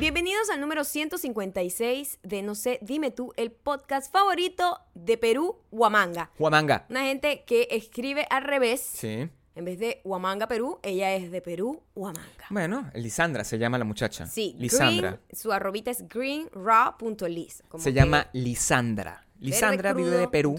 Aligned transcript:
Bienvenidos 0.00 0.48
al 0.50 0.60
número 0.60 0.84
156 0.84 2.20
de 2.22 2.42
No 2.42 2.54
sé, 2.54 2.78
dime 2.82 3.10
tú, 3.10 3.32
el 3.36 3.50
podcast 3.50 4.12
favorito 4.12 4.78
de 4.94 5.18
Perú, 5.18 5.56
Huamanga. 5.72 6.30
Huamanga. 6.38 6.86
Una 6.88 7.02
gente 7.02 7.42
que 7.44 7.66
escribe 7.72 8.24
al 8.30 8.44
revés. 8.44 8.80
Sí. 8.80 9.28
En 9.56 9.64
vez 9.64 9.80
de 9.80 10.00
Huamanga, 10.04 10.46
Perú, 10.46 10.78
ella 10.84 11.16
es 11.16 11.32
de 11.32 11.42
Perú, 11.42 11.82
Huamanga. 11.96 12.46
Bueno, 12.50 12.88
Lisandra 12.94 13.42
se 13.42 13.58
llama 13.58 13.76
la 13.76 13.84
muchacha. 13.84 14.26
Sí, 14.26 14.54
Lisandra. 14.56 15.10
Green, 15.10 15.22
su 15.32 15.50
arrobita 15.50 15.90
es 15.90 16.06
greenraw.lis. 16.06 17.64
Se 17.78 17.92
llama 17.92 18.28
Lisandra. 18.32 19.26
Lisandra 19.40 19.94
vive 19.94 20.10
de 20.10 20.28
Perú. 20.28 20.54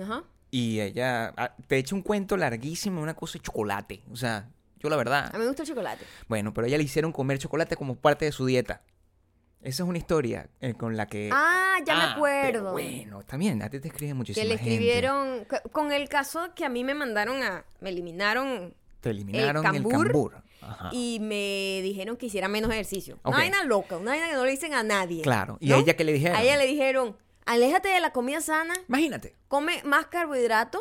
Ajá. 0.00 0.24
y 0.50 0.80
ella 0.80 1.34
ah, 1.36 1.54
te 1.66 1.76
echa 1.76 1.94
un 1.94 2.00
cuento 2.00 2.34
larguísimo, 2.38 3.02
una 3.02 3.14
cosa 3.14 3.34
de 3.34 3.42
chocolate. 3.42 4.02
O 4.10 4.16
sea, 4.16 4.48
yo 4.80 4.88
la 4.88 4.96
verdad. 4.96 5.26
A 5.28 5.32
mí 5.34 5.40
me 5.40 5.46
gusta 5.46 5.62
el 5.62 5.68
chocolate. 5.68 6.04
Bueno, 6.28 6.52
pero 6.52 6.64
a 6.64 6.68
ella 6.68 6.78
le 6.78 6.84
hicieron 6.84 7.12
comer 7.12 7.38
chocolate 7.38 7.76
como 7.76 7.94
parte 7.96 8.24
de 8.24 8.32
su 8.32 8.46
dieta. 8.46 8.82
Esa 9.62 9.82
es 9.82 9.88
una 9.88 9.98
historia 9.98 10.48
eh, 10.60 10.72
con 10.72 10.96
la 10.96 11.06
que. 11.06 11.28
Ah, 11.32 11.76
ya 11.84 11.94
me 11.94 12.02
Ah, 12.04 12.12
acuerdo. 12.12 12.50
pero 12.60 12.72
bueno, 12.72 13.22
también, 13.24 13.62
a 13.62 13.68
ti 13.68 13.78
te 13.78 13.88
escribe 13.88 14.14
muchísima 14.14 14.42
que 14.42 14.48
le 14.48 14.54
escribieron, 14.54 15.44
co- 15.44 15.68
con 15.70 15.92
el 15.92 16.08
caso 16.08 16.54
que 16.54 16.64
a 16.64 16.70
mí 16.70 16.82
me 16.82 16.94
mandaron 16.94 17.42
a, 17.42 17.64
me 17.80 17.90
eliminaron 17.90 18.74
Te 19.00 19.10
eliminaron 19.10 19.64
el 19.66 19.72
cambur 19.72 20.04
cambur. 20.06 20.42
Ajá. 20.62 20.88
y 20.92 21.18
me 21.20 21.80
dijeron 21.82 22.16
que 22.16 22.26
hiciera 22.26 22.48
menos 22.48 22.70
ejercicio. 22.70 23.18
Una 23.22 23.36
vaina 23.36 23.62
loca, 23.64 23.98
una 23.98 24.12
vaina 24.12 24.28
que 24.28 24.34
no 24.34 24.44
le 24.46 24.50
dicen 24.50 24.72
a 24.72 24.82
nadie. 24.82 25.20
Claro. 25.22 25.58
¿Y 25.60 25.68
¿no? 25.68 25.76
a 25.76 25.78
ella 25.80 25.94
qué 25.94 26.04
le 26.04 26.12
dijeron? 26.14 26.36
A 26.38 26.42
ella 26.42 26.56
le 26.56 26.66
dijeron, 26.66 27.16
aléjate 27.52 27.88
de 27.88 28.00
la 28.00 28.12
comida 28.12 28.40
sana, 28.40 28.74
Imagínate. 28.88 29.34
come 29.48 29.82
más 29.84 30.06
carbohidrato 30.06 30.80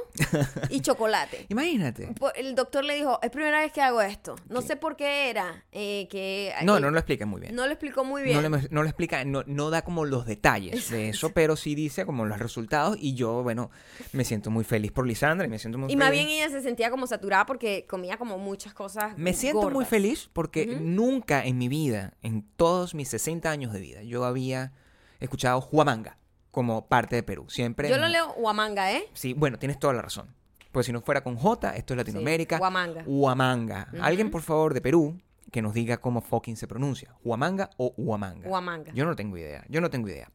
y 0.70 0.82
chocolate. 0.82 1.46
Imagínate. 1.50 2.08
Po- 2.20 2.34
El 2.34 2.54
doctor 2.56 2.84
le 2.86 2.96
dijo, 2.96 3.20
es 3.24 3.30
primera 3.32 3.60
vez 3.62 3.72
que 3.72 3.82
hago 3.82 4.02
esto. 4.02 4.36
No 4.50 4.62
sé 4.62 4.76
por 4.76 4.96
qué 4.96 5.30
era. 5.30 5.66
eh, 5.72 6.08
que, 6.12 6.54
No, 6.64 6.78
eh, 6.78 6.82
no 6.82 6.92
lo 6.92 7.00
explica 7.00 7.26
muy 7.26 7.42
bien. 7.42 7.56
no 7.56 7.66
lo 7.66 7.72
explicó 7.74 8.04
muy 8.04 8.22
bien. 8.22 8.42
No 8.42 8.48
le, 8.58 8.68
no 8.70 8.84
le 8.84 8.90
explica, 8.90 9.24
no, 9.26 9.44
no 9.48 9.70
da 9.72 9.82
como 9.84 10.06
los 10.06 10.26
detalles 10.26 10.90
de 10.92 11.10
eso, 11.10 11.32
pero 11.32 11.56
sí 11.56 11.74
dice 11.76 12.06
como 12.06 12.26
los 12.26 12.38
resultados 12.40 12.98
y 13.00 13.16
yo, 13.16 13.42
bueno, 13.42 13.72
me 14.14 14.24
siento 14.24 14.52
muy 14.52 14.64
feliz 14.64 14.92
por 14.92 15.08
Lisandra 15.08 15.48
y 15.48 15.50
me 15.50 15.58
siento 15.60 15.78
muy 15.80 15.92
y 15.92 15.96
más 15.96 16.10
feliz. 16.10 16.26
bien 16.28 16.38
ella 16.40 16.50
se 16.56 16.62
sentía 16.62 16.92
como 16.92 17.08
saturada 17.08 17.46
porque 17.46 17.86
comía 17.88 18.18
como 18.18 18.38
muchas 18.38 18.74
cosas 18.74 19.18
Me 19.18 19.34
siento 19.34 19.70
muy 19.72 19.86
feliz 19.86 20.30
porque 20.34 20.66
nunca 20.68 21.44
en 21.44 21.58
mi 21.58 21.68
vida, 21.68 22.14
en 22.22 22.44
todos 22.56 22.94
mis 22.94 23.10
60 23.10 23.50
años 23.50 23.74
de 23.74 23.80
vida, 23.80 24.04
yo 24.04 24.24
había 24.26 24.72
escuchado 25.20 25.68
Huamanga 25.72 26.18
como 26.52 26.88
parte 26.88 27.16
de 27.16 27.24
Perú. 27.24 27.46
Siempre. 27.50 27.90
Yo 27.90 27.98
lo 27.98 28.08
leo 28.08 28.34
Huamanga, 28.34 28.92
¿eh? 28.92 29.04
Sí, 29.14 29.34
bueno, 29.34 29.58
tienes 29.58 29.80
toda 29.80 29.94
la 29.94 30.02
razón. 30.02 30.34
Pues 30.72 30.86
si 30.86 30.92
no 30.92 31.02
fuera 31.02 31.22
con 31.22 31.36
J, 31.36 31.76
esto 31.76 31.94
es 31.94 31.98
Latinoamérica. 31.98 32.60
Huamanga. 32.60 33.04
Huamanga. 33.06 33.90
Alguien, 34.02 34.30
por 34.30 34.42
favor, 34.42 34.74
de 34.74 34.82
Perú, 34.82 35.20
que 35.52 35.62
nos 35.62 35.74
diga 35.74 35.98
cómo 35.98 36.22
fucking 36.22 36.58
se 36.58 36.68
pronuncia. 36.68 37.16
Huamanga 37.24 37.72
o 37.78 37.94
Huamanga. 37.98 38.48
Huamanga. 38.48 38.94
Yo 38.94 39.06
no 39.06 39.16
tengo 39.16 39.38
idea. 39.38 39.66
Yo 39.68 39.82
no 39.82 39.90
tengo 39.90 40.08
idea. 40.08 40.32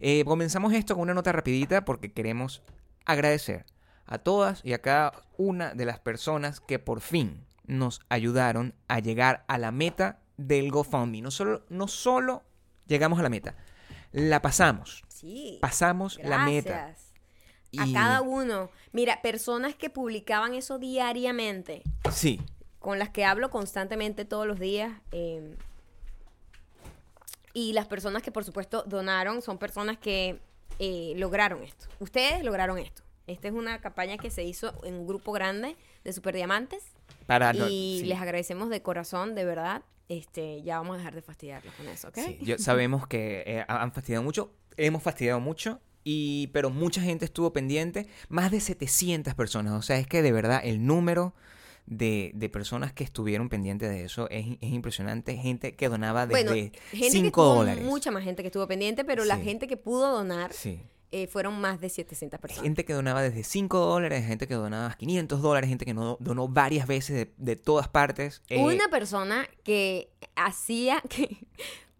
Eh, 0.00 0.24
comenzamos 0.24 0.72
esto 0.72 0.94
con 0.94 1.02
una 1.02 1.14
nota 1.14 1.32
rapidita 1.32 1.84
porque 1.84 2.12
queremos 2.12 2.62
agradecer 3.04 3.66
a 4.06 4.18
todas 4.18 4.60
y 4.64 4.72
a 4.72 4.80
cada 4.80 5.12
una 5.36 5.74
de 5.74 5.84
las 5.84 5.98
personas 5.98 6.60
que 6.60 6.78
por 6.78 7.00
fin 7.00 7.44
nos 7.66 8.00
ayudaron 8.08 8.74
a 8.88 9.00
llegar 9.00 9.44
a 9.48 9.58
la 9.58 9.70
meta 9.70 10.20
del 10.36 10.70
GoFundMe. 10.70 11.22
No 11.22 11.30
solo, 11.30 11.64
no 11.68 11.88
solo 11.88 12.42
llegamos 12.86 13.18
a 13.18 13.22
la 13.22 13.30
meta, 13.30 13.54
la 14.14 14.40
pasamos. 14.40 15.02
Sí. 15.08 15.58
Pasamos 15.60 16.18
la 16.22 16.38
meta. 16.38 16.70
Gracias. 16.70 17.12
A 17.78 17.86
Y- 17.86 17.92
cada 17.92 18.20
uno. 18.22 18.70
Mira, 18.92 19.20
personas 19.20 19.74
que 19.74 19.90
publicaban 19.90 20.54
eso 20.54 20.78
diariamente, 20.78 21.82
Sí, 22.12 22.40
con 22.78 22.98
las 23.00 23.10
que 23.10 23.24
hablo 23.24 23.50
constantemente 23.50 24.24
todos 24.24 24.46
los 24.46 24.60
días. 24.60 24.92
eh, 25.12 25.56
y 27.52 27.72
las 27.72 27.86
personas 27.86 28.22
que, 28.22 28.32
por 28.32 28.44
supuesto, 28.44 28.82
donaron 28.86 29.40
son 29.42 29.58
personas 29.58 29.96
que 29.98 30.40
eh, 30.80 31.12
lograron 31.16 31.62
esto. 31.62 31.86
Ustedes 32.00 32.42
lograron 32.44 32.78
esto. 32.78 33.02
Esta 33.28 33.46
es 33.48 33.54
una 33.54 33.80
campaña 33.80 34.18
que 34.18 34.28
se 34.30 34.42
hizo 34.42 34.74
en 34.84 34.94
un 34.94 35.06
grupo 35.06 35.30
grande 35.32 35.76
de 36.02 36.12
Superdiamantes. 36.12 36.82
Para 37.26 37.52
no- 37.52 37.68
y 37.68 37.98
sí. 38.00 38.06
les 38.06 38.18
agradecemos 38.20 38.68
de 38.70 38.82
corazón, 38.82 39.34
de 39.34 39.44
verdad. 39.44 39.82
Este, 40.08 40.62
ya 40.62 40.78
vamos 40.78 40.96
a 40.96 40.98
dejar 40.98 41.14
de 41.14 41.22
fastidiarlos 41.22 41.72
con 41.74 41.88
eso, 41.88 42.08
¿ok? 42.08 42.18
Sí, 42.18 42.38
yo- 42.42 42.58
sabemos 42.58 43.06
que 43.06 43.42
eh, 43.46 43.64
han 43.68 43.92
fastidiado 43.92 44.22
mucho, 44.22 44.52
hemos 44.76 45.02
fastidiado 45.02 45.40
mucho, 45.40 45.80
y, 46.04 46.48
pero 46.48 46.68
mucha 46.68 47.00
gente 47.00 47.24
estuvo 47.24 47.52
pendiente, 47.54 48.06
más 48.28 48.50
de 48.50 48.60
700 48.60 49.34
personas, 49.34 49.72
o 49.72 49.80
sea, 49.82 49.98
es 49.98 50.06
que 50.06 50.20
de 50.20 50.32
verdad 50.32 50.60
el 50.62 50.84
número 50.86 51.32
de, 51.86 52.32
de 52.34 52.48
personas 52.50 52.92
que 52.92 53.04
estuvieron 53.04 53.48
pendientes 53.48 53.88
de 53.90 54.04
eso 54.04 54.28
es, 54.30 54.46
es 54.60 54.70
impresionante, 54.72 55.36
gente 55.36 55.74
que 55.74 55.88
donaba 55.88 56.26
Bueno, 56.26 56.52
desde 56.52 56.72
que 56.72 57.10
5 57.10 57.26
estuvo, 57.26 57.54
dólares. 57.56 57.84
mucha 57.84 58.10
más 58.10 58.24
gente 58.24 58.42
que 58.42 58.48
estuvo 58.48 58.66
pendiente, 58.68 59.04
pero 59.06 59.24
la 59.24 59.38
gente 59.38 59.66
que 59.66 59.76
pudo 59.78 60.10
donar 60.12 60.52
Sí. 60.52 60.80
Eh, 61.16 61.28
fueron 61.28 61.60
más 61.60 61.80
de 61.80 61.88
700 61.88 62.40
personas. 62.40 62.64
Gente 62.64 62.84
que 62.84 62.92
donaba 62.92 63.22
desde 63.22 63.44
5 63.44 63.78
dólares, 63.78 64.26
gente 64.26 64.48
que 64.48 64.54
donaba 64.54 64.94
500 64.94 65.40
dólares, 65.40 65.68
gente 65.68 65.84
que 65.84 65.94
no, 65.94 66.16
donó 66.18 66.48
varias 66.48 66.88
veces 66.88 67.14
de, 67.14 67.32
de 67.36 67.54
todas 67.54 67.86
partes. 67.86 68.42
eh, 68.48 68.58
Una 68.60 68.88
persona 68.88 69.46
que 69.62 70.10
hacía 70.34 71.00
que 71.08 71.38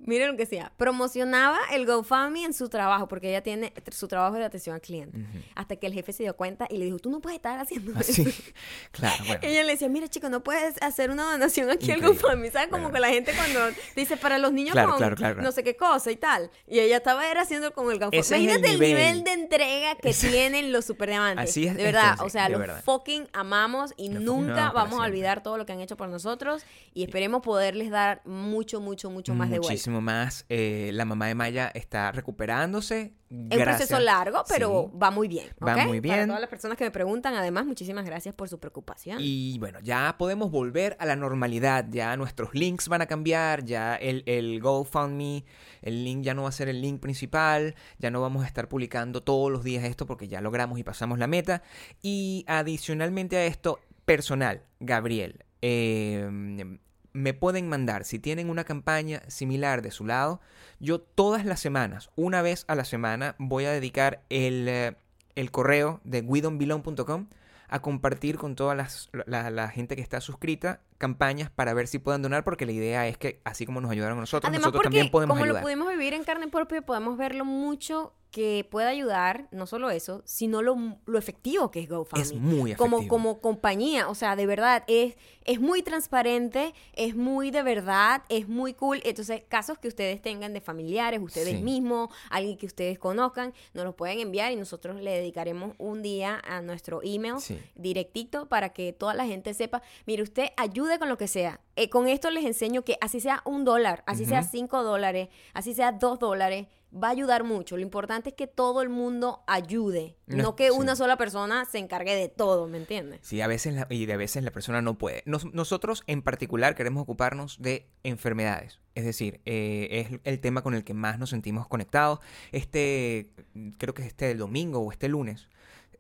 miren 0.04 0.28
lo 0.31 0.37
que 0.37 0.44
hacía, 0.44 0.72
promocionaba 0.76 1.59
el 1.72 1.87
GoFundMe 1.87 2.44
en 2.44 2.54
su 2.54 2.69
trabajo, 2.69 3.09
porque 3.09 3.28
ella 3.31 3.42
tiene 3.42 3.72
su 3.91 4.09
trabajo 4.09 4.37
de 4.37 4.44
atención 4.44 4.75
al 4.75 4.81
cliente. 4.81 5.19
Ujú. 5.19 5.38
Hasta 5.54 5.76
que 5.76 5.87
el 5.87 5.92
jefe 5.92 6.12
se 6.12 6.22
dio 6.22 6.37
cuenta 6.37 6.66
y 6.70 6.78
le 6.78 6.84
dijo, 6.84 6.98
tú 6.98 7.10
no 7.10 7.20
puedes 7.20 7.37
estar 7.37 7.59
haciendo 7.59 7.92
Así, 7.98 8.22
eso. 8.22 8.31
claro, 8.92 9.25
bueno. 9.26 9.41
Ella 9.42 9.65
le 9.65 9.72
decía, 9.72 9.88
mira 9.88 10.09
chico, 10.09 10.28
no 10.28 10.42
puedes 10.42 10.81
hacer 10.82 11.10
una 11.10 11.25
donación 11.31 11.70
aquí 11.70 11.91
al. 11.91 12.00
GoFundMe. 12.00 12.50
¿Sabes? 12.50 12.69
Como 12.69 12.84
Bueno. 12.84 12.94
que 12.94 13.00
la 13.00 13.09
gente 13.09 13.32
cuando 13.34 13.60
dice 13.97 14.16
para 14.16 14.38
los 14.38 14.53
niños 14.53 14.72
Claro, 14.72 14.97
con 14.97 15.15
claro, 15.15 15.42
no 15.42 15.53
sé 15.53 15.62
qué 15.65 15.76
cosa 15.76 16.10
y 16.10 16.16
tal. 16.16 16.50
Y 16.66 16.78
ella 16.81 16.98
estaba 16.98 17.28
era 17.31 17.42
haciendo 17.42 17.72
con 17.72 17.91
el 17.91 17.98
GoFundMe. 17.98 18.19
Ese 18.19 18.36
es 18.36 18.41
el 18.41 18.44
Imagínate 18.44 18.72
el 18.75 18.81
nivel. 18.81 18.97
nivel 18.97 19.25
de 19.25 19.32
entrega 19.32 19.94
que 19.97 20.12
tienen 20.12 20.72
los 20.72 20.84
superdiamantes. 20.84 21.50
Así 21.50 21.66
es, 21.66 21.76
De 21.76 21.82
verdad, 21.82 22.12
así, 22.15 22.22
o 22.25 22.28
sea, 22.28 22.48
los 22.48 22.60
verdad. 22.60 22.82
fucking 22.84 23.28
amamos 23.32 23.92
y 23.97 24.09
nunca 24.10 24.54
para 24.54 24.72
vamos 24.72 25.00
a 25.00 25.04
olvidar 25.04 25.42
todo 25.42 25.56
lo 25.59 25.65
que 25.66 25.72
han 25.72 25.81
hecho 25.81 25.97
por 25.97 26.09
nosotros 26.09 26.62
y 26.92 27.03
esperemos 27.04 27.42
poderles 27.42 27.91
dar 27.91 28.21
mucho, 28.25 28.81
mucho, 28.81 29.10
mucho 29.10 29.34
más 29.34 29.50
de 29.50 29.59
vuelta. 29.59 29.94
Muchísimo 29.94 30.00
más. 30.00 30.44
Eh, 30.49 30.91
la 30.93 31.05
mamá 31.05 31.27
de 31.28 31.34
Maya 31.34 31.71
está 31.75 32.10
recuperándose. 32.12 33.15
Es 33.50 33.59
un 33.59 33.65
proceso 33.65 33.99
largo, 34.00 34.43
pero 34.49 34.91
Sí. 34.93 34.99
va 34.99 35.10
muy 35.10 35.28
bien. 35.28 35.49
Va 35.66 35.77
muy 35.87 36.00
Para 36.00 36.16
bien. 36.16 36.27
todas 36.28 36.41
las 36.41 36.50
personas 36.50 36.77
que 36.78 36.84
me 36.84 36.91
preguntan, 36.91 37.34
además, 37.34 37.66
muchísimas 37.66 38.04
gracias 38.04 38.34
por 38.34 38.49
su 38.49 38.59
preocupación. 38.60 39.19
Y 39.21 39.59
bueno, 39.59 39.78
ya 39.83 40.15
podemos 40.19 40.50
volver 40.50 40.97
a 41.00 41.06
la 41.06 41.16
normalidad. 41.16 41.87
Ya 41.91 42.16
nuestros 42.16 42.54
links 42.54 42.88
van 42.88 43.03
a 43.03 43.06
cambiar. 43.06 43.65
Ya 43.65 43.94
el, 43.97 44.22
el 44.27 44.60
GoFundMe, 44.60 45.44
el 45.83 46.04
link 46.04 46.22
ya 46.22 46.34
no 46.34 46.43
va 46.44 46.49
a 46.49 46.53
ser 46.53 46.69
el 46.69 46.81
link 46.81 47.00
principal. 47.00 47.75
Ya 47.99 48.10
no 48.10 48.21
vamos 48.21 48.44
a 48.44 48.47
estar 48.47 48.69
publicando 48.69 49.22
todos 49.22 49.50
los 49.50 49.65
días 49.65 49.84
esto 49.84 50.06
porque 50.06 50.28
ya 50.28 50.41
logramos 50.41 50.78
y 50.78 50.84
pasamos 50.84 51.19
la 51.19 51.27
meta. 51.27 51.62
Y 52.03 52.44
adicionalmente 52.47 53.37
a 53.37 53.47
esto, 53.47 53.81
personal, 54.04 54.62
Gabriel. 54.81 55.44
eh, 55.66 56.78
me 57.15 57.33
pueden 57.33 57.69
mandar, 57.69 58.05
si 58.05 58.19
tienen 58.19 58.51
una 58.51 58.65
campaña 58.65 59.23
similar 59.29 59.81
de 59.81 59.91
su 59.91 60.05
lado, 60.05 60.41
yo 60.81 61.01
todas 61.01 61.47
las 61.47 61.61
semanas, 61.61 62.11
una 62.17 62.43
vez 62.43 62.65
a 62.69 62.75
la 62.75 62.85
semana, 62.85 63.37
voy 63.39 63.65
a 63.65 63.71
dedicar 63.71 64.23
el, 64.29 64.69
eh, 64.69 64.97
el 65.35 65.51
correo 65.51 66.01
de 66.05 66.21
guidonbilon.com 66.21 67.29
a 67.69 67.81
compartir 67.81 68.37
con 68.37 68.57
toda 68.57 68.75
la 68.75 69.69
gente 69.69 69.97
que 69.97 70.03
está 70.03 70.21
suscrita 70.21 70.81
campañas 71.04 71.50
para 71.50 71.75
ver 71.75 71.87
si 71.87 71.98
pueden 71.98 72.22
donar, 72.22 72.44
porque 72.44 72.65
la 72.66 72.72
idea 72.72 73.06
es 73.06 73.19
que 73.19 73.41
así 73.44 73.66
como 73.66 73.81
nos 73.82 73.91
ayudaron 73.91 74.16
a 74.19 74.22
nosotros, 74.22 74.48
Además, 74.48 74.60
nosotros 74.69 74.78
porque 74.84 74.97
también 74.97 75.10
podemos 75.10 75.34
como 75.34 75.44
ayudar. 75.44 75.60
lo 75.62 75.66
pudimos 75.66 75.88
vivir 75.91 76.15
en 76.15 76.25
carne 76.25 76.48
propia, 76.48 76.81
podemos 76.82 77.19
ver 77.19 77.34
lo 77.34 77.44
mucho 77.44 78.15
que 78.31 78.66
puede 78.69 78.88
ayudar, 78.88 79.47
no 79.53 79.65
solo 79.65 79.91
eso, 79.91 80.22
sino 80.25 80.60
lo, 80.60 80.76
lo 81.06 81.19
efectivo 81.19 81.70
que 81.70 81.78
es 81.78 81.88
GoFundMe. 81.88 82.22
Es 82.22 82.32
muy 82.34 82.72
efectivo. 82.72 82.97
Como, 82.97 83.06
como 83.09 83.41
compañía, 83.41 84.09
o 84.09 84.16
sea, 84.16 84.34
de 84.34 84.44
verdad, 84.47 84.82
es, 84.88 85.15
es 85.44 85.60
muy 85.60 85.82
transparente, 85.84 86.75
es 86.95 87.15
muy 87.15 87.53
de 87.53 87.62
verdad, 87.62 88.22
es 88.28 88.48
muy 88.48 88.74
cool. 88.74 89.00
Entonces, 89.04 89.45
casos 89.48 89.78
que 89.78 89.86
ustedes 89.86 90.21
tengan 90.21 90.53
de 90.53 90.60
familiares, 90.60 91.21
ustedes 91.22 91.50
Sí. 91.59 91.62
mismos, 91.62 92.09
alguien 92.28 92.59
que 92.59 92.66
ustedes 92.66 92.98
conozcan, 92.98 93.54
nos 93.72 93.84
los 93.84 93.95
pueden 93.95 94.18
enviar 94.18 94.50
y 94.50 94.57
nosotros 94.57 95.00
le 95.00 95.12
dedicaremos 95.12 95.77
un 95.78 96.03
día 96.03 96.42
a 96.45 96.60
nuestro 96.60 97.03
email 97.04 97.39
Sí. 97.39 97.57
directito 97.77 98.47
para 98.48 98.71
que 98.71 98.92
toda 98.92 99.15
la 99.15 99.27
gente 99.27 99.54
sepa, 99.54 99.80
mire, 100.07 100.24
usted 100.24 100.48
ayude 100.57 100.94
con 100.99 101.09
lo 101.09 101.17
que 101.19 101.29
sea. 101.29 101.61
Eh, 101.77 101.89
con 101.91 102.09
esto 102.09 102.31
les 102.31 102.45
enseño 102.45 102.83
que 102.83 102.97
así 103.01 103.21
sea 103.21 103.43
un 103.45 103.65
dólar, 103.65 104.03
así 104.07 104.25
sea 104.25 104.43
cinco 104.43 104.83
dólares, 104.83 105.29
así 105.53 105.75
sea 105.75 105.93
dos 105.93 106.19
dólares, 106.19 106.67
va 106.97 107.09
a 107.09 107.11
ayudar 107.11 107.43
mucho. 107.43 107.77
Lo 107.77 107.83
importante 107.83 108.29
es 108.29 108.35
que 108.37 108.47
todo 108.47 108.81
el 108.81 108.89
mundo 108.89 109.43
ayude, 109.49 110.17
No 110.27 110.55
que 110.55 110.69
sí. 110.71 110.75
una 110.79 110.95
sola 110.95 111.17
persona 111.17 111.65
se 111.65 111.79
encargue 111.79 112.15
de 112.15 112.29
todo, 112.29 112.69
¿me 112.69 112.79
entiendes? 112.79 113.19
Sí, 113.23 113.41
a 113.41 113.49
veces 113.49 113.75
la- 113.75 113.87
y 113.91 114.07
de 114.07 114.17
veces 114.17 114.45
la 114.45 114.53
persona 114.53 114.81
no 114.81 114.97
puede. 114.97 115.25
Nos- 115.27 115.53
nosotros 115.53 116.05
en 116.07 116.23
particular 116.23 116.77
queremos 116.77 117.03
ocuparnos 117.03 117.61
de 117.61 117.89
enfermedades. 118.05 118.79
Es 118.95 119.05
decir, 119.05 119.41
eh, 119.45 120.07
es 120.13 120.21
el 120.23 120.39
tema 120.41 120.63
con 120.63 120.75
el 120.75 120.85
que 120.85 120.95
más 120.95 121.19
nos 121.19 121.31
sentimos 121.31 121.67
conectados. 121.67 122.21
Este, 122.53 123.33
creo 123.79 123.93
que 123.93 124.03
es 124.03 124.09
este 124.09 124.33
domingo 124.37 124.79
o 124.79 124.93
este 124.93 125.09
lunes, 125.09 125.49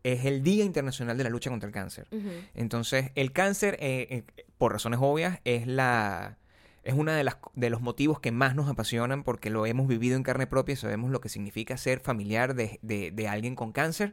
es 0.04 0.24
el 0.24 0.42
Día 0.44 0.64
Internacional 0.64 1.18
de 1.18 1.24
la 1.24 1.30
Lucha 1.30 1.50
contra 1.50 1.66
el 1.66 1.72
Cáncer. 1.74 2.06
Entonces, 2.54 3.10
el 3.16 3.32
cáncer, 3.32 3.76
eh, 3.80 4.06
eh, 4.36 4.44
por 4.58 4.72
razones 4.72 5.00
obvias, 5.02 5.40
es 5.44 5.66
la, 5.66 6.38
Es 6.84 6.92
uno 6.94 7.10
de, 7.12 7.24
las, 7.24 7.38
de 7.54 7.70
los 7.70 7.80
motivos 7.80 8.20
que 8.20 8.30
más 8.30 8.54
nos 8.54 8.68
apasionan 8.68 9.24
porque 9.24 9.48
lo 9.48 9.64
hemos 9.64 9.88
vivido 9.88 10.16
en 10.16 10.22
carne 10.22 10.46
propia 10.46 10.74
y 10.74 10.76
sabemos 10.76 11.10
lo 11.10 11.20
que 11.22 11.30
significa 11.30 11.76
ser 11.78 11.98
familiar 12.00 12.54
de, 12.54 12.78
de- 12.82 13.10
de 13.10 13.26
alguien 13.28 13.54
con 13.56 13.72
cáncer 13.72 14.12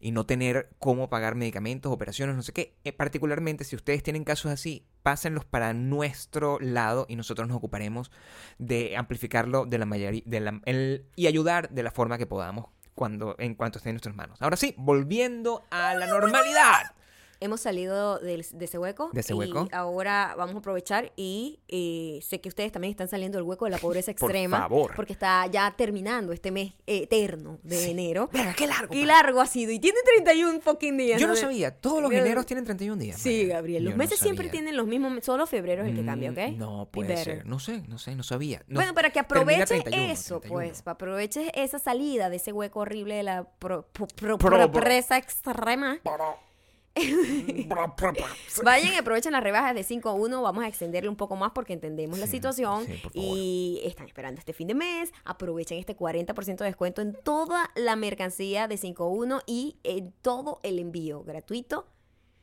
y 0.00 0.10
no 0.10 0.26
tener 0.26 0.68
cómo 0.80 1.08
pagar 1.08 1.34
medicamentos, 1.36 1.92
operaciones, 1.92 2.34
no 2.34 2.42
sé 2.42 2.52
qué. 2.52 2.74
Eh, 2.82 2.92
particularmente 2.92 3.62
si 3.62 3.76
ustedes 3.76 4.02
tienen 4.02 4.24
casos 4.24 4.50
así, 4.50 4.84
pásenlos 5.04 5.44
para 5.44 5.72
nuestro 5.74 6.58
lado 6.60 7.06
y 7.08 7.14
nosotros 7.14 7.46
nos 7.46 7.56
ocuparemos 7.56 8.10
de 8.58 8.96
amplificarlo 8.96 9.64
de 9.66 9.78
la 9.78 9.86
mayoría 9.86 10.22
de 10.26 10.40
la- 10.40 10.60
el- 10.66 11.04
y 11.14 11.28
ayudar 11.28 11.70
de 11.70 11.82
la 11.84 11.90
forma 11.92 12.18
que 12.18 12.26
podamos 12.26 12.66
cuando 12.98 13.36
en 13.38 13.54
cuanto 13.54 13.78
esté 13.78 13.90
en 13.90 13.94
nuestras 13.94 14.16
manos. 14.16 14.42
Ahora 14.42 14.56
sí, 14.56 14.74
volviendo 14.76 15.64
a 15.70 15.94
la 15.94 16.08
normalidad. 16.08 16.92
Hemos 17.40 17.60
salido 17.60 18.18
del- 18.18 18.44
de, 18.52 18.64
ese 18.64 18.78
hueco. 18.78 19.10
De 19.12 19.20
ese 19.20 19.32
y 19.32 19.36
hueco. 19.36 19.68
ahora 19.72 20.34
vamos 20.36 20.56
a 20.56 20.58
aprovechar 20.58 21.12
y 21.16 21.60
eh, 21.68 22.18
sé 22.22 22.40
que 22.40 22.48
ustedes 22.48 22.72
también 22.72 22.90
están 22.90 23.06
saliendo 23.08 23.38
del 23.38 23.44
hueco 23.46 23.64
de 23.66 23.70
la 23.72 23.78
pobreza 23.78 24.12
Por 24.18 24.30
extrema. 24.30 24.58
favor. 24.60 24.92
Porque 24.96 25.12
está 25.12 25.46
ya 25.46 25.72
terminando 25.76 26.32
este 26.32 26.50
mes 26.50 26.72
eterno 26.86 27.58
de 27.62 27.90
enero. 27.90 28.28
Verga, 28.32 28.54
qué 28.54 28.66
largo. 28.66 28.92
Qué 28.92 29.04
largo 29.06 29.40
ha 29.40 29.46
sido. 29.46 29.70
Y 29.72 29.78
tiene 29.78 29.98
31 30.04 30.60
fucking 30.60 30.96
días. 30.96 31.20
Yo 31.20 31.26
no 31.28 31.34
De- 31.34 31.40
sabía, 31.40 31.70
todos 31.74 32.02
los 32.02 32.10
Yo- 32.10 32.18
eneros 32.18 32.44
tienen 32.46 32.64
31 32.64 32.98
días. 33.00 33.20
Sí. 33.20 33.46
Gabriel. 33.46 33.84
Los 33.84 33.92
Yo 33.92 33.96
no 33.96 34.02
meses 34.04 34.18
siempre 34.18 34.48
tienen 34.48 34.76
los 34.76 34.86
mismos. 34.86 35.12
Solo 35.24 35.46
febrero 35.46 35.82
es 35.84 35.90
el 35.90 35.96
que 35.96 36.04
cambia, 36.04 36.30
¿ok? 36.32 36.38
Mm, 36.54 36.58
No 36.58 36.88
puede 36.90 37.16
ser. 37.16 37.46
No 37.46 37.58
sé, 37.60 37.82
no 37.86 37.98
sé, 37.98 38.16
no 38.16 38.22
sabía. 38.22 38.62
No- 38.66 38.76
bueno, 38.80 38.94
para 38.94 39.10
que 39.10 39.20
aproveches 39.20 39.68
31, 39.68 40.12
eso, 40.12 40.40
31. 40.40 40.54
pues, 40.70 40.82
para 40.82 40.94
aproveches 40.94 41.50
esa 41.54 41.78
salida 41.78 42.30
de 42.30 42.36
ese 42.36 42.52
hueco 42.52 42.80
horrible 42.80 43.14
de 43.14 43.22
la 43.22 43.44
pro- 43.44 43.86
pro- 43.92 44.06
pro- 44.08 44.38
Pro- 44.38 44.72
pobreza 44.72 45.16
extrema. 45.18 45.98
Vayan 48.64 48.94
y 48.94 48.96
aprovechen 48.96 49.32
las 49.32 49.42
rebajas 49.42 49.74
de 49.74 49.82
5 49.82 50.08
a 50.08 50.12
1. 50.12 50.42
Vamos 50.42 50.64
a 50.64 50.68
extenderle 50.68 51.08
un 51.08 51.16
poco 51.16 51.36
más 51.36 51.52
porque 51.52 51.72
entendemos 51.72 52.18
la 52.18 52.26
situación. 52.26 52.86
sí, 52.86 53.02
y 53.14 53.80
están 53.84 54.06
esperando 54.06 54.38
este 54.38 54.52
fin 54.52 54.68
de 54.68 54.74
mes. 54.74 55.12
Aprovechen 55.24 55.78
este 55.78 55.96
40% 55.96 56.56
de 56.58 56.64
descuento 56.64 57.02
en 57.02 57.14
toda 57.14 57.70
la 57.74 57.96
mercancía 57.96 58.68
de 58.68 58.76
5 58.76 59.04
a 59.04 59.08
1 59.08 59.40
y 59.46 59.76
en 59.84 60.12
todo 60.22 60.60
el 60.62 60.78
envío 60.78 61.22
gratuito 61.22 61.86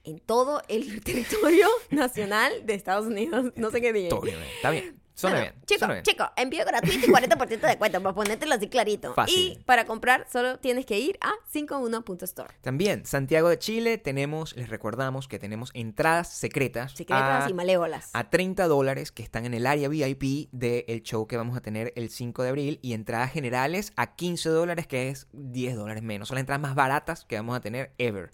en 0.06 0.20
todo 0.20 0.62
el 0.68 1.02
territorio 1.04 1.68
nacional 1.90 2.66
de 2.66 2.76
Estados 2.76 3.08
Unidos. 3.08 3.52
No 3.56 3.72
sé 3.72 3.82
qué 3.82 3.92
dije. 3.92 4.10
Todo 4.10 4.22
bien, 4.22 4.38
está 4.56 4.70
bien. 4.70 5.05
Suena 5.16 5.40
bien. 5.40 5.54
Chico, 5.66 5.80
suena 5.80 5.94
bien. 5.96 6.04
chico, 6.04 6.30
envío 6.36 6.66
gratuito 6.66 7.06
y 7.08 7.10
40% 7.10 7.48
de 7.48 7.68
descuento 7.68 8.04
para 8.04 8.14
ponértelo 8.14 8.54
así 8.54 8.68
clarito. 8.68 9.14
Fácil. 9.14 9.36
Y 9.36 9.64
para 9.64 9.86
comprar 9.86 10.28
solo 10.32 10.60
tienes 10.60 10.86
que 10.86 11.00
ir 11.00 11.18
a 11.22 11.32
51.store. 11.54 12.56
También, 12.62 13.06
Santiago 13.06 13.50
de 13.50 13.58
Chile, 13.58 13.98
tenemos, 13.98 14.56
les 14.58 14.70
recordamos 14.70 15.28
que 15.28 15.40
tenemos 15.40 15.72
entradas 15.74 16.28
secretas. 16.28 16.92
Secretas 16.92 17.46
a, 17.46 17.50
y 17.50 17.54
malévolas. 17.54 18.10
a 18.14 18.30
30 18.30 18.68
dólares 18.68 19.14
que 19.14 19.24
están 19.24 19.46
en 19.46 19.54
el 19.54 19.66
área 19.66 19.88
VIP 19.88 20.50
del 20.52 21.02
show 21.04 21.28
que 21.28 21.38
vamos 21.38 21.56
a 21.56 21.62
tener 21.62 21.94
el 21.96 22.10
5 22.10 22.44
de 22.44 22.50
abril 22.50 22.80
y 22.82 22.94
entradas 22.94 23.32
generales 23.32 23.94
a 23.96 24.16
15 24.16 24.50
dólares 24.50 24.86
que 24.86 25.10
es 25.10 25.28
10 25.32 25.78
dólares 25.78 26.04
menos. 26.04 26.28
Son 26.28 26.36
las 26.36 26.42
entradas 26.42 26.62
más 26.62 26.76
baratas 26.76 27.24
que 27.24 27.38
vamos 27.38 27.56
a 27.56 27.62
tener 27.62 27.94
ever. 27.98 28.32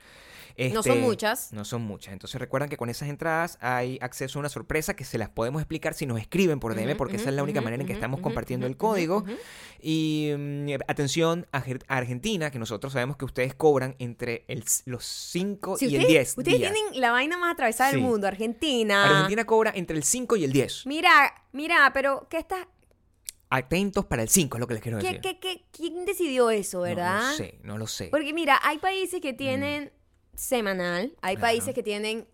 No 0.69 0.79
Este, 0.81 0.91
son 0.91 1.01
muchas. 1.01 1.51
No 1.53 1.65
son 1.65 1.81
muchas. 1.81 2.13
Entonces 2.13 2.39
recuerdan 2.39 2.69
que 2.69 2.77
con 2.77 2.89
esas 2.89 3.09
entradas 3.09 3.57
hay 3.61 3.97
acceso 4.01 4.37
a 4.37 4.41
una 4.41 4.49
sorpresa 4.49 4.95
que 4.95 5.03
se 5.03 5.17
las 5.17 5.29
podemos 5.29 5.61
explicar 5.61 5.93
si 5.93 6.05
nos 6.05 6.19
escriben 6.19 6.59
por 6.59 6.75
DM, 6.75 6.95
porque 6.95 7.15
esa 7.15 7.29
es 7.29 7.35
la 7.35 7.43
única 7.43 7.61
manera 7.61 7.81
en 7.81 7.87
que 7.87 7.93
estamos 7.93 8.19
compartiendo 8.21 8.67
el 8.67 8.77
código. 8.77 9.23
Y 9.81 10.31
mm, 10.37 10.69
atención 10.87 11.47
a 11.51 11.63
Argentina, 11.87 12.51
que 12.51 12.59
nosotros 12.59 12.93
sabemos 12.93 13.17
que 13.17 13.25
ustedes 13.25 13.55
cobran 13.55 13.95
entre 13.99 14.45
el, 14.47 14.63
los 14.85 15.03
5 15.05 15.77
Si 15.77 15.85
y 15.85 15.95
el 15.95 16.01
ustedes, 16.01 16.35
10 16.35 16.37
ustedes 16.37 16.57
días. 16.59 16.73
tienen 16.73 17.01
la 17.01 17.11
vaina 17.11 17.37
más 17.37 17.53
atravesada 17.53 17.91
del 17.91 18.01
mundo, 18.01 18.27
Argentina. 18.27 19.05
Argentina 19.05 19.45
cobra 19.45 19.71
entre 19.75 19.97
el 19.97 20.03
5 20.03 20.35
y 20.35 20.43
el 20.43 20.51
10. 20.53 20.85
Mira, 20.85 21.33
mira, 21.51 21.91
pero 21.93 22.27
¿qué 22.29 22.37
está, 22.37 22.67
Atentos 23.53 24.05
para 24.05 24.21
el 24.21 24.29
5 24.29 24.55
es 24.55 24.59
lo 24.61 24.67
que 24.67 24.75
les 24.75 24.83
quiero 24.83 24.97
qué, 24.99 25.07
decir. 25.07 25.21
qué, 25.21 25.39
qué- 25.39 25.65
quién 25.73 26.05
decidió 26.05 26.49
eso, 26.51 26.77
No 26.77 26.83
verdad? 26.83 27.31
lo 27.31 27.35
sé, 27.37 27.59
no 27.63 27.77
lo 27.77 27.85
sé. 27.87 28.07
Porque 28.09 28.33
mira, 28.33 28.57
hay 28.63 28.77
países 28.77 29.19
que 29.19 29.33
tienen 29.33 29.91
semanal, 30.35 31.13
hay 31.21 31.35
Claro. 31.35 31.41
países 31.51 31.73
que 31.75 31.83
tienen 31.83 32.27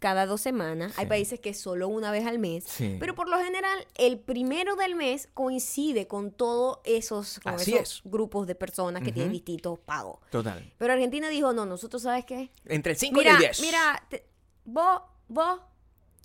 cada 0.00 0.26
dos 0.26 0.42
semanas, 0.42 0.92
hay 0.98 1.06
países 1.06 1.40
que 1.40 1.54
solo 1.54 1.88
una 1.88 2.10
vez 2.10 2.26
al 2.26 2.38
mes, 2.38 2.64
Sí. 2.64 2.96
pero 3.00 3.14
por 3.14 3.26
lo 3.28 3.38
general 3.38 3.86
el 3.94 4.18
primero 4.18 4.76
del 4.76 4.94
mes 4.96 5.28
coincide 5.32 6.06
con 6.06 6.30
todos 6.30 6.80
esos, 6.84 7.40
con 7.40 7.54
Así 7.54 7.72
esos 7.74 8.02
es. 8.04 8.10
grupos 8.10 8.46
de 8.46 8.54
personas 8.54 9.02
que 9.02 9.12
tienen 9.12 9.32
distintos 9.32 9.78
pagos. 9.78 10.18
Total. 10.30 10.70
Pero 10.76 10.92
Argentina 10.92 11.30
dijo, 11.30 11.54
no, 11.54 11.64
nosotros, 11.64 12.02
¿sabes 12.02 12.26
qué? 12.26 12.50
Entre 12.66 12.92
el 12.92 12.98
5 12.98 13.22
y 13.22 13.26
el 13.28 13.38
10. 13.38 13.60
mira, 13.62 14.04
te- 14.10 14.26
vos, 14.66 15.00
vos 15.28 15.60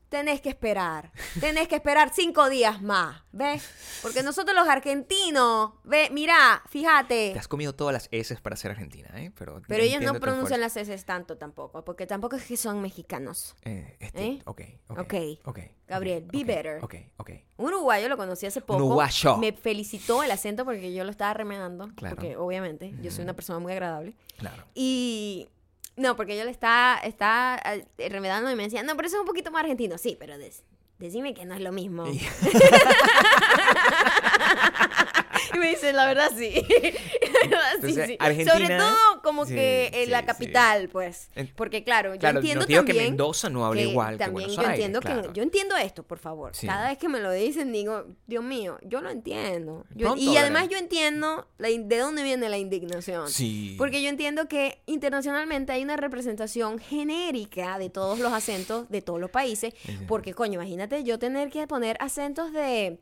tenés 0.09 0.41
que 0.41 0.50
esperar. 0.50 1.11
Tenés 1.39 1.67
que 1.67 1.75
esperar 1.75 2.11
cinco 2.13 2.50
días 2.50 2.81
más, 2.81 3.21
¿ves? 3.31 3.63
Porque 4.01 4.23
nosotros 4.23 4.56
los 4.56 4.67
argentinos, 4.67 5.71
ve, 5.83 6.09
mira, 6.11 6.61
fíjate. 6.69 7.31
Te 7.33 7.39
has 7.39 7.47
comido 7.47 7.73
todas 7.73 7.94
las 7.94 8.09
S 8.11 8.35
para 8.41 8.56
ser 8.56 8.71
argentina, 8.71 9.09
¿eh? 9.15 9.31
Pero, 9.38 9.61
Pero 9.67 9.83
ellos 9.83 10.01
no 10.01 10.19
pronuncian 10.19 10.59
las 10.59 10.75
S 10.75 10.97
tanto 11.06 11.38
tampoco, 11.38 11.85
porque 11.85 12.07
tampoco 12.07 12.35
es 12.35 12.44
que 12.44 12.57
son 12.57 12.81
mexicanos. 12.81 13.56
Eh, 13.63 13.95
este, 14.00 14.25
¿Eh? 14.25 14.41
ok, 14.45 14.61
ok. 14.89 15.00
Ok. 15.00 15.13
ok, 15.45 15.59
Gabriel, 15.88 16.25
be 16.31 16.44
better. 16.44 16.83
Ok, 16.83 16.95
ok. 17.17 17.31
Un 17.57 17.67
uruguayo 17.67 18.09
lo 18.09 18.17
conocí 18.17 18.45
hace 18.45 18.62
poco. 18.62 18.83
uruguayo. 18.83 19.38
Me 19.38 19.53
felicitó 19.53 20.23
el 20.23 20.31
acento 20.31 20.65
porque 20.65 20.94
yo 20.94 21.03
lo 21.03 21.12
estaba 21.12 21.33
remedando. 21.33 21.89
Claro. 21.95 22.15
Porque 22.15 22.35
obviamente 22.38 22.94
yo 23.01 23.12
soy 23.12 23.23
una 23.23 23.33
persona 23.33 23.59
muy 23.59 23.71
agradable. 23.73 24.15
Claro. 24.38 24.63
Y 24.73 25.50
no, 26.00 26.16
porque 26.16 26.38
yo 26.38 26.44
le 26.46 26.51
estaba, 26.51 26.98
estaba 27.04 27.60
eh, 27.66 27.86
remedando 28.10 28.50
y 28.51 28.56
me 28.56 28.63
decía, 28.63 28.81
no, 28.84 28.96
pero 28.96 29.07
eso 29.07 29.18
es 29.18 29.22
un 29.22 29.28
poquito 29.28 29.51
más 29.51 29.62
argentino. 29.62 29.98
Sí, 29.98 30.16
pero 30.19 30.38
des- 30.38 30.63
decime 30.98 31.34
que 31.34 31.46
no 31.46 31.54
es 31.56 31.62
lo 31.62 31.72
mismo. 31.72 32.07
Y- 32.07 32.22
me 35.60 35.69
dice, 35.69 35.94
la 35.94 36.06
verdad 36.07 36.31
sí. 36.36 36.66
Sí, 37.81 37.94
sí. 37.94 38.15
Argentina- 38.19 38.51
Sobre 38.53 38.77
todo 38.77 39.21
como 39.24 39.45
Sí, 39.45 39.53
que 39.56 39.89
en 39.94 40.12
la 40.12 40.25
capital, 40.25 40.89
pues. 40.89 41.30
Porque 41.56 41.83
claro, 41.83 42.13
yo 42.15 42.19
Claro, 42.19 42.39
entiendo 42.39 42.62
no 42.62 42.68
digo 42.68 42.81
que 42.83 42.88
también 42.94 43.06
Mendoza 43.12 43.50
no 43.50 43.65
hable 43.65 43.83
que 43.83 43.89
igual 43.89 44.18
que 44.18 44.24
también 44.25 44.47
Buenos 44.47 44.56
yo 44.56 44.62
Aires, 44.62 44.74
entiendo 44.75 45.00
claro. 45.01 45.21
que 45.33 45.38
yo 45.38 45.44
entiendo 45.44 45.75
esto, 45.77 46.03
por 46.03 46.19
favor. 46.19 46.51
Cada 46.65 46.89
vez 46.89 46.97
que 46.97 47.07
me 47.09 47.19
lo 47.19 47.31
dicen 47.31 47.71
digo, 47.71 48.06
Dios 48.27 48.44
mío, 48.44 48.77
yo 48.83 49.01
lo 49.01 49.09
entiendo. 49.09 49.86
Yo- 49.95 50.15
y 50.18 50.36
además 50.38 50.68
yo 50.69 50.77
entiendo 50.77 51.47
la 51.57 51.69
de 51.69 51.97
dónde 51.97 52.24
viene 52.24 52.50
la 52.50 52.57
indignación. 52.57 53.30
Sí. 53.30 53.75
Porque 53.77 54.01
yo 54.01 54.09
entiendo 54.09 54.47
que 54.47 54.81
internacionalmente 54.86 55.71
hay 55.71 55.83
una 55.83 55.97
representación 55.97 56.80
genérica 56.80 57.77
de 57.80 57.89
todos 57.89 58.19
los 58.19 58.33
acentos 58.33 58.89
de 58.89 59.01
todos 59.01 59.19
los 59.19 59.30
países. 59.30 59.74
Porque, 60.07 60.33
coño, 60.33 60.53
imagínate 60.56 61.03
yo 61.03 61.19
tener 61.19 61.50
que 61.50 61.65
poner 61.68 61.97
acentos 62.00 62.51
de 62.53 63.00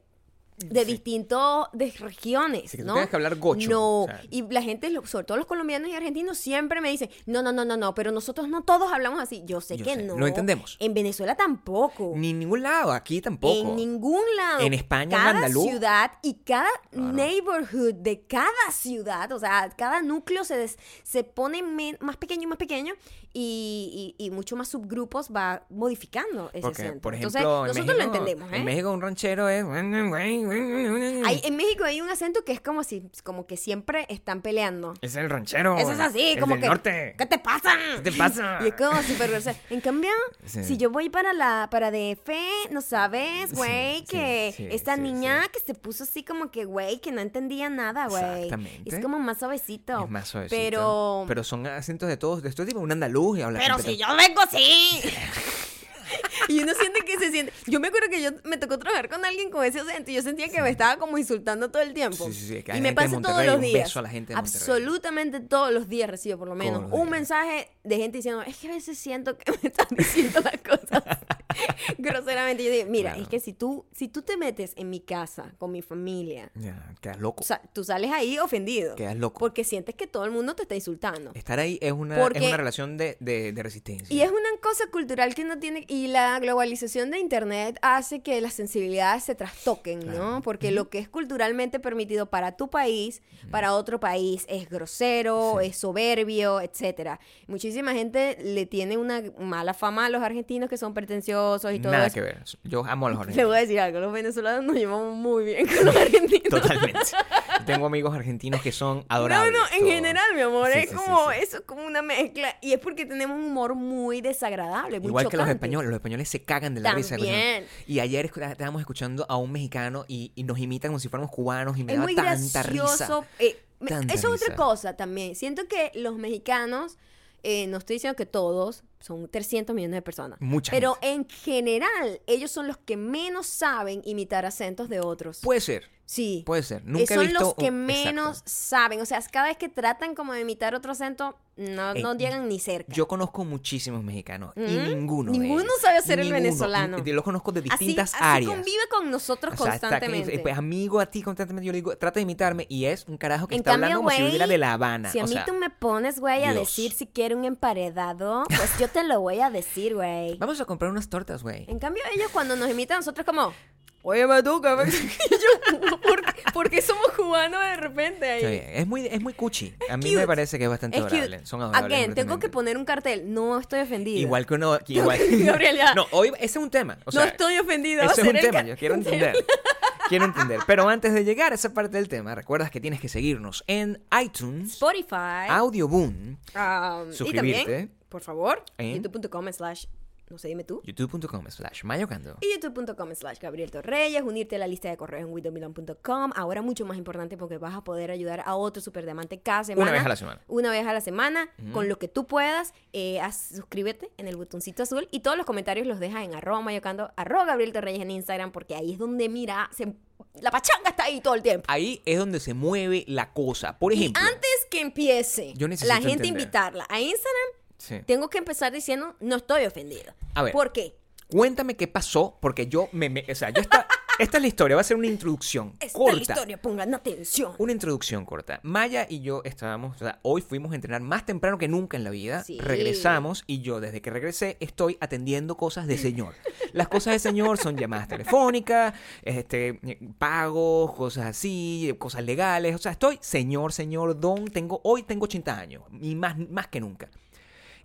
de 0.58 0.86
distintos 0.86 1.68
de 1.74 1.92
regiones, 1.92 2.72
Sí, 2.72 2.78
que 2.78 2.84
¿no? 2.84 2.94
tengas 2.96 3.10
que 3.10 3.16
hablar 3.16 3.36
gocho, 3.36 3.70
No, 3.70 4.02
o 4.04 4.06
sea. 4.08 4.22
y 4.32 4.42
la 4.52 4.62
gente, 4.64 4.92
sobre 5.06 5.24
todo 5.26 5.38
los 5.38 5.46
colombianos 5.46 5.88
y 5.90 5.94
argentinos, 5.94 6.38
siempre 6.40 6.82
me 6.82 6.90
dicen, 6.90 7.10
no, 7.28 7.44
no, 7.44 7.52
no, 7.52 7.64
no, 7.64 7.78
no, 7.78 7.94
pero 7.94 8.12
nosotros 8.12 8.50
no 8.50 8.64
todos 8.64 8.92
hablamos 8.92 9.20
así. 9.20 9.44
Yo 9.46 9.62
sé 9.62 9.78
Yo 9.78 9.86
que 9.86 9.96
sé, 9.96 10.04
no. 10.04 10.18
lo 10.18 10.26
entendemos. 10.26 10.76
En 10.80 10.94
Venezuela 10.96 11.36
tampoco. 11.36 12.14
Ni 12.16 12.32
en 12.32 12.40
ningún 12.40 12.64
lado, 12.64 12.92
aquí 12.92 13.22
tampoco. 13.22 13.70
En 13.70 13.76
ningún 13.76 14.24
lado. 14.36 14.62
En 14.62 14.74
España, 14.74 15.04
en 15.04 15.10
cada 15.12 15.30
andaluz. 15.30 15.64
ciudad 15.70 16.12
y 16.24 16.34
cada 16.44 16.68
Claro. 16.92 17.14
neighborhood 17.14 17.94
de 17.94 18.26
cada 18.26 18.72
ciudad, 18.72 19.32
o 19.32 19.40
sea, 19.40 19.70
cada 19.78 20.02
núcleo 20.02 20.44
se, 20.44 20.58
des- 20.58 20.78
se 21.04 21.24
pone 21.24 21.62
men- 21.62 21.98
más 22.02 22.18
pequeño 22.18 22.44
y 22.44 22.48
más 22.48 22.58
pequeño 22.58 22.94
y, 23.40 24.16
y, 24.18 24.26
y 24.26 24.32
mucho 24.32 24.56
más 24.56 24.68
subgrupos 24.68 25.30
va 25.36 25.64
modificando 25.70 26.50
ese 26.54 26.62
Porque, 26.62 26.82
acento. 26.82 27.02
por 27.02 27.14
Entonces, 27.14 27.42
ejemplo, 27.42 27.62
en 27.62 27.68
nosotros 27.68 27.86
México, 27.86 27.98
lo 27.98 28.04
entendemos, 28.18 28.52
¿eh? 28.52 28.56
En 28.58 28.66
México 28.66 28.92
un 28.92 29.02
ranchero 29.02 29.48
es... 29.50 29.64
Hay- 29.64 31.42
en 31.44 31.56
México 31.56 31.84
hay 31.84 32.02
un 32.02 32.10
acento 32.10 32.44
que 32.44 32.52
es 32.52 32.62
como 32.62 32.84
si 32.84 33.04
como 33.24 33.46
que 33.46 33.58
siempre 33.58 34.06
están 34.10 34.42
peleando. 34.42 34.94
Es 35.02 35.16
el 35.16 35.30
ranchero. 35.30 35.78
Eso 35.78 35.92
es 35.92 36.00
así, 36.00 36.32
el 36.34 36.40
como 36.40 36.56
del 36.56 36.62
que. 36.64 36.68
norte. 36.68 37.16
¿Qué 37.18 37.26
te 37.26 37.40
pasa? 37.40 37.76
¿Qué 38.04 38.12
te 38.12 38.18
pasa? 38.18 38.60
Y 38.64 38.70
es 38.70 38.74
como 38.76 39.02
súper. 39.04 39.28
En 39.70 39.82
cambio, 39.82 40.10
Sí. 40.46 40.64
si 40.64 40.78
yo 40.78 40.90
voy 40.90 41.10
para 41.10 41.34
la 41.34 41.68
para 41.70 41.92
DF, 41.92 42.30
no 42.72 42.82
sabes, 42.82 43.54
güey, 43.54 44.00
sí, 44.00 44.06
que 44.10 44.54
sí, 44.56 44.68
esta 44.72 44.96
niña 44.98 45.44
que 45.54 45.60
se 45.60 45.74
puso 45.74 46.04
así 46.06 46.24
como 46.24 46.50
que, 46.52 46.66
güey, 46.66 47.00
que 47.00 47.12
no 47.12 47.22
entendía 47.22 47.70
nada, 47.70 48.08
güey. 48.08 48.24
Exactamente. 48.46 48.96
Es 48.96 49.00
como 49.02 49.20
más 49.20 49.40
suavecito. 49.40 50.06
Es 50.06 50.10
más 50.10 50.28
suavecito. 50.28 50.56
Pero. 50.60 51.26
Pero 51.28 51.44
son 51.44 51.68
acentos 51.68 52.08
de 52.10 52.18
todos, 52.18 52.42
de 52.42 52.50
este 52.50 52.66
tipo, 52.66 52.80
un 52.80 52.92
andaluz 52.92 53.27
Pero 53.36 53.80
si 53.80 53.98
yo 53.98 54.08
vengo 54.16 54.42
así. 54.42 55.02
Y 56.48 56.62
uno 56.62 56.74
siente 56.74 57.02
que 57.02 57.18
se 57.18 57.32
siente. 57.32 57.52
Yo 57.66 57.80
me 57.80 57.90
acuerdo 57.90 58.10
que 58.10 58.22
yo 58.22 58.30
me 58.46 58.58
tocó 58.58 58.80
trabajar 58.80 59.10
con 59.10 59.26
alguien 59.26 59.50
con 59.50 59.66
ese 59.66 59.82
acento 59.82 60.12
y 60.12 60.14
yo 60.16 60.22
sentía 60.22 60.48
que 60.48 60.62
me 60.62 60.70
estaba 60.70 60.98
como 60.98 61.18
insultando 61.18 61.70
todo 61.70 61.84
el 61.84 61.94
tiempo. 61.94 62.26
Sí, 62.28 62.34
sí, 62.34 62.48
sí, 62.48 62.64
que 62.64 62.78
y 62.78 62.82
me 62.82 62.94
pasa 62.94 63.20
todos 63.22 63.46
los 63.46 63.56
un 63.56 63.62
días. 63.62 63.84
beso 63.84 64.00
a 64.00 64.04
la 64.04 64.10
gente 64.10 64.34
de 64.34 64.36
Monterrey. 64.38 64.62
Absolutamente 64.62 65.40
todos 65.42 65.74
los 65.74 65.90
días 65.90 66.10
recibo 66.10 66.38
por 66.40 66.48
lo 66.48 66.56
menos 66.56 66.86
un 66.92 67.10
mensaje 67.10 67.70
de 67.84 67.98
gente 67.98 68.20
diciendo, 68.20 68.42
es 68.44 68.56
que 68.58 68.70
a 68.70 68.72
veces 68.72 68.98
siento 68.98 69.38
que 69.38 69.52
me 69.52 69.58
están 69.64 69.88
diciendo 69.92 70.40
las 70.42 70.62
cosas. 70.62 71.04
groseramente. 71.98 72.64
Yo 72.64 72.72
digo, 72.72 72.86
mira, 72.90 73.12
Claro. 73.12 73.24
es 73.24 73.30
que 73.30 73.40
si 73.40 73.54
tú, 73.54 73.86
si 73.94 74.08
tú 74.08 74.22
te 74.22 74.38
metes 74.38 74.74
en 74.76 74.90
mi 74.90 75.00
casa 75.00 75.54
con 75.58 75.72
mi 75.72 75.82
familia, 75.82 76.52
Ya, 76.56 76.94
quedas 77.02 77.20
loco. 77.20 77.42
o 77.42 77.46
sea, 77.46 77.62
tú 77.74 77.84
sales 77.84 78.12
ahí 78.12 78.38
ofendido. 78.40 78.96
Quedas 78.96 79.16
loco. 79.18 79.40
Porque 79.40 79.64
sientes 79.64 79.96
que 79.96 80.08
todo 80.08 80.26
el 80.26 80.32
mundo 80.32 80.56
te 80.56 80.64
está 80.64 80.76
insultando. 80.76 81.32
Estar 81.36 81.60
ahí 81.60 81.78
es 81.82 81.92
una, 81.92 82.18
Porque- 82.18 82.40
es 82.40 82.48
una 82.48 82.58
relación 82.58 82.98
de, 82.98 83.18
de, 83.20 83.54
de 83.54 83.64
resistencia. 83.64 84.14
Y 84.16 84.22
es 84.22 84.30
una 84.30 84.50
cosa 84.62 84.86
cultural 84.92 85.36
que 85.36 85.44
no 85.44 85.60
tiene. 85.60 85.86
Y 85.88 86.08
la 86.08 86.40
globalización 86.40 87.12
de 87.12 87.20
Internet 87.20 87.78
hace 87.82 88.22
que 88.22 88.40
las 88.42 88.54
sensibilidades 88.54 89.24
se 89.24 89.36
trastoquen, 89.36 90.00
¿no? 90.06 90.42
Porque 90.42 90.72
lo 90.72 90.90
que 90.90 91.00
es 91.00 91.10
culturalmente 91.10 91.80
permitido 91.80 92.30
para 92.30 92.58
tu 92.58 92.70
país, 92.70 93.22
para 93.52 93.74
otro 93.74 94.00
país, 94.00 94.46
es 94.50 94.70
grosero, 94.70 95.58
Sí. 95.62 95.68
es 95.68 95.78
soberbio, 95.78 96.62
etcétera. 96.62 97.20
Muchísima 97.48 97.94
gente 97.94 98.38
le 98.44 98.66
tiene 98.66 98.98
una 98.98 99.24
mala 99.40 99.74
fama 99.74 100.06
a 100.06 100.10
los 100.10 100.22
argentinos 100.22 100.70
que 100.70 100.78
son 100.78 100.94
pretenciosos 100.94 101.47
y 101.56 101.80
todo 101.80 101.92
Nada 101.92 102.08
eso. 102.08 102.14
que 102.16 102.22
ver. 102.22 102.44
Yo 102.64 102.86
amo 102.86 103.08
a 103.08 103.10
los 103.10 103.18
Le 103.18 103.22
argentinos. 103.24 103.48
voy 103.50 103.58
a 103.58 103.62
decir 103.62 103.80
algo, 103.80 104.00
los 104.00 104.14
venezolanos 104.14 104.64
nos 104.66 104.76
llevamos 104.76 105.16
muy 105.16 105.46
bien 105.46 105.66
con 105.68 105.86
los 105.86 105.96
argentinos. 105.96 106.50
Totalmente. 106.50 107.00
Tengo 107.66 107.86
amigos 107.88 108.16
argentinos 108.16 108.62
que 108.62 108.72
son 108.72 109.00
No, 109.00 109.06
adorables. 109.10 109.52
no, 109.54 109.60
en 109.74 109.80
todos. 109.80 109.92
general, 109.94 110.36
mi 110.36 110.42
amor, 110.42 110.70
Sí, 110.72 110.80
es 110.80 110.90
sí, 110.90 110.96
como, 110.96 111.32
sí. 111.32 111.38
eso 111.42 111.58
es 111.58 111.64
como 111.64 111.86
una 111.86 112.02
mezcla. 112.02 112.56
Y 112.62 112.74
es 112.74 112.80
porque 112.80 113.06
tenemos 113.06 113.38
un 113.38 113.46
humor 113.46 113.76
muy 113.76 114.22
desagradable, 114.22 115.00
muy 115.00 115.08
Igual 115.10 115.24
que 115.30 115.38
los 115.38 115.46
chocante. 115.46 115.54
españoles, 115.66 115.90
los 115.90 115.96
españoles 115.98 116.30
se 116.30 116.44
cagan 116.44 116.76
de 116.76 116.82
la 116.82 116.94
risa. 116.94 117.16
También. 117.18 117.66
Y 117.88 118.00
ayer 118.00 118.26
estábamos 118.26 118.82
escuchando 118.82 119.26
a 119.30 119.38
un 119.38 119.52
mexicano 119.52 120.06
y, 120.08 120.32
y 120.36 120.44
nos 120.44 120.60
imitan 120.60 120.90
como 120.92 121.00
si 121.00 121.10
fuéramos 121.10 121.32
cubanos 121.32 121.78
y 121.78 121.84
me 121.84 121.94
es 121.94 121.98
daba 121.98 122.06
muy 122.06 122.16
tanta 122.16 122.64
gracioso. 122.64 123.22
risa. 123.22 123.28
eh, 123.40 123.58
eso 123.80 124.14
es 124.14 124.26
otra 124.26 124.48
risa. 124.48 124.56
cosa 124.56 124.96
también. 124.96 125.36
Siento 125.36 125.68
que 125.68 125.92
los 125.96 126.18
mexicanos, 126.18 126.98
eh, 127.44 127.68
no 127.68 127.78
estoy 127.78 127.96
diciendo 127.96 128.16
que 128.16 128.26
todos, 128.26 128.84
son 129.00 129.28
300 129.30 129.76
millones 129.76 129.96
de 129.96 130.02
personas. 130.02 130.40
Mucha 130.42 130.72
Pero 130.72 130.96
gente. 130.96 131.10
en 131.12 131.30
general, 131.30 132.22
ellos 132.28 132.52
son 132.52 132.68
los 132.68 132.78
que 132.78 132.98
menos 132.98 133.48
saben 133.48 134.02
imitar 134.06 134.46
acentos 134.46 134.90
de 134.90 135.00
otros. 135.00 135.40
Puede 135.42 135.62
ser, 135.62 135.90
sí. 136.08 136.42
puede 136.48 136.64
ser. 136.64 136.80
Eh, 136.82 136.86
Nunca 136.86 137.14
he 137.14 137.18
son 137.18 137.26
visto 137.28 137.40
los 137.42 137.54
que 137.54 137.70
un- 137.70 137.86
menos 137.86 138.38
Exacto. 138.40 138.50
saben. 138.52 139.02
O 139.02 139.06
sea, 139.06 139.22
cada 139.32 139.48
vez 139.50 139.58
que 139.58 139.70
tratan 139.70 140.16
como 140.16 140.34
de 140.34 140.42
imitar 140.42 140.74
otro 140.74 140.94
acento, 140.94 141.38
no, 141.58 141.92
Eh, 141.94 142.02
no 142.04 142.16
llegan 142.16 142.48
ni 142.48 142.60
cerca. 142.60 142.94
Yo 142.94 143.08
conozco 143.08 143.44
muchísimos 143.44 144.04
mexicanos 144.04 144.54
y 144.56 144.60
Mm, 144.62 144.84
ninguno. 144.90 145.32
de 145.32 145.40
ninguno 145.40 145.72
sabe 145.82 145.98
hacer 145.98 146.20
el 146.20 146.26
ninguno. 146.28 146.44
venezolano. 146.44 146.98
Y- 147.04 147.10
y 147.10 147.14
Los 147.14 147.24
conozco 147.24 147.52
de 147.52 147.60
así, 147.62 147.70
distintas 147.70 148.14
así 148.14 148.24
áreas. 148.24 148.52
convive 148.52 148.84
con 148.92 149.10
nosotros 149.12 149.54
O 149.60 149.64
sea, 149.64 149.74
está 149.76 149.88
que- 149.90 149.96
constantemente. 150.06 150.40
pues, 150.40 150.58
amigo 150.58 151.00
a 151.00 151.08
ti 151.08 151.22
constantemente. 151.24 151.66
Yo 151.66 151.72
le 151.72 151.78
digo, 151.78 151.96
trata 151.98 152.16
de 152.20 152.22
imitarme. 152.24 152.66
Y 152.70 152.86
es 152.86 153.06
un 153.08 153.18
carajo 153.18 153.48
que 153.48 153.56
En 153.56 153.60
está 153.62 153.72
cambio, 153.72 153.86
hablando 153.88 154.00
como 154.02 154.10
si 154.12 154.16
güey, 154.18 154.26
viviera 154.26 154.46
de 154.48 154.58
La 154.60 154.74
Habana. 154.74 155.12
Si 155.12 155.20
a 155.20 155.24
mí 155.24 155.34
sea, 155.34 155.46
tú 155.46 155.54
me 155.54 155.70
pones, 155.72 156.20
güey, 156.20 156.44
a 156.44 156.52
Dios. 156.54 156.68
decir 156.68 156.92
si 156.92 157.08
quiero 157.08 157.36
un 157.36 157.44
emparedado, 157.46 158.44
pues 158.56 158.78
yo 158.80 158.88
te 158.88 159.04
lo 159.04 159.20
voy 159.22 159.40
a 159.40 159.50
decir, 159.50 159.96
güey. 159.96 160.38
Vamos 160.38 160.62
a 160.62 160.66
comprar 160.66 160.92
unas 160.92 161.10
tortas, 161.10 161.42
güey. 161.44 161.66
En 161.68 161.80
cambio, 161.80 162.04
ellos 162.16 162.30
cuando 162.32 162.56
nos 162.56 162.70
imitan 162.70 162.98
a 162.98 163.00
nosotros 163.00 163.26
como, 163.26 163.52
óyeme 164.02 164.44
tú, 164.44 164.62
que 164.62 164.70
me-". 164.76 164.84
Y 164.90 164.90
yo, 164.90 166.00
¿por, 166.02 166.22
por 166.54 166.70
qué 166.70 166.82
somos 166.82 167.08
cubanos 167.16 167.60
de 167.62 167.76
repente 167.78 168.26
ahí? 168.26 168.38
Está 168.38 168.50
bien. 168.50 168.64
Es 168.74 168.88
muy, 168.88 169.08
es 169.08 169.22
muy 169.22 169.34
cuchi. 169.34 169.74
A 169.90 169.98
mí 169.98 170.04
cute. 170.04 170.18
me 170.18 170.28
parece 170.28 170.58
que 170.58 170.66
es 170.66 170.70
bastante 170.70 170.98
Es 170.98 171.04
adorable. 171.04 171.46
Son 171.46 171.62
adorables. 171.62 171.98
Again, 171.98 172.14
tengo 172.16 172.40
que 172.40 172.50
poner 172.50 172.78
un 172.78 172.86
cartel. 172.86 173.34
No 173.34 173.60
estoy 173.60 173.82
ofendida. 173.82 174.20
Igual 174.20 174.46
que 174.46 174.54
uno. 174.56 174.80
Igual. 174.88 175.20
Gabriel, 175.46 175.78
ya. 175.78 175.94
No, 175.94 176.08
hoy 176.12 176.32
ese 176.38 176.46
es 176.46 176.58
un 176.58 176.70
tema. 176.70 176.98
O 177.06 177.12
sea, 177.12 177.22
no 177.22 177.28
estoy 177.28 177.58
ofendida. 177.58 178.06
Ese 178.06 178.22
es 178.22 178.28
un 178.28 178.34
tema, 178.34 178.62
yo 178.64 178.76
quiero 178.78 178.96
entender. 178.96 179.36
quiero 180.10 180.26
entender. 180.26 180.60
Pero 180.66 180.88
antes 180.90 181.14
de 181.14 181.24
llegar 181.24 181.52
a 181.52 181.56
esa 181.56 181.74
parte 181.74 181.98
del 181.98 182.08
tema, 182.08 182.36
recuerdas 182.36 182.72
que 182.72 182.80
tienes 182.80 183.00
que 183.00 183.10
seguirnos 183.10 183.64
en 183.68 184.02
iTunes, 184.22 184.74
Spotify. 184.74 185.48
Audioboom, 185.50 186.38
um, 186.56 187.12
y 187.12 187.14
suscribirte. 187.14 187.60
también, 187.64 187.92
por 188.10 188.22
favor, 188.22 188.64
En- 188.78 188.96
youtube.com 189.04 189.52
slash, 189.52 189.86
no 190.30 190.38
sé, 190.38 190.48
dime 190.50 190.64
tú. 190.64 190.82
youtube.com 190.84 191.46
slash 191.50 191.84
mayocando. 191.84 192.38
Y 192.42 192.52
youtube.com 192.54 193.14
slash 193.16 193.40
Gabriel 193.40 193.72
Torreyes, 193.72 194.22
unirte 194.24 194.58
a 194.58 194.60
la 194.60 194.68
lista 194.68 194.90
de 194.90 194.98
correos 194.98 195.24
en 195.28 195.34
widomilon.com. 195.34 196.32
Ahora 196.36 196.62
mucho 196.62 196.86
más 196.86 196.98
importante 196.98 197.38
porque 197.38 197.58
vas 197.58 197.76
a 197.76 197.84
poder 197.84 198.12
ayudar 198.12 198.42
a 198.46 198.56
otro 198.56 198.82
superdiamante 198.82 199.40
cada 199.40 199.64
semana. 199.64 199.84
Una 199.90 199.92
vez 199.98 200.06
a 200.06 200.10
la 200.10 200.16
semana. 200.16 200.42
Una 200.48 200.72
vez 200.72 200.86
a 200.88 200.94
la 200.94 201.02
semana, 201.02 201.50
con 201.74 201.88
lo 201.90 201.98
que 202.00 202.08
tú 202.08 202.28
puedas. 202.28 202.74
Eh, 202.94 203.20
haz- 203.22 203.56
suscríbete 203.56 204.10
en 204.18 204.28
el 204.28 204.36
botoncito 204.38 204.84
azul 204.84 205.08
y 205.12 205.22
todos 205.22 205.38
los 205.38 205.46
comentarios 205.46 205.88
los 205.88 206.00
dejas 206.00 206.24
en 206.24 206.34
arroba 206.36 206.62
mayocando, 206.62 207.12
arroba 207.16 207.46
Gabriel 207.46 207.72
Torreyes 207.74 208.02
en 208.02 208.12
Instagram 208.12 208.52
porque 208.52 208.76
ahí 208.76 208.94
es 208.94 208.98
donde, 209.00 209.30
mira, 209.30 209.70
se- 209.76 209.94
la 210.42 210.52
pachanga 210.52 210.90
está 210.90 211.04
ahí 211.06 211.22
todo 211.22 211.36
el 211.36 211.42
tiempo. 211.42 211.66
Ahí 211.68 212.02
es 212.06 212.18
donde 212.20 212.40
se 212.40 212.54
mueve 212.54 213.04
la 213.08 213.34
cosa. 213.34 213.78
Por 213.80 213.94
ejemplo, 213.94 214.22
Antes 214.22 214.68
que 214.70 214.82
empiece 214.82 215.54
Yo 215.56 215.68
la 215.68 215.76
gente 215.96 216.12
entender. 216.12 216.26
invitarla 216.28 216.86
a 216.90 217.00
Instagram, 217.00 217.50
Sí. 217.78 218.00
tengo 218.06 218.30
que 218.30 218.38
empezar 218.40 218.72
diciendo, 218.74 219.16
no 219.20 219.36
estoy 219.38 219.66
ofendido. 219.66 220.14
A 220.34 220.44
ver. 220.44 220.54
¿Por 220.54 220.72
qué? 220.72 220.96
cuéntame 221.30 221.76
qué 221.76 221.88
pasó, 221.90 222.38
porque 222.42 222.68
yo 222.68 222.88
me. 222.94 223.10
me- 223.10 223.26
o 223.30 223.36
sea, 223.36 223.50
yo 223.50 223.60
esta, 223.62 223.86
esta 224.20 224.38
es 224.38 224.42
la 224.42 224.48
historia, 224.48 224.78
va 224.78 224.82
a 224.82 224.86
ser 224.86 224.96
una 224.96 225.08
introducción 225.08 225.72
Esta 225.74 225.86
es 225.88 225.92
corta. 225.92 226.16
la 226.16 226.22
historia, 226.22 226.62
pongan 226.62 226.94
atención. 226.96 227.52
Una 227.58 227.74
introducción 227.74 228.24
corta. 228.24 228.62
Maya 228.64 229.06
y 229.10 229.20
yo 229.20 229.42
estábamos, 229.44 229.98
o 229.98 230.00
sea, 230.00 230.20
hoy 230.22 230.42
fuimos 230.42 230.72
a 230.72 230.76
entrenar 230.76 231.02
más 231.02 231.26
temprano 231.26 231.58
que 231.58 231.68
nunca 231.68 231.98
en 231.98 232.06
la 232.06 232.12
vida. 232.12 232.46
Sí. 232.46 232.58
Regresamos 232.62 233.44
y 233.46 233.60
yo 233.60 233.82
desde 233.82 234.02
que 234.02 234.10
regresé 234.10 234.56
estoy 234.62 234.98
atendiendo 235.02 235.58
cosas 235.58 235.86
de 235.86 235.98
señor. 235.98 236.34
Las 236.72 236.88
cosas 236.88 237.12
de 237.12 237.20
señor 237.20 237.58
son 237.58 237.76
llamadas 237.76 238.08
telefónicas, 238.08 238.94
este, 239.24 239.82
pagos, 240.18 240.94
cosas 240.94 241.26
así, 241.26 241.94
cosas 242.00 242.24
legales. 242.24 242.74
O 242.74 242.78
sea, 242.78 242.94
estoy 242.94 243.18
señor, 243.22 243.74
señor, 243.74 244.18
don. 244.18 244.48
Tengo, 244.48 244.80
hoy 244.86 245.04
tengo 245.04 245.26
80 245.26 245.60
años 245.60 245.84
y 246.02 246.16
más, 246.16 246.38
más 246.38 246.68
que 246.70 246.80
nunca. 246.80 247.10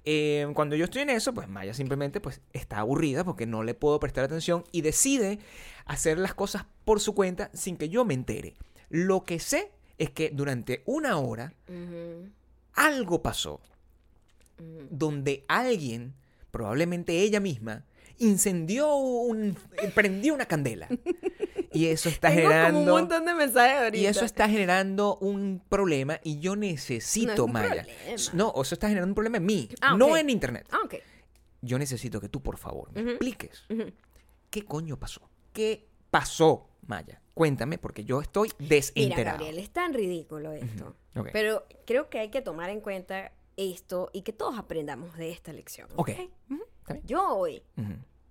Eh, 0.04 0.48
cuando 0.54 0.74
yo 0.74 0.84
estoy 0.84 1.02
en 1.02 1.10
eso, 1.10 1.32
pues 1.32 1.48
Maya 1.48 1.74
simplemente 1.74 2.20
pues, 2.20 2.40
está 2.52 2.78
aburrida 2.78 3.24
porque 3.24 3.46
no 3.46 3.62
le 3.62 3.74
puedo 3.74 4.00
prestar 4.00 4.24
atención 4.24 4.64
y 4.72 4.80
decide 4.80 5.38
hacer 5.84 6.18
las 6.18 6.34
cosas 6.34 6.66
por 6.84 7.00
su 7.00 7.14
cuenta 7.14 7.50
sin 7.54 7.76
que 7.76 7.88
yo 7.88 8.04
me 8.04 8.14
entere. 8.14 8.54
Lo 8.88 9.24
que 9.24 9.38
sé 9.38 9.70
es 9.98 10.10
que 10.10 10.30
durante 10.30 10.82
una 10.86 11.18
hora 11.18 11.54
algo 12.74 13.22
pasó 13.22 13.60
donde 14.90 15.44
alguien, 15.48 16.14
probablemente 16.50 17.20
ella 17.20 17.40
misma, 17.40 17.84
incendió 18.18 18.94
un... 18.96 19.56
prendió 19.94 20.34
una 20.34 20.46
candela. 20.46 20.88
Y 21.72 21.86
eso 21.86 22.08
está 22.08 22.28
Tengo 22.28 22.42
generando... 22.42 22.78
como 22.80 22.94
un 22.94 23.00
montón 23.00 23.24
de 23.24 23.34
mensajes 23.34 23.76
ahorita. 23.78 23.96
Y 23.98 24.06
eso 24.06 24.24
está 24.24 24.48
generando 24.48 25.16
un 25.16 25.62
problema 25.68 26.20
y 26.22 26.38
yo 26.40 26.56
necesito, 26.56 27.46
Maya. 27.48 27.86
No, 28.32 28.52
eso 28.60 28.74
está 28.74 28.88
generando 28.88 29.10
un 29.10 29.14
problema 29.14 29.38
en 29.38 29.46
mí, 29.46 29.68
Ah, 29.80 29.96
no 29.96 30.16
en 30.16 30.30
internet. 30.30 30.66
Ah. 30.70 30.80
Yo 31.60 31.78
necesito 31.78 32.20
que 32.20 32.28
tú, 32.28 32.42
por 32.42 32.56
favor, 32.58 32.92
me 32.92 33.12
expliques 33.12 33.64
qué 34.50 34.64
coño 34.64 34.98
pasó. 34.98 35.30
¿Qué 35.52 35.88
pasó, 36.10 36.68
Maya? 36.86 37.20
Cuéntame, 37.34 37.78
porque 37.78 38.04
yo 38.04 38.20
estoy 38.20 38.50
Mira, 38.58 38.74
desenterado. 38.76 39.38
Gabriel, 39.38 39.58
es 39.58 39.70
tan 39.70 39.94
ridículo 39.94 40.52
esto. 40.52 40.96
Ok. 41.16 41.28
Pero 41.32 41.64
creo 41.86 42.10
que 42.10 42.18
hay 42.18 42.30
que 42.30 42.42
tomar 42.42 42.68
en 42.68 42.80
cuenta 42.80 43.32
esto 43.56 44.10
y 44.12 44.22
que 44.22 44.32
todos 44.32 44.58
aprendamos 44.58 45.16
de 45.16 45.30
esta 45.30 45.52
lección. 45.52 45.88
Ok. 45.96 46.10
Yo 47.04 47.26
hoy. 47.36 47.62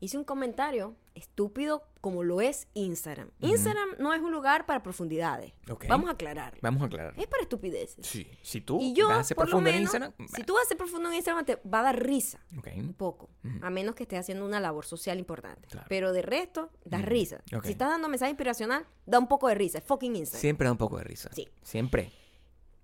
Hice 0.02 0.18
un 0.18 0.26
comentario 0.26 0.96
estúpido 1.14 1.84
como 2.02 2.24
lo 2.24 2.42
es 2.42 2.68
Instagram. 2.74 3.30
Instagram 3.40 3.90
no 4.00 4.14
es 4.14 4.22
un 4.22 4.32
lugar 4.32 4.66
para 4.66 4.82
profundidades. 4.82 5.54
Vamos 5.88 6.10
a 6.10 6.14
aclarar. 6.14 6.58
Vamos 6.62 6.82
a 6.82 6.86
aclarar. 6.88 7.14
Es 7.18 7.28
para 7.28 7.44
estupideces. 7.44 8.06
Sí. 8.06 8.28
Si 8.42 8.62
tú 8.62 8.80
Y 8.82 8.94
yo, 8.94 9.08
vas 9.08 9.20
a 9.20 9.24
ser 9.24 9.38
profundo 9.38 9.70
en 9.70 9.82
Instagram... 9.84 10.14
si 10.36 10.44
tú 10.44 10.56
vas 10.56 10.66
a 10.66 10.68
ser 10.70 10.78
profundo 10.78 11.10
en 11.10 11.16
Instagram, 11.16 11.46
te 11.46 11.56
va 11.58 11.82
a 11.82 11.84
dar 11.84 12.04
risa. 12.04 12.40
Un 12.76 12.94
poco. 12.94 13.30
A 13.62 13.70
menos 13.70 13.96
que 13.96 14.04
estés 14.04 14.20
haciendo 14.20 14.46
una 14.46 14.60
labor 14.60 14.86
social 14.86 15.20
importante. 15.20 15.68
Claro. 15.70 15.86
Pero 15.88 16.12
de 16.12 16.24
resto, 16.24 16.72
da 16.84 16.98
risa. 16.98 17.44
Si 17.64 17.72
estás 17.72 17.90
dando 17.90 18.10
mensaje 18.10 18.32
inspiracional, 18.32 18.86
da 19.06 19.20
un 19.20 19.28
poco 19.28 19.48
de 19.48 19.56
risa. 19.56 19.78
Es 19.78 19.84
fucking 19.86 20.16
Instagram. 20.16 20.42
Siempre 20.42 20.66
da 20.66 20.72
un 20.72 20.78
poco 20.78 20.98
de 20.98 21.04
risa. 21.04 21.30
Sí. 21.34 21.48
Siempre. 21.62 22.12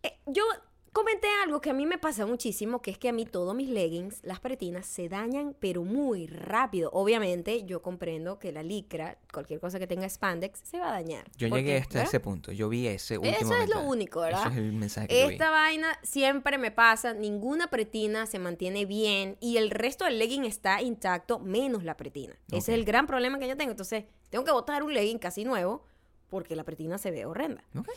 Eh, 0.03 0.19
yo 0.27 0.43
comenté 0.91 1.27
algo 1.43 1.61
que 1.61 1.69
a 1.69 1.73
mí 1.73 1.85
me 1.85 1.97
pasa 1.97 2.25
muchísimo, 2.25 2.81
que 2.81 2.91
es 2.91 2.97
que 2.97 3.09
a 3.09 3.13
mí 3.13 3.25
todos 3.25 3.55
mis 3.55 3.69
leggings, 3.69 4.19
las 4.23 4.39
pretinas, 4.39 4.85
se 4.85 5.09
dañan, 5.09 5.55
pero 5.59 5.83
muy 5.83 6.27
rápido. 6.27 6.89
Obviamente, 6.93 7.63
yo 7.65 7.81
comprendo 7.81 8.39
que 8.39 8.51
la 8.51 8.63
licra, 8.63 9.17
cualquier 9.31 9.59
cosa 9.59 9.79
que 9.79 9.87
tenga 9.87 10.07
spandex, 10.09 10.59
se 10.63 10.79
va 10.79 10.89
a 10.89 10.91
dañar. 10.91 11.29
Yo 11.37 11.49
¿Por 11.49 11.57
llegué 11.57 11.77
hasta 11.77 11.99
¿Verdad? 11.99 12.07
ese 12.07 12.19
punto. 12.19 12.51
Yo 12.51 12.69
vi 12.69 12.87
ese 12.87 13.17
último 13.17 13.35
Eso 13.37 13.55
es 13.55 13.69
lo 13.69 13.81
único, 13.81 14.21
¿verdad? 14.21 14.41
Eso 14.41 14.49
es 14.49 14.57
el 14.57 14.73
mensaje 14.73 15.07
que 15.07 15.21
yo 15.21 15.27
vi. 15.27 15.33
Esta 15.33 15.49
vaina 15.49 15.99
siempre 16.03 16.57
me 16.57 16.71
pasa, 16.71 17.13
ninguna 17.13 17.67
pretina 17.69 18.25
se 18.25 18.39
mantiene 18.39 18.85
bien 18.85 19.37
y 19.39 19.57
el 19.57 19.69
resto 19.69 20.05
del 20.05 20.19
legging 20.19 20.45
está 20.45 20.81
intacto, 20.81 21.39
menos 21.39 21.83
la 21.83 21.97
pretina. 21.97 22.37
Ese 22.47 22.71
es 22.71 22.77
el 22.77 22.85
gran 22.85 23.07
problema 23.07 23.39
que 23.39 23.47
yo 23.47 23.57
tengo. 23.57 23.71
Entonces, 23.71 24.05
tengo 24.29 24.43
que 24.43 24.51
botar 24.51 24.83
un 24.83 24.93
legging 24.93 25.19
casi 25.19 25.45
nuevo 25.45 25.85
porque 26.29 26.55
la 26.55 26.63
pretina 26.63 26.97
se 26.97 27.11
ve 27.11 27.25
horrenda. 27.25 27.63
Ok. 27.77 27.89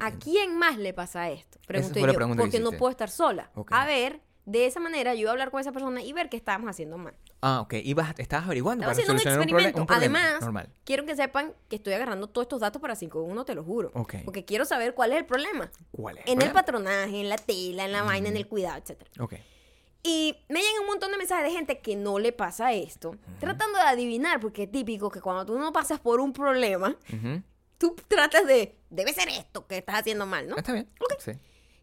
¿A 0.00 0.12
quién 0.12 0.56
más 0.58 0.78
le 0.78 0.92
pasa 0.94 1.30
esto? 1.30 1.58
Pregunté 1.66 2.00
yo, 2.00 2.14
pregunta 2.14 2.42
porque 2.42 2.60
no 2.60 2.72
puedo 2.72 2.90
estar 2.90 3.10
sola. 3.10 3.50
Ok. 3.54 3.72
A 3.72 3.86
ver, 3.86 4.20
de 4.44 4.66
esa 4.66 4.78
manera 4.80 5.14
yo 5.14 5.22
iba 5.22 5.30
a 5.30 5.32
hablar 5.32 5.50
con 5.50 5.60
esa 5.60 5.72
persona 5.72 6.02
y 6.02 6.12
ver 6.12 6.28
qué 6.28 6.36
estábamos 6.36 6.70
haciendo 6.70 6.98
mal. 6.98 7.14
Ah, 7.42 7.60
ok. 7.60 7.74
Ibas, 7.84 8.14
estabas 8.18 8.46
averiguando 8.46 8.82
Estaba 8.82 8.92
para 8.92 9.02
haciendo 9.02 9.12
un 9.14 9.18
solucionar 9.18 9.38
un, 9.38 9.42
experimento. 9.44 9.80
un 9.80 9.86
problema. 9.86 10.18
Además, 10.20 10.40
Normal. 10.42 10.68
quiero 10.84 11.04
que 11.04 11.16
sepan 11.16 11.52
que 11.68 11.76
estoy 11.76 11.92
agarrando 11.94 12.28
todos 12.28 12.44
estos 12.44 12.60
datos 12.60 12.80
para 12.80 12.94
5.1, 12.94 13.44
te 13.44 13.54
lo 13.54 13.64
juro. 13.64 13.90
Ok. 13.94 14.16
Porque 14.24 14.44
quiero 14.44 14.64
saber 14.64 14.94
cuál 14.94 15.12
es 15.12 15.18
el 15.18 15.26
problema. 15.26 15.70
¿Cuál 15.90 16.18
es? 16.18 16.24
En 16.26 16.40
el 16.42 16.52
patronaje, 16.52 17.20
en 17.20 17.28
la 17.28 17.36
tela, 17.36 17.84
en 17.84 17.92
la 17.92 18.02
vaina, 18.02 18.28
en 18.28 18.36
el 18.36 18.46
cuidado, 18.46 18.78
etc. 18.78 19.02
Ok. 19.20 19.34
Y 20.02 20.36
me 20.48 20.60
llegan 20.60 20.82
un 20.82 20.86
montón 20.86 21.10
de 21.10 21.18
mensajes 21.18 21.44
de 21.44 21.50
gente 21.50 21.80
que 21.80 21.96
no 21.96 22.20
le 22.20 22.30
pasa 22.32 22.72
esto, 22.72 23.16
tratando 23.40 23.76
de 23.78 23.84
adivinar, 23.86 24.38
porque 24.38 24.62
es 24.64 24.70
típico 24.70 25.10
que 25.10 25.20
cuando 25.20 25.44
tú 25.44 25.58
no 25.58 25.72
pasas 25.72 25.98
por 25.98 26.20
un 26.20 26.32
problema, 26.32 26.96
Ujú. 27.12 27.42
Tú 27.78 27.96
tratas 28.08 28.46
de, 28.46 28.76
debe 28.90 29.12
ser 29.12 29.28
esto 29.28 29.66
que 29.66 29.78
estás 29.78 30.00
haciendo 30.00 30.26
mal, 30.26 30.48
¿no? 30.48 30.56
Está 30.56 30.72
bien. 30.72 30.88
Sí. 31.18 31.32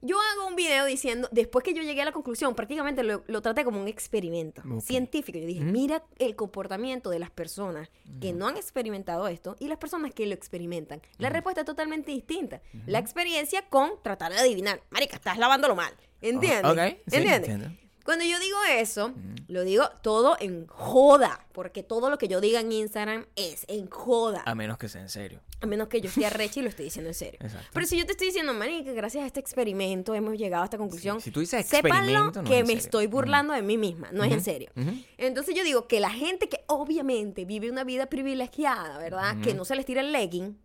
Yo 0.06 0.18
hago 0.20 0.48
un 0.48 0.58
video 0.58 0.84
diciendo, 0.84 1.30
después 1.32 1.64
que 1.64 1.74
yo 1.74 1.82
llegué 1.82 2.02
a 2.02 2.06
la 2.06 2.12
conclusión, 2.12 2.56
prácticamente 2.56 3.04
lo, 3.04 3.24
lo 3.26 3.42
traté 3.42 3.64
como 3.64 3.80
un 3.80 3.88
experimento 3.88 4.62
científico. 4.82 5.40
Yo 5.40 5.46
dije, 5.46 5.62
mira 5.62 6.04
el 6.20 6.36
comportamiento 6.36 7.10
de 7.10 7.20
las 7.20 7.32
personas 7.32 7.90
que 8.20 8.34
no 8.34 8.50
han 8.50 8.58
experimentado 8.58 9.30
esto 9.30 9.56
y 9.62 9.70
las 9.70 9.78
personas 9.78 10.14
que 10.14 10.26
lo 10.28 10.34
experimentan. 10.34 11.02
La 11.20 11.30
respuesta 11.30 11.62
es 11.62 11.66
totalmente 11.66 12.12
distinta. 12.12 12.62
La 12.86 13.00
experiencia 13.00 13.62
con 13.70 13.92
tratar 14.02 14.34
de 14.34 14.40
adivinar. 14.40 14.82
Marica, 14.90 15.16
estás 15.16 15.38
lavándolo 15.38 15.74
mal. 15.74 15.94
¿Entiendes? 16.20 16.98
sí, 17.08 17.16
¿Entiendes? 17.16 17.50
entiendo. 17.50 17.83
Cuando 18.04 18.26
yo 18.26 18.38
digo 18.40 18.58
eso, 18.70 19.14
lo 19.48 19.64
digo 19.64 19.88
todo 20.02 20.36
en 20.40 20.68
joda, 20.68 21.46
porque 21.54 21.84
todo 21.84 22.10
lo 22.10 22.18
que 22.18 22.28
yo 22.28 22.42
diga 22.42 22.60
en 22.60 22.72
Instagram 22.72 23.26
es 23.38 23.64
en 23.70 23.90
joda. 23.90 24.44
A 24.46 24.56
menos 24.56 24.78
que 24.78 24.90
sea 24.90 25.02
en 25.02 25.08
serio. 25.10 25.40
A 25.62 25.66
menos 25.66 25.88
que 25.88 26.02
yo 26.02 26.10
esté 26.10 26.26
arrecha 26.26 26.60
y 26.60 26.64
lo 26.64 26.70
estoy 26.70 26.86
diciendo 26.86 27.10
en 27.10 27.14
serio. 27.14 27.40
Exacto. 27.42 27.70
Pero 27.72 27.86
si 27.86 27.98
yo 27.98 28.06
te 28.06 28.12
estoy 28.12 28.28
diciendo, 28.28 28.54
Mari, 28.54 28.84
que 28.84 28.94
gracias 28.94 29.24
a 29.24 29.28
este 29.28 29.40
experimento 29.40 30.14
hemos 30.14 30.38
llegado 30.38 30.64
a 30.64 30.66
esta 30.66 30.78
conclusión. 30.78 31.20
Sí, 31.22 31.26
si 31.26 31.32
tú 31.32 31.40
dices 31.40 31.66
sépanlo 31.66 31.98
experimento, 32.02 32.42
no 32.42 32.48
que 32.50 32.56
es 32.56 32.60
en 32.60 32.68
me 32.68 32.74
serio. 32.74 32.84
estoy 32.84 33.08
burlando 33.08 33.54
de 33.54 33.62
mí 33.62 33.78
misma, 33.78 34.10
no 34.12 34.26
es 34.26 34.34
en 34.34 34.44
serio. 34.44 34.70
Entonces 35.18 35.56
yo 35.56 35.64
digo 35.64 35.88
que 35.88 36.02
la 36.02 36.10
gente 36.10 36.50
que 36.50 36.66
obviamente 36.68 37.46
vive 37.46 37.72
una 37.72 37.86
vida 37.86 38.08
privilegiada, 38.08 38.98
¿verdad? 38.98 39.38
Que 39.42 39.54
no 39.54 39.64
se 39.64 39.76
les 39.78 39.86
tira 39.86 40.02
el 40.02 40.12
legging. 40.12 40.58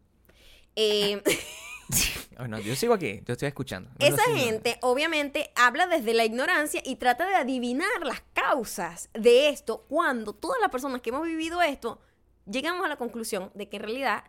eh, 0.75 1.23
Yo 2.65 2.77
sigo 2.77 2.95
aquí, 2.95 3.21
yo 3.27 3.33
estoy 3.33 3.49
escuchando. 3.49 3.91
No, 3.99 4.07
esa 4.07 4.17
nada. 4.29 4.39
gente 4.39 4.79
obviamente 4.83 5.51
habla 5.57 5.87
desde 5.87 6.15
la 6.15 6.25
ignorancia 6.25 6.81
y 6.85 6.97
trata 6.97 7.27
de 7.27 7.35
adivinar 7.35 7.89
las 8.05 8.23
causas 8.33 9.11
de 9.13 9.49
esto 9.49 9.85
cuando 9.89 10.33
todas 10.33 10.61
las 10.61 10.71
personas 10.71 11.01
que 11.01 11.11
hemos 11.11 11.25
vivido 11.25 11.61
esto 11.63 12.01
llegamos 12.47 12.85
a 12.85 12.89
la 12.89 12.97
conclusión 12.97 13.51
de 13.55 13.69
que 13.69 13.77
en 13.79 13.83
realidad 13.83 14.25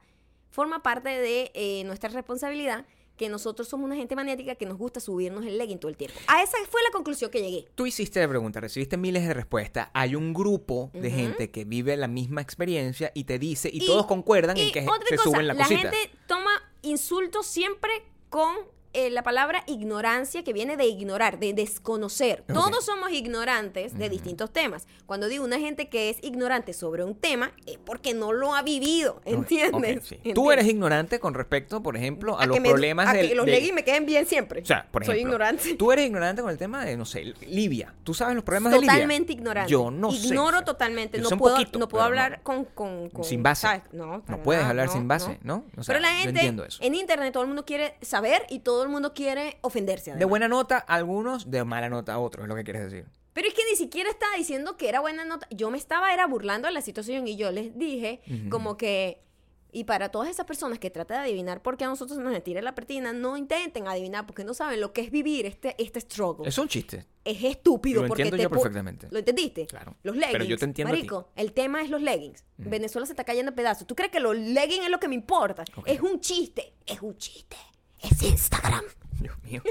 forma 0.50 0.82
parte 0.82 1.10
de 1.10 1.52
eh, 1.54 1.84
nuestra 1.86 2.10
responsabilidad 2.10 2.86
que 3.20 3.28
nosotros 3.28 3.68
somos 3.68 3.86
una 3.86 3.98
gente 3.98 4.16
maniática 4.16 4.56
que 4.56 4.66
nos 4.66 4.78
gusta 4.78 5.02
subirnos 5.02 5.46
el 5.46 5.58
legging 5.58 5.78
todo 5.78 5.90
el 5.90 5.98
tiempo. 5.98 6.18
A 6.28 6.42
esa 6.42 6.58
fue 6.70 6.82
la 6.84 6.92
conclusión 6.92 7.30
que 7.30 7.42
llegué. 7.42 7.68
Tú 7.76 7.86
hiciste 7.86 8.22
la 8.22 8.30
pregunta, 8.30 8.62
recibiste 8.62 8.96
miles 8.96 9.28
de 9.28 9.34
respuestas. 9.34 9.90
Hay 9.94 10.16
un 10.16 10.34
grupo 10.34 10.90
de 10.94 11.12
gente 11.12 11.52
que 11.52 11.66
vive 11.66 11.98
la 11.98 12.08
misma 12.08 12.42
experiencia 12.42 13.12
y 13.14 13.26
te 13.26 13.38
dice, 13.38 13.70
y, 13.72 13.86
todos 13.86 14.06
concuerdan 14.06 14.56
en 14.58 14.70
y 14.70 14.72
que 14.72 14.82
otra 14.84 15.06
se 15.10 15.18
cosa, 15.18 15.30
suben 15.32 15.48
la 15.48 15.56
cosita. 15.56 15.92
gente 15.92 16.12
toma 16.28 16.69
insultos 16.82 17.46
siempre 17.46 17.92
con 18.30 18.56
eh, 18.94 19.10
la 19.12 19.22
palabra 19.24 19.64
ignorancia 19.68 20.44
que 20.44 20.52
viene 20.54 20.76
de 20.78 20.86
ignorar, 20.86 21.40
de 21.40 21.54
desconocer. 21.54 22.44
Todos 22.48 22.86
somos 22.86 23.12
ignorantes 23.12 23.98
de 23.98 24.10
distintos 24.10 24.52
temas. 24.52 24.88
Cuando 25.06 25.28
digo 25.28 25.44
una 25.44 25.60
gente 25.60 25.90
que 25.90 26.10
es 26.10 26.18
ignorante 26.24 26.74
sobre 26.74 27.04
un 27.04 27.16
tema 27.16 27.52
es 27.66 27.78
porque 27.78 28.14
no 28.14 28.34
lo 28.34 28.56
ha 28.56 28.62
vivido, 28.64 29.22
¿entiendes? 29.26 29.98
ok, 29.98 30.04
sí. 30.24 30.34
Tú 30.34 30.52
eres 30.52 30.66
ignorante 30.68 31.20
con 31.20 31.34
respecto, 31.34 31.84
por 31.84 31.96
ejemplo, 31.98 32.40
a, 32.40 32.46
los 32.46 32.60
me- 32.60 32.70
problemas 32.70 33.08
a 33.10 33.14
del- 33.14 33.30
que 33.30 33.36
los 33.36 33.46
de- 33.46 33.72
me 33.74 33.84
queden 33.84 34.06
bien 34.06 34.26
siempre. 34.26 34.62
O 34.62 34.66
sea, 34.66 34.88
por 34.90 35.06
Soy 35.06 35.20
ignorante. 35.20 35.76
Tú 35.76 35.92
eres 35.92 36.06
ignorante 36.08 36.42
con 36.42 36.50
el 36.52 36.58
tema 36.58 36.84
de, 36.86 36.98
no 36.98 37.06
sé, 37.06 37.34
Libia. 37.48 37.94
¿Tú 38.04 38.14
sabes 38.14 38.36
los 38.36 38.44
problemas 38.44 38.72
de 38.74 38.80
Libia? 38.80 38.94
Totalmente 38.94 39.34
ignorante. 39.34 39.72
Yo 39.72 39.92
no 39.92 40.12
sé. 40.12 40.28
Ignoro 40.28 40.64
totalmente. 40.64 41.18
yo 41.22 41.30
No 41.30 41.38
puedo, 41.38 41.56
poquito, 41.56 41.78
no 41.80 41.88
puedo 41.88 42.04
hablar 42.04 42.38
no. 42.40 42.44
con, 42.44 42.66
con- 42.66 43.10
con- 43.10 43.24
Sin 43.24 43.44
base. 43.44 43.62
¿sabes? 43.62 43.84
No, 43.92 44.24
No 44.28 44.42
puedes 44.42 44.62
nada, 44.62 44.72
hablar 44.72 44.88
no, 44.88 44.94
sin 44.94 45.08
base, 45.08 45.38
¿no? 45.44 45.66
O 45.78 45.84
sea, 45.84 45.94
Pero 45.94 46.00
la 46.00 46.14
gente 46.16 46.40
en 46.80 46.96
internet 46.96 47.32
todo 47.34 47.44
el 47.44 47.48
mundo 47.48 47.66
quiere 47.66 47.96
saber 48.02 48.46
y 48.50 48.60
todo 48.60 48.79
el 48.84 48.90
mundo 48.90 49.14
quiere 49.14 49.58
ofenderse. 49.62 50.06
De 50.06 50.12
además. 50.12 50.30
buena 50.30 50.48
nota 50.48 50.78
a 50.88 50.96
algunos, 50.96 51.50
de 51.50 51.64
mala 51.64 51.90
nota 51.90 52.14
a 52.14 52.20
otros, 52.20 52.44
es 52.44 52.50
lo 52.50 52.56
que 52.56 52.64
quieres 52.64 52.84
decir. 52.84 53.06
Pero 53.34 53.48
es 53.48 53.54
que 53.54 53.62
ni 53.70 53.76
siquiera 53.76 54.10
estaba 54.10 54.36
diciendo 54.36 54.76
que 54.76 54.90
era 54.90 55.00
buena 55.00 55.24
nota. 55.24 55.48
Yo 55.52 55.72
me 55.72 55.78
estaba 55.78 56.14
era 56.14 56.28
burlando 56.28 56.68
de 56.68 56.74
la 56.74 56.82
situación 56.82 57.28
y 57.28 57.38
yo 57.38 57.52
les 57.52 57.78
dije 57.78 58.22
como 58.50 58.76
que 58.76 59.22
y 59.72 59.84
para 59.84 60.10
todas 60.10 60.30
esas 60.30 60.46
personas 60.46 60.80
que 60.80 60.90
tratan 60.90 61.18
de 61.18 61.30
adivinar 61.30 61.62
por 61.62 61.78
qué 61.78 61.86
a 61.86 61.88
nosotros 61.88 62.18
nos 62.18 62.44
tira 62.44 62.62
la 62.62 62.74
pertina, 62.74 63.14
no 63.14 63.38
intenten 63.38 63.88
adivinar 63.88 64.26
porque 64.26 64.44
no 64.44 64.54
saben 64.54 64.82
lo 64.82 64.94
que 64.94 65.02
es 65.02 65.12
vivir 65.12 65.46
este 65.46 65.76
este 65.78 66.02
struggle. 66.02 66.48
Es 66.48 66.58
un 66.58 66.68
chiste. 66.68 67.06
es 67.24 67.44
estúpido 67.44 68.02
Lo 68.02 68.08
porque 68.08 68.24
entiendo 68.24 68.38
te 68.38 68.44
yo 68.44 68.50
perfectamente. 68.50 69.08
¿Lo 69.12 69.20
entendiste? 69.20 69.68
Claro. 69.68 69.96
Los 70.02 70.16
Pero 70.16 70.32
leggings. 70.32 70.50
yo 70.50 70.58
te 70.58 70.66
entiendo 70.66 70.92
a 70.92 70.96
ti. 70.96 71.02
Marico, 71.02 71.30
el 71.36 71.54
tema 71.54 71.84
es 71.84 71.90
los 71.90 72.02
leggings. 72.02 72.44
Venezuela 72.58 73.06
se 73.06 73.14
está 73.14 73.24
cayendo 73.24 73.52
a 73.52 73.56
pedazos. 73.56 73.86
¿Tú 73.86 73.96
crees 73.96 74.12
que 74.12 74.20
los 74.20 74.36
leggings 74.36 74.86
es 74.86 74.90
lo 74.90 75.00
que 75.00 75.08
me 75.08 75.16
importa? 75.16 75.64
Es 75.86 76.02
un 76.02 76.20
chiste. 76.20 76.74
Es 76.86 77.02
un 77.02 77.16
chiste. 77.18 77.58
Es 78.02 78.22
Instagram. 78.24 78.84
Dios 79.20 79.38
mío. 79.44 79.62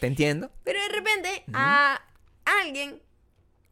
Te 0.00 0.06
entiendo. 0.06 0.50
Pero 0.64 0.80
de 0.80 0.88
repente 0.88 1.44
a 1.52 2.00
alguien 2.44 3.02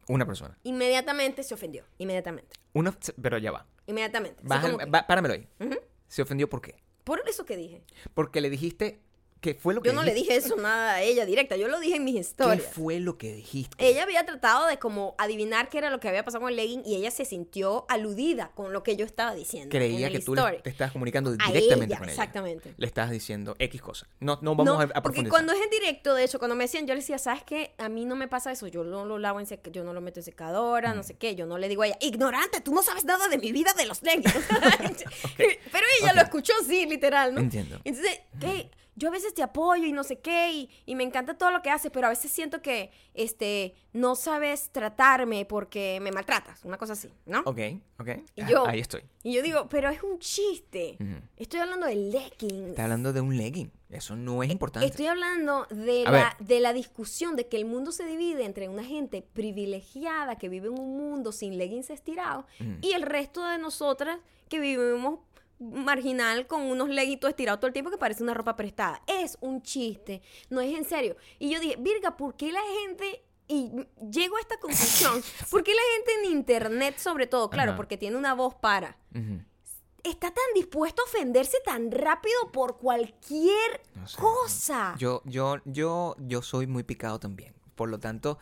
Una 0.07 0.25
persona. 0.25 0.57
inmediatamente 0.63 1.43
se 1.43 1.53
ofendió. 1.53 1.83
Inmediatamente. 1.97 2.55
Una, 2.73 2.95
pero 3.21 3.37
ya 3.39 3.51
va. 3.51 3.65
Inmediatamente. 3.87 4.41
Baja- 4.43 4.77
que- 4.77 4.85
va- 4.85 5.07
páramelo 5.07 5.33
ahí. 5.33 5.47
¿Se 6.07 6.21
ofendió 6.21 6.47
por 6.49 6.61
qué? 6.61 6.75
Por 7.03 7.23
eso 7.27 7.45
que 7.45 7.57
dije. 7.57 7.83
Porque 8.13 8.41
le 8.41 8.49
dijiste 8.51 8.99
¿Qué 9.41 9.55
fue 9.55 9.73
lo 9.73 9.81
que 9.81 9.87
Yo 9.89 9.93
no 9.93 10.03
le 10.03 10.13
dije 10.13 10.35
eso 10.35 10.57
nada 10.57 10.95
a 10.95 11.01
ella 11.01 11.25
directa, 11.25 11.55
yo 11.55 11.69
lo 11.69 11.79
dije 11.79 11.95
en 11.95 12.03
mis 12.03 12.15
¿Qué 12.15 12.19
historias. 12.19 12.61
fue 12.73 12.99
lo 12.99 13.17
que 13.17 13.33
dijiste? 13.33 13.73
Ella 13.87 14.03
había 14.03 14.25
tratado 14.25 14.67
de 14.67 14.77
como 14.79 15.15
adivinar 15.17 15.69
qué 15.69 15.77
era 15.77 15.89
lo 15.89 16.01
que 16.01 16.09
había 16.09 16.25
pasado 16.25 16.41
con 16.41 16.49
el 16.49 16.57
legging 16.57 16.83
y 16.85 16.95
ella 16.95 17.09
se 17.09 17.23
sintió 17.23 17.85
aludida 17.87 18.51
con 18.53 18.73
lo 18.73 18.83
que 18.83 18.97
yo 18.97 19.05
estaba 19.05 19.33
diciendo. 19.33 19.69
Creía 19.69 20.11
que 20.11 20.19
tú 20.19 20.35
le- 20.35 20.59
te 20.61 20.69
estabas 20.69 20.91
comunicando 20.91 21.29
A 21.29 21.33
directamente 21.51 21.85
ella, 21.85 21.97
con 21.99 22.09
ella. 22.09 22.13
exactamente. 22.13 22.73
Le 22.75 22.85
estabas 22.85 23.11
diciendo 23.11 23.55
X 23.59 23.81
cosa. 23.81 24.07
No, 24.19 24.39
no 24.41 24.55
vamos 24.55 24.65
no, 24.65 24.73
a, 24.79 24.83
a 24.83 24.87
porque 24.87 25.21
profundizar. 25.21 25.29
cuando 25.29 25.53
es 25.53 25.61
en 25.61 25.69
directo, 25.69 26.13
de 26.15 26.23
hecho, 26.25 26.37
cuando 26.37 26.55
me 26.55 26.65
decían, 26.65 26.85
yo 26.85 26.93
le 26.93 26.99
decía, 26.99 27.17
¿sabes 27.17 27.43
qué? 27.45 27.73
A 27.77 27.87
mí 27.87 28.03
no 28.05 28.17
me 28.17 28.27
pasa 28.27 28.51
eso, 28.51 28.67
yo 28.67 28.83
no 28.83 29.05
lo 29.05 29.17
lavo 29.19 29.39
en 29.39 29.45
sec 29.45 29.69
yo 29.71 29.83
no 29.85 29.93
lo 29.93 30.01
meto 30.01 30.19
en 30.19 30.23
secadora, 30.25 30.93
Mm. 30.93 30.97
no 30.97 31.03
sé 31.03 31.15
qué, 31.15 31.35
yo 31.35 31.45
no 31.45 31.57
le 31.57 31.69
digo 31.69 31.83
a 31.83 31.87
ella, 31.87 31.97
ignorante, 32.01 32.59
tú 32.59 32.73
no 32.73 32.83
sabes 32.83 33.05
nada 33.05 33.29
de 33.29 33.37
mi 33.37 33.51
vida 33.53 33.71
de 33.77 33.85
los 33.85 34.01
leggings. 34.03 34.33
Pero 35.37 35.85
ella 36.01 36.13
lo 36.13 36.21
escuchó 36.21 36.53
así, 36.61 36.85
literal, 36.85 37.33
¿no? 37.33 37.39
Entiendo. 37.39 37.79
Entonces, 37.85 38.19
¿qué? 38.39 38.69
Yo 38.99 39.07
a 39.07 39.11
veces 39.11 39.33
te 39.33 39.41
apoyo 39.41 39.85
y 39.85 39.93
no 39.93 40.03
sé 40.03 40.19
qué, 40.19 40.51
y, 40.51 40.69
y 40.85 40.95
me 40.95 41.03
encanta 41.03 41.37
todo 41.37 41.51
lo 41.51 41.61
que 41.61 41.69
haces, 41.69 41.89
pero 41.91 42.07
a 42.07 42.09
veces 42.09 42.31
siento 42.31 42.61
que 42.61 42.91
este, 43.13 43.73
no 43.93 44.15
sabes 44.15 44.71
tratarme 44.71 45.45
porque 45.45 45.99
me 46.01 46.11
maltratas, 46.11 46.65
una 46.65 46.77
cosa 46.77 46.93
así, 46.93 47.09
¿no? 47.25 47.39
Ok, 47.45 47.59
ok. 47.99 48.09
Y 48.35 48.41
Ah, 48.41 48.47
yo- 48.49 48.67
Ahí 48.67 48.79
estoy. 48.81 49.03
Y 49.23 49.33
yo 49.33 49.41
digo, 49.41 49.67
pero 49.69 49.89
es 49.89 50.03
un 50.03 50.19
chiste. 50.19 50.97
Estoy 51.37 51.59
hablando 51.61 51.85
de 51.87 51.95
leggings. 51.95 52.69
Está 52.71 52.83
hablando 52.83 53.13
de 53.13 53.21
un 53.21 53.35
legging. 53.37 53.71
Eso 53.89 54.15
no 54.15 54.43
es 54.43 54.51
importante. 54.51 54.87
Estoy 54.87 55.07
hablando 55.07 55.65
de 55.71 56.03
A 56.05 56.11
la, 56.11 56.35
ver. 56.37 56.47
de 56.47 56.59
la 56.59 56.73
discusión 56.73 57.35
de 57.35 57.47
que 57.47 57.57
el 57.57 57.65
mundo 57.65 57.91
se 57.91 58.05
divide 58.05 58.45
entre 58.45 58.69
una 58.69 58.83
gente 58.83 59.21
privilegiada 59.33 60.37
que 60.37 60.49
vive 60.49 60.67
en 60.67 60.79
un 60.79 60.97
mundo 60.97 61.31
sin 61.31 61.57
leggings 61.57 61.89
estirados 61.89 62.45
y 62.81 62.91
el 62.93 63.01
resto 63.03 63.43
de 63.45 63.57
nosotras 63.57 64.19
que 64.47 64.59
vivimos 64.59 65.19
marginal 65.59 66.47
con 66.47 66.61
unos 66.61 66.89
leggings 66.89 67.23
estirados 67.25 67.59
todo 67.59 67.67
el 67.67 67.73
tiempo 67.73 67.91
que 67.91 67.97
parece 67.97 68.23
una 68.23 68.33
ropa 68.33 68.55
prestada. 68.55 69.01
Es 69.07 69.37
un 69.41 69.61
chiste, 69.61 70.21
no 70.49 70.61
es 70.61 70.73
en 70.77 70.85
serio. 70.85 71.15
Y 71.37 71.49
yo 71.51 71.59
dije, 71.59 71.75
Virga, 71.79 72.15
¿por 72.17 72.35
qué 72.35 72.51
la 72.51 72.61
gente... 72.83 73.23
Y 73.51 73.71
llego 74.11 74.37
a 74.37 74.41
esta 74.41 74.59
conclusión, 74.59 75.23
¿por 75.49 75.63
qué 75.63 75.73
la 75.73 75.81
gente 75.95 76.11
en 76.23 76.31
internet 76.37 76.97
sobre 76.99 77.25
todo, 77.25 77.49
claro, 77.49 77.71
Ajá. 77.71 77.77
porque 77.77 77.97
tiene 77.97 78.15
una 78.15 78.35
voz 78.35 78.53
para, 78.53 78.95
está 80.03 80.29
tan 80.31 80.43
dispuesto 80.53 81.01
a 81.01 81.05
ofenderse 81.05 81.57
tan 81.65 81.89
rápido 81.89 82.51
por 82.53 82.77
cualquier 82.77 83.81
No 83.95 84.07
sé. 84.07 84.17
cosa? 84.19 84.93
Yo, 84.99 85.23
yo, 85.25 85.57
yo, 85.65 86.15
yo 86.19 86.43
soy 86.43 86.67
muy 86.67 86.83
picado 86.83 87.19
también. 87.19 87.55
Por 87.73 87.89
lo 87.89 87.97
tanto, 87.99 88.37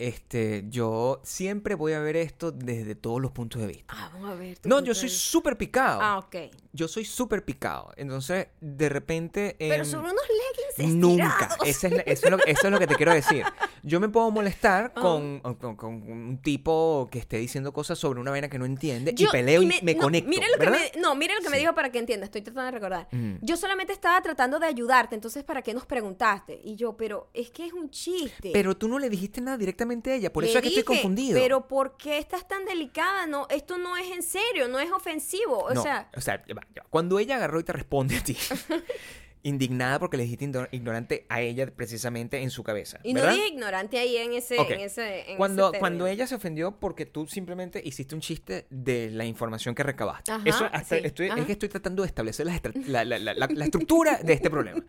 este, 0.00 0.64
yo 0.70 1.20
siempre 1.24 1.74
voy 1.74 1.92
a 1.92 2.00
ver 2.00 2.16
esto 2.16 2.52
desde 2.52 2.94
todos 2.94 3.20
los 3.20 3.32
puntos 3.32 3.60
de 3.60 3.68
vista. 3.68 3.84
Ah, 3.88 4.10
vamos 4.14 4.30
a 4.30 4.34
ver. 4.34 4.58
No, 4.64 4.82
yo 4.82 4.94
soy 4.94 5.10
súper 5.10 5.58
picado. 5.58 6.00
Ah, 6.00 6.18
ok. 6.18 6.36
Yo 6.72 6.88
soy 6.88 7.04
súper 7.04 7.44
picado. 7.44 7.92
Entonces, 7.98 8.46
de 8.62 8.88
repente. 8.88 9.56
Pero 9.58 9.84
em, 9.84 9.84
sobre 9.84 10.10
unos 10.10 10.24
leggings 10.26 10.69
Nunca. 10.88 11.56
es 11.64 11.82
eso, 11.84 11.96
es 12.06 12.30
lo, 12.30 12.38
eso 12.44 12.66
es 12.66 12.70
lo 12.72 12.78
que 12.78 12.86
te 12.86 12.94
quiero 12.96 13.12
decir. 13.12 13.44
Yo 13.82 13.98
me 14.00 14.08
puedo 14.08 14.30
molestar 14.30 14.92
Ah. 14.96 15.00
con, 15.00 15.40
con- 15.40 15.76
con 15.76 15.94
un 16.10 16.38
tipo 16.42 17.08
que 17.10 17.18
esté 17.18 17.38
diciendo 17.38 17.72
cosas 17.72 17.98
sobre 17.98 18.20
una 18.20 18.30
vaina 18.30 18.48
que 18.48 18.58
no 18.58 18.64
entiende 18.64 19.14
Yo- 19.14 19.28
y 19.28 19.30
peleo 19.30 19.62
y 19.62 19.66
me, 19.66 19.94
no, 19.94 20.00
conecto. 20.00 20.30
Lo 20.30 20.58
que 20.64 20.70
me, 20.70 20.92
no, 21.00 21.14
mire 21.14 21.34
lo 21.34 21.40
que 21.40 21.50
me 21.50 21.58
dijo 21.58 21.74
para 21.74 21.90
que 21.90 21.98
entienda. 21.98 22.24
Estoy 22.26 22.42
tratando 22.42 22.66
de 22.66 22.70
recordar. 22.72 23.08
Mm. 23.12 23.34
Yo 23.42 23.56
solamente 23.56 23.92
estaba 23.92 24.20
tratando 24.22 24.58
de 24.58 24.66
ayudarte. 24.66 25.14
Entonces, 25.14 25.44
¿para 25.44 25.62
qué 25.62 25.72
nos 25.74 25.86
preguntaste? 25.86 26.60
Y 26.64 26.76
yo, 26.76 26.96
pero 26.96 27.30
es 27.34 27.50
que 27.50 27.66
es 27.66 27.72
un 27.72 27.90
chiste. 27.90 28.50
Pero 28.52 28.76
tú 28.76 28.88
no 28.88 28.98
le 28.98 29.08
dijiste 29.10 29.40
nada 29.40 29.56
directamente 29.56 30.12
a 30.12 30.14
ella. 30.16 30.32
Por 30.32 30.44
Le 30.44 30.50
eso 30.50 30.58
es 30.58 30.62
que 30.62 30.68
estoy 30.68 30.82
confundido. 30.84 31.38
Pero 31.40 31.66
¿por 31.68 31.96
qué 31.96 32.18
estás 32.18 32.46
tan 32.46 32.64
delicada? 32.64 33.26
No, 33.26 33.46
esto 33.50 33.78
no 33.78 33.96
es 33.96 34.10
en 34.10 34.22
serio, 34.22 34.68
no 34.68 34.78
es 34.78 34.90
ofensivo. 34.92 35.58
O 35.58 35.74
no, 35.74 35.82
sea, 35.82 36.10
ya 36.16 36.42
va. 36.54 36.62
cuando 36.90 37.18
ella 37.18 37.36
agarró 37.36 37.60
y 37.60 37.64
te 37.64 37.72
responde 37.72 38.16
a 38.18 38.22
ti, 38.24 38.36
indignada 39.42 39.98
porque 39.98 40.16
le 40.16 40.24
dijiste 40.24 40.50
ignorante 40.72 41.24
a 41.28 41.40
ella 41.40 41.66
precisamente 41.74 42.42
en 42.42 42.50
su 42.50 42.62
cabeza. 42.62 43.00
Y 43.02 43.14
no 43.14 43.26
dije 43.30 43.48
ignorante 43.48 43.98
ahí 43.98 44.16
en 44.16 44.34
ese, 44.34 44.58
Ok. 44.58 44.70
en 44.70 44.80
ese, 44.80 45.30
en 45.30 45.36
Cuando, 45.36 45.70
ese 45.70 45.78
cuando 45.78 46.06
ella 46.06 46.26
se 46.26 46.34
ofendió 46.34 46.72
porque 46.78 47.06
tú 47.06 47.26
simplemente 47.26 47.80
hiciste 47.84 48.14
un 48.14 48.20
chiste 48.20 48.66
de 48.70 49.10
la 49.10 49.24
información 49.24 49.74
que 49.74 49.82
recabaste. 49.82 50.30
Ajá, 50.32 50.42
Eso 50.48 50.64
hasta 50.72 50.96
sí, 50.98 51.02
estoy, 51.04 51.28
ajá. 51.28 51.40
es 51.40 51.46
que 51.46 51.52
estoy 51.52 51.68
tratando 51.68 52.02
de 52.02 52.08
establecer 52.08 52.46
la, 52.46 53.04
la- 53.04 53.64
estructura 53.64 54.18
de 54.22 54.32
este 54.32 54.50
problema. 54.50 54.82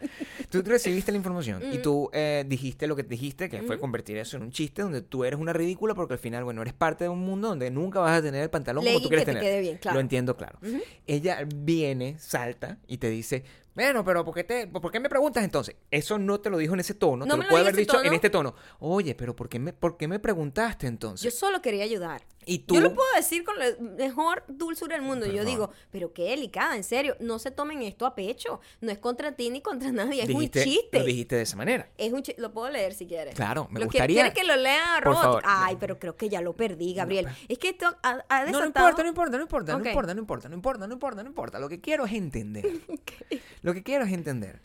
Tú 0.50 0.62
recibiste 0.64 1.12
la 1.12 1.18
información 1.18 1.62
y 1.72 1.78
Mm. 1.78 1.82
tú 1.82 2.10
eh, 2.14 2.44
dijiste 2.48 2.88
lo 2.88 2.96
que 2.96 3.04
dijiste, 3.04 3.50
que 3.50 3.62
fue 3.64 3.80
convertir 3.80 4.18
eso 4.18 4.38
en 4.38 4.44
un 4.44 4.52
chiste 4.52 4.82
donde 4.82 5.02
tú 5.02 5.24
eres 5.24 5.40
una 5.40 5.54
ridícula 5.54 5.94
porque 5.96 6.14
al 6.14 6.20
final, 6.20 6.44
bueno, 6.44 6.62
eres 6.62 6.74
parte 6.74 7.06
de 7.06 7.10
un 7.10 7.20
mundo 7.20 7.48
donde 7.50 7.72
nunca 7.72 8.00
vas 8.00 8.20
a 8.20 8.22
tener 8.22 8.44
el 8.44 8.50
pantalón 8.50 8.84
como 8.86 9.02
tú 9.02 9.08
quieres 9.08 9.26
que 9.26 9.32
te 9.32 9.38
tener. 9.40 9.50
quede 9.52 9.62
bien, 9.62 9.78
claro. 9.78 9.96
Lo 9.96 10.02
entiendo, 10.02 10.36
claro. 10.36 10.60
Ella 11.08 11.46
viene, 11.56 12.18
salta 12.20 12.78
y 12.88 12.98
te 12.98 13.10
dice, 13.10 13.44
bueno, 13.74 14.04
pero 14.04 14.26
¿por 14.26 14.34
qué, 14.34 14.44
te, 14.44 14.68
¿por 14.68 14.92
qué 14.92 15.00
me 15.00 15.10
preguntas 15.10 15.44
entonces? 15.44 15.76
Eso 15.90 16.18
no 16.20 16.40
te 16.40 16.50
lo 16.50 16.58
dijo 16.58 16.74
en 16.74 16.82
ese 16.82 16.94
tono, 16.94 17.26
No 17.26 17.34
te 17.34 17.38
me 17.38 17.38
lo 17.38 17.44
lo 17.44 17.50
puede 17.50 17.62
haber 17.64 17.76
dicho 17.76 18.04
en 18.04 18.14
este 18.14 18.30
tono. 18.30 18.54
Oye, 18.80 19.16
pero 19.16 19.36
¿por 19.36 19.48
qué 19.50 19.60
me, 19.60 19.74
por 19.74 19.98
qué 19.98 20.08
me 20.08 20.20
preguntaste 20.20 20.88
entonces? 20.88 21.24
Yo 21.24 21.38
solo 21.38 21.62
quería 21.62 21.84
ayudar. 21.84 22.24
Y 22.46 22.60
tú... 22.60 22.76
Yo 22.76 22.82
lo 22.82 22.94
puedo 22.94 23.08
decir 23.16 23.44
con 23.44 23.58
la 23.60 23.66
mejor 23.80 24.44
dulzura 24.48 24.96
del 24.96 25.06
mundo. 25.06 25.26
Por 25.28 25.36
Yo 25.36 25.46
digo, 25.46 25.70
pero 25.92 26.12
qué 26.14 26.24
delicada, 26.30 26.76
en 26.76 26.84
serio. 26.84 27.16
No 27.20 27.38
se 27.40 27.52
tomen 27.52 27.82
esto 27.84 28.06
a 28.06 28.16
pecho. 28.16 28.60
No 28.82 28.92
es 28.92 28.98
contra 28.98 29.34
ti 29.34 29.50
ni 29.52 29.62
contra 29.62 29.92
nadie. 29.92 30.24
Es 30.24 30.28
dijiste, 30.28 30.60
un 30.60 30.66
chiste. 30.66 31.00
Lo 31.00 31.06
dijiste 31.06 31.36
de 31.36 31.42
esa 31.44 31.56
manera. 31.56 31.90
Es 31.98 32.12
un 32.14 32.24
Lo 32.38 32.52
puedo 32.52 32.70
leer 32.72 32.94
si 32.94 33.06
quieres. 33.06 33.36
Claro, 33.36 33.68
me 33.70 33.80
¿Lo 33.80 33.86
gustaría. 33.86 34.16
¿Quieres 34.16 34.34
que 34.34 34.44
lo 34.44 34.56
lea 34.56 34.96
Por 34.96 35.04
robot? 35.14 35.22
favor. 35.22 35.44
Ay, 35.46 35.78
pero 35.80 36.00
creo 36.00 36.16
que 36.18 36.30
ya 36.30 36.42
lo 36.42 36.54
perdí, 36.56 36.94
Gabriel. 36.94 37.28
es 37.48 37.58
que 37.60 37.70
esto 37.70 37.86
ha, 38.02 38.24
ha 38.28 38.40
No, 38.46 38.60
desatado... 38.60 38.62
no 38.62 38.66
importa, 38.68 39.04
no 39.04 39.10
importa, 39.10 39.38
no 39.38 39.44
importa, 39.44 39.74
no 39.74 39.80
importa, 39.90 40.14
no 40.14 40.20
importa, 40.20 40.50
no 40.50 40.56
importa, 40.56 40.88
no 40.88 40.94
importa, 40.94 41.24
no 41.24 41.30
importa. 41.30 41.60
Lo 41.60 41.70
que 41.70 41.80
quiero 41.80 42.06
es 42.06 42.14
entender. 42.14 42.66
Lo 43.62 43.74
que 43.74 43.84
quiero 43.84 44.06
es 44.06 44.12
entender. 44.12 44.62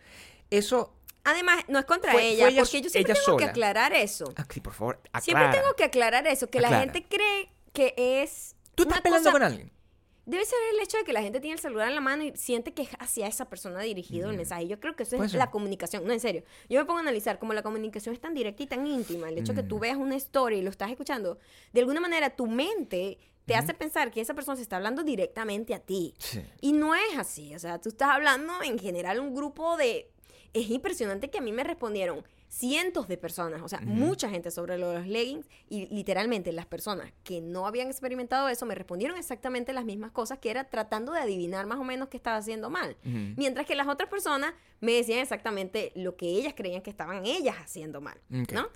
Eso... 0.51 0.93
Además, 1.29 1.65
no 1.67 1.81
es 1.81 1.85
contra 1.87 2.13
Fue- 2.13 2.25
ella, 2.29 2.45
fue 2.45 2.51
ella- 2.53 2.63
porque 2.63 2.83
yo 2.83 2.89
siempre 2.89 3.15
tengo 3.15 3.37
que 3.37 3.45
aclarar 3.47 3.93
eso. 3.93 4.33
Ah, 4.37 4.47
sí, 4.49 4.61
por 4.61 4.75
favor, 4.75 5.01
Siempre 5.21 5.49
tengo 5.51 5.75
que 5.77 5.83
aclarar 5.83 6.25
eso, 6.29 6.49
que 6.49 6.61
la 6.61 6.69
gente 6.79 7.05
cree 7.05 7.49
que 7.77 7.95
es... 8.23 8.57
Tú 8.75 8.83
estás 8.85 9.01
peleando 9.01 9.29
cosa- 9.31 9.33
con 9.33 9.43
alguien. 9.43 9.71
Debe 10.25 10.45
ser 10.45 10.59
el 10.75 10.81
hecho 10.81 10.97
de 10.99 11.05
que 11.05 11.13
la 11.13 11.23
gente 11.23 11.39
tiene 11.39 11.55
el 11.55 11.61
celular 11.61 11.87
en 11.89 11.95
la 11.95 12.01
mano 12.01 12.25
y 12.25 12.33
siente 12.37 12.75
que 12.75 12.83
es 12.83 12.89
hacia 12.99 13.29
esa 13.29 13.49
persona 13.49 13.81
dirigido 13.81 14.29
el 14.29 14.37
mensaje. 14.37 14.67
Yo 14.67 14.81
creo 14.81 14.97
que 14.97 15.05
eso 15.05 15.23
es 15.23 15.31
ser. 15.31 15.39
la 15.39 15.53
comunicación. 15.53 16.05
No, 16.05 16.13
en 16.13 16.19
serio. 16.19 16.43
Yo 16.69 16.81
me 16.81 16.85
pongo 16.85 16.99
a 16.99 17.03
analizar 17.03 17.39
como 17.39 17.53
la 17.53 17.63
comunicación 17.63 18.13
es 18.13 18.21
tan 18.21 18.35
directa 18.35 18.65
y 18.65 18.67
tan 18.67 18.85
íntima, 18.89 19.29
el 19.29 19.39
hecho 19.39 19.53
de 19.53 19.61
que 19.61 19.65
Mm. 19.65 19.69
tú 19.69 19.79
veas 19.79 19.97
una 19.97 20.17
story 20.17 20.57
y 20.59 20.63
lo 20.63 20.71
estás 20.71 20.91
escuchando, 20.91 21.39
de 21.73 21.81
alguna 21.81 22.01
manera 22.01 22.31
tu 22.31 22.49
mente 22.49 23.19
te 23.45 23.55
hace 23.55 23.73
pensar 23.73 24.11
que 24.11 24.21
esa 24.21 24.35
persona 24.35 24.57
se 24.57 24.63
está 24.63 24.75
hablando 24.75 25.05
directamente 25.05 25.73
a 25.75 25.79
ti. 25.79 26.13
Sí. 26.19 26.43
Y 26.61 26.73
no 26.73 26.97
es 26.97 27.17
así. 27.17 27.55
O 27.55 27.61
sea, 27.61 27.81
tú 27.81 27.91
estás 27.91 28.09
hablando 28.11 28.53
en 28.65 28.81
general 28.81 29.21
un 29.21 29.33
grupo 29.33 29.77
de... 29.77 30.11
Es 30.53 30.69
impresionante 30.71 31.31
que 31.31 31.39
a 31.39 31.41
mí 31.41 31.53
me 31.53 31.63
respondieron 31.63 32.27
cientos 32.49 33.09
de 33.09 33.17
personas, 33.19 33.61
o 33.63 33.69
sea, 33.69 33.81
mucha 33.81 34.31
gente 34.31 34.51
sobre 34.51 34.79
lo 34.79 34.91
de 34.91 34.99
los 34.99 35.07
leggings 35.07 35.47
y 35.69 35.87
literalmente 35.87 36.53
las 36.53 36.67
personas 36.67 37.13
que 37.25 37.41
no 37.41 37.67
habían 37.67 37.89
experimentado 37.89 38.49
eso 38.49 38.65
me 38.67 38.75
respondieron 38.75 39.19
exactamente 39.19 39.73
las 39.73 39.85
mismas 39.85 40.11
cosas 40.13 40.39
que 40.39 40.51
era 40.51 40.65
tratando 40.65 41.13
de 41.13 41.21
adivinar 41.21 41.67
más 41.67 41.79
o 41.79 41.85
menos 41.85 42.09
qué 42.09 42.17
estaba 42.17 42.37
haciendo 42.37 42.71
mal. 42.71 42.97
Mientras 43.37 43.67
que 43.67 43.75
las 43.75 43.89
otras 43.89 44.09
personas 44.09 44.55
me 44.81 44.93
decían 44.93 45.19
exactamente 45.21 45.93
lo 45.95 46.17
que 46.17 46.27
ellas 46.27 46.55
creían 46.57 46.83
que 46.83 46.91
estaban 46.91 47.27
ellas 47.27 47.57
haciendo 47.59 48.01
mal. 48.01 48.19
¿no? 48.29 48.69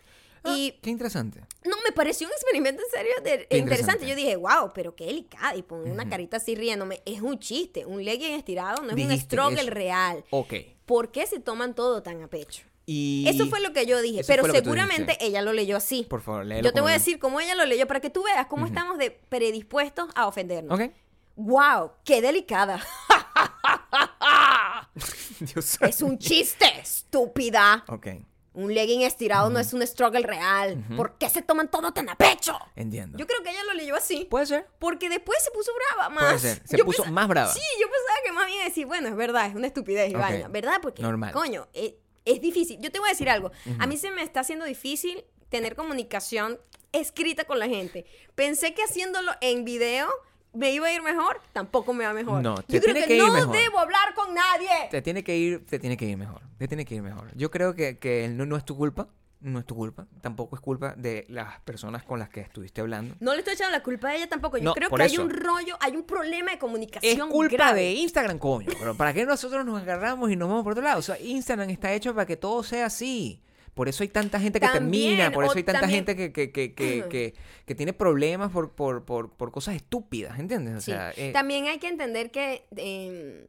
Ah, 0.42 0.54
Y 0.56 0.72
Qué 0.82 0.88
interesante. 0.88 1.40
no, 1.66 1.76
me 1.86 1.92
pareció 1.94 2.26
un 2.26 2.32
experimento 2.32 2.82
en 2.82 2.90
serio 2.90 3.12
de- 3.22 3.30
interesante. 3.50 3.58
interesante. 3.58 4.08
Yo 4.08 4.14
dije, 4.16 4.36
wow, 4.36 4.72
pero 4.74 4.96
qué 4.96 5.04
delicada. 5.04 5.54
Y 5.54 5.62
pongo 5.62 5.84
una 5.90 6.08
carita 6.08 6.38
así 6.38 6.54
riéndome. 6.54 7.02
Es 7.04 7.20
un 7.20 7.38
chiste. 7.38 7.84
Un 7.84 8.02
legging 8.04 8.32
estirado 8.32 8.82
no 8.82 8.96
es 8.96 9.04
un 9.04 9.18
struggle 9.18 9.60
eso. 9.60 9.70
real. 9.70 10.24
Ok. 10.30 10.54
¿Por 10.86 11.12
qué 11.12 11.26
se 11.26 11.40
toman 11.40 11.74
todo 11.74 12.02
tan 12.02 12.22
a 12.22 12.28
pecho? 12.28 12.62
Y... 12.92 13.24
Eso 13.28 13.46
fue 13.46 13.60
lo 13.60 13.72
que 13.72 13.86
yo 13.86 14.02
dije. 14.02 14.22
Pero 14.26 14.44
seguramente 14.50 15.16
ella 15.20 15.42
lo 15.42 15.52
leyó 15.52 15.76
así. 15.76 16.04
Por 16.10 16.22
favor, 16.22 16.44
léelo 16.44 16.64
Yo 16.64 16.72
te 16.72 16.80
voy 16.80 16.90
a 16.90 16.94
decir 16.94 17.20
cómo 17.20 17.38
ella 17.38 17.54
lo 17.54 17.64
leyó 17.64 17.86
para 17.86 18.00
que 18.00 18.10
tú 18.10 18.24
veas 18.24 18.48
cómo 18.48 18.66
estamos 18.66 18.98
de 18.98 19.12
predispuestos 19.12 20.08
a 20.16 20.26
ofendernos. 20.26 20.76
Ok. 20.80 20.90
¡Wow! 21.36 21.92
¡Qué 22.04 22.20
delicada! 22.20 22.84
Dios 25.38 25.78
es 25.82 26.02
un 26.02 26.18
chiste, 26.18 26.66
estúpida. 26.80 27.84
Ok. 27.86 28.08
Un 28.54 28.74
legging 28.74 29.02
estirado 29.02 29.50
no 29.50 29.60
es 29.60 29.72
un 29.72 29.86
struggle 29.86 30.22
real. 30.26 30.84
¿Por 30.96 31.16
qué 31.16 31.30
se 31.30 31.42
toman 31.42 31.70
todo 31.70 31.92
tan 31.92 32.08
a 32.08 32.16
pecho? 32.16 32.58
Entiendo. 32.74 33.16
Yo 33.18 33.26
creo 33.28 33.40
que 33.44 33.50
ella 33.50 33.62
lo 33.68 33.74
leyó 33.74 33.94
así. 33.94 34.26
Puede 34.28 34.46
ser. 34.46 34.66
Porque 34.80 35.08
después 35.08 35.38
se 35.44 35.52
puso 35.52 35.70
brava 35.94 36.08
más. 36.08 36.24
Puede 36.24 36.38
ser. 36.40 36.62
Se 36.66 36.76
Yo 36.76 36.84
puso 36.84 37.04
pensaba- 37.04 37.14
más 37.14 37.28
brava. 37.28 37.52
Sí, 37.52 37.60
yo 37.80 37.86
pensaba 37.86 38.18
que 38.24 38.32
más 38.32 38.46
bien 38.46 38.64
decir, 38.64 38.86
bueno, 38.86 39.06
es 39.08 39.14
verdad, 39.14 39.46
es 39.46 39.54
una 39.54 39.68
estupidez 39.68 40.10
y 40.10 40.16
Ok. 40.16 40.20
vaina. 40.20 40.48
¿Verdad? 40.48 40.80
Porque, 40.82 41.00
Normal. 41.02 41.32
coño, 41.32 41.68
es, 41.72 41.92
es 42.24 42.40
difícil. 42.40 42.78
Yo 42.80 42.90
te 42.90 42.98
voy 42.98 43.08
a 43.08 43.12
decir 43.12 43.28
algo. 43.30 43.50
A 43.78 43.86
mí 43.86 43.96
se 43.96 44.10
me 44.10 44.22
está 44.22 44.40
haciendo 44.40 44.64
difícil 44.64 45.24
tener 45.48 45.74
comunicación 45.76 46.58
escrita 46.92 47.44
con 47.44 47.58
la 47.58 47.68
gente. 47.68 48.04
Pensé 48.34 48.74
que 48.74 48.82
haciéndolo 48.82 49.32
en 49.40 49.64
video 49.64 50.08
me 50.52 50.72
iba 50.72 50.88
a 50.88 50.92
ir 50.92 51.02
mejor. 51.02 51.40
Tampoco 51.52 51.92
me 51.92 52.04
va 52.04 52.12
mejor. 52.12 52.42
No, 52.42 52.56
te 52.56 52.74
yo 52.74 52.80
creo 52.80 52.94
tiene 52.94 53.00
que, 53.08 53.16
que 53.16 53.18
no 53.18 53.32
mejor. 53.32 53.56
debo 53.56 53.78
hablar 53.78 54.14
con 54.14 54.34
nadie. 54.34 54.68
Te 54.90 55.02
tiene 55.02 55.22
que 55.22 55.36
ir, 55.36 55.66
te 55.66 55.78
tiene 55.78 55.96
que 55.96 56.06
ir 56.06 56.16
mejor. 56.16 56.42
Te 56.58 56.68
tiene 56.68 56.84
que 56.84 56.94
ir 56.94 57.02
mejor. 57.02 57.30
Yo 57.36 57.50
creo 57.50 57.74
que, 57.74 57.98
que 57.98 58.28
no, 58.28 58.46
no 58.46 58.56
es 58.56 58.64
tu 58.64 58.76
culpa. 58.76 59.08
No 59.42 59.58
es 59.58 59.64
tu 59.64 59.74
culpa. 59.74 60.06
Tampoco 60.20 60.54
es 60.56 60.60
culpa 60.60 60.94
de 60.96 61.24
las 61.28 61.60
personas 61.60 62.02
con 62.02 62.18
las 62.18 62.28
que 62.28 62.40
estuviste 62.40 62.80
hablando. 62.82 63.14
No 63.20 63.32
le 63.32 63.38
estoy 63.38 63.54
echando 63.54 63.72
la 63.72 63.82
culpa 63.82 64.08
a 64.08 64.16
ella 64.16 64.28
tampoco. 64.28 64.58
Yo 64.58 64.64
No, 64.64 64.74
creo 64.74 64.90
que 64.90 65.02
eso. 65.04 65.22
hay 65.22 65.26
un 65.26 65.30
rollo, 65.30 65.76
hay 65.80 65.96
un 65.96 66.04
problema 66.04 66.48
de 66.50 66.54
Es 66.54 66.60
comunicación 66.60 67.30
culpa 67.30 67.52
grave. 67.54 67.80
de 67.80 67.92
Instagram, 67.94 68.38
coño. 68.38 68.68
Pero 68.78 68.94
¿para 68.96 69.14
qué 69.14 69.24
nosotros 69.24 69.64
nos 69.64 69.80
agarramos 69.80 70.30
y 70.30 70.36
nos 70.36 70.48
vamos 70.48 70.62
por 70.62 70.72
otro 70.72 70.84
lado? 70.84 70.98
O 70.98 71.02
sea, 71.02 71.18
Instagram 71.18 71.70
está 71.70 71.92
hecho 71.94 72.12
para 72.14 72.26
que 72.26 72.36
todo 72.36 72.62
sea 72.62 72.86
así. 72.86 73.40
Por 73.72 73.88
eso 73.88 74.02
hay 74.02 74.08
tanta 74.10 74.38
gente 74.40 74.60
que 74.60 74.66
También, 74.66 75.16
termina, 75.16 75.32
por 75.32 75.44
eso 75.44 75.54
hay 75.56 75.62
tanta 75.62 75.80
también- 75.80 76.04
gente 76.04 76.16
que, 76.16 76.32
que, 76.32 76.50
que, 76.52 76.74
que, 76.74 77.08
que- 77.08 77.34
que 77.64 77.74
tiene 77.74 77.92
problemas 77.94 78.50
por, 78.50 78.72
por, 78.72 79.04
por, 79.06 79.30
por 79.32 79.52
cosas 79.52 79.76
estúpidas, 79.76 80.38
¿entiendes? 80.38 80.76
O 80.76 80.80
Sí. 80.80 80.90
sea, 80.90 81.12
eh, 81.16 81.32
También 81.32 81.66
hay 81.66 81.78
que 81.78 81.88
entender 81.88 82.30
que 82.30 82.66
eh, 82.76 83.46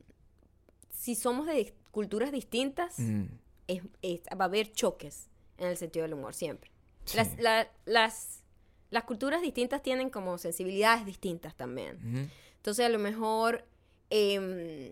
si 0.91 1.15
somos 1.15 1.47
de 1.47 1.73
culturas 1.89 2.31
distintas, 2.31 2.97
mm, 2.99 3.23
es- 3.67 3.81
es- 4.03 4.21
va 4.39 4.45
a 4.45 4.47
haber 4.47 4.71
choques 4.71 5.27
en 5.61 5.67
el 5.69 5.77
sentido 5.77 6.03
del 6.03 6.13
humor 6.13 6.33
siempre. 6.33 6.69
Sí. 7.05 7.17
Las, 7.17 7.39
la- 7.39 7.69
las, 7.85 8.43
las 8.89 9.03
culturas 9.05 9.41
distintas 9.41 9.81
tienen 9.81 10.09
como 10.09 10.37
sensibilidades 10.37 11.05
distintas 11.05 11.55
también. 11.55 11.97
ujú. 11.97 12.27
Entonces 12.57 12.85
a 12.85 12.89
lo 12.89 12.99
mejor 12.99 13.65
em, 14.09 14.91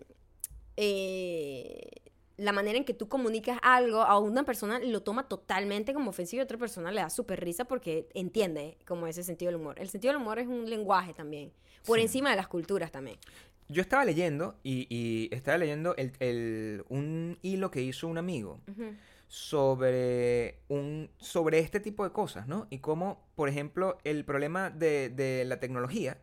eh, 0.76 1.90
la 2.36 2.52
manera 2.52 2.78
en 2.78 2.84
que 2.84 2.94
tú 2.94 3.06
comunicas 3.08 3.58
algo 3.62 4.00
a 4.00 4.18
una 4.18 4.44
persona 4.44 4.78
lo 4.78 5.02
toma 5.02 5.28
totalmente 5.28 5.92
como 5.92 6.10
ofensivo 6.10 6.38
y 6.38 6.40
a 6.40 6.44
otra 6.44 6.56
persona 6.58 6.90
le 6.90 7.02
da 7.02 7.10
súper 7.10 7.40
risa 7.44 7.64
porque 7.66 8.08
entiende 8.14 8.78
como 8.86 9.06
ese 9.06 9.22
sentido 9.22 9.50
del 9.52 9.60
humor. 9.60 9.78
El 9.78 9.88
sentido 9.90 10.12
del 10.14 10.22
humor 10.22 10.38
es 10.38 10.46
un 10.48 10.68
lenguaje 10.70 11.12
también, 11.12 11.52
por 11.84 11.98
Sí. 11.98 12.04
encima 12.04 12.30
de 12.30 12.36
las 12.36 12.48
culturas 12.48 12.90
también. 12.90 13.18
Yo 13.68 13.82
estaba 13.82 14.04
leyendo 14.04 14.56
y, 14.64 14.86
y 14.88 15.28
estaba 15.34 15.58
leyendo 15.58 15.94
el, 15.96 16.12
el- 16.18 16.82
un 16.88 17.38
hilo 17.42 17.70
que 17.70 17.82
hizo 17.82 18.08
un 18.08 18.16
amigo. 18.18 18.58
Sobre 19.30 20.58
un 20.66 21.08
sobre 21.18 21.60
este 21.60 21.78
tipo 21.78 22.02
de 22.02 22.10
cosas, 22.10 22.48
¿no? 22.48 22.66
Y 22.68 22.78
cómo, 22.80 23.28
por 23.36 23.48
ejemplo, 23.48 23.96
el 24.02 24.24
problema 24.24 24.70
de, 24.70 25.08
de 25.08 25.44
la 25.44 25.60
tecnología, 25.60 26.20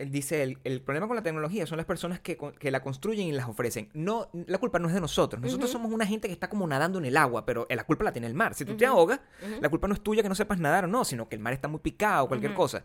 él 0.00 0.10
dice, 0.10 0.42
el, 0.42 0.58
el 0.64 0.80
problema 0.80 1.06
con 1.06 1.16
la 1.16 1.22
tecnología 1.22 1.66
son 1.66 1.76
las 1.76 1.86
personas 1.86 2.20
que, 2.20 2.38
que 2.58 2.70
la 2.70 2.82
construyen 2.82 3.28
y 3.28 3.32
las 3.32 3.48
ofrecen. 3.48 3.90
No, 3.92 4.30
la 4.32 4.58
culpa 4.58 4.78
no 4.78 4.88
es 4.88 4.94
de 4.94 5.00
nosotros. 5.00 5.42
Nosotros 5.42 5.70
somos 5.70 5.92
una 5.92 6.06
gente 6.06 6.26
que 6.26 6.32
está 6.32 6.48
como 6.48 6.66
nadando 6.66 6.98
en 6.98 7.04
el 7.04 7.16
agua, 7.16 7.44
pero 7.44 7.66
eh, 7.68 7.76
la 7.76 7.84
culpa 7.84 8.04
la 8.04 8.12
tiene 8.12 8.26
el 8.26 8.34
mar. 8.34 8.54
Si 8.54 8.64
tú 8.64 8.76
te 8.76 8.86
ahogas, 8.86 9.20
la 9.60 9.68
culpa 9.68 9.88
no 9.88 9.94
es 9.94 10.00
tuya 10.00 10.22
que 10.22 10.28
no 10.28 10.34
sepas 10.34 10.58
nadar 10.58 10.84
o 10.84 10.88
no, 10.88 11.04
sino 11.04 11.28
que 11.28 11.36
el 11.36 11.42
mar 11.42 11.52
está 11.52 11.68
muy 11.68 11.80
picado 11.80 12.24
o 12.24 12.28
cualquier 12.28 12.54
cosa. 12.54 12.82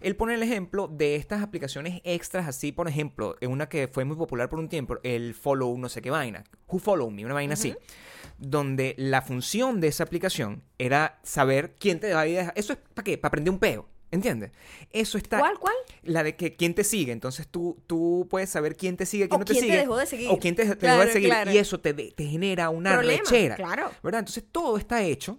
Él 0.00 0.14
pone 0.14 0.34
el 0.34 0.42
ejemplo 0.42 0.88
de 0.88 1.16
estas 1.16 1.42
aplicaciones 1.42 2.00
extras, 2.04 2.46
así, 2.46 2.70
por 2.70 2.86
ejemplo, 2.86 3.36
una 3.42 3.68
que 3.68 3.88
fue 3.88 4.04
muy 4.04 4.16
popular 4.16 4.48
por 4.48 4.58
un 4.58 4.68
tiempo, 4.68 4.98
el 5.02 5.34
follow 5.34 5.76
no 5.76 5.88
sé 5.88 6.02
qué 6.02 6.10
vaina, 6.10 6.44
who 6.68 6.78
follow 6.78 7.10
me, 7.10 7.24
una 7.24 7.34
vaina 7.34 7.54
así, 7.54 7.74
donde 8.38 8.94
la 8.98 9.22
función 9.22 9.80
de 9.80 9.88
esa 9.88 10.04
aplicación 10.04 10.62
era 10.78 11.18
saber 11.22 11.74
quién 11.78 11.98
te 11.98 12.12
va 12.12 12.20
a 12.20 12.24
dejar. 12.24 12.52
Eso 12.56 12.74
es 12.74 12.78
para 12.94 13.04
qué, 13.04 13.18
para 13.18 13.28
aprender 13.28 13.52
un 13.52 13.58
peo. 13.58 13.88
¿Entiendes? 14.10 14.52
Eso 14.90 15.18
está. 15.18 15.38
¿Cuál, 15.38 15.58
cuál? 15.58 15.74
La 16.02 16.22
de 16.22 16.34
que 16.34 16.56
quién 16.56 16.74
te 16.74 16.82
sigue. 16.84 17.12
Entonces 17.12 17.46
tú, 17.48 17.76
tú 17.86 18.26
puedes 18.30 18.48
saber 18.48 18.74
quién 18.76 18.96
te 18.96 19.04
sigue, 19.04 19.28
quién 19.28 19.36
O 19.36 19.38
no 19.40 19.44
te 19.44 19.52
quién 19.52 19.66
te 19.66 19.76
dejó 19.76 19.96
de 19.98 20.06
seguir. 20.06 20.28
O 20.30 20.38
quién 20.38 20.54
te, 20.56 20.64
te 20.64 20.76
Claro, 20.78 20.94
dejó 21.00 21.06
de 21.08 21.12
seguir. 21.12 21.28
claro. 21.28 21.50
Y 21.52 21.58
eso 21.58 21.78
te, 21.80 21.92
te 21.92 22.24
genera 22.24 22.70
una 22.70 22.94
Problema, 22.94 23.18
rechera. 23.22 23.56
claro. 23.56 23.90
¿Verdad? 24.02 24.20
Entonces 24.20 24.44
todo 24.50 24.78
está 24.78 25.02
hecho 25.02 25.38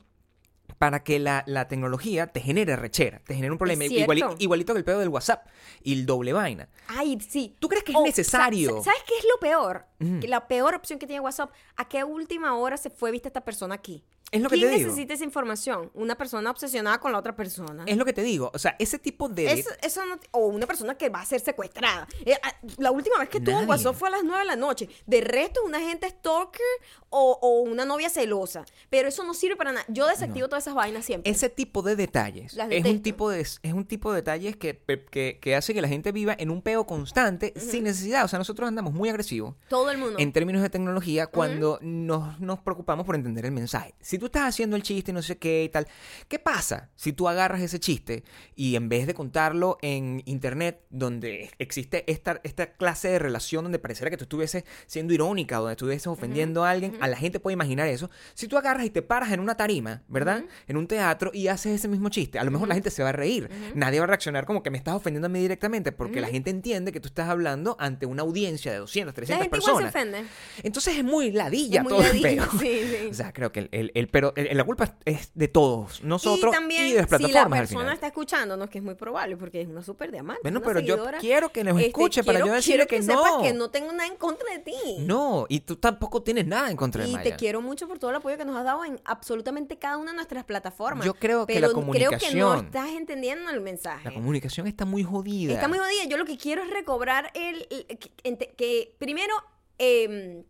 para 0.78 1.04
que 1.04 1.20
la, 1.20 1.44
la 1.48 1.68
tecnología 1.68 2.28
te 2.28 2.40
genere 2.40 2.76
rechera, 2.76 3.20
te 3.26 3.34
genere 3.34 3.52
un 3.52 3.58
problema. 3.58 3.84
Es 3.86 3.92
Iguali- 3.92 4.20
cierto. 4.20 4.36
igualito 4.40 4.74
que 4.74 4.80
el 4.80 4.86
pedo 4.86 5.00
del 5.00 5.10
WhatsApp 5.10 5.46
y 5.84 5.94
el 5.94 6.06
doble 6.06 6.32
vaina. 6.32 6.70
Ay, 6.88 7.18
sí. 7.28 7.56
¿Tú 7.60 7.68
crees 7.68 7.84
que 7.84 7.92
es 7.92 7.98
O, 7.98 8.04
necesario? 8.06 8.78
sa- 8.78 8.84
¿Sabes 8.92 9.02
qué 9.08 9.18
es 9.18 9.26
lo 9.26 9.40
peor? 9.40 9.86
La 10.00 10.48
peor 10.48 10.76
opción 10.76 10.98
que 11.00 11.08
tiene 11.08 11.20
WhatsApp, 11.20 11.52
¿a 11.76 11.88
qué 11.88 12.04
última 12.04 12.56
hora 12.56 12.78
se 12.78 12.90
fue, 12.90 13.12
viste 13.12 13.28
esta 13.28 13.42
persona 13.42 13.76
aquí? 13.76 14.04
Es 14.32 14.42
lo 14.42 14.50
que 14.50 14.58
¿Quién 14.58 14.70
te 14.70 14.76
digo. 14.78 14.90
necesita 14.90 15.16
esa 15.16 15.24
información? 15.24 15.90
Una 15.96 16.16
persona 16.16 16.52
obsesionada 16.52 17.00
con 17.00 17.12
la 17.12 17.18
otra 17.18 17.36
persona. 17.36 17.84
Es 17.88 17.98
lo 17.98 18.06
que 18.06 18.14
te 18.14 18.22
digo. 18.22 18.52
O 18.54 18.60
sea, 18.60 18.76
ese 18.78 19.00
tipo 19.00 19.28
de... 19.28 19.52
Eso, 19.52 19.72
eso 19.82 20.06
no- 20.06 20.20
o 20.32 20.46
una 20.46 20.68
persona 20.68 20.94
que 20.96 21.10
va 21.10 21.22
a 21.22 21.26
ser 21.26 21.40
secuestrada. 21.40 22.08
Eh, 22.24 22.36
ah, 22.44 22.54
la 22.78 22.92
última 22.92 23.18
vez 23.18 23.28
que 23.28 23.42
tuvo. 23.42 23.58
WhatsApp 23.62 23.96
fue 23.96 24.08
a 24.10 24.12
las 24.12 24.24
9 24.24 24.40
de 24.42 24.46
la 24.46 24.56
noche. 24.56 24.88
De 25.08 25.22
resto, 25.22 25.62
una 25.66 25.80
gente 25.80 26.08
stalker 26.12 26.62
o, 27.10 27.40
o 27.42 27.62
una 27.62 27.86
novia 27.86 28.08
celosa. 28.08 28.66
Pero 28.92 29.08
eso 29.08 29.24
no 29.24 29.34
sirve 29.34 29.56
para 29.56 29.72
nada. 29.72 29.86
Yo 29.88 30.06
desactivo 30.06 30.48
todas 30.48 30.64
esas 30.64 30.76
vainas 30.76 31.06
siempre. 31.06 31.32
Ese 31.32 31.50
tipo 31.50 31.82
de 31.82 31.96
detalles 31.96 32.54
Las 32.54 32.70
es 32.70 32.86
un 32.86 33.02
tipo 33.02 33.32
de 33.32 33.40
es 33.42 33.74
un 33.74 33.86
tipo 33.86 34.12
de 34.12 34.18
detalles 34.18 34.56
que, 34.58 34.80
que, 35.10 35.40
que 35.42 35.56
hace 35.56 35.74
que 35.74 35.82
la 35.82 35.88
gente 35.88 36.12
viva 36.12 36.36
en 36.38 36.52
un 36.52 36.62
peo 36.62 36.86
constante 36.86 37.52
sin 37.60 37.86
necesidad. 37.86 38.26
O 38.26 38.28
sea, 38.28 38.38
nosotros 38.38 38.68
andamos 38.68 38.94
muy 38.94 39.10
agresivos 39.10 39.56
Todo 39.70 39.88
el 39.91 39.97
mundo. 39.97 40.19
en 40.19 40.32
términos 40.32 40.62
de 40.62 40.69
tecnología 40.69 41.28
cuando 41.28 41.80
nos, 41.82 42.39
nos 42.39 42.60
preocupamos 42.60 43.06
por 43.06 43.15
entender 43.15 43.45
el 43.45 43.52
mensaje. 43.52 43.93
Si 43.99 44.17
tú 44.17 44.28
estás 44.28 44.43
haciendo 44.43 44.75
el 44.75 44.84
chiste 44.84 45.12
y 45.12 45.13
no 45.13 45.21
sé 45.21 45.38
qué 45.38 45.63
y 45.63 45.69
tal, 45.69 45.88
¿qué 46.28 46.39
pasa 46.39 46.89
si 46.95 47.13
tú 47.13 47.28
agarras 47.28 47.62
ese 47.62 47.80
chiste 47.80 48.23
y 48.56 48.75
en 48.75 48.89
vez 48.89 49.08
de 49.08 49.13
contarlo 49.13 49.78
en 49.82 50.21
internet 50.25 50.82
donde 50.89 51.52
existe 51.60 52.04
esta, 52.12 52.39
esta 52.43 52.73
clase 52.73 53.10
de 53.10 53.19
relación 53.19 53.63
donde 53.63 53.80
pareciera 53.80 54.10
que 54.10 54.17
tú 54.17 54.23
estuvieses 54.23 54.63
siendo 54.88 55.13
irónica, 55.13 55.58
donde 55.58 55.73
estuvieses 55.73 56.08
ofendiendo 56.08 56.63
a 56.63 56.71
alguien, 56.71 56.97
a 57.02 57.08
la 57.08 57.17
gente 57.17 57.39
puede 57.39 57.54
imaginar 57.54 57.88
eso. 57.88 58.10
Si 58.34 58.47
tú 58.47 58.58
agarras 58.58 58.86
y 58.86 58.89
te 58.89 59.02
paras 59.02 59.32
en 59.32 59.39
una 59.39 59.56
tarima, 59.56 60.04
¿verdad? 60.08 60.43
En 60.67 60.78
un 60.78 60.88
teatro 60.88 61.32
y 61.34 61.47
haces 61.47 61.73
ese 61.73 61.88
mismo 61.88 62.10
chiste, 62.10 62.39
a 62.39 62.43
lo 62.43 62.52
mejor 62.52 62.67
la 62.67 62.75
gente 62.75 62.91
se 62.91 63.04
va 63.04 63.10
a 63.10 63.13
reír. 63.13 63.49
Nadie 63.75 63.99
va 63.99 64.06
a 64.06 64.08
reaccionar 64.08 64.45
como 64.45 64.63
que 64.63 64.69
me 64.69 64.78
estás 64.78 64.95
ofendiendo 64.95 65.28
a 65.28 65.30
mí 65.30 65.39
directamente 65.39 65.91
porque 65.91 66.21
la 66.21 66.28
gente 66.28 66.49
entiende 66.49 66.91
que 66.91 66.99
tú 66.99 67.08
estás 67.08 67.30
hablando 67.30 67.75
ante 67.80 68.06
una 68.06 68.21
audiencia 68.23 68.71
de 68.71 68.80
200, 68.80 69.08
la 69.08 69.13
300 69.13 69.43
gente 69.43 69.49
se 69.82 69.88
ofende. 69.88 70.26
Entonces 70.63 70.98
es 70.98 71.04
muy 71.04 71.32
ladilla 71.32 71.78
Es 71.80 71.84
muy 71.84 71.89
todo 71.94 72.02
ladilla, 72.02 72.30
el 72.30 72.36
peo. 72.38 72.48
sí, 72.60 72.82
sí. 72.89 73.08
O 73.10 73.13
sea, 73.13 73.34
creo 73.34 73.52
que 73.52 73.60
el, 73.62 73.70
el- 73.72 73.92
el- 73.96 74.08
pero 74.08 74.34
el- 74.36 74.56
la 74.56 74.63
culpa 74.63 74.96
es 75.06 75.32
de 75.34 75.48
todos, 75.48 76.04
nosotros 76.04 76.54
y 76.54 76.58
también, 76.58 76.86
y 76.88 76.92
de 76.94 77.02
las 77.02 77.06
si 77.08 77.12
la 77.12 77.18
plataformas 77.20 77.60
persona 77.60 77.94
está 77.94 78.08
escuchándonos, 78.08 78.70
que 78.70 78.78
es 78.80 78.84
muy 78.84 78.96
probable, 78.96 79.38
porque 79.38 79.62
es 79.62 79.68
una 79.68 79.82
súper 79.84 80.12
diamante. 80.12 80.42
Bueno, 80.44 80.62
pero 80.62 80.80
yo 80.80 81.04
quiero 81.20 81.50
que 81.52 81.63
nos 81.63 81.76
este, 81.78 81.88
escuche 81.88 82.24
para 82.24 82.39
quiero- 82.39 82.48
yo 82.48 82.54
decirle 82.56 82.88
quiero 82.88 83.02
que 83.02 83.06
sepas 83.06 83.32
no. 83.38 83.42
que 83.42 83.54
no 83.54 83.70
tengo 83.70 83.92
nada 83.92 84.08
en 84.08 84.15
contra 84.15 84.52
de 84.52 84.60
ti. 84.60 84.74
No, 85.00 85.46
y 85.50 85.62
tú 85.62 85.76
tampoco 85.78 86.22
tienes 86.24 86.46
nada 86.48 86.70
en 86.70 86.78
contra 86.78 87.04
de 87.04 87.10
Y 87.10 87.13
Maya. 87.13 87.32
te 87.32 87.36
quiero 87.38 87.62
mucho 87.62 87.88
por 87.88 88.00
todo 88.00 88.12
el 88.12 88.18
apoyo 88.18 88.38
que 88.38 88.46
nos 88.46 88.56
has 88.58 88.63
dado 88.65 88.86
en 88.86 89.00
absolutamente 89.06 89.78
cada 89.78 89.98
una 89.98 90.12
de 90.12 90.15
nuestras 90.15 90.44
plataformas. 90.46 91.06
Yo 91.06 91.13
creo 91.13 91.46
que 91.46 91.54
pero 91.56 91.68
la 91.68 91.74
creo 91.74 92.10
que 92.12 92.36
no 92.36 92.50
comunicación- 92.50 92.65
estás 92.65 92.89
entendiendo 92.89 93.50
el 93.52 93.62
mensaje. 93.62 94.06
La 94.10 94.13
comunicación 94.13 94.68
está 94.68 94.86
muy 94.86 95.04
jodida. 95.04 95.54
Está 95.54 95.68
muy 95.68 95.78
jodida. 95.78 96.06
Yo 96.08 96.18
lo 96.18 96.26
que 96.26 96.38
quiero 96.38 96.63
es 96.63 96.70
recobrar 96.70 97.32
el... 97.34 97.68
que, 97.68 98.36
que 98.56 98.96
primero, 99.00 99.34
em, 99.80 100.44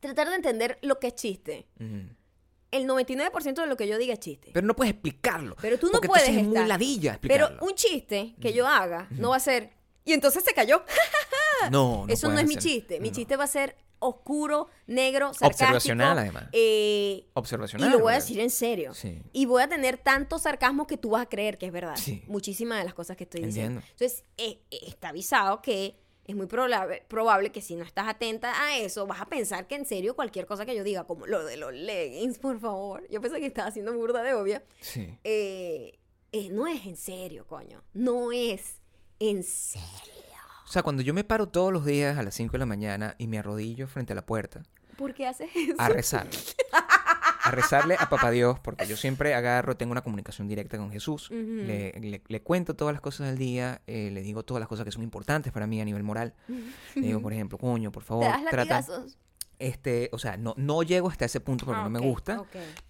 tratar 0.00 0.28
de 0.28 0.36
entender 0.36 0.78
lo 0.82 0.98
que 1.00 1.08
es 1.08 1.14
chiste. 1.16 1.66
Ujú. 1.80 2.14
El 2.70 2.86
99% 2.86 3.54
de 3.62 3.66
lo 3.66 3.76
que 3.78 3.88
yo 3.88 3.96
diga 3.98 4.12
es 4.12 4.20
chiste. 4.20 4.50
Pero 4.52 4.66
no 4.66 4.76
puedes 4.76 4.92
explicarlo. 4.92 5.56
Pero 5.60 5.78
tú 5.78 5.86
no 5.86 5.92
porque 5.92 6.08
puedes 6.08 6.28
es 6.28 6.44
muy 6.44 6.66
ladilla 6.66 7.18
Pero 7.22 7.46
explicarlo. 7.46 7.66
un 7.66 7.74
chiste 7.74 8.34
que 8.40 8.52
yo 8.52 8.66
haga 8.68 9.08
no 9.10 9.30
va 9.30 9.36
a 9.36 9.40
ser... 9.40 9.70
Y 10.04 10.12
entonces 10.12 10.44
se 10.44 10.52
cayó. 10.54 10.84
no, 11.70 12.06
no 12.06 12.12
Eso 12.12 12.28
no 12.28 12.38
es 12.38 12.46
mi 12.46 12.56
chiste. 12.56 13.00
Mi 13.00 13.08
no. 13.08 13.14
chiste 13.14 13.36
va 13.36 13.44
a 13.44 13.48
ser 13.48 13.76
oscuro, 14.00 14.68
negro, 14.86 15.32
sarcástico. 15.34 15.64
Observacional, 15.64 16.18
además. 16.18 16.44
eh, 16.52 17.26
Observacional. 17.34 17.88
y 17.88 17.92
lo 17.92 17.98
voy 18.00 18.12
a 18.12 18.16
decir 18.16 18.38
en 18.38 18.50
serio. 18.50 18.94
Sí. 18.94 19.22
Y 19.32 19.46
voy 19.46 19.62
a 19.62 19.68
tener 19.68 19.96
tanto 19.98 20.38
sarcasmo 20.38 20.86
que 20.86 20.96
tú 20.96 21.10
vas 21.10 21.22
a 21.22 21.26
creer 21.28 21.58
que 21.58 21.66
es 21.66 21.72
verdad. 21.72 21.96
Sí. 21.96 22.22
Muchísimas 22.26 22.78
de 22.78 22.84
las 22.84 22.94
cosas 22.94 23.16
que 23.16 23.24
estoy 23.24 23.42
diciendo. 23.42 23.80
Entonces, 23.90 24.24
eh, 24.36 24.60
eh, 24.70 24.78
está 24.86 25.08
avisado 25.08 25.62
que 25.62 25.98
es 26.28 26.36
muy 26.36 26.46
probable, 26.46 27.02
probable 27.08 27.50
que 27.50 27.62
si 27.62 27.74
no 27.74 27.82
estás 27.82 28.06
atenta 28.06 28.52
a 28.62 28.76
eso, 28.76 29.06
vas 29.06 29.22
a 29.22 29.26
pensar 29.26 29.66
que 29.66 29.76
en 29.76 29.86
serio 29.86 30.14
cualquier 30.14 30.44
cosa 30.44 30.66
que 30.66 30.76
yo 30.76 30.84
diga, 30.84 31.04
como 31.04 31.26
lo 31.26 31.42
de 31.42 31.56
los 31.56 31.72
leggings, 31.72 32.38
por 32.38 32.60
favor. 32.60 33.02
Yo 33.08 33.22
pensé 33.22 33.40
que 33.40 33.46
estaba 33.46 33.68
haciendo 33.68 33.94
burda 33.94 34.22
de 34.22 34.34
obvia. 34.34 34.62
Sí. 34.80 35.18
Eh, 35.24 35.98
eh, 36.32 36.50
no 36.50 36.66
es 36.66 36.84
en 36.84 36.96
serio, 36.96 37.46
coño. 37.46 37.82
No 37.94 38.30
es 38.30 38.76
en 39.18 39.42
serio. 39.42 39.86
O 40.66 40.70
sea, 40.70 40.82
cuando 40.82 41.00
yo 41.00 41.14
me 41.14 41.24
paro 41.24 41.48
todos 41.48 41.72
los 41.72 41.86
días 41.86 42.18
a 42.18 42.22
las 42.22 42.34
5 42.34 42.52
de 42.52 42.58
la 42.58 42.66
mañana 42.66 43.14
y 43.16 43.26
me 43.26 43.38
arrodillo 43.38 43.88
frente 43.88 44.12
a 44.12 44.16
la 44.16 44.26
puerta 44.26 44.62
¿Por 44.98 45.14
qué 45.14 45.26
haces 45.26 45.48
eso? 45.56 45.76
a 45.78 45.88
rezar. 45.88 46.28
A 47.48 47.50
rezarle 47.50 47.96
a 47.98 48.08
Papá 48.08 48.30
Dios, 48.30 48.58
porque 48.60 48.86
yo 48.86 48.96
siempre 48.96 49.34
agarro, 49.34 49.76
tengo 49.76 49.92
una 49.92 50.02
comunicación 50.02 50.48
directa 50.48 50.76
con 50.78 50.90
Jesús. 50.90 51.30
le, 51.30 51.92
le- 52.00 52.22
le 52.26 52.42
cuento 52.42 52.74
todas 52.76 52.92
las 52.92 53.00
cosas 53.00 53.28
del 53.28 53.38
día, 53.38 53.80
eh, 53.86 54.10
le 54.12 54.22
digo 54.22 54.42
todas 54.44 54.60
las 54.60 54.68
cosas 54.68 54.84
que 54.84 54.92
son 54.92 55.02
importantes 55.02 55.52
para 55.52 55.66
mí 55.66 55.80
a 55.80 55.84
nivel 55.84 56.02
moral. 56.02 56.34
Le 56.94 57.02
digo, 57.06 57.20
por 57.20 57.32
ejemplo, 57.34 57.58
coño, 57.58 57.90
por 57.92 58.02
favor, 58.02 58.24
¿Te 58.24 58.30
das 58.30 58.40
trata. 58.50 58.56
latigazos? 58.56 59.18
Este, 59.58 60.08
o 60.12 60.18
sea, 60.18 60.36
no, 60.36 60.54
no 60.56 60.82
llego 60.82 61.08
hasta 61.08 61.24
ese 61.24 61.40
punto 61.40 61.64
porque 61.66 61.80
Ah, 61.80 61.84
no 61.84 61.90
me 61.90 61.98
gusta, 62.00 62.44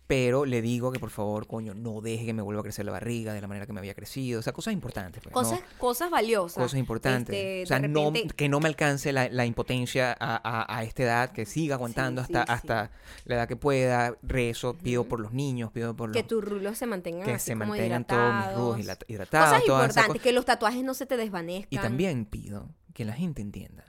pero 0.06 0.44
le 0.44 0.60
digo 0.62 0.90
que 0.92 0.98
por 0.98 1.10
favor, 1.10 1.46
coño, 1.46 1.74
no 1.74 2.00
deje 2.00 2.26
que 2.26 2.32
me 2.34 2.42
vuelva 2.42 2.60
a 2.60 2.62
crecer 2.62 2.84
la 2.86 2.92
barriga 2.92 3.32
de 3.32 3.40
la 3.40 3.48
manera 3.48 3.66
que 3.66 3.72
me 3.72 3.80
había 3.80 3.94
crecido. 3.94 4.40
O 4.40 4.42
sea, 4.42 4.52
cosas 4.52 4.72
importantes. 4.74 5.22
pues, 5.22 5.34
¿no? 5.34 5.40
Cosas, 5.40 5.60
cosas 5.78 6.10
valiosas. 6.10 6.62
cosas 6.62 6.78
importantes. 6.78 7.34
Este, 7.34 7.62
o 7.62 7.66
sea, 7.66 7.78
no, 7.80 8.12
que 8.36 8.48
no 8.48 8.60
me 8.60 8.68
alcance 8.68 9.12
la, 9.12 9.28
la 9.28 9.44
impotencia 9.46 10.14
a, 10.18 10.36
a- 10.42 10.78
a 10.78 10.82
esta 10.84 11.02
edad, 11.04 11.30
que 11.32 11.46
siga 11.46 11.74
aguantando 11.76 12.22
Sí, 12.24 12.32
hasta, 12.34 12.40
sí, 12.42 12.46
sí. 12.46 12.52
hasta 12.68 12.90
la 13.24 13.34
edad 13.34 13.48
que 13.48 13.56
pueda. 13.56 14.16
Rezo, 14.22 14.74
pido 14.76 15.04
por 15.04 15.20
los 15.20 15.32
niños, 15.32 15.70
pido 15.72 15.94
por 15.96 16.12
que 16.12 16.20
los... 16.20 16.28
tus 16.28 16.44
rulos 16.44 16.76
se 16.78 16.86
mantengan 16.86 17.24
que 17.24 17.32
así 17.32 17.46
se 17.46 17.52
como 17.52 17.66
mantengan 17.66 18.04
todos 18.04 18.34
mis 18.34 18.54
rudos 18.56 18.78
hidratados. 18.78 18.78
hidrat- 18.78 19.04
hidratados. 19.08 19.48
Cosas 19.48 19.64
todas 19.66 19.82
importantes, 19.84 20.06
cosas. 20.08 20.22
que 20.22 20.32
los 20.32 20.44
tatuajes 20.44 20.84
no 20.84 20.94
se 20.94 21.06
te 21.06 21.16
desvanezcan. 21.16 21.68
Y 21.70 21.78
también 21.78 22.24
pido 22.24 22.68
que 22.98 23.04
la 23.04 23.12
gente 23.12 23.40
entienda 23.42 23.84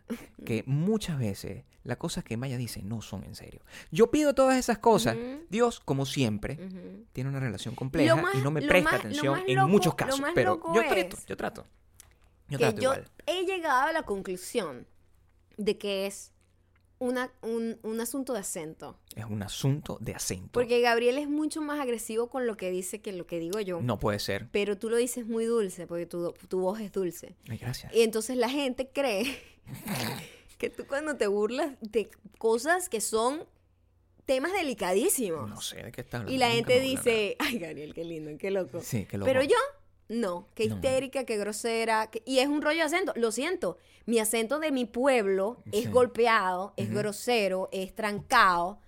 que 0.45 0.63
muchas 0.67 1.17
veces 1.17 1.63
las 1.83 1.97
cosas 1.97 2.23
que 2.23 2.37
Maya 2.37 2.57
dice 2.57 2.83
no 2.83 3.01
son 3.01 3.23
en 3.23 3.33
serio. 3.33 3.61
Yo 3.89 4.11
pido 4.11 4.35
todas 4.35 4.55
esas 4.55 4.77
cosas. 4.77 5.17
Dios, 5.49 5.79
como 5.79 6.05
siempre, 6.05 6.59
tiene 7.11 7.27
una 7.31 7.39
relación 7.39 7.73
compleja 7.73 8.15
más- 8.15 8.35
y 8.35 8.37
no 8.37 8.51
me 8.51 8.61
presta 8.61 8.91
más- 8.91 8.99
atención 8.99 9.39
en 9.47 9.55
loco- 9.55 9.67
muchos 9.67 9.95
casos. 9.95 10.21
Pero 10.35 10.61
yo 10.75 10.87
trato, 10.87 11.17
yo 11.27 11.35
trato. 11.35 11.65
Yo 12.49 12.59
que 12.59 12.65
trato 12.65 12.81
yo 12.81 12.93
igual. 12.93 13.09
he 13.25 13.45
llegado 13.45 13.87
a 13.87 13.91
la 13.93 14.03
conclusión 14.03 14.85
de 15.57 15.79
que 15.79 16.05
es 16.05 16.31
una, 16.99 17.31
un, 17.41 17.79
un 17.81 18.01
asunto 18.01 18.33
de 18.33 18.39
acento. 18.39 18.97
Es 19.15 19.25
un 19.25 19.41
asunto 19.41 19.97
de 20.01 20.13
acento. 20.13 20.51
Porque 20.51 20.81
Gabriel 20.81 21.17
es 21.17 21.29
mucho 21.29 21.61
más 21.61 21.79
agresivo 21.79 22.29
con 22.29 22.45
lo 22.45 22.57
que 22.57 22.69
dice 22.69 23.01
que 23.01 23.13
lo 23.13 23.25
que 23.25 23.39
digo 23.39 23.59
yo. 23.61 23.81
No 23.81 23.99
puede 23.99 24.19
ser. 24.19 24.47
Pero 24.51 24.77
tú 24.77 24.89
lo 24.89 24.97
dices 24.97 25.25
muy 25.25 25.45
dulce, 25.45 25.87
porque 25.87 26.05
tu, 26.05 26.33
tu 26.47 26.59
voz 26.59 26.79
es 26.81 26.91
dulce. 26.91 27.35
Ay, 27.49 27.57
gracias. 27.57 27.93
Y 27.95 28.01
entonces 28.01 28.37
la 28.37 28.49
gente 28.49 28.89
cree 28.93 29.41
que 30.57 30.69
tú 30.69 30.85
cuando 30.85 31.15
te 31.15 31.27
burlas 31.27 31.71
de 31.81 32.09
cosas 32.37 32.89
que 32.89 33.01
son 33.01 33.45
temas 34.25 34.51
delicadísimos. 34.53 35.49
No 35.49 35.61
sé 35.61 35.81
de 35.81 35.91
qué 35.91 36.01
estás 36.01 36.21
hablando. 36.21 36.33
y 36.33 36.37
la 36.37 36.51
gente 36.51 36.79
dice, 36.81 37.35
ay 37.39 37.57
Gabriel, 37.57 37.93
qué 37.93 38.03
lindo, 38.03 38.29
qué 38.37 38.51
loco. 38.51 38.81
Sí, 38.81 39.05
que 39.05 39.17
lo 39.17 39.25
Pero 39.25 39.41
yo, 39.41 39.57
no, 40.09 40.47
qué 40.55 40.67
No. 40.67 40.75
histérica, 40.75 41.23
qué 41.23 41.37
grosera. 41.37 42.07
que- 42.11 42.21
Y 42.25 42.39
es 42.39 42.47
un 42.47 42.61
rollo 42.61 42.77
de 42.79 42.83
acento. 42.83 43.13
Lo 43.15 43.31
siento, 43.31 43.77
mi 44.05 44.19
acento 44.19 44.59
de 44.59 44.71
mi 44.71 44.85
pueblo 44.85 45.61
Sí. 45.65 45.69
es 45.79 45.91
golpeado, 45.91 46.73
es 46.77 46.89
grosero, 46.91 47.69
es 47.71 47.95
trancado. 47.95 48.79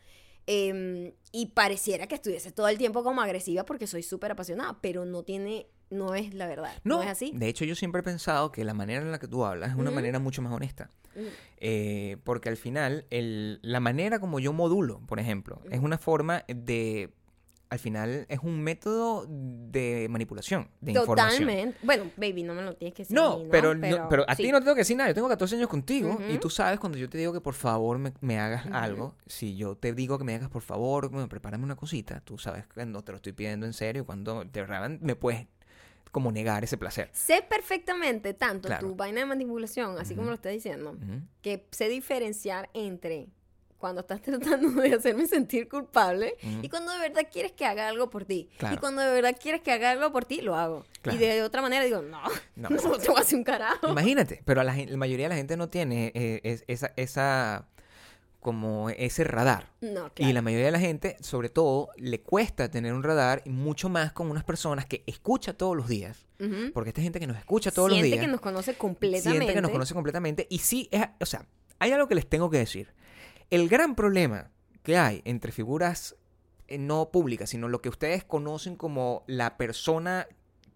em, 0.48 1.14
y 1.32 1.46
pareciera 1.54 2.08
que 2.08 2.16
estuviese 2.16 2.52
todo 2.52 2.68
el 2.68 2.78
tiempo 2.80 3.04
como 3.04 3.22
agresiva 3.22 3.64
porque 3.64 3.86
soy 3.86 4.02
súper 4.04 4.32
apasionada, 4.32 4.80
pero 4.82 5.06
no 5.06 5.22
tiene, 5.24 5.68
no 5.92 6.16
es 6.16 6.34
la 6.34 6.48
verdad. 6.48 6.74
No, 6.84 6.98
No, 6.98 7.04
es 7.04 7.10
así. 7.10 7.32
de 7.36 7.48
hecho 7.48 7.64
yo 7.64 7.76
siempre 7.76 8.02
he 8.02 8.04
pensado 8.04 8.52
que 8.52 8.66
la 8.66 8.74
manera 8.74 9.02
en 9.02 9.12
la 9.12 9.20
que 9.20 9.28
tú 9.28 9.46
hablas 9.46 9.70
es 9.70 9.76
una 9.78 9.92
manera 9.92 10.18
mucho 10.20 10.42
más 10.42 10.52
honesta. 10.52 10.90
Eh, 11.58 12.18
porque 12.24 12.50
al 12.50 12.58
final, 12.58 13.06
el- 13.12 13.60
la 13.62 13.80
manera 13.80 14.20
como 14.20 14.40
yo 14.40 14.52
modulo, 14.52 15.00
por 15.08 15.20
ejemplo, 15.20 15.62
es 15.70 15.80
una 15.80 16.00
forma 16.00 16.44
de... 16.48 17.14
Al 17.72 17.80
final 17.80 18.26
es 18.28 18.40
un 18.44 18.62
método 18.62 19.26
de 19.30 20.08
manipulación, 20.10 20.68
de 20.82 20.92
información. 20.92 21.40
Totalmente. 21.40 21.78
Bueno, 21.84 22.12
baby, 22.18 22.44
no 22.44 22.54
me 22.54 22.62
lo 22.64 22.76
tienes 22.76 22.94
que 22.94 23.04
decir. 23.04 23.16
No, 23.16 23.44
pero, 23.50 23.74
no- 23.74 24.10
pero 24.10 24.26
a 24.28 24.36
sí. 24.36 24.44
ti 24.44 24.52
no 24.52 24.60
te 24.60 24.66
tengo 24.66 24.76
que 24.76 24.82
decir 24.82 24.98
nada. 24.98 25.10
Yo 25.10 25.16
tengo 25.16 25.30
14 25.30 25.56
años 25.56 25.70
contigo 25.70 26.20
y 26.30 26.38
tú 26.38 26.50
sabes 26.50 26.82
cuando 26.82 26.98
yo 26.98 27.10
te 27.10 27.18
digo 27.18 27.32
que 27.32 27.40
por 27.40 27.54
favor 27.54 27.98
me, 27.98 28.12
me 28.20 28.38
hagas 28.40 28.66
algo, 28.74 29.16
si 29.26 29.56
yo 29.56 29.76
te 29.78 29.94
digo 29.94 30.18
que 30.18 30.26
me 30.26 30.36
hagas 30.36 30.50
por 30.50 30.62
favor, 30.64 31.08
bueno, 31.10 31.30
prepárame 31.30 31.64
una 31.64 31.78
cosita, 31.78 32.20
tú 32.20 32.38
sabes 32.38 32.66
cuando 32.74 33.02
te 33.06 33.14
lo 33.14 33.16
estoy 33.16 33.32
pidiendo 33.32 33.66
en 33.66 33.72
serio, 33.72 34.06
cuando 34.06 34.44
de 34.44 34.62
verdad 34.62 34.90
me 35.00 35.16
puedes 35.16 35.48
como 36.12 36.30
negar 36.34 36.66
ese 36.66 36.78
placer. 36.78 37.10
Sé 37.14 37.42
perfectamente 37.42 38.34
tanto 38.34 38.68
Claro. 38.68 38.86
tu 38.90 38.96
vaina 38.96 39.22
de 39.22 39.28
manipulación, 39.28 39.98
así 39.98 40.14
como 40.14 40.28
lo 40.28 40.34
estás 40.36 40.52
diciendo, 40.52 40.98
que 41.42 41.66
sé 41.72 41.88
diferenciar 41.88 42.70
entre 42.74 43.30
cuando 43.82 44.00
estás 44.02 44.22
tratando 44.22 44.82
de 44.82 44.94
hacerme 44.94 45.28
sentir 45.28 45.68
culpable 45.68 46.38
y 46.62 46.70
cuando 46.70 46.94
de 46.94 47.00
verdad 47.00 47.28
quieres 47.30 47.52
que 47.52 47.66
haga 47.66 47.90
algo 47.90 48.10
por 48.10 48.24
ti. 48.24 48.48
Claro. 48.58 48.76
Y 48.76 48.78
cuando 48.78 49.02
de 49.02 49.12
verdad 49.12 49.36
quieres 49.38 49.60
que 49.62 49.74
haga 49.74 49.90
algo 49.90 50.10
por 50.14 50.24
ti, 50.24 50.40
lo 50.40 50.56
hago. 50.56 50.86
Claro. 51.02 51.18
Y 51.18 51.22
de 51.22 51.44
otra 51.44 51.62
manera 51.62 51.84
digo, 51.84 52.02
no, 52.02 52.22
No. 52.56 52.70
no, 52.70 52.78
te 52.98 53.08
voy 53.10 53.18
a 53.18 53.22
hacer 53.22 53.38
un 53.38 53.44
carajo. 53.44 53.90
Imagínate, 53.90 54.42
pero 54.46 54.64
la, 54.64 54.74
la 54.74 54.96
mayoría 54.98 55.26
de 55.26 55.30
la 55.30 55.36
gente 55.36 55.58
no 55.58 55.68
tiene 55.68 56.14
eh, 56.16 56.40
es- 56.44 56.64
esa, 56.68 56.94
esa, 56.96 57.68
como 58.40 58.90
ese 58.90 59.24
radar. 59.24 59.70
No, 59.82 60.08
Y 60.08 60.10
claro. 60.12 60.34
la 60.34 60.42
mayoría 60.42 60.66
de 60.68 60.72
la 60.72 60.80
gente, 60.80 61.18
sobre 61.22 61.50
todo, 61.50 61.90
le 61.98 62.22
cuesta 62.22 62.72
tener 62.72 62.94
un 62.94 63.04
radar 63.04 63.42
y 63.46 63.50
mucho 63.52 63.88
más 63.90 64.14
con 64.14 64.30
unas 64.32 64.44
personas 64.44 64.86
que 64.86 65.04
escucha 65.06 65.54
todos 65.54 65.76
los 65.76 65.88
días. 65.88 66.26
Porque 66.74 66.90
esta 66.90 67.04
gente 67.04 67.20
que 67.20 67.28
nos 67.28 67.38
escucha 67.38 67.70
todos 67.70 67.92
Siente 67.92 68.08
los 68.10 68.14
días. 68.16 68.26
que 68.26 68.32
nos 68.32 68.42
conoce 68.42 68.74
completamente. 68.74 69.30
Siente 69.30 69.54
que 69.54 69.62
nos 69.62 69.70
conoce 69.70 69.94
completamente. 69.94 70.48
Y 70.50 70.58
sí, 70.58 70.88
es, 70.92 71.04
o 71.20 71.26
sea, 71.28 71.46
hay 71.78 71.92
algo 71.92 72.08
que 72.08 72.16
les 72.16 72.28
tengo 72.28 72.50
que 72.50 72.58
decir. 72.58 72.92
El 73.52 73.70
gran 73.70 73.96
problema 73.96 74.50
que 74.84 74.98
hay 74.98 75.22
entre 75.26 75.52
figuras 75.52 76.16
eh, 76.68 76.78
no 76.80 77.12
pública, 77.12 77.46
sino 77.46 77.68
lo 77.70 77.82
que 77.82 77.90
ustedes 77.90 78.24
conocen 78.24 78.76
como 78.76 79.24
la 79.28 79.58
persona 79.58 80.28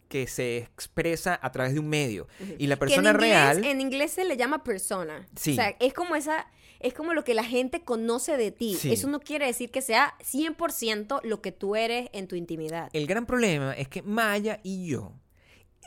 que 0.09 0.27
se 0.27 0.57
expresa 0.57 1.39
a 1.41 1.51
través 1.51 1.73
de 1.73 1.79
un 1.79 1.87
medio. 1.87 2.27
Y 2.59 2.67
la 2.67 2.73
en 2.75 2.79
persona 2.79 3.09
inglés- 3.09 3.21
real... 3.21 3.65
En 3.65 3.81
inglés 3.81 4.11
se 4.11 4.23
le 4.23 4.37
llama 4.37 4.63
persona. 4.63 5.27
Sí. 5.35 5.53
O 5.53 5.55
sea, 5.55 5.75
es 5.79 5.93
como 5.93 6.15
esa. 6.15 6.45
Es 6.79 6.93
como 6.93 7.13
lo 7.13 7.23
que 7.23 7.33
la 7.33 7.43
gente 7.43 7.83
conoce 7.83 8.37
de 8.37 8.51
ti. 8.51 8.75
Sí. 8.75 8.91
Eso 8.91 9.07
no 9.07 9.19
quiere 9.19 9.47
decir 9.47 9.71
que 9.71 9.81
sea 9.81 10.13
100% 10.19 11.21
lo 11.23 11.41
que 11.41 11.51
tú 11.51 11.75
eres 11.75 12.09
en 12.13 12.27
tu 12.27 12.35
intimidad. 12.35 12.89
El 12.93 13.07
gran 13.07 13.25
problema 13.25 13.73
es 13.73 13.87
que 13.87 14.03
Maya 14.03 14.59
y 14.61 14.85
yo, 14.85 15.13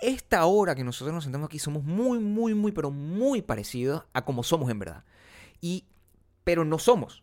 esta 0.00 0.44
hora 0.46 0.74
que 0.74 0.82
nosotros 0.84 1.14
nos 1.14 1.24
sentamos 1.24 1.46
aquí, 1.46 1.58
somos 1.58 1.84
muy, 1.84 2.18
muy, 2.18 2.54
muy, 2.54 2.72
pero 2.72 2.90
muy 2.90 3.42
parecidos 3.42 4.02
a 4.12 4.24
como 4.24 4.42
somos 4.42 4.70
en 4.70 4.78
verdad. 4.78 5.04
Y, 5.60 5.84
pero 6.48 6.64
no 6.64 6.78
somos 6.78 7.20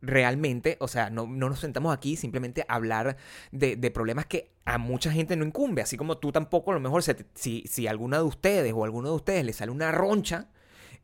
realmente, 0.00 0.78
o 0.80 0.88
sea, 0.88 1.10
no, 1.10 1.26
no 1.26 1.50
nos 1.50 1.60
sentamos 1.60 1.94
aquí 1.94 2.16
simplemente 2.16 2.64
a 2.66 2.76
hablar 2.76 3.18
de, 3.52 3.76
de 3.76 3.90
problemas 3.90 4.24
que 4.24 4.52
a 4.64 4.78
mucha 4.78 5.12
gente 5.12 5.36
no 5.36 5.44
incumbe, 5.44 5.82
así 5.82 5.98
como 5.98 6.16
tú 6.16 6.32
tampoco, 6.32 6.70
a 6.70 6.74
lo 6.74 6.80
mejor 6.80 7.02
se 7.02 7.12
te- 7.12 7.26
si, 7.34 7.62
si 7.68 7.86
alguna 7.86 8.16
de 8.16 8.22
ustedes 8.22 8.72
o 8.74 8.84
alguno 8.84 9.10
de 9.10 9.16
ustedes 9.16 9.44
le 9.44 9.52
sale 9.52 9.70
una 9.70 9.92
roncha 9.92 10.48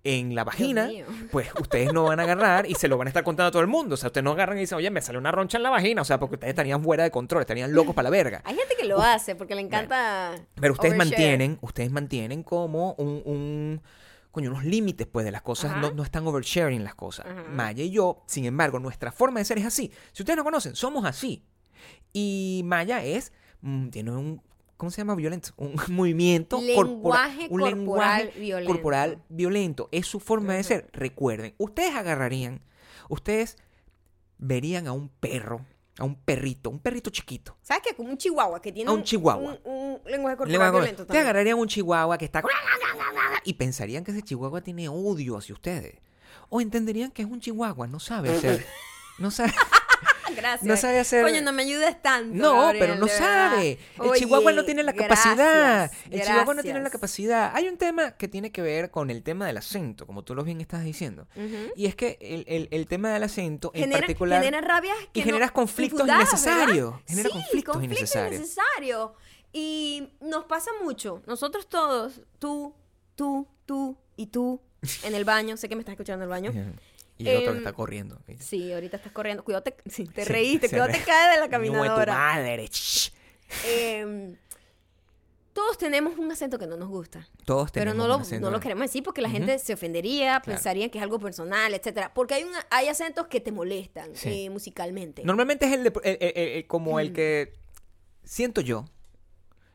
en 0.04 0.34
la 0.34 0.44
vagina, 0.44 0.88
pues 1.32 1.48
ustedes 1.60 1.92
no 1.92 2.04
van 2.04 2.18
a 2.20 2.22
agarrar 2.22 2.64
y 2.66 2.74
se 2.76 2.88
lo 2.88 2.96
van 2.96 3.08
a 3.08 3.10
estar 3.10 3.24
contando 3.24 3.48
a 3.48 3.50
todo 3.50 3.60
el 3.60 3.68
mundo. 3.68 3.94
O 3.94 3.96
sea, 3.98 4.06
ustedes 4.06 4.24
no 4.24 4.30
agarran 4.32 4.56
y 4.56 4.60
dicen, 4.62 4.78
oye, 4.78 4.90
me 4.90 5.02
sale 5.02 5.18
una 5.18 5.30
roncha 5.32 5.58
en 5.58 5.62
la 5.64 5.68
vagina. 5.68 6.00
O 6.00 6.04
sea, 6.06 6.18
porque 6.18 6.36
ustedes 6.36 6.52
estarían 6.52 6.82
fuera 6.82 7.04
de 7.04 7.10
control, 7.10 7.42
estarían 7.42 7.74
locos 7.74 7.94
para 7.94 8.04
la 8.04 8.10
verga. 8.10 8.40
Hay 8.46 8.56
gente 8.56 8.76
que 8.78 8.86
lo 8.86 9.02
hace 9.02 9.34
porque 9.34 9.54
le 9.54 9.60
encanta. 9.60 10.32
Pero 10.58 10.72
ustedes 10.72 10.94
overshare. 10.94 11.10
mantienen, 11.10 11.58
ustedes 11.60 11.90
mantienen 11.90 12.42
como 12.42 12.94
un, 12.94 13.20
un 13.26 13.82
coño, 14.30 14.50
unos 14.50 14.64
límites, 14.64 15.06
pues, 15.06 15.24
de 15.24 15.32
las 15.32 15.42
cosas. 15.42 15.76
No, 15.78 15.92
no 15.92 16.02
están 16.02 16.26
oversharing 16.26 16.84
las 16.84 16.94
cosas. 16.94 17.26
Ajá. 17.26 17.44
Maya 17.50 17.82
y 17.84 17.90
yo, 17.90 18.22
sin 18.26 18.44
embargo, 18.44 18.78
nuestra 18.78 19.12
forma 19.12 19.40
de 19.40 19.44
ser 19.44 19.58
es 19.58 19.66
así. 19.66 19.90
Si 20.12 20.22
ustedes 20.22 20.36
no 20.36 20.44
conocen, 20.44 20.74
somos 20.76 21.04
así. 21.04 21.44
Y 22.12 22.62
Maya 22.64 23.04
es, 23.04 23.32
mm, 23.62 23.88
tiene 23.88 24.10
un, 24.12 24.42
¿cómo 24.76 24.90
se 24.90 24.98
llama? 24.98 25.14
Violento. 25.14 25.50
Un 25.56 25.74
movimiento 25.88 26.60
Lenguaje 26.60 27.48
corporal. 27.48 27.50
Un 27.50 27.58
corporal 27.58 27.78
lenguaje 27.78 28.40
violento. 28.40 28.72
corporal 28.72 29.22
violento. 29.28 29.88
Es 29.92 30.06
su 30.06 30.20
forma 30.20 30.54
de 30.54 30.62
ser. 30.64 30.90
Recuerden, 30.92 31.54
ustedes 31.58 31.94
agarrarían, 31.94 32.60
ustedes 33.08 33.56
verían 34.38 34.86
a 34.86 34.92
un 34.92 35.08
perro, 35.08 35.66
a 35.98 36.04
un 36.04 36.14
perrito, 36.16 36.70
un 36.70 36.78
perrito 36.78 37.10
chiquito. 37.10 37.56
¿Sabes 37.62 37.82
qué? 37.86 37.94
Como 37.94 38.10
un 38.10 38.16
chihuahua 38.16 38.60
que 38.60 38.72
tiene 38.72 38.90
A 38.90 38.94
un 38.94 39.02
chihuahua. 39.02 39.58
Un, 39.64 39.72
un 39.72 40.00
lenguaje 40.10 40.36
corporal 40.36 40.70
violento 40.70 41.06
también. 41.06 41.22
agarrarían 41.22 41.58
un 41.58 41.68
chihuahua 41.68 42.16
que 42.16 42.24
está... 42.24 42.42
Y 43.44 43.54
pensarían 43.54 44.04
que 44.04 44.10
ese 44.12 44.22
chihuahua 44.22 44.60
tiene 44.60 44.88
odio 44.88 45.36
hacia 45.36 45.54
ustedes. 45.54 45.98
O 46.48 46.60
entenderían 46.60 47.10
que 47.10 47.22
es 47.22 47.28
un 47.28 47.40
chihuahua, 47.40 47.86
no 47.86 48.00
sabe 48.00 48.30
hacer... 48.30 48.66
No 49.18 49.30
sabe... 49.30 49.52
Gracias. 50.36 50.62
no 50.62 50.76
sabe 50.76 50.98
hacer- 51.00 51.22
Coño, 51.24 51.40
no 51.42 51.52
me 51.52 51.62
ayudes 51.62 52.00
tanto. 52.02 52.34
No, 52.36 52.62
Gabriel, 52.62 52.78
pero 52.86 52.94
no 53.00 53.08
sabe. 53.08 53.78
El 54.02 54.12
chihuahua 54.12 54.52
no 54.52 54.64
tiene 54.64 54.82
la 54.82 54.92
capacidad. 54.92 55.90
gracias, 55.90 56.06
El 56.10 56.22
chihuahua 56.22 56.54
no 56.54 56.62
tiene 56.62 56.80
la 56.80 56.90
capacidad. 56.90 57.52
Hay 57.54 57.68
un 57.68 57.76
tema 57.76 58.12
que 58.12 58.28
tiene 58.28 58.52
que 58.52 58.62
ver 58.62 58.90
con 58.90 59.10
el 59.10 59.22
tema 59.22 59.46
del 59.46 59.56
acento, 59.56 60.06
como 60.06 60.22
tú 60.24 60.34
lo 60.34 60.44
bien 60.44 60.60
estás 60.60 60.84
diciendo. 60.84 61.26
Y 61.76 61.86
es 61.86 61.94
que 61.94 62.18
el, 62.20 62.44
el- 62.48 62.68
el 62.70 62.86
tema 62.86 63.12
del 63.12 63.22
acento 63.22 63.70
en 63.74 63.82
Genera, 63.82 64.00
particular... 64.00 64.42
genera 64.42 64.60
rabias 64.66 64.96
y 65.00 65.06
que 65.12 65.20
no- 65.20 65.26
generas 65.26 65.50
conflictos 65.52 66.06
innecesarios. 66.08 66.92
¿verdad? 66.92 67.04
Genera 67.08 67.28
Sí, 67.28 67.32
conflictos 67.34 67.84
innecesarios. 67.84 68.34
innecesarios. 68.40 69.10
Y 69.52 70.12
nos 70.20 70.44
pasa 70.44 70.70
mucho. 70.82 71.22
Nosotros 71.26 71.68
todos, 71.68 72.20
tú, 72.38 72.74
tú, 73.16 73.48
tú 73.66 73.96
y 74.16 74.26
tú, 74.28 74.60
en 75.02 75.14
el 75.14 75.24
baño. 75.24 75.56
Sé 75.56 75.68
que 75.68 75.74
me 75.76 75.80
estás 75.80 75.94
escuchando 75.94 76.24
en 76.24 76.30
el 76.30 76.30
baño. 76.30 76.52
Y 77.22 77.28
el 77.28 77.36
otro 77.38 77.50
Em, 77.50 77.54
que 77.54 77.58
está 77.58 77.72
corriendo. 77.72 78.18
Sí, 78.38 78.72
ahorita 78.72 78.96
estás 78.96 79.12
corriendo. 79.12 79.44
Cuidado, 79.44 79.62
te, 79.64 79.76
sí, 79.90 80.04
te 80.06 80.24
Sí, 80.24 80.28
reíste. 80.32 80.68
Cuidado, 80.68 80.88
re- 80.88 80.98
te 80.98 81.04
caes 81.04 81.34
de 81.34 81.40
la 81.40 81.46
tu 81.46 81.50
caminadora. 81.50 82.12
madre. 82.14 82.66
shh. 82.68 83.10
Em, 83.66 84.36
todos 85.52 85.76
tenemos 85.78 86.16
un 86.16 86.30
acento 86.30 86.58
que 86.58 86.66
no 86.66 86.76
nos 86.76 86.88
gusta. 86.88 87.28
Todos 87.44 87.70
Pero 87.72 87.90
tenemos 87.90 87.96
no 87.98 88.04
un 88.04 88.08
lo, 88.20 88.22
acento. 88.24 88.46
no 88.46 88.50
lo 88.52 88.60
queremos 88.60 88.82
decir 88.84 89.02
porque 89.02 89.20
la 89.20 89.28
gente 89.28 89.58
se 89.58 89.74
ofendería, 89.74 90.40
Claro. 90.40 90.44
pensarían 90.44 90.88
que 90.90 90.98
es 90.98 91.02
algo 91.04 91.18
personal, 91.18 91.74
etcétera. 91.74 92.12
Porque 92.14 92.34
hay, 92.34 92.44
una, 92.44 92.64
hay 92.70 92.88
acentos 92.88 93.26
que 93.26 93.40
te 93.40 93.50
molestan 93.52 94.14
Sí. 94.14 94.46
eh, 94.46 94.50
musicalmente. 94.50 95.22
Normalmente 95.24 95.66
es 95.66 95.72
el, 95.72 95.84
de- 95.84 95.92
el- 96.04 96.18
el- 96.20 96.48
el- 96.58 96.66
como 96.66 96.94
Mm. 96.94 97.00
el 97.00 97.12
que 97.12 97.54
siento 98.24 98.60
yo, 98.60 98.86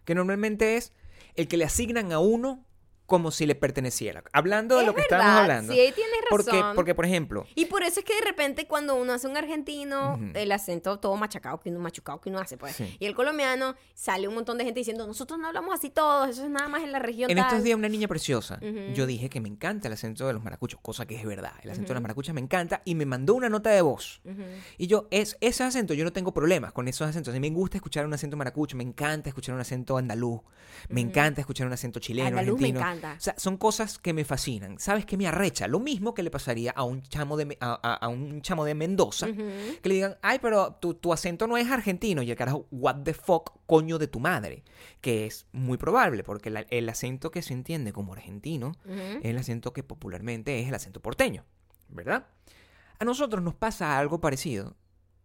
que 0.05 0.15
normalmente 0.15 0.77
es 0.77 0.93
el 1.35 1.47
que 1.47 1.57
le 1.57 1.65
asignan 1.65 2.11
a 2.13 2.19
uno 2.19 2.64
como 3.05 3.31
si 3.31 3.45
le 3.45 3.55
perteneciera. 3.55 4.23
Hablando 4.33 4.75
de 4.75 4.81
Es 4.81 4.87
lo 4.87 4.95
que 4.95 5.01
verdad, 5.01 5.19
estábamos 5.19 5.41
hablando. 5.41 5.73
Sí, 5.73 5.79
tienes 5.93 6.13
porque, 6.29 6.51
razón. 6.51 6.75
porque, 6.75 6.95
por 6.95 7.05
ejemplo, 7.05 7.45
Y 7.55 7.65
por 7.65 7.83
eso 7.83 7.99
es 7.99 8.05
que 8.05 8.15
de 8.15 8.21
repente 8.21 8.67
cuando 8.67 8.95
uno 8.95 9.13
hace 9.13 9.27
un 9.27 9.37
argentino, 9.37 10.19
el 10.33 10.51
acento 10.51 10.99
todo 10.99 11.15
machacado 11.15 11.59
que 11.59 11.69
uno 11.69 11.79
machucado 11.79 12.19
que 12.21 12.29
uno 12.29 12.39
hace, 12.39 12.57
pues. 12.57 12.75
Sí. 12.75 12.95
Y 12.99 13.05
el 13.05 13.15
colombiano 13.15 13.75
sale 13.93 14.27
un 14.27 14.33
montón 14.35 14.57
de 14.57 14.65
gente 14.65 14.79
diciendo, 14.79 15.05
nosotros 15.07 15.39
no 15.39 15.47
hablamos 15.47 15.73
así 15.73 15.89
todos, 15.89 16.29
eso 16.29 16.43
es 16.43 16.49
nada 16.49 16.67
más 16.67 16.83
en 16.83 16.91
la 16.91 16.99
región 16.99 17.29
en 17.29 17.37
tal". 17.37 17.45
estos 17.47 17.63
días 17.63 17.77
una 17.77 17.89
niña 17.89 18.07
preciosa, 18.07 18.59
yo 18.93 19.05
dije 19.05 19.29
que 19.29 19.39
me 19.39 19.49
encanta 19.49 19.87
el 19.87 19.93
acento 19.93 20.25
de 20.27 20.33
los 20.33 20.43
maracuchos, 20.43 20.79
cosa 20.81 21.05
que 21.05 21.15
es 21.15 21.25
verdad. 21.25 21.53
El 21.61 21.69
acento 21.71 21.89
de 21.89 21.93
los 21.95 22.01
maracuchos 22.01 22.33
me 22.33 22.41
encanta 22.41 22.81
y 22.85 22.95
me 22.95 23.05
mandó 23.05 23.35
una 23.35 23.49
nota 23.49 23.69
de 23.69 23.81
voz. 23.81 24.21
Y 24.77 24.87
yo, 24.87 25.07
es, 25.11 25.37
ese 25.41 25.63
acento, 25.63 25.93
yo 25.93 26.03
no 26.03 26.11
tengo 26.13 26.33
problemas 26.33 26.71
con 26.73 26.87
esos 26.87 27.07
acentos. 27.07 27.33
A 27.33 27.39
mí 27.39 27.49
me 27.49 27.55
gusta 27.55 27.77
escuchar 27.77 28.05
un 28.05 28.13
acento 28.13 28.35
maracucho, 28.37 28.75
me 28.77 28.83
encanta 28.83 29.29
escuchar 29.29 29.53
un 29.55 29.61
acento 29.61 29.97
andaluz, 29.97 30.41
me 30.89 31.01
encanta 31.01 31.41
escuchar 31.41 31.67
un 31.67 31.73
acento 31.73 31.99
chileno, 31.99 32.27
Andaluz 32.29 32.59
me 32.59 32.67
argentino. 32.69 32.94
Encanta. 32.97 33.15
O 33.17 33.21
sea, 33.21 33.35
son 33.37 33.57
cosas 33.57 33.97
que 33.99 34.13
me 34.13 34.25
fascinan. 34.25 34.79
¿Sabes 34.79 35.05
qué 35.05 35.17
me 35.17 35.27
arrecha? 35.27 35.67
Lo 35.67 35.79
mismo 35.79 36.13
que 36.13 36.23
le 36.23 36.31
pasaría 36.31 36.71
a 36.71 36.83
un 36.83 37.01
chamo 37.03 37.37
de, 37.37 37.57
a, 37.59 37.79
a- 37.81 37.93
a 37.95 38.07
un 38.07 38.41
chamo 38.41 38.65
de 38.65 38.75
Mendoza, 38.75 39.27
que 39.27 39.89
le 39.89 39.95
digan, 39.95 40.17
ay, 40.21 40.39
pero 40.41 40.73
tu, 40.81 40.93
tu 40.95 41.13
acento 41.13 41.47
no 41.47 41.57
es 41.57 41.69
argentino. 41.69 42.21
Y 42.21 42.31
el 42.31 42.37
carajo, 42.37 42.67
what 42.71 43.03
the 43.03 43.13
fuck, 43.13 43.51
coño 43.65 43.97
de 43.97 44.07
tu 44.07 44.19
madre. 44.19 44.63
Que 45.01 45.25
es 45.25 45.45
muy 45.51 45.77
probable, 45.77 46.23
porque 46.23 46.49
la- 46.49 46.65
el 46.69 46.89
acento 46.89 47.31
que 47.31 47.41
se 47.41 47.53
entiende 47.53 47.93
como 47.93 48.13
argentino 48.13 48.71
es 49.21 49.25
el 49.25 49.37
acento 49.37 49.73
que 49.73 49.83
popularmente 49.83 50.59
es 50.59 50.67
el 50.67 50.75
acento 50.75 51.01
porteño, 51.01 51.45
¿verdad? 51.89 52.27
A 52.99 53.05
nosotros 53.05 53.43
nos 53.43 53.55
pasa 53.55 53.97
algo 53.97 54.21
parecido 54.21 54.75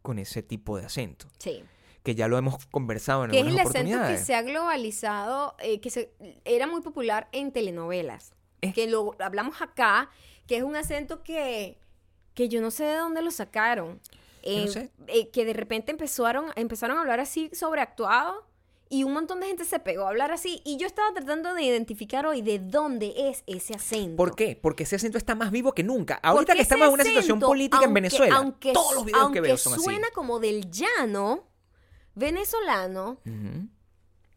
con 0.02 0.18
ese 0.18 0.42
tipo 0.42 0.78
de 0.78 0.86
acento, 0.86 1.26
Sí. 1.38 1.62
Que 2.02 2.14
ya 2.14 2.28
lo 2.28 2.38
hemos 2.38 2.66
conversado 2.66 3.24
en 3.24 3.30
Que 3.30 3.38
es 3.38 3.42
el 3.42 3.48
algunas 3.48 3.66
acento 3.66 3.88
que 3.88 3.94
oportunidades. 3.94 4.26
se 4.26 4.34
ha 4.34 4.42
globalizado, 4.42 5.54
eh, 5.60 5.80
que 5.80 5.90
se, 5.90 6.12
era 6.44 6.66
muy 6.66 6.80
popular 6.80 7.28
en 7.32 7.52
telenovelas. 7.52 8.32
Es- 8.60 8.74
Que 8.74 8.86
lo 8.86 9.14
hablamos 9.20 9.60
acá, 9.62 10.10
que 10.46 10.56
es 10.56 10.62
un 10.62 10.76
acento 10.76 11.22
que, 11.22 11.78
que 12.34 12.48
yo 12.48 12.60
no 12.60 12.70
sé 12.70 12.84
de 12.84 12.96
dónde 12.96 13.22
lo 13.22 13.30
sacaron. 13.30 14.00
Yo 14.42 14.52
no 14.52 14.64
Eh, 14.64 14.68
sé. 14.68 14.90
eh, 15.08 15.28
que 15.30 15.44
de 15.44 15.52
repente 15.52 15.90
empezaron, 15.92 16.46
empezaron 16.56 16.96
a 16.96 17.02
hablar 17.02 17.20
así 17.20 17.50
sobreactuado 17.52 18.46
y 18.88 19.04
un 19.04 19.12
montón 19.12 19.38
de 19.40 19.46
gente 19.46 19.64
se 19.66 19.78
pegó 19.78 20.04
a 20.06 20.08
hablar 20.08 20.32
así. 20.32 20.62
Y 20.64 20.78
yo 20.78 20.86
estaba 20.86 21.12
tratando 21.12 21.52
de 21.54 21.62
identificar 21.62 22.26
hoy 22.26 22.40
de 22.42 22.58
dónde 22.58 23.12
es 23.16 23.44
ese 23.46 23.74
acento. 23.74 24.16
¿Por 24.16 24.34
qué? 24.34 24.58
Porque 24.60 24.82
ese 24.84 24.96
acento 24.96 25.18
está 25.18 25.34
más 25.34 25.50
vivo 25.50 25.72
que 25.74 25.82
nunca. 25.84 26.18
Ahorita 26.22 26.54
que 26.54 26.62
estamos 26.62 26.88
en 26.88 26.94
una 26.94 27.04
situación 27.04 27.38
política 27.38 27.78
en 27.78 27.84
aunque- 27.84 27.94
Venezuela, 28.00 28.36
aunque- 28.36 28.72
todos 28.72 28.94
los 28.94 29.04
videos 29.04 29.18
que 29.20 29.24
aunque 29.24 29.40
veo 29.42 29.56
son 29.58 29.74
así. 29.74 29.82
suena 29.84 30.08
como 30.14 30.40
del 30.40 30.70
llano 30.70 31.44
venezolano, 32.14 33.20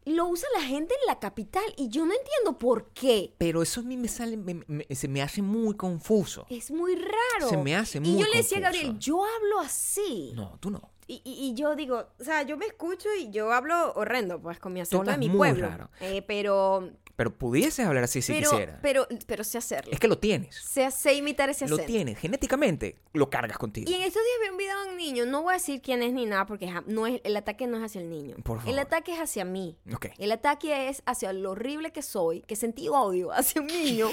lo 0.05 0.27
usa 0.27 0.47
la 0.57 0.61
gente 0.63 0.93
en 1.01 1.07
la 1.07 1.19
capital 1.19 1.63
y 1.77 1.87
yo 1.87 2.05
no 2.05 2.11
entiendo 2.13 2.57
por 2.57 2.89
qué. 2.89 3.33
Pero 3.37 3.61
eso 3.61 3.79
a 3.79 3.83
mí 3.83 3.95
me 3.95 4.09
sale, 4.09 4.35
me- 4.35 4.61
me- 4.67 4.85
se 4.93 5.07
me 5.07 5.21
hace 5.21 5.41
muy 5.41 5.75
confuso. 5.77 6.45
Es 6.49 6.71
muy 6.71 6.95
raro. 6.95 7.49
Se 7.49 7.55
me 7.57 7.75
hace 7.75 7.99
Y 7.99 8.01
muy 8.01 8.19
yo 8.21 8.27
le 8.29 8.37
decía 8.37 8.57
a 8.57 8.61
confuso. 8.63 8.81
Gabriel, 8.83 8.99
yo 8.99 9.23
hablo 9.23 9.59
así. 9.61 10.33
No, 10.35 10.57
tú 10.59 10.71
no. 10.71 10.89
Y, 11.07 11.21
y- 11.25 11.49
y 11.49 11.53
yo 11.53 11.75
digo, 11.75 12.05
o 12.19 12.23
sea, 12.23 12.43
yo 12.43 12.57
me 12.57 12.65
escucho 12.65 13.09
y 13.17 13.29
yo 13.29 13.51
hablo 13.51 13.93
horrendo, 13.93 14.41
pues, 14.41 14.59
con 14.59 14.73
mi 14.73 14.81
acento 14.81 15.09
de 15.11 15.17
mi 15.17 15.27
muy 15.29 15.37
pueblo. 15.37 15.67
raro. 15.69 15.89
Eh, 16.01 16.21
pero, 16.21 16.89
Pero 17.15 17.31
pudieses 17.31 17.85
hablar 17.85 18.05
así 18.05 18.23
si 18.23 18.33
pero, 18.33 18.49
quisiera. 18.49 18.79
pero, 18.81 19.07
pero 19.27 19.43
sé 19.43 19.59
hacerlo. 19.59 19.91
es 19.93 19.99
que 19.99 20.07
lo 20.07 20.17
tienes. 20.17 20.55
sé, 20.55 20.89
sé 20.89 21.13
imitar 21.13 21.47
ese 21.49 21.67
Lo 21.67 21.75
acento. 21.75 21.91
tienes. 21.91 22.17
Genéticamente 22.17 22.95
lo 23.13 23.29
cargas 23.29 23.59
contigo. 23.59 23.89
Y 23.89 23.93
en 23.93 24.01
estos 24.01 24.21
días 24.23 24.35
vi 24.41 24.49
un 24.49 24.57
video 24.57 24.81
de 24.83 24.89
un 24.89 24.97
niño, 24.97 25.25
no 25.27 25.43
voy 25.43 25.51
a 25.53 25.57
decir 25.57 25.79
quién 25.81 26.01
es 26.01 26.11
ni 26.11 26.25
nada, 26.25 26.47
porque 26.47 26.73
no 26.87 27.05
es, 27.05 27.21
el 27.23 27.37
ataque 27.37 27.67
no 27.67 27.77
es 27.77 27.83
hacia 27.83 28.01
el 28.01 28.09
niño. 28.09 28.37
Por 28.43 28.57
favor. 28.57 28.73
El 28.73 28.79
ataque 28.79 29.13
es 29.13 29.19
hacia 29.19 29.45
mí. 29.45 29.77
Ok. 29.93 30.07
El 30.17 30.31
ataque 30.31 30.89
es 30.89 31.03
hacia 31.05 31.31
lo 31.33 31.51
horrible 31.51 31.91
que 31.91 32.01
soy, 32.01 32.41
que 32.41 32.55
sentí 32.55 32.89
odio 32.89 33.31
hacia 33.31 33.61
un 33.61 33.67
niño 33.67 34.09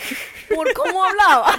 por 0.54 0.70
cómo 0.74 1.02
hablaba. 1.02 1.56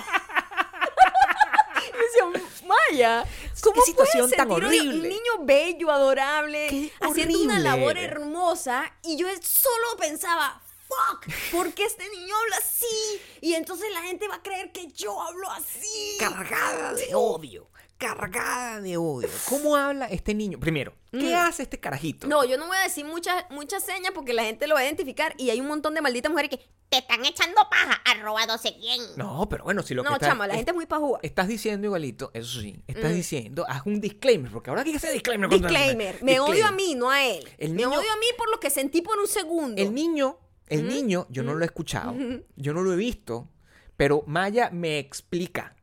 Me 1.91 2.31
decía, 2.31 2.49
Maya, 2.67 3.25
¿cómo 3.63 3.75
Qué 3.75 3.81
situación 3.89 4.23
puedes 4.29 4.37
tan 4.37 4.51
horrible. 4.51 4.95
Un 4.95 5.09
niño 5.09 5.31
bello, 5.41 5.89
adorable, 5.89 6.91
haciendo 6.99 7.39
una 7.41 7.59
labor 7.59 7.97
hermosa, 7.97 8.93
y 9.03 9.17
yo 9.17 9.27
solo 9.41 9.97
pensaba, 9.99 10.61
fuck? 10.91 11.33
¿Por 11.51 11.73
qué 11.73 11.85
este 11.85 12.07
niño 12.09 12.35
habla 12.43 12.55
así? 12.57 13.21
Y 13.41 13.53
entonces 13.53 13.87
la 13.93 14.01
gente 14.01 14.27
va 14.27 14.35
a 14.35 14.43
creer 14.43 14.71
que 14.71 14.87
yo 14.87 15.21
hablo 15.21 15.49
así. 15.51 16.17
Cargada 16.19 16.93
de 16.93 17.15
odio. 17.15 17.69
Cargada 17.97 18.81
de 18.81 18.97
odio. 18.97 19.29
¿Cómo 19.47 19.75
habla 19.75 20.07
este 20.07 20.33
niño? 20.33 20.59
Primero, 20.59 20.91
¿qué 21.11 21.35
hace 21.35 21.61
este 21.63 21.79
carajito? 21.79 22.25
Mm. 22.25 22.29
No, 22.31 22.43
yo 22.43 22.57
no 22.57 22.65
voy 22.65 22.77
a 22.77 22.81
decir 22.81 23.05
muchas 23.05 23.45
muchas 23.51 23.83
señas 23.83 24.11
porque 24.15 24.33
la 24.33 24.43
gente 24.43 24.65
lo 24.65 24.73
va 24.73 24.81
a 24.81 24.85
identificar 24.85 25.35
y 25.37 25.51
hay 25.51 25.61
un 25.61 25.67
montón 25.67 25.93
de 25.93 26.01
malditas 26.01 26.31
mujeres 26.31 26.49
que 26.49 26.59
Te 26.89 26.97
están 26.97 27.23
echando 27.23 27.61
paja, 27.69 28.01
arroba 28.03 28.45
no 28.47 28.57
sé 28.57 28.75
quién. 28.77 28.99
No, 29.15 29.47
pero 29.47 29.63
bueno, 29.63 29.81
si 29.81 29.93
lo 29.93 30.03
que 30.03 30.09
no, 30.09 30.15
estás- 30.15 30.27
chama, 30.29 30.45
la 30.45 30.53
es- 30.53 30.57
gente 30.57 30.71
es 30.71 30.75
muy 30.75 30.87
pajúa. 30.87 31.19
estás 31.23 31.47
diciendo 31.47 31.87
igualito, 31.87 32.31
eso 32.33 32.59
sí, 32.59 32.83
estás 32.85 33.11
Mm. 33.11 33.15
diciendo, 33.15 33.65
haz 33.69 33.83
un 33.85 34.01
disclaimer, 34.01 34.51
porque 34.51 34.71
ahora 34.71 34.81
hay 34.81 34.91
que 34.91 34.97
hacer 34.97 35.13
disclaimer. 35.13 35.47
Disclaimer, 35.49 36.21
me 36.21 36.39
odio 36.41 36.65
a 36.67 36.71
mí, 36.73 36.95
no 36.95 37.09
a 37.09 37.23
él. 37.23 37.47
El 37.59 37.69
Me 37.75 37.83
niño- 37.85 37.97
odio 37.97 38.11
a 38.11 38.17
mí 38.17 38.25
por 38.37 38.49
lo 38.51 38.59
que 38.59 38.69
sentí 38.69 39.01
por 39.01 39.17
un 39.19 39.27
segundo. 39.29 39.81
El 39.81 39.93
niño, 39.93 40.37
el 40.71 40.87
niño, 40.87 41.27
yo 41.29 41.43
no 41.43 41.53
lo 41.53 41.61
he 41.63 41.65
escuchado, 41.65 42.15
yo 42.55 42.73
no 42.73 42.81
lo 42.81 42.93
he 42.93 42.97
visto, 42.97 43.49
pero 43.97 44.23
Maya 44.27 44.69
me 44.71 44.97
explica 44.99 45.75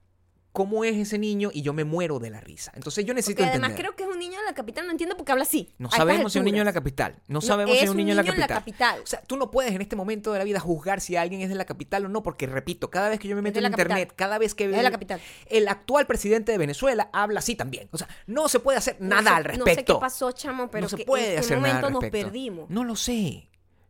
cómo 0.50 0.82
es 0.82 0.96
ese 0.96 1.18
niño 1.18 1.50
y 1.52 1.62
yo 1.62 1.72
me 1.72 1.84
muero 1.84 2.18
de 2.18 2.30
la 2.30 2.40
risa. 2.40 2.72
Entonces 2.74 3.04
yo 3.04 3.14
necesito 3.14 3.42
Porque 3.42 3.50
además 3.50 3.70
entender. 3.70 3.92
creo 3.92 3.96
que 3.96 4.02
es 4.02 4.08
un 4.12 4.18
niño 4.18 4.40
de 4.40 4.44
la 4.44 4.54
capital, 4.54 4.86
no 4.86 4.90
entiendo 4.90 5.16
por 5.16 5.24
qué 5.24 5.30
habla 5.30 5.44
así. 5.44 5.72
No 5.78 5.88
sabemos 5.88 6.32
si 6.32 6.38
es 6.38 6.40
un 6.40 6.46
niño 6.46 6.58
de 6.58 6.64
la 6.64 6.72
capital. 6.72 7.14
No 7.28 7.34
No, 7.34 7.40
sabemos 7.42 7.76
si 7.78 7.84
es 7.84 7.90
un 7.90 7.96
niño, 7.96 8.16
de 8.16 8.22
la 8.22 8.24
capital. 8.24 8.48
capital. 8.48 9.00
O 9.04 9.06
sea, 9.06 9.20
tú 9.22 9.36
no 9.36 9.52
puedes 9.52 9.72
en 9.72 9.82
este 9.82 9.94
momento 9.94 10.32
de 10.32 10.38
la 10.40 10.44
vida 10.44 10.58
juzgar 10.58 11.00
si 11.00 11.14
alguien 11.14 11.42
es 11.42 11.48
de 11.48 11.54
la 11.54 11.64
capital 11.64 12.06
o 12.06 12.08
no, 12.08 12.24
porque 12.24 12.48
repito, 12.48 12.90
cada 12.90 13.08
vez 13.08 13.20
que 13.20 13.28
yo 13.28 13.36
me 13.36 13.42
meto 13.42 13.60
en 13.60 13.66
capital. 13.66 13.86
internet, 13.86 14.12
cada 14.16 14.38
vez 14.38 14.56
que 14.56 14.66
veo 14.66 14.82
la 14.82 14.90
capital. 14.90 15.20
el 15.46 15.68
actual 15.68 16.08
presidente 16.08 16.50
de 16.50 16.58
Venezuela 16.58 17.08
habla 17.12 17.38
así 17.38 17.54
también. 17.54 17.88
O 17.92 17.98
sea, 17.98 18.08
no 18.26 18.48
se 18.48 18.58
puede 18.58 18.78
hacer 18.78 18.96
No 18.98 19.10
nada 19.10 19.30
sé- 19.30 19.36
al 19.36 19.44
respecto. 19.44 19.68
No 19.70 19.74
sé 19.76 19.84
qué 19.84 19.94
pasó, 20.00 20.32
chamo, 20.32 20.70
pero 20.72 20.82
no 20.82 20.88
se 20.88 20.96
que- 20.96 21.04
puede 21.04 21.36
en 21.36 21.42
qué 21.42 21.50
nada 21.50 21.60
momento 21.60 21.86
al 21.86 21.92
nos 21.92 22.04
perdimos. 22.10 22.68
No 22.70 22.82
lo 22.82 22.96
sé. 22.96 23.47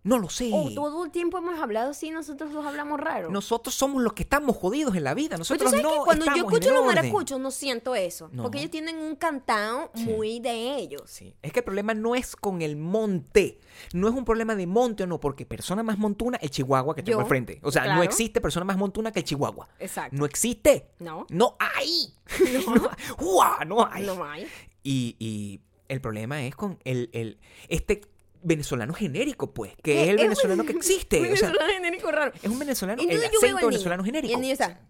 No 0.08 0.18
lo 0.18 0.30
sé. 0.30 0.50
Todo 0.74 1.04
el 1.04 1.10
tiempo 1.10 1.36
hemos 1.36 1.60
hablado 1.60 1.90
así, 1.90 2.10
nosotros 2.10 2.50
dos 2.50 2.64
hablamos 2.64 2.98
raro. 2.98 3.30
Nosotros 3.30 3.74
somos 3.74 4.02
los 4.02 4.14
que 4.14 4.22
estamos 4.22 4.56
jodidos 4.56 4.96
en 4.96 5.04
la 5.04 5.12
vida. 5.12 5.36
Pero 5.36 5.38
Nosotros 5.40 5.70
tú 5.70 5.76
sabes 5.78 5.84
no 5.84 5.92
que 5.92 6.04
cuando 6.06 6.24
yo 6.24 6.34
escucho 6.36 6.72
los 6.72 6.86
maracuchos 6.86 7.38
no 7.38 7.50
siento 7.50 7.94
eso. 7.94 8.30
No. 8.32 8.44
Porque 8.44 8.58
ellos 8.58 8.70
tienen 8.70 8.96
un 8.96 9.16
cantado 9.16 9.90
Sí. 9.94 10.04
muy 10.04 10.40
de 10.40 10.76
ellos. 10.76 11.02
Sí. 11.06 11.34
Es 11.42 11.52
que 11.52 11.58
el 11.58 11.64
problema 11.64 11.92
no 11.92 12.14
es 12.14 12.34
con 12.36 12.62
el 12.62 12.76
monte. 12.76 13.60
No 13.92 14.08
es 14.08 14.14
un 14.14 14.24
problema 14.24 14.54
de 14.54 14.66
monte 14.66 15.02
o 15.02 15.06
no, 15.06 15.20
porque 15.20 15.44
persona 15.44 15.82
más 15.82 15.98
montuna, 15.98 16.38
el 16.40 16.50
chihuahua 16.50 16.94
que 16.94 17.02
tengo 17.02 17.20
al 17.20 17.26
frente. 17.26 17.60
O 17.62 17.70
sea, 17.70 17.94
no 17.94 18.02
existe 18.02 18.40
persona 18.40 18.64
más 18.64 18.78
montuna 18.78 19.12
que 19.12 19.18
el 19.18 19.24
chihuahua. 19.26 19.68
Exacto. 19.78 20.16
No 20.16 20.24
existe. 20.24 20.88
No. 21.00 21.26
No 21.28 21.56
hay. 21.58 22.14
No, 22.74 22.90
¡Uah! 23.20 23.64
no 23.66 23.86
hay. 23.86 24.06
No 24.06 24.24
hay. 24.24 24.46
Y, 24.82 25.16
y 25.18 25.60
el 25.88 26.00
problema 26.00 26.42
es 26.44 26.54
con 26.56 26.78
el, 26.84 27.10
el 27.12 27.38
este 27.68 28.00
venezolano 28.42 28.94
genérico, 28.94 29.52
pues, 29.52 29.74
que 29.76 29.82
¿Qué? 29.82 30.02
es 30.02 30.08
el 30.08 30.16
venezolano 30.16 30.64
que 30.64 30.72
existe. 30.76 31.18
O 31.18 31.36
sea, 31.36 31.48
venezolano 31.48 31.72
genérico 31.72 32.10
raro. 32.10 32.32
es 32.34 32.50
un 32.50 32.58
venezolano, 32.58 33.02
el 33.02 33.24
acento 33.24 33.66
venezolano 33.66 34.04
genérico. 34.04 34.30
Y 34.30 34.34
el 34.34 34.40
niño 34.40 34.52
está. 34.52 34.80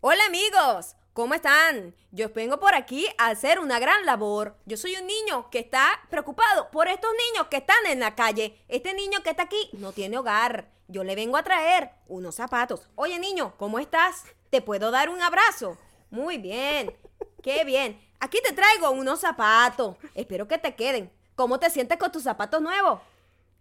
Hola 0.00 0.24
amigos, 0.26 0.96
¿cómo 1.12 1.34
están? 1.34 1.94
Yo 2.10 2.30
vengo 2.30 2.58
por 2.58 2.74
aquí 2.74 3.06
a 3.18 3.28
hacer 3.28 3.58
una 3.58 3.78
gran 3.78 4.06
labor. 4.06 4.56
Yo 4.64 4.76
soy 4.76 4.96
un 4.96 5.06
niño 5.06 5.50
que 5.50 5.58
está 5.58 5.86
preocupado 6.08 6.70
por 6.70 6.88
estos 6.88 7.10
niños 7.30 7.48
que 7.48 7.58
están 7.58 7.84
en 7.86 8.00
la 8.00 8.14
calle. 8.14 8.64
Este 8.68 8.94
niño 8.94 9.22
que 9.22 9.30
está 9.30 9.42
aquí 9.42 9.70
no 9.74 9.92
tiene 9.92 10.16
hogar. 10.16 10.70
Yo 10.88 11.04
le 11.04 11.14
vengo 11.14 11.36
a 11.36 11.42
traer 11.42 11.90
unos 12.08 12.34
zapatos. 12.36 12.88
Oye 12.94 13.18
niño, 13.18 13.54
¿cómo 13.58 13.78
estás? 13.78 14.24
¿Te 14.48 14.62
puedo 14.62 14.90
dar 14.90 15.10
un 15.10 15.20
abrazo? 15.20 15.76
Muy 16.10 16.38
bien, 16.38 16.96
qué 17.42 17.64
bien. 17.64 18.00
Aquí 18.18 18.38
te 18.42 18.52
traigo 18.52 18.90
unos 18.90 19.20
zapatos. 19.20 19.96
Espero 20.14 20.48
que 20.48 20.58
te 20.58 20.74
queden. 20.74 21.12
¿Cómo 21.34 21.58
te 21.58 21.70
sientes 21.70 21.98
con 21.98 22.12
tus 22.12 22.22
zapatos 22.22 22.60
nuevos? 22.60 23.00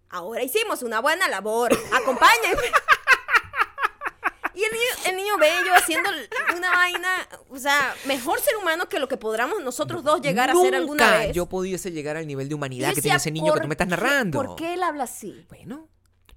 Ahora 0.10 0.42
hicimos 0.44 0.82
una 0.84 1.00
buena 1.02 1.28
labor. 1.28 1.72
Acompáñenme. 1.94 2.62
Y 4.56 4.64
el 4.64 4.72
niño, 4.72 4.84
el 5.08 5.16
niño 5.16 5.38
bello 5.38 5.74
haciendo 5.76 6.10
una 6.58 6.72
vaina, 6.72 7.30
o 7.50 7.58
sea, 7.58 7.96
mejor 8.06 8.42
ser 8.42 8.58
humano 8.58 8.90
que 8.90 9.00
lo 9.00 9.08
que 9.08 9.16
podamos 9.16 9.62
nosotros 9.62 10.04
dos 10.04 10.22
llegar 10.22 10.50
a 10.50 10.56
ser 10.56 10.76
alguna 10.76 11.18
vez. 11.20 11.34
yo 11.36 11.46
pudiese 11.46 11.92
llegar 11.92 12.18
al 12.18 12.28
nivel 12.28 12.50
de 12.50 12.56
humanidad 12.56 12.94
que 12.94 13.02
tiene 13.02 13.16
ese 13.18 13.32
niño 13.32 13.46
que 13.46 13.52
¿por 13.52 13.62
tú 13.62 13.68
me 13.70 13.74
estás 13.76 13.88
narrando. 13.88 14.38
¿Por 14.44 14.56
qué 14.58 14.74
él 14.74 14.84
habla 14.84 15.06
así? 15.06 15.46
Bueno, 15.48 15.88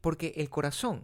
porque 0.00 0.34
el 0.36 0.48
corazón 0.50 1.02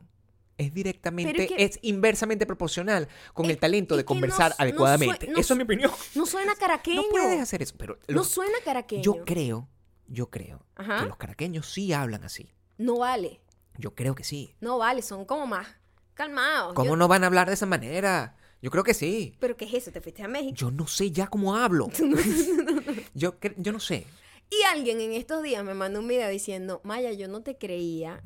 es 0.58 0.72
directamente, 0.72 1.42
es 1.44 1.48
que- 1.48 1.64
es 1.64 1.78
inversamente 1.82 2.46
proporcional 2.46 3.08
con 3.32 3.46
Es- 3.46 3.52
el 3.52 3.58
talento 3.58 3.96
de 3.96 4.02
no 4.02 4.06
conversar 4.06 4.50
no 4.50 4.56
adecuadamente. 4.62 5.26
no 5.28 5.40
Eso 5.40 5.54
es 5.54 5.56
mi 5.56 5.64
opinión. 5.64 5.90
No 6.14 6.24
suena 6.26 6.54
caraqueño. 6.60 7.02
No 7.02 7.08
puedes 7.08 7.40
hacer 7.40 7.62
eso, 7.62 7.74
pero 7.76 7.98
No 8.06 8.22
suena 8.22 8.58
caraqueño. 8.64 9.02
yo 9.02 9.24
creo, 9.24 9.66
yo 10.08 10.30
creo 10.30 10.64
Ajá. 10.76 11.00
que 11.02 11.06
los 11.06 11.16
caraqueños 11.16 11.70
sí 11.70 11.92
hablan 11.92 12.24
así. 12.24 12.50
No 12.78 12.98
vale. 12.98 13.40
Yo 13.76 13.94
creo 13.94 14.14
que 14.14 14.24
sí. 14.24 14.54
No 14.60 14.78
vale, 14.78 15.02
son 15.02 15.24
como 15.24 15.46
más 15.46 15.66
calmados. 16.14 16.74
¿Cómo 16.74 16.90
Yo- 16.90 16.96
no 16.96 17.06
van 17.08 17.22
a 17.24 17.28
hablar 17.28 17.46
de 17.48 17.54
esa 17.54 17.66
manera? 17.66 18.36
Yo 18.60 18.70
creo 18.72 18.82
que 18.82 18.94
sí. 18.94 19.36
¿Pero 19.38 19.56
qué 19.56 19.66
es 19.66 19.74
eso? 19.74 19.92
¿Te 19.92 20.00
fuiste 20.00 20.22
a 20.24 20.28
México? 20.28 20.56
Yo 20.56 20.70
no 20.72 20.86
sé 20.88 21.12
ya 21.12 21.28
cómo 21.28 21.54
hablo. 21.56 21.88
yo, 23.14 23.34
yo 23.56 23.72
no 23.72 23.78
sé. 23.80 24.06
Y 24.50 24.62
alguien 24.72 25.00
en 25.00 25.12
estos 25.12 25.42
días 25.42 25.62
me 25.62 25.74
mandó 25.74 26.00
un 26.00 26.08
video 26.08 26.28
diciendo, 26.28 26.80
Maya, 26.82 27.12
yo 27.12 27.28
no 27.28 27.42
te 27.42 27.56
creía. 27.56 28.22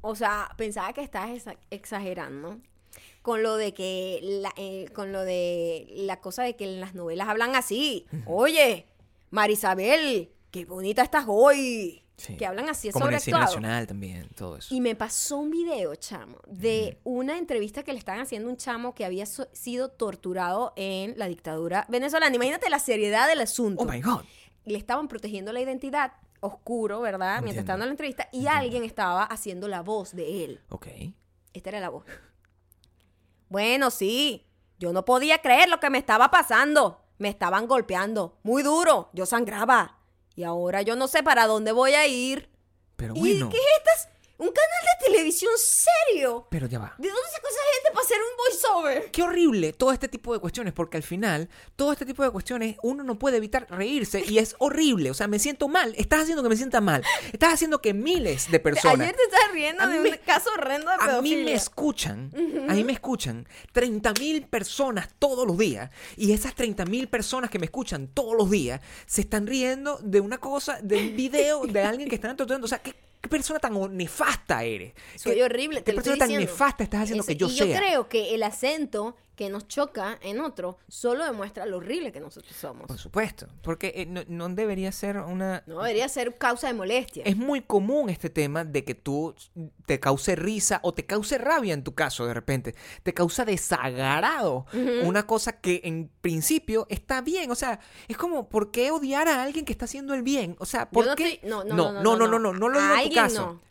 O 0.00 0.16
sea, 0.16 0.48
pensaba 0.56 0.92
que 0.92 1.02
estabas 1.02 1.30
exa- 1.30 1.58
exagerando 1.70 2.58
con 3.22 3.42
lo 3.42 3.56
de 3.56 3.74
que 3.74 4.18
la, 4.22 4.52
eh, 4.56 4.88
con 4.94 5.12
lo 5.12 5.20
de 5.22 5.86
la 5.94 6.20
cosa 6.20 6.42
de 6.42 6.56
que 6.56 6.64
en 6.64 6.80
las 6.80 6.94
novelas 6.94 7.28
hablan 7.28 7.54
así. 7.54 8.06
Oye, 8.26 8.86
Marisabel, 9.30 10.32
qué 10.50 10.64
bonita 10.64 11.02
estás 11.02 11.24
hoy. 11.28 12.02
Sí. 12.16 12.36
Que 12.36 12.44
hablan 12.44 12.68
así 12.68 12.90
Como 12.90 13.08
en 13.08 13.14
el 13.14 13.20
cine 13.20 13.38
nacional 13.38 13.86
también, 13.86 14.28
todo 14.36 14.58
eso. 14.58 14.74
Y 14.74 14.82
me 14.82 14.94
pasó 14.94 15.38
un 15.38 15.50
video, 15.50 15.94
chamo, 15.94 16.36
de 16.46 17.00
una 17.02 17.38
entrevista 17.38 17.82
que 17.82 17.94
le 17.94 17.98
estaban 17.98 18.20
haciendo 18.20 18.50
un 18.50 18.58
chamo 18.58 18.94
que 18.94 19.06
había 19.06 19.24
so- 19.24 19.48
sido 19.54 19.88
torturado 19.88 20.74
en 20.76 21.14
la 21.18 21.28
dictadura 21.28 21.86
venezolana. 21.88 22.36
Imagínate 22.36 22.68
la 22.68 22.78
seriedad 22.78 23.26
del 23.26 23.40
asunto. 23.40 23.84
Oh 23.84 23.86
my 23.86 24.02
God. 24.02 24.20
le 24.66 24.76
estaban 24.76 25.08
protegiendo 25.08 25.50
la 25.54 25.60
identidad, 25.62 26.12
oscuro, 26.40 27.00
¿verdad? 27.00 27.40
Mientras 27.40 27.62
estaba 27.62 27.78
dando 27.78 27.86
la 27.86 27.92
entrevista, 27.92 28.24
y 28.32 28.36
Entiendo. 28.40 28.58
alguien 28.58 28.84
estaba 28.84 29.22
haciendo 29.24 29.66
la 29.68 29.80
voz 29.80 30.14
de 30.14 30.44
él. 30.44 30.60
Ok. 30.68 30.88
Esta 31.54 31.70
era 31.70 31.80
la 31.80 31.88
voz. 31.88 32.04
Bueno, 33.48 33.90
sí. 33.90 34.46
Yo 34.78 34.92
no 34.92 35.04
podía 35.06 35.38
creer 35.38 35.68
lo 35.70 35.80
que 35.80 35.90
me 35.90 35.98
estaba 35.98 36.30
pasando. 36.30 37.02
Me 37.18 37.28
estaban 37.30 37.66
golpeando. 37.66 38.38
Muy 38.42 38.62
duro. 38.62 39.08
Yo 39.12 39.24
sangraba. 39.26 39.98
Y 40.34 40.44
ahora 40.44 40.82
yo 40.82 40.96
no 40.96 41.08
sé 41.08 41.22
para 41.22 41.46
dónde 41.46 41.72
voy 41.72 41.94
a 41.94 42.06
ir. 42.06 42.48
Pero 42.96 43.14
¿Y 43.16 43.20
bueno. 43.20 43.48
qué 43.50 43.56
es 43.56 43.64
estas? 43.78 44.08
¿Un 44.40 44.48
canal 44.48 44.82
de 45.00 45.06
televisión 45.06 45.52
serio? 45.56 46.46
Pero 46.50 46.66
ya 46.66 46.78
va. 46.78 46.94
¿De 46.98 47.08
dónde 47.08 47.22
sacó 47.32 47.48
esa 47.48 47.60
gente 47.74 47.90
para 47.92 48.04
hacer 48.04 48.18
un 48.18 48.36
voiceover? 48.38 49.10
Qué 49.10 49.22
horrible 49.22 49.72
todo 49.72 49.92
este 49.92 50.08
tipo 50.08 50.32
de 50.32 50.38
cuestiones, 50.40 50.72
porque 50.72 50.96
al 50.96 51.02
final, 51.02 51.48
todo 51.76 51.92
este 51.92 52.06
tipo 52.06 52.22
de 52.24 52.30
cuestiones, 52.30 52.76
uno 52.82 53.04
no 53.04 53.18
puede 53.18 53.36
evitar 53.36 53.66
reírse 53.70 54.24
y 54.26 54.38
es 54.38 54.56
horrible. 54.58 55.10
O 55.10 55.14
sea, 55.14 55.28
me 55.28 55.38
siento 55.38 55.68
mal. 55.68 55.94
Estás 55.96 56.22
haciendo 56.22 56.42
que 56.42 56.48
me 56.48 56.56
sienta 56.56 56.80
mal. 56.80 57.02
Estás 57.32 57.54
haciendo 57.54 57.80
que 57.82 57.92
miles 57.94 58.50
de 58.50 58.60
personas. 58.60 59.00
Ayer 59.00 59.14
te 59.16 59.22
estás 59.24 59.52
riendo 59.52 59.86
de 59.86 59.92
mí 59.92 59.98
un 59.98 60.10
me- 60.10 60.18
caso 60.20 60.50
horrendo 60.54 60.90
de 60.90 60.96
A 61.12 61.20
mí 61.20 61.36
me 61.36 61.52
escuchan, 61.52 62.32
a 62.68 62.72
mí 62.74 62.82
me 62.84 62.92
escuchan 62.92 63.46
30 63.72 64.12
mil 64.14 64.46
personas 64.46 65.08
todos 65.18 65.46
los 65.46 65.58
días 65.58 65.90
y 66.16 66.32
esas 66.32 66.54
30 66.54 66.84
mil 66.86 67.08
personas 67.08 67.50
que 67.50 67.58
me 67.58 67.66
escuchan 67.66 68.08
todos 68.08 68.34
los 68.36 68.50
días 68.50 68.80
se 69.06 69.20
están 69.20 69.46
riendo 69.46 69.98
de 70.02 70.20
una 70.20 70.38
cosa, 70.38 70.78
de 70.82 70.96
un 70.96 71.16
video 71.16 71.66
de 71.66 71.82
alguien 71.82 72.08
que 72.08 72.14
están 72.14 72.36
torturando. 72.36 72.64
O 72.64 72.68
sea, 72.68 72.78
¿qué, 72.78 72.94
qué 73.20 73.28
persona 73.28 73.58
tan 73.58 73.74
nefasta 73.96 74.62
eres? 74.64 74.92
Soy 75.16 75.34
¿Qué- 75.34 75.44
horrible, 75.44 75.80
te 75.80 75.84
¿Qué 75.86 75.92
lo 75.92 75.96
persona 75.96 76.14
estoy 76.14 76.18
tan 76.18 76.28
diciendo. 76.28 76.52
nefasta 76.52 76.84
estás 76.84 77.02
haciendo 77.02 77.24
que 77.24 77.36
yo 77.36 77.48
y 77.48 77.56
sea? 77.56 77.66
yo 77.66 77.76
creo 77.76 78.08
que 78.08 78.34
el 78.34 78.42
acento 78.42 79.16
que 79.40 79.48
nos 79.48 79.66
choca 79.68 80.18
en 80.20 80.38
otro 80.38 80.76
solo 80.86 81.24
demuestra 81.24 81.64
lo 81.64 81.78
horrible 81.78 82.12
que 82.12 82.20
nosotros 82.20 82.54
somos. 82.54 82.86
Por 82.88 82.98
supuesto, 82.98 83.48
porque 83.62 83.94
eh, 83.96 84.04
no, 84.04 84.20
no 84.28 84.50
debería 84.50 84.92
ser 84.92 85.16
una... 85.16 85.62
No 85.66 85.78
debería 85.80 86.10
ser 86.10 86.36
causa 86.36 86.66
de 86.66 86.74
molestia. 86.74 87.22
Es 87.24 87.38
muy 87.38 87.62
común 87.62 88.10
este 88.10 88.28
tema 88.28 88.66
de 88.66 88.84
que 88.84 88.94
tú 88.94 89.34
te 89.86 89.98
cause 89.98 90.36
risa 90.36 90.80
o 90.82 90.92
te 90.92 91.06
cause 91.06 91.38
rabia 91.38 91.72
en 91.72 91.82
tu 91.82 91.94
caso 91.94 92.26
de 92.26 92.34
repente. 92.34 92.74
Te 93.02 93.14
causa 93.14 93.46
desagrado. 93.46 94.66
Una 95.04 95.26
cosa 95.26 95.52
que 95.58 95.80
en 95.84 96.10
principio 96.20 96.86
está 96.90 97.22
bien. 97.22 97.50
O 97.50 97.54
sea, 97.54 97.80
es 98.08 98.18
como, 98.18 98.50
¿por 98.50 98.70
qué 98.70 98.90
odiar 98.90 99.26
a 99.28 99.42
alguien 99.42 99.64
que 99.64 99.72
está 99.72 99.86
haciendo 99.86 100.12
el 100.12 100.22
bien? 100.22 100.54
O 100.58 100.66
sea, 100.66 100.90
¿por 100.90 101.04
Yo 101.06 101.10
no 101.12 101.16
qué? 101.16 101.28
estoy- 101.34 101.48
no, 101.48 101.64
no, 101.64 101.74
no, 101.74 101.92
no, 101.92 102.02
no, 102.02 102.16
no, 102.16 102.26
no, 102.28 102.38
no, 102.38 102.52
no 102.52 102.68
lo 102.68 102.78
digo 102.78 102.92
A 102.92 103.02
en 103.02 103.08
tu 103.10 103.18
alguien 103.18 103.24
caso. 103.24 103.46
no. 103.54 103.69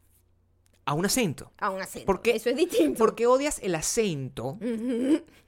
A 0.90 0.94
un 0.96 1.06
acento. 1.06 1.52
A 1.60 1.70
un 1.70 1.80
acento. 1.82 2.08
¿Por 2.08 2.24
qué? 2.24 2.32
Eso 2.36 2.50
es 2.50 2.56
distinto. 2.56 2.98
¿Por 2.98 3.14
qué 3.14 3.28
odias 3.28 3.60
el 3.62 3.76
acento 3.76 4.58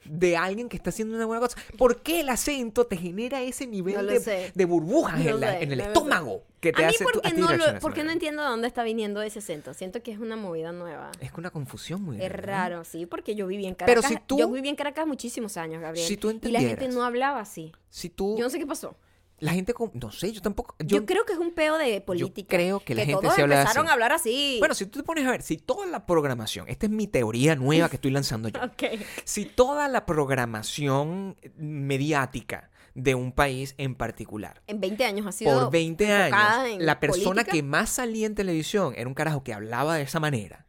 de 0.06 0.38
alguien 0.38 0.70
que 0.70 0.78
está 0.78 0.92
haciendo 0.92 1.16
una 1.16 1.26
buena 1.26 1.42
cosa? 1.42 1.58
¿Por 1.80 2.04
qué 2.04 2.20
el 2.20 2.30
acento 2.30 2.86
te 2.86 2.96
genera 2.96 3.42
ese 3.42 3.66
nivel 3.66 3.96
No 3.96 4.04
de, 4.04 4.66
burbujas 4.66 5.18
No 5.20 5.30
en, 5.32 5.39
la- 5.39 5.54
sé, 5.54 5.64
en 5.64 5.72
el 5.72 5.78
no 5.80 5.84
estómago 5.86 6.44
que 6.60 6.72
te 6.72 6.84
a 6.84 6.88
mí 6.89 6.94
hace 6.94 7.04
porque 7.04 7.28
a 7.28 7.32
ti 7.34 7.42
no, 7.42 7.52
lo, 7.56 7.80
porque 7.80 8.04
no 8.04 8.12
entiendo 8.12 8.44
de 8.44 8.50
dónde 8.50 8.68
está 8.68 8.84
viniendo 8.84 9.20
ese 9.24 9.39
acento. 9.39 9.74
Siento 9.74 10.04
que 10.04 10.12
es 10.12 10.20
una 10.20 10.36
movida 10.36 10.72
nueva. 10.74 11.10
Es 11.20 11.32
una 11.36 11.50
confusión 11.50 12.04
muy 12.04 12.18
Es 12.18 12.22
grande, 12.30 12.42
¿no? 12.42 12.48
raro, 12.48 12.84
sí, 12.84 13.08
porque 13.08 13.34
yo 13.34 13.48
viví 13.48 13.66
en 13.66 13.74
Pero 13.74 14.02
Caracas. 14.04 14.12
si 14.12 14.28
tú- 14.28 14.38
Yo 14.38 14.48
viví 14.48 14.70
en 14.70 14.76
Caracas 14.76 15.08
muchísimos 15.08 15.58
años, 15.58 15.82
Gabriel. 15.82 16.08
Si 16.08 16.18
tú 16.18 16.30
y 16.30 16.52
la 16.52 16.60
gente 16.60 16.88
no 16.89 17.04
hablaba 17.04 17.39
así. 17.39 17.72
Si 17.89 18.10
tú, 18.10 18.38
Yo 18.38 18.44
no 18.44 18.52
sé 18.52 18.60
qué 18.60 18.68
pasó. 18.68 18.96
La 19.42 19.52
gente, 19.54 19.74
com- 19.74 19.92
no 19.94 20.12
sé, 20.12 20.32
yo 20.32 20.42
tampoco. 20.42 20.76
Yo, 20.80 21.00
Yo, 21.00 21.06
creo 21.06 21.26
que 21.26 21.34
es 21.34 21.39
un 21.39 21.52
peo 21.54 21.78
de 21.78 22.00
política. 22.00 22.56
creo 22.56 22.80
que 22.80 22.96
la 22.96 23.06
gente 23.06 23.22
todos 23.22 23.36
se 23.36 23.42
habla 23.42 23.62
empezaron 23.62 23.86
así. 23.88 23.89
a 23.89 23.94
hablar 23.94 24.12
así. 24.14 24.56
Bueno, 24.60 24.74
si 24.76 24.86
tú 24.86 25.00
te 25.00 25.04
pones 25.04 25.26
a 25.28 25.32
ver, 25.32 25.42
si 25.42 25.58
toda 25.58 25.86
la 25.88 26.06
programación, 26.06 26.68
esta 26.70 26.86
es 26.86 26.92
mi 26.92 27.08
teoría 27.08 27.56
nueva 27.56 27.89
que 27.89 27.96
estoy 27.98 28.12
lanzando 28.12 28.48
yo. 28.50 28.60
Ok. 28.64 28.84
Si 29.26 29.46
toda 29.46 29.88
la 29.89 30.06
programación 30.06 31.36
mediática 31.58 32.70
de 32.94 33.16
un 33.16 33.32
país 33.32 33.74
en 33.78 33.96
particular 33.96 34.62
En 34.68 34.82
20 34.82 35.06
años 35.06 35.26
ha 35.26 35.32
sido 35.32 35.58
por 35.62 35.72
20 35.72 36.04
enfocada 36.04 36.62
años, 36.64 36.80
en 36.82 36.86
la 36.86 37.00
persona 37.00 37.24
política. 37.44 37.52
que 37.54 37.64
más 37.64 37.89
salía 37.89 38.28
en 38.28 38.36
televisión 38.36 38.94
era 38.98 39.08
un 39.08 39.14
carajo 39.14 39.44
que 39.44 39.54
hablaba 39.54 39.96
de 39.96 40.04
esa 40.04 40.20
manera. 40.20 40.66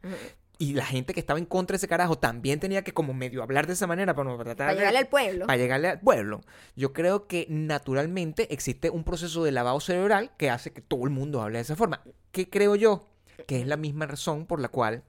Y 0.63 0.73
la 0.73 0.85
gente 0.85 1.13
que 1.13 1.19
estaba 1.19 1.39
en 1.39 1.45
contra 1.45 1.73
de 1.73 1.77
ese 1.77 1.87
carajo 1.89 2.17
también 2.17 2.59
tenía 2.59 2.83
que 2.83 2.93
como 2.93 3.13
medio 3.13 3.43
hablar 3.43 3.67
de 3.67 3.73
esa 3.73 3.85
manera 3.87 4.13
para, 4.15 4.29
no- 4.29 4.37
para 4.37 4.55
tratar 4.55 4.67
Para 4.67 4.77
llegarle 4.77 4.99
al 4.99 5.07
pueblo. 5.07 5.45
para 5.47 5.57
llegarle 5.57 5.87
al 5.89 5.99
pueblo. 5.99 6.41
Yo 6.75 6.93
creo 6.93 7.27
que 7.27 7.47
naturalmente 7.49 8.53
existe 8.53 8.89
un 8.89 9.03
proceso 9.03 9.43
de 9.43 9.51
lavado 9.51 9.79
cerebral 9.79 10.31
que 10.37 10.49
hace 10.49 10.71
que 10.71 10.81
todo 10.81 11.03
el 11.03 11.09
mundo 11.09 11.41
hable 11.41 11.57
de 11.57 11.63
esa 11.63 11.75
forma. 11.75 12.01
¿Qué 12.31 12.49
creo 12.49 12.75
yo? 12.75 13.09
Que 13.47 13.59
es 13.59 13.67
la 13.67 13.75
misma 13.77 14.05
razón 14.05 14.45
por 14.45 14.59
la 14.61 14.69
cual 14.69 15.03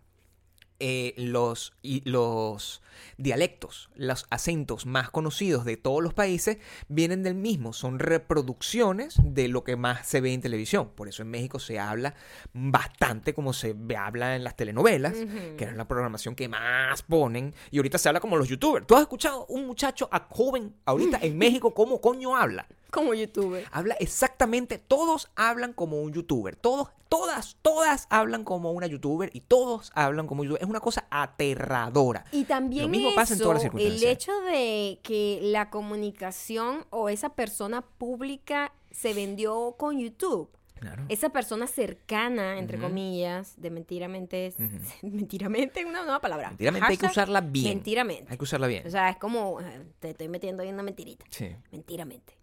eh, 0.87 1.15
los, 1.17 1.73
y 1.81 2.07
los 2.07 2.83
dialectos, 3.17 3.89
los 3.95 4.27
acentos 4.29 4.85
más 4.85 5.09
conocidos 5.11 5.65
de 5.65 5.79
todos 5.79 6.03
los 6.03 6.13
países 6.13 6.59
vienen 6.89 7.23
del 7.23 7.35
mismo, 7.35 7.73
son 7.73 7.99
reproducciones 7.99 9.17
de 9.23 9.49
lo 9.49 9.65
que 9.65 9.77
más 9.77 10.07
se 10.07 10.21
ve 10.21 10.35
en 10.35 10.43
televisión. 10.43 10.91
Por 10.95 11.09
eso 11.09 11.23
en 11.23 11.31
México 11.31 11.59
se 11.59 11.79
habla 11.79 12.15
bastante 12.53 13.33
como 13.33 13.55
se 13.55 13.75
habla 13.97 14.37
en 14.37 14.45
las 14.45 14.57
telenovelas, 14.57 15.15
que 15.57 15.65
es 15.65 15.75
la 15.75 15.89
programación 15.89 16.35
que 16.35 16.49
más 16.49 17.03
ponen, 17.03 17.55
y 17.71 17.79
ahorita 17.79 17.97
se 17.97 18.09
habla 18.11 18.21
como 18.21 18.37
los 18.37 18.49
youtubers. 18.49 18.87
¿Tú 18.87 18.95
has 18.95 19.01
escuchado 19.03 19.47
un 19.47 19.67
muchacho 19.67 20.09
a- 20.13 20.27
joven 20.29 20.75
ahorita 20.85 21.19
en 21.23 21.39
México 21.39 21.73
cómo 21.73 22.01
coño 22.03 22.37
habla? 22.37 22.67
Como 22.95 23.13
youtuber. 23.13 23.67
Habla 23.73 23.97
exactamente, 23.99 24.79
todos 24.79 25.29
hablan 25.35 25.73
como 25.73 26.01
un 26.01 26.13
youtuber. 26.13 26.55
Todos, 26.55 26.91
todas, 27.09 27.57
todas 27.61 28.07
hablan 28.09 28.45
como 28.45 28.71
una 28.71 28.87
youtuber 28.87 29.31
y 29.33 29.41
todos 29.41 29.91
hablan 29.97 30.29
como 30.29 30.43
un 30.43 30.47
youtuber. 30.49 30.63
Es 30.63 30.71
una 30.71 30.79
cosa 30.79 31.05
aterradora. 31.11 32.25
Y 32.31 32.45
también 32.45 32.85
Lo 32.85 32.89
mismo 32.89 33.09
eso, 33.09 33.17
pasa 33.17 33.35
en 33.35 33.41
todas 33.41 33.55
las 33.57 33.65
el 33.65 33.71
circunstancias. 33.73 34.13
hecho 34.13 34.33
de 34.43 35.01
que 35.03 35.41
la 35.43 35.71
comunicación 35.71 36.87
o 36.91 37.09
esa 37.09 37.31
persona 37.31 37.83
pública 37.83 38.73
se 38.93 39.13
vendió 39.13 39.75
con 39.77 39.99
YouTube. 39.99 40.49
Claro. 40.85 41.05
Esa 41.09 41.31
persona 41.31 41.67
cercana, 41.67 42.59
entre 42.59 42.79
comillas, 42.79 43.55
de 43.61 43.71
mentiramente, 43.71 44.47
es- 44.47 44.57
mentiramente 45.03 45.81
es 45.81 45.87
una 45.87 46.03
nueva 46.03 46.21
palabra. 46.21 46.49
Mentiramente 46.49 46.87
hay 46.89 46.97
que 46.97 47.07
usarla 47.07 47.41
bien. 47.41 47.69
Mentiramente. 47.77 48.31
Hay 48.31 48.37
que 48.39 48.45
usarla 48.45 48.67
bien. 48.67 48.87
O 48.87 48.91
sea, 48.91 49.09
es 49.11 49.17
como, 49.17 49.61
eh, 49.61 49.83
te 50.01 50.11
estoy 50.11 50.29
metiendo 50.29 50.63
ahí 50.63 50.69
una 50.69 50.83
mentirita. 50.83 51.25
sí. 51.31 51.49
Mentiramente. 51.73 52.35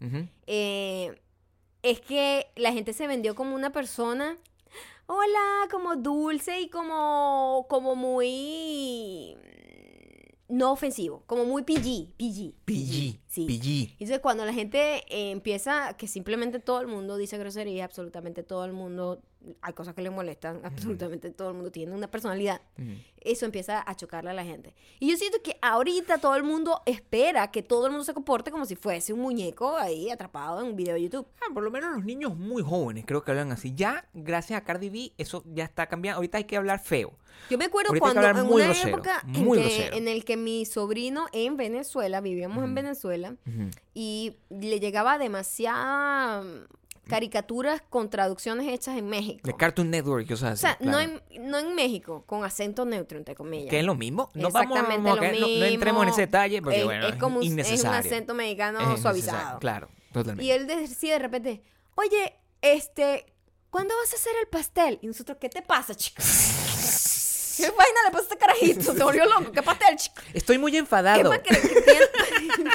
Eh, 0.46 1.20
es 1.82 2.00
que 2.00 2.46
la 2.56 2.72
gente 2.72 2.92
se 2.92 3.06
vendió 3.06 3.34
como 3.34 3.54
una 3.54 3.70
persona, 3.72 4.36
hola, 5.06 5.68
como 5.70 5.96
dulce 5.96 6.60
y 6.60 6.68
como, 6.70 7.66
como 7.68 7.94
muy 7.96 9.36
no 10.52 10.70
ofensivo, 10.70 11.22
como 11.24 11.46
muy 11.46 11.62
PG, 11.62 12.12
PG. 12.18 12.52
PG. 12.66 13.20
Sí. 13.26 13.46
PG. 13.46 13.92
Entonces 13.92 14.20
cuando 14.20 14.44
la 14.44 14.52
gente 14.52 15.02
eh, 15.08 15.30
empieza, 15.30 15.96
que 15.96 16.06
simplemente 16.06 16.60
todo 16.60 16.82
el 16.82 16.88
mundo 16.88 17.16
dice 17.16 17.38
grosería, 17.38 17.86
absolutamente 17.86 18.42
todo 18.42 18.66
el 18.66 18.74
mundo, 18.74 19.22
hay 19.60 19.72
cosas 19.72 19.94
que 19.94 20.02
le 20.02 20.10
molestan, 20.10 20.60
absolutamente 20.64 21.30
todo 21.30 21.48
el 21.48 21.54
mundo 21.54 21.70
tiene 21.72 21.92
una 21.92 22.08
personalidad, 22.10 22.60
eso 23.20 23.44
empieza 23.46 23.82
a 23.88 23.94
chocarle 23.96 24.30
a 24.30 24.34
la 24.34 24.44
gente. 24.44 24.74
Y 25.00 25.10
yo 25.10 25.16
siento 25.16 25.38
que 25.42 25.56
ahorita 25.62 26.18
todo 26.18 26.34
el 26.36 26.42
mundo 26.42 26.80
espera 26.86 27.50
que 27.50 27.62
todo 27.62 27.86
el 27.86 27.92
mundo 27.92 28.04
se 28.04 28.14
comporte 28.14 28.50
como 28.50 28.64
si 28.66 28.76
fuese 28.76 29.12
un 29.12 29.20
muñeco 29.20 29.76
ahí 29.76 30.10
atrapado 30.10 30.60
en 30.60 30.66
un 30.66 30.76
video 30.76 30.94
de 30.94 31.02
YouTube. 31.02 31.26
Ah, 31.40 31.52
por 31.54 31.62
lo 31.62 31.70
menos 31.70 31.94
los 31.94 32.04
niños 32.04 32.36
muy 32.36 32.62
jóvenes 32.62 33.04
creo 33.06 33.22
que 33.24 33.30
hablan 33.30 33.52
así. 33.52 33.72
Ya, 33.74 34.08
gracias 34.14 34.60
a 34.60 34.64
Cardi 34.64 34.90
B, 34.90 35.12
eso 35.18 35.42
ya 35.52 35.64
está 35.64 35.86
cambiando. 35.86 36.16
Ahorita 36.16 36.38
hay 36.38 36.44
que 36.44 36.56
hablar 36.56 36.80
feo. 36.80 37.12
Yo 37.50 37.58
me 37.58 37.64
acuerdo 37.64 37.88
Ahorita 37.90 38.04
cuando 38.12 38.28
en 38.40 38.46
una 38.46 38.64
grosero, 38.66 38.88
época 38.90 39.24
en, 39.34 39.52
que- 39.52 39.90
en 39.96 40.06
el 40.08 40.24
que 40.24 40.36
mi 40.36 40.64
sobrino 40.66 41.26
en 41.32 41.56
Venezuela, 41.56 42.20
vivíamos 42.20 42.62
en 42.62 42.74
Venezuela, 42.74 43.36
y 43.94 44.36
le 44.50 44.80
llegaba 44.80 45.18
demasiada 45.18 46.42
caricaturas 47.08 47.82
con 47.90 48.08
traducciones 48.10 48.68
hechas 48.68 48.96
en 48.96 49.08
México. 49.08 49.40
De 49.44 49.56
Cartoon 49.56 49.90
Network, 49.90 50.30
o 50.30 50.34
así. 50.46 50.60
sea, 50.60 50.76
no, 50.80 51.00
en, 51.00 51.20
no 51.40 51.58
en 51.58 51.74
México, 51.74 52.24
con 52.26 52.44
acento 52.44 52.84
neutro, 52.84 53.18
entre 53.18 53.34
comillas. 53.34 53.68
Que 53.70 53.80
es 53.80 53.84
lo 53.84 53.94
mismo. 53.94 54.30
No 54.34 54.48
Exactamente 54.48 55.02
vamos 55.02 55.16
lo 55.16 55.22
caer- 55.22 55.40
no- 55.40 55.46
no, 55.46 55.64
entremos 55.64 56.02
en 56.04 56.08
ese 56.10 56.20
mismo. 56.22 56.26
detalle 56.26 56.62
porque, 56.62 56.78
es, 56.78 56.84
bueno, 56.84 57.06
es 57.08 57.16
como 57.16 57.38
un, 57.40 57.58
es 57.58 57.80
un 57.84 57.86
acento 57.90 58.34
mexicano 58.34 58.96
suavizado. 58.96 59.58
Claro, 59.58 59.88
totalmente. 60.12 60.44
Y 60.44 60.50
él 60.52 60.66
decía 60.66 61.14
de 61.14 61.18
repente, 61.18 61.62
oye, 61.96 62.34
este, 62.60 63.26
¿cuándo 63.70 63.94
vas 64.00 64.12
a 64.12 64.16
hacer 64.16 64.32
el 64.40 64.48
pastel? 64.48 64.98
Y 65.02 65.06
nosotros, 65.08 65.38
¿qué 65.40 65.48
te 65.48 65.62
pasa, 65.62 65.94
chico? 65.94 66.22
¿Qué 67.54 67.64
vaina 67.70 68.00
le 68.06 68.10
pasa 68.10 68.18
a 68.18 68.22
este 68.22 68.36
carajito? 68.38 68.94
Se 68.94 69.04
volvió 69.04 69.26
loco. 69.26 69.52
¿Qué 69.52 69.62
pastel, 69.62 69.94
chico? 69.96 70.16
Estoy 70.32 70.56
muy 70.58 70.72
¿Qué 70.72 70.78
enfadado. 70.78 71.30
le 71.32 71.42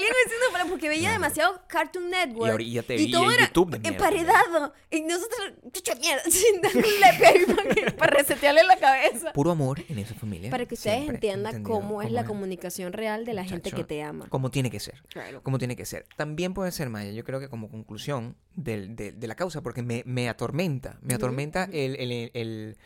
salían 0.00 0.14
diciendo 0.24 0.70
porque 0.70 0.88
veía 0.88 1.12
demasiado 1.12 1.62
Cartoon 1.66 2.10
Network. 2.10 2.60
Y 2.60 2.72
ya 2.72 2.82
te- 2.82 2.96
y 2.96 3.10
todo 3.10 3.24
el 3.30 3.34
era 3.36 3.46
YouTube 3.46 3.78
de 3.78 3.88
emparedado. 3.88 4.72
Y 4.90 5.02
nosotros, 5.02 5.52
chucha 5.72 5.94
mierda, 5.96 6.22
sin 6.30 6.60
darle 6.60 7.44
un 7.48 7.56
para, 7.56 7.96
para 7.96 8.16
resetearle 8.16 8.62
la 8.64 8.76
cabeza. 8.76 9.32
Puro 9.32 9.50
amor 9.50 9.82
en 9.88 9.98
esa 9.98 10.14
familia. 10.14 10.50
Para 10.50 10.66
que 10.66 10.74
ustedes 10.74 11.08
entiendan 11.08 11.62
cómo 11.62 12.02
es 12.02 12.10
la 12.10 12.24
comunicación 12.24 12.92
real 12.92 13.24
de 13.24 13.34
la 13.34 13.44
gente 13.44 13.70
que 13.70 13.84
te 13.84 14.02
ama. 14.02 14.26
Como 14.28 14.50
tiene 14.50 14.70
que 14.70 14.80
ser. 14.80 15.02
Claro. 15.08 15.42
Como 15.42 15.58
tiene 15.58 15.76
que 15.76 15.84
ser. 15.86 16.06
También 16.16 16.54
puede 16.54 16.72
ser, 16.72 16.88
Maya, 16.90 17.10
yo 17.12 17.24
creo 17.24 17.40
que 17.40 17.48
como 17.48 17.68
conclusión 17.70 18.36
del- 18.54 18.96
de, 18.96 19.12
de 19.12 19.26
la 19.26 19.34
causa, 19.34 19.62
porque 19.62 19.82
me, 19.82 20.02
me 20.06 20.28
atormenta, 20.28 20.98
me 21.02 21.14
atormenta 21.14 21.64
el, 21.72 21.96
el- 21.96 22.30
el- 22.34 22.76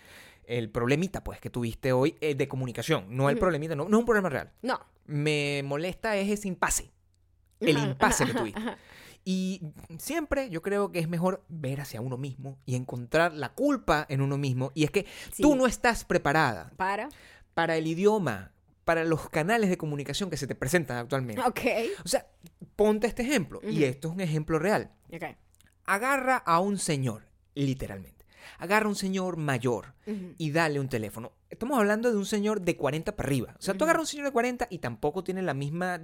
el 0.47 0.69
problemita, 0.71 1.25
pues, 1.25 1.41
que 1.41 1.49
tuviste 1.49 1.93
hoy 1.93 2.17
eh, 2.21 2.35
de 2.35 2.49
comunicación. 2.49 3.07
No 3.09 3.31
el 3.31 3.37
Ujú. 3.37 3.41
problemita, 3.41 3.75
no, 3.75 3.85
no 3.89 3.97
es 3.97 4.01
un 4.01 4.05
problema 4.05 4.29
real. 4.29 4.53
No. 4.61 4.79
Me 5.07 5.63
molesta 5.65 6.17
es 6.17 6.31
ese 6.31 6.49
impasse. 6.49 6.91
El 7.71 7.79
impasse 7.79 8.27
que 8.27 8.35
tuviste. 8.35 8.61
Y 9.25 9.63
siempre 9.99 10.51
yo 10.51 10.61
creo 10.63 10.93
que 10.93 10.99
es 10.99 11.09
mejor 11.09 11.45
ver 11.49 11.81
hacia 11.81 12.01
uno 12.03 12.19
mismo 12.19 12.59
y 12.67 12.75
encontrar 12.75 13.33
la 13.33 13.55
culpa 13.55 14.05
en 14.11 14.21
uno 14.21 14.37
mismo. 14.37 14.71
Y 14.75 14.85
es 14.85 14.91
que 14.91 15.07
Sí. 15.33 15.43
tú 15.43 15.55
no 15.57 15.67
estás 15.67 16.05
preparada 16.05 16.73
Para. 16.77 17.09
para 17.55 17.77
el 17.77 17.87
idioma, 17.87 18.53
para 18.85 19.03
los 19.05 19.31
canales 19.31 19.71
de 19.71 19.79
comunicación 19.79 20.29
que 20.29 20.37
se 20.37 20.47
te 20.47 20.55
presentan 20.55 20.99
actualmente. 20.99 21.41
Ok. 21.41 21.61
O 22.05 22.09
sea, 22.09 22.27
ponte 22.77 23.07
este 23.07 23.23
ejemplo. 23.23 23.61
Y 23.63 23.85
esto 23.85 24.09
es 24.09 24.15
un 24.15 24.21
ejemplo 24.21 24.59
real. 24.59 24.91
Ok. 25.11 25.25
Agarra 25.87 26.37
a 26.37 26.61
un 26.61 26.77
señor, 26.79 27.23
literalmente. 27.55 28.27
Agarra 28.59 28.87
a 28.87 28.89
un 28.91 28.95
señor 28.95 29.39
mayor 29.39 29.95
y 30.37 30.51
dale 30.51 30.81
un 30.81 30.89
teléfono. 30.91 31.33
Estamos 31.49 31.79
hablando 31.79 32.11
de 32.11 32.17
un 32.19 32.27
señor 32.27 32.61
de 32.61 32.77
40 32.77 33.17
para 33.17 33.27
arriba. 33.27 33.55
O 33.59 33.63
sea, 33.63 33.73
tú 33.75 33.85
agarras 33.85 34.01
a 34.01 34.03
un 34.03 34.07
señor 34.07 34.27
de 34.27 34.33
40 34.33 34.67
y 34.71 34.79
tampoco 34.81 35.25
tiene 35.25 35.41
la 35.41 35.55
misma, 35.55 36.03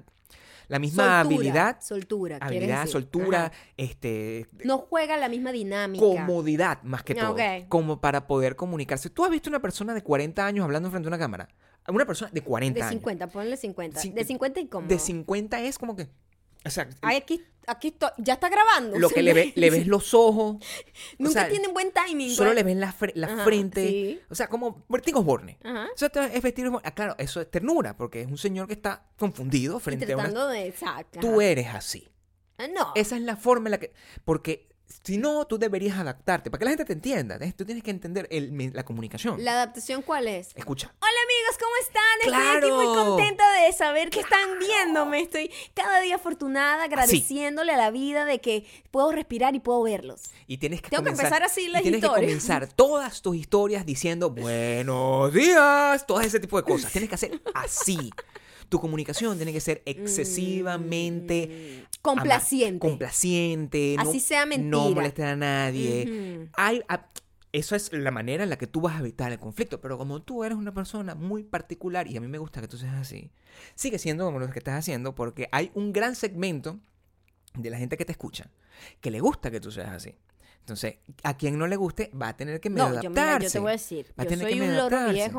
la 0.71 0.79
misma 0.79 1.03
Soltura, 1.05 1.21
habilidad, 1.21 1.77
Soltura. 1.81 2.39
habilidad, 2.41 2.79
decir. 2.83 2.93
soltura, 2.93 3.47
Ajá. 3.47 3.53
este, 3.77 4.47
No 4.64 4.79
juega 4.79 5.16
la 5.16 5.29
misma 5.29 5.53
dinámica. 5.53 6.01
comodidad 6.05 6.81
más 6.85 7.03
que 7.03 7.14
todo. 7.14 7.33
Ok. 7.33 7.41
Como 7.68 8.01
para 8.01 8.27
poder 8.27 8.55
comunicarse. 8.57 9.11
¿Tú 9.11 9.25
has 9.25 9.31
visto 9.31 9.51
una 9.51 9.61
persona 9.61 9.93
de 9.95 10.03
40 10.03 10.47
años 10.47 10.64
hablando 10.64 10.89
frente 10.91 11.09
a 11.09 11.11
una 11.11 11.18
cámara? 11.18 11.49
Una 11.89 12.07
persona 12.07 12.31
de 12.33 12.41
40 12.43 12.77
De 12.79 12.83
años. 12.83 12.93
50, 13.01 13.27
ponle 13.27 13.57
50. 13.57 14.01
Cin- 14.01 14.14
de 14.14 14.25
50 14.25 14.61
y 14.61 14.66
cómo. 14.68 14.87
De 14.87 14.99
50 14.99 15.61
es 15.61 15.77
como 15.77 15.97
que... 15.97 16.09
O 16.64 16.70
sea, 16.70 16.88
Ay, 17.00 17.16
aquí, 17.16 17.42
aquí 17.66 17.88
estoy- 17.88 18.11
ya 18.18 18.34
está 18.34 18.48
grabando. 18.48 18.98
lo 18.98 19.08
que 19.08 19.22
le, 19.22 19.32
ve- 19.32 19.52
le 19.56 19.70
ves 19.70 19.86
los 19.86 20.12
ojos. 20.14 20.56
o 20.56 20.61
Nunca 21.18 21.40
sea, 21.42 21.48
tienen 21.48 21.72
buen 21.72 21.90
timing. 21.92 22.30
Solo 22.30 22.52
le 22.52 22.62
ves 22.62 22.76
la, 22.76 22.92
fre- 22.92 23.12
la 23.14 23.28
Ajá, 23.28 23.44
frente. 23.44 23.86
sí. 23.88 24.20
O 24.28 24.34
sea, 24.34 24.48
como 24.48 24.84
Vertigos 24.88 25.24
Borne. 25.24 25.58
Ajá. 25.64 25.88
O 25.94 25.96
sea, 25.98 26.08
es 26.26 26.42
vestir... 26.42 26.70
Ah, 26.84 26.90
claro, 26.94 27.14
eso 27.18 27.40
es 27.40 27.50
ternura, 27.50 27.96
porque 27.96 28.22
es 28.22 28.26
un 28.28 28.38
señor 28.38 28.66
que 28.66 28.74
está 28.74 29.06
confundido 29.18 29.78
Y 29.78 29.80
frente 29.80 30.12
a 30.12 30.16
una... 30.16 30.46
de. 30.48 30.74
Tú 31.20 31.40
eres 31.40 31.68
así. 31.68 32.08
No. 32.74 32.92
Esa 32.94 33.16
es 33.16 33.22
la 33.22 33.36
forma 33.36 33.68
en 33.68 33.70
la 33.72 33.78
que... 33.80 33.92
Porque 34.24 34.68
si 35.05 35.16
no, 35.18 35.47
tú 35.47 35.59
deberías 35.59 35.97
adaptarte. 35.99 36.51
Para 36.51 36.59
que 36.59 36.64
la 36.64 36.70
gente 36.72 36.84
te 36.84 36.93
entienda. 36.93 37.36
¿eh? 37.41 37.53
Tú 37.57 37.64
tienes 37.64 37.82
que 37.84 37.91
entender 37.91 38.26
el- 38.30 38.72
la 38.74 38.84
comunicación. 38.84 39.43
¿La 39.45 39.53
adaptación 39.53 40.03
cuál 40.03 40.26
es? 40.28 40.49
Escucha. 40.57 40.93
Hola 41.01 41.11
amigos, 41.24 41.59
¿cómo 41.59 41.72
están? 41.82 42.03
Estoy 42.22 42.59
aquí 42.59 42.72
muy 42.72 42.84
¡Claro! 42.86 43.05
contenta 43.16 43.45
de 43.62 43.72
saber 43.72 44.11
que 44.11 44.20
están 44.20 44.59
viéndome. 44.59 45.20
Estoy 45.20 45.51
cada 45.74 46.01
día 46.01 46.16
afortunada, 46.16 46.84
agradeciéndole 46.84 47.72
a 47.72 47.76
la 47.76 47.91
vida 47.91 48.24
de 48.24 48.41
que 48.41 48.66
puedo 48.91 49.12
respirar 49.12 49.55
y 49.55 49.61
puedo 49.61 49.82
verlos. 49.82 50.22
Y 50.47 50.59
tienes 50.59 50.82
que 50.82 50.91
Tengo 50.91 51.03
que 51.05 51.11
comenzar, 51.11 51.26
empezar 51.26 51.43
así 51.45 51.62
y 51.62 51.68
las 51.68 51.82
tienes 51.82 51.99
historias. 52.03 52.20
que 52.20 52.26
comenzar 52.26 52.66
todas 52.72 53.22
tus 53.22 53.36
historias 53.36 53.86
diciendo 53.86 54.30
buenos 54.30 55.32
días, 55.32 56.07
todo 56.07 56.20
ese 56.20 56.41
tipo 56.41 56.57
de 56.57 56.64
cosas. 56.64 56.91
Tienes 56.93 57.09
que 57.09 57.14
hacer 57.14 57.41
así. 57.55 58.11
Tu 58.71 58.81
comunicación 58.81 59.37
tiene 59.37 59.53
que 59.53 59.61
ser 59.61 59.83
excesivamente 59.85 61.85
Complaciente. 62.03 62.79
complaciente. 62.89 63.95
no- 63.97 64.03
Así 64.09 64.21
sea 64.21 64.47
No 64.47 64.57
mentira. 64.57 64.95
molestar 64.95 65.27
a 65.29 65.37
nadie. 65.37 66.49
Hay, 66.55 66.83
a- 66.89 67.07
eso 67.53 67.75
es 67.75 67.93
la 67.93 68.11
manera 68.12 68.45
en 68.45 68.51
la 68.51 68.57
que 68.57 68.68
tú 68.68 68.81
vas 68.81 68.97
a 68.97 69.01
evitar 69.01 69.33
el 69.33 69.39
conflicto. 69.39 69.81
Pero 69.81 69.99
como 69.99 70.23
tú 70.23 70.45
eres 70.45 70.57
una 70.57 70.73
persona 70.73 71.14
muy 71.14 71.43
particular 71.43 72.07
y 72.07 72.16
a 72.16 72.21
mí 72.21 72.29
me 72.29 72.39
gusta 72.39 72.61
que 72.61 72.68
tú 72.68 72.77
seas 72.79 72.95
así, 72.95 73.31
sigue 73.75 73.99
siendo 73.99 74.25
como 74.25 74.39
lo 74.39 74.49
que 74.51 74.59
estás 74.61 74.79
haciendo 74.79 75.14
porque 75.14 75.49
hay 75.53 75.71
un 75.75 75.93
gran 75.93 76.14
segmento 76.14 76.79
de 77.55 77.71
la 77.71 77.79
gente 77.79 77.97
que 77.97 78.05
te 78.05 78.12
escucha 78.12 78.49
que 79.01 79.11
le 79.11 79.21
gusta 79.21 79.51
que 79.51 79.61
tú 79.61 79.71
seas 79.73 79.91
así. 79.91 80.14
Entonces, 80.61 80.97
a 81.25 81.37
quien 81.37 81.59
no 81.59 81.66
le 81.66 81.75
guste 81.77 82.11
va 82.18 82.29
a 82.29 82.37
tener 82.37 82.61
que 82.61 82.71
medio 82.71 82.89
No, 82.89 83.03
yo, 83.03 83.11
mira, 83.11 83.23
adaptarse. 83.23 83.47
yo 83.49 83.53
te 83.53 83.59
voy 83.59 83.68
a 83.71 83.73
decir, 83.73 84.14
Va 84.18 84.25
yo 84.25 84.37
soy 84.39 84.61
un 84.61 84.77
loro 84.77 84.97
adaptarse. 84.97 85.33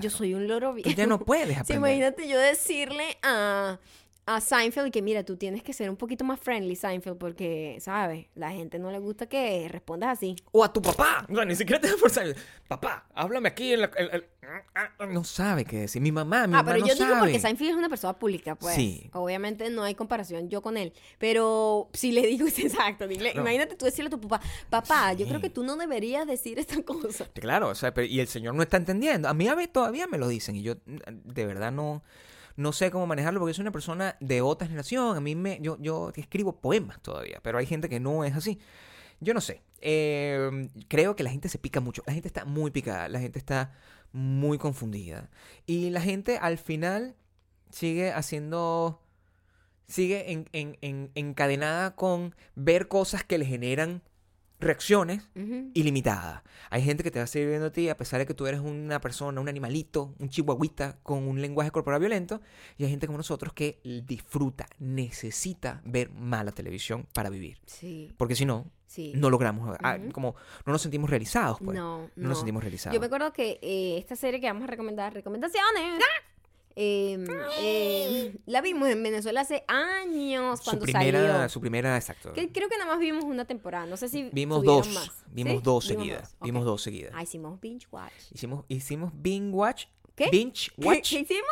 Yo 0.00 0.08
soy 0.10 0.34
un 0.34 0.48
loro 0.48 0.72
viejo. 0.72 0.88
Tú 0.88 0.96
ya 0.96 1.06
no 1.06 1.18
puedes 1.18 1.48
Sí, 1.54 1.54
aprender. 1.54 1.76
imagínate 1.76 2.28
yo 2.28 2.38
decirle 2.38 3.18
a, 3.22 3.78
a 4.24 4.40
Seinfeld 4.40 4.92
que 4.92 5.02
mira, 5.02 5.24
tú 5.24 5.36
tienes 5.36 5.62
que 5.64 5.72
ser 5.72 5.90
un 5.90 5.96
poquito 5.96 6.24
más 6.24 6.38
friendly, 6.38 6.76
Seinfeld, 6.76 7.18
porque, 7.18 7.78
¿sabes? 7.80 8.26
La 8.36 8.52
gente 8.52 8.78
no 8.78 8.90
le 8.92 8.98
gusta 9.00 9.26
que 9.26 9.68
respondas 9.68 10.10
así. 10.10 10.36
O 10.52 10.62
a 10.62 10.72
tu 10.72 10.80
papá. 10.80 11.26
O 11.28 11.34
sea, 11.34 11.44
ni 11.44 11.56
siquiera 11.56 11.80
te 11.80 11.88
da 11.88 11.96
fuerza. 11.96 12.22
Papá, 12.68 13.04
háblame 13.14 13.48
aquí. 13.48 13.72
En 13.72 13.80
la- 13.80 13.90
el- 13.96 14.10
el- 14.12 15.12
No 15.12 15.24
sabe 15.24 15.64
qué 15.64 15.80
decir. 15.80 16.00
Mi 16.00 16.12
mamá, 16.12 16.46
mi 16.46 16.54
ah, 16.54 16.58
mamá 16.58 16.64
pero 16.72 16.78
no 16.80 16.86
yo 16.86 16.94
digo 16.94 17.18
porque 17.18 17.40
Seinfeld 17.40 17.70
es 17.70 17.76
una 17.76 17.88
persona 17.88 18.12
pública, 18.18 18.54
pues. 18.54 18.74
Sí. 18.76 19.10
Obviamente 19.12 19.68
no 19.70 19.82
hay 19.82 19.94
comparación 19.96 20.48
yo 20.48 20.62
con 20.62 20.76
él. 20.76 20.92
Pero 21.18 21.88
si 21.92 22.12
le 22.12 22.24
digo, 22.26 22.46
exacto, 22.56 23.08
dile, 23.08 23.34
No. 23.34 23.40
imagínate 23.40 23.74
tú 23.76 23.84
decirle 23.86 24.06
a 24.06 24.10
tu 24.10 24.20
papá, 24.20 24.40
papá, 24.70 25.12
yo 25.14 25.26
creo 25.26 25.40
que 25.40 25.50
tú 25.50 25.64
no 25.64 25.76
deberías 25.76 26.26
decir 26.26 26.58
esta 26.60 26.80
cosa. 26.82 27.26
Claro, 27.34 27.68
o 27.70 27.74
sea, 27.74 27.92
pero- 27.92 28.06
y 28.06 28.20
el 28.20 28.28
señor 28.28 28.54
no 28.54 28.62
está 28.62 28.76
entendiendo. 28.76 29.28
A 29.28 29.34
mí 29.34 29.48
a 29.48 29.54
veces 29.56 29.72
todavía 29.72 30.06
me 30.06 30.18
lo 30.18 30.28
dicen 30.28 30.54
y 30.54 30.62
yo 30.62 30.74
de 30.84 31.46
verdad 31.46 31.72
no, 31.72 32.02
no 32.56 32.72
sé 32.72 32.90
cómo 32.90 33.06
manejarlo 33.06 33.40
porque 33.40 33.54
soy 33.54 33.62
una 33.62 33.72
persona 33.72 34.16
de 34.20 34.40
otra 34.42 34.66
generación. 34.66 35.16
A 35.16 35.20
mí 35.20 35.34
me, 35.34 35.58
yo, 35.60 35.76
yo 35.80 36.12
escribo 36.16 36.60
poemas 36.60 37.00
todavía, 37.02 37.40
pero 37.42 37.58
hay 37.58 37.66
gente 37.66 37.88
que 37.88 38.00
no 38.00 38.24
es 38.24 38.34
así. 38.34 38.58
Yo 39.20 39.34
no 39.34 39.40
sé. 39.40 39.62
Eh, 39.80 40.68
creo 40.88 41.14
que 41.16 41.22
la 41.22 41.30
gente 41.30 41.48
se 41.48 41.58
pica 41.58 41.80
mucho. 41.80 42.02
La 42.06 42.12
gente 42.12 42.28
está 42.28 42.44
muy 42.44 42.70
picada. 42.70 43.08
La 43.08 43.20
gente 43.20 43.38
está 43.38 43.72
muy 44.12 44.58
confundida. 44.58 45.30
Y 45.66 45.90
la 45.90 46.00
gente 46.00 46.38
al 46.38 46.58
final 46.58 47.14
sigue 47.70 48.12
haciendo... 48.12 49.00
Sigue 49.86 50.32
en- 50.32 50.48
en- 50.52 50.78
en- 50.80 51.10
encadenada 51.14 51.94
con 51.94 52.34
ver 52.54 52.88
cosas 52.88 53.24
que 53.24 53.38
le 53.38 53.44
generan 53.44 54.02
reacciones 54.62 55.28
Ujú. 55.36 55.70
ilimitada. 55.74 56.42
Hay 56.70 56.82
gente 56.82 57.02
que 57.02 57.10
te 57.10 57.18
va 57.18 57.24
a 57.24 57.26
seguir 57.26 57.48
viendo 57.48 57.66
a 57.66 57.70
ti 57.72 57.88
a 57.88 57.96
pesar 57.96 58.18
de 58.20 58.26
que 58.26 58.34
tú 58.34 58.46
eres 58.46 58.60
una 58.60 59.00
persona, 59.00 59.40
un 59.40 59.48
animalito, 59.48 60.14
un 60.18 60.28
chihuahuita 60.30 60.98
con 61.02 61.28
un 61.28 61.40
lenguaje 61.42 61.70
corporal 61.70 62.00
violento. 62.00 62.40
Y 62.78 62.84
hay 62.84 62.90
gente 62.90 63.06
como 63.06 63.18
nosotros 63.18 63.52
que 63.52 63.80
disfruta, 64.06 64.66
necesita 64.78 65.82
ver 65.84 66.10
mala 66.10 66.52
televisión 66.52 67.06
para 67.12 67.28
vivir. 67.30 67.58
Sí, 67.66 68.10
Porque 68.16 68.34
si 68.34 68.44
no, 68.46 68.70
sí. 68.86 69.12
no 69.14 69.28
logramos, 69.30 69.76
ah, 69.82 69.98
como 70.12 70.34
no 70.64 70.72
nos 70.72 70.80
sentimos 70.82 71.10
realizados, 71.10 71.58
pues. 71.62 71.76
No, 71.76 72.08
No 72.16 72.28
nos 72.28 72.38
sentimos 72.38 72.62
realizados. 72.62 72.94
Yo 72.94 73.00
me 73.00 73.06
acuerdo 73.06 73.32
que 73.32 73.58
eh, 73.62 73.98
esta 73.98 74.16
serie 74.16 74.40
que 74.40 74.46
vamos 74.46 74.64
a 74.64 74.66
recomendar, 74.68 75.12
recomendaciones, 75.12 75.98
eh, 76.76 77.24
eh, 77.60 78.36
la 78.46 78.60
vimos 78.60 78.88
en 78.88 79.02
Venezuela 79.02 79.40
hace 79.42 79.64
años 79.68 80.58
su 80.60 80.64
cuando 80.64 80.82
primera, 80.84 81.32
salió. 81.32 81.48
su 81.48 81.60
primera, 81.60 81.96
exacto. 81.96 82.32
Que 82.32 82.50
creo 82.52 82.68
que 82.68 82.76
nada 82.78 82.90
más 82.90 83.00
vimos 83.00 83.24
una 83.24 83.44
temporada, 83.44 83.86
no 83.86 83.96
sé 83.96 84.08
si 84.08 84.30
Vimos 84.32 84.62
dos, 84.64 84.88
más. 84.94 85.10
vimos 85.28 85.54
¿Sí? 85.54 85.60
dos 85.62 85.84
seguidas, 85.86 86.36
vimos 86.40 86.64
dos 86.64 86.82
seguidas. 86.82 87.12
Ah, 87.14 87.22
hicimos 87.22 87.60
binge 87.60 87.86
watch. 87.90 88.12
Hicimos, 88.32 88.64
hicimos 88.68 89.12
binge 89.14 89.50
watch, 89.54 89.84
¿Qué? 90.14 90.28
binge 90.30 90.70
¿Qué, 90.78 90.86
watch, 90.86 91.10
qué 91.10 91.20
hicimos? 91.20 91.50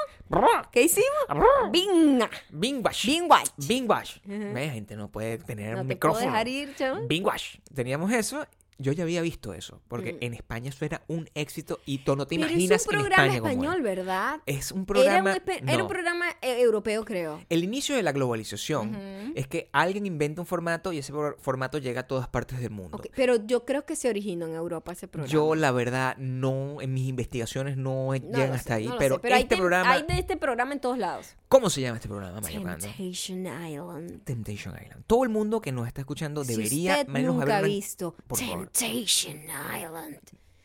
¿Qué 0.70 0.82
hicimos? 0.82 1.70
Binge. 1.72 2.28
binge 2.50 2.80
watch, 2.82 3.06
Binge 3.06 3.26
watch. 3.28 3.48
binge 3.56 3.88
watch. 3.88 4.16
Ve, 4.24 4.70
gente 4.70 4.96
no 4.96 5.10
puede 5.10 5.38
tener 5.38 5.74
No 5.74 5.82
un 5.82 5.88
te 5.88 5.96
puedo 5.96 6.12
micrófono. 6.14 6.26
dejar 6.32 6.48
ir, 6.48 6.74
chaval. 6.76 7.06
Bing 7.06 7.24
Wash. 7.24 7.56
Teníamos 7.74 8.12
eso. 8.12 8.46
Yo 8.80 8.92
ya 8.92 9.04
había 9.04 9.22
visto 9.22 9.54
eso. 9.54 9.80
Porque 9.88 10.14
Mm. 10.14 10.18
en 10.24 10.34
España 10.34 10.68
eso 10.70 10.84
era 10.84 11.02
un 11.08 11.28
éxito 11.34 11.78
y 11.86 11.98
tú 11.98 12.16
no 12.16 12.26
te 12.26 12.36
Pero 12.36 12.48
imaginas 12.48 12.82
es 12.82 12.86
un 12.88 12.94
en 12.94 13.00
programa 13.00 13.24
España 13.26 13.40
cómo 13.40 13.50
español, 13.52 13.76
es. 13.78 13.82
¿verdad? 13.96 14.40
Es 14.46 14.72
un 14.72 14.78
Era 14.78 14.80
un, 14.80 14.86
programa. 14.86 15.36
era 15.66 15.76
no. 15.76 15.82
un 15.84 15.88
programa 15.88 16.26
eh, 16.42 16.60
europeo, 16.60 17.04
creo. 17.04 17.40
El 17.48 17.62
inicio 17.64 17.94
de 17.94 18.02
la 18.02 18.12
globalización 18.12 19.32
es 19.34 19.46
que 19.46 19.68
alguien 19.72 20.06
inventa 20.06 20.40
un 20.40 20.46
formato 20.46 20.92
y 20.92 20.98
ese 20.98 21.12
formato 21.38 21.78
llega 21.78 22.00
a 22.02 22.06
todas 22.06 22.28
partes 22.28 22.60
del 22.60 22.70
mundo. 22.70 23.00
Pero 23.14 23.36
yo 23.46 23.64
creo 23.64 23.84
que 23.84 23.96
se 23.96 24.08
originó 24.08 24.46
en 24.46 24.54
Europa 24.54 24.92
ese 24.92 25.08
programa. 25.08 25.30
Yo, 25.32 25.54
la 25.54 25.70
verdad, 25.72 26.16
no, 26.18 26.80
en 26.80 26.92
mis 26.94 27.08
investigaciones 27.08 27.76
no 27.76 27.90
No 27.90 28.14
llegan 28.14 28.52
hasta 28.52 28.68
sé, 28.68 28.72
ahí. 28.74 28.86
no 28.86 28.98
pero 28.98 29.20
sé, 29.20 29.32
hay 29.32 29.42
este 29.42 29.54
tem- 29.56 29.58
programa. 29.58 29.90
Hay 29.92 30.02
de 30.04 30.18
este 30.18 30.36
programa 30.36 30.72
en 30.72 30.80
todos 30.80 30.98
lados. 30.98 31.36
¿Cómo 31.48 31.68
se 31.68 31.80
llama 31.80 31.96
este 31.96 32.08
programa, 32.08 32.40
Maya? 32.40 32.60
Temptation 32.78 33.46
Island. 33.46 34.22
Temptation 34.24 34.74
Island. 34.80 35.04
Todo 35.06 35.24
el 35.24 35.28
mundo 35.30 35.60
que 35.60 35.72
nos 35.72 35.86
está 35.86 36.00
escuchando 36.00 36.44
si 36.44 36.54
debería 36.54 36.92
usted 37.00 37.08
menos 37.08 37.34
nunca 37.34 37.54
ha 37.54 37.58
haber 37.58 37.64
una- 37.64 37.74
visto 37.74 38.14
Por 38.26 38.38
favor. 38.38 38.69
Temptation 38.72 39.40
Island, 39.76 40.18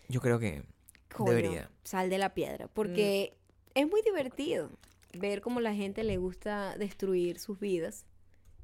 Yo 0.10 0.22
creo 0.22 0.40
que 0.40 0.64
coño, 1.14 1.32
debería. 1.32 1.70
sal 1.84 2.10
de 2.10 2.18
la 2.18 2.34
piedra. 2.34 2.68
Porque 2.68 3.36
es 3.74 3.88
muy 3.90 4.02
divertido 4.04 4.70
ver 5.14 5.42
cómo 5.42 5.60
la 5.62 5.74
gente 5.74 6.04
le 6.04 6.18
gusta 6.18 6.78
destruir 6.78 7.40
sus 7.40 7.60
vidas 7.60 8.06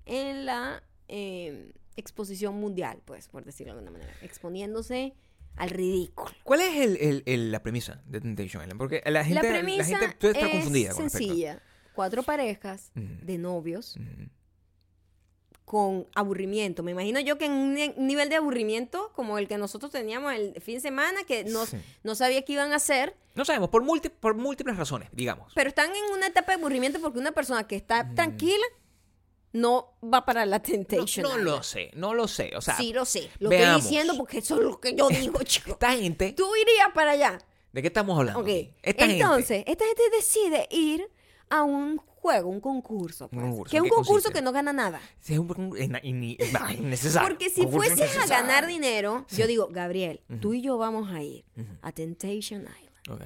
en 0.06 0.46
la 0.46 0.84
eh, 1.08 1.74
exposición 1.98 2.56
mundial, 2.56 3.02
pues, 3.06 3.28
por 3.28 3.44
decirlo 3.44 3.74
de 3.74 3.80
alguna 3.80 3.92
manera. 4.00 4.14
Exponiéndose 4.22 5.14
al 5.58 5.70
ridículo. 5.70 6.32
¿Cuál 6.44 6.62
es 6.62 6.76
el- 6.78 6.98
el- 6.98 7.24
el- 7.26 7.52
la 7.52 7.62
premisa 7.62 8.02
de 8.06 8.22
Temptation 8.22 8.64
Island? 8.64 8.78
Porque 8.78 9.02
la 9.06 9.24
gente, 9.26 9.44
la 9.44 9.50
premisa 9.60 9.84
gente 10.00 10.16
puede 10.18 10.34
estar 10.34 10.48
es 10.48 10.52
confundida 10.56 10.94
con 10.94 11.04
respecto. 11.04 11.28
sencilla. 11.28 11.62
Cuatro 11.94 12.24
parejas 12.24 12.92
Ujú. 12.96 13.26
de 13.26 13.38
novios 13.38 13.98
Ujú. 13.98 14.30
Con 15.72 16.06
aburrimiento. 16.16 16.84
Me 16.84 16.92
imagino 16.92 17.22
yo 17.22 17.38
que 17.38 17.46
en 17.46 17.54
un 17.54 17.74
ni- 17.76 17.94
nivel 17.96 18.28
de 18.28 18.36
aburrimiento 18.36 19.10
como 19.16 19.38
el 19.38 19.48
que 19.48 19.58
nosotros 19.58 19.90
teníamos 19.90 20.34
el 20.34 20.60
fin 20.62 20.76
de 20.76 20.82
semana, 20.82 21.24
que 21.24 21.46
no, 21.46 21.66
Sí. 21.66 21.78
no 22.04 22.14
sabía 22.14 22.42
qué 22.42 22.52
iban 22.52 22.74
a 22.74 22.76
hacer, 22.76 23.16
No 23.36 23.46
sabemos, 23.46 23.70
por, 23.70 23.82
múlti- 23.82 24.10
por 24.12 24.36
múltiples 24.36 24.76
razones, 24.76 25.08
digamos. 25.14 25.54
pero 25.56 25.70
están 25.70 25.90
en 25.96 26.04
una 26.14 26.28
etapa 26.28 26.52
de 26.52 26.60
aburrimiento 26.60 27.00
porque 27.00 27.20
una 27.20 27.32
persona 27.32 27.66
que 27.68 27.78
está 27.78 28.04
Mm. 28.04 28.16
tranquila 28.16 28.66
no 29.54 29.94
va 30.04 30.26
para 30.26 30.46
la 30.46 30.62
Temptation. 30.62 31.24
no 31.24 31.38
lo 31.38 31.64
sé, 31.64 31.92
no 31.94 32.14
lo 32.14 32.28
sé. 32.28 32.52
O 32.58 32.62
sea, 32.62 32.76
sí, 32.76 32.92
lo 32.92 33.06
sé. 33.06 33.30
Lo 33.40 33.48
veamos. 33.48 33.78
estoy 33.78 33.92
diciendo 33.92 34.18
porque 34.18 34.40
eso 34.40 34.56
es 34.58 34.62
lo 34.64 34.78
que 34.80 34.94
yo 34.94 35.08
digo, 35.40 35.42
chico. 35.44 35.72
esta 35.72 35.94
gente, 35.94 36.34
Tú 36.34 36.54
irías 36.56 36.90
para 36.94 37.12
allá. 37.12 37.38
¿de 37.72 37.82
qué 37.82 37.88
estamos 37.88 38.18
hablando? 38.20 38.44
Gente- 38.44 38.76
Entonces, 38.84 39.64
esta 39.66 39.86
gente 39.86 40.02
decide 40.18 40.68
ir 40.70 41.10
a 41.50 41.64
un 41.64 42.02
juego, 42.22 42.50
un 42.50 42.62
concurso. 42.62 43.28
pues, 43.30 43.44
Un 43.44 43.50
concurso, 43.52 43.72
que 43.72 43.78
es 43.78 43.80
¿en 43.80 43.84
un 43.84 43.90
concurso 43.90 44.14
consiste? 44.14 44.34
que 44.34 44.42
no 44.42 44.52
gana 44.52 44.72
nada. 44.74 45.02
Sí, 45.20 45.34
es 45.34 45.40
un- 45.40 45.76
es 45.78 45.90
innecesario. 46.78 47.28
Porque 47.28 47.50
si 47.50 47.66
fueses 47.68 48.18
a 48.18 48.28
ganar 48.28 48.68
dinero, 48.68 49.26
yo 49.30 49.48
digo, 49.48 49.68
Gabriel, 49.72 50.22
tú 50.40 50.54
y 50.54 50.62
yo 50.62 50.78
vamos 50.78 51.12
a 51.12 51.22
ir 51.24 51.44
a 51.82 51.92
Temptation 51.92 52.62
Island. 52.62 53.10
Ok, 53.10 53.22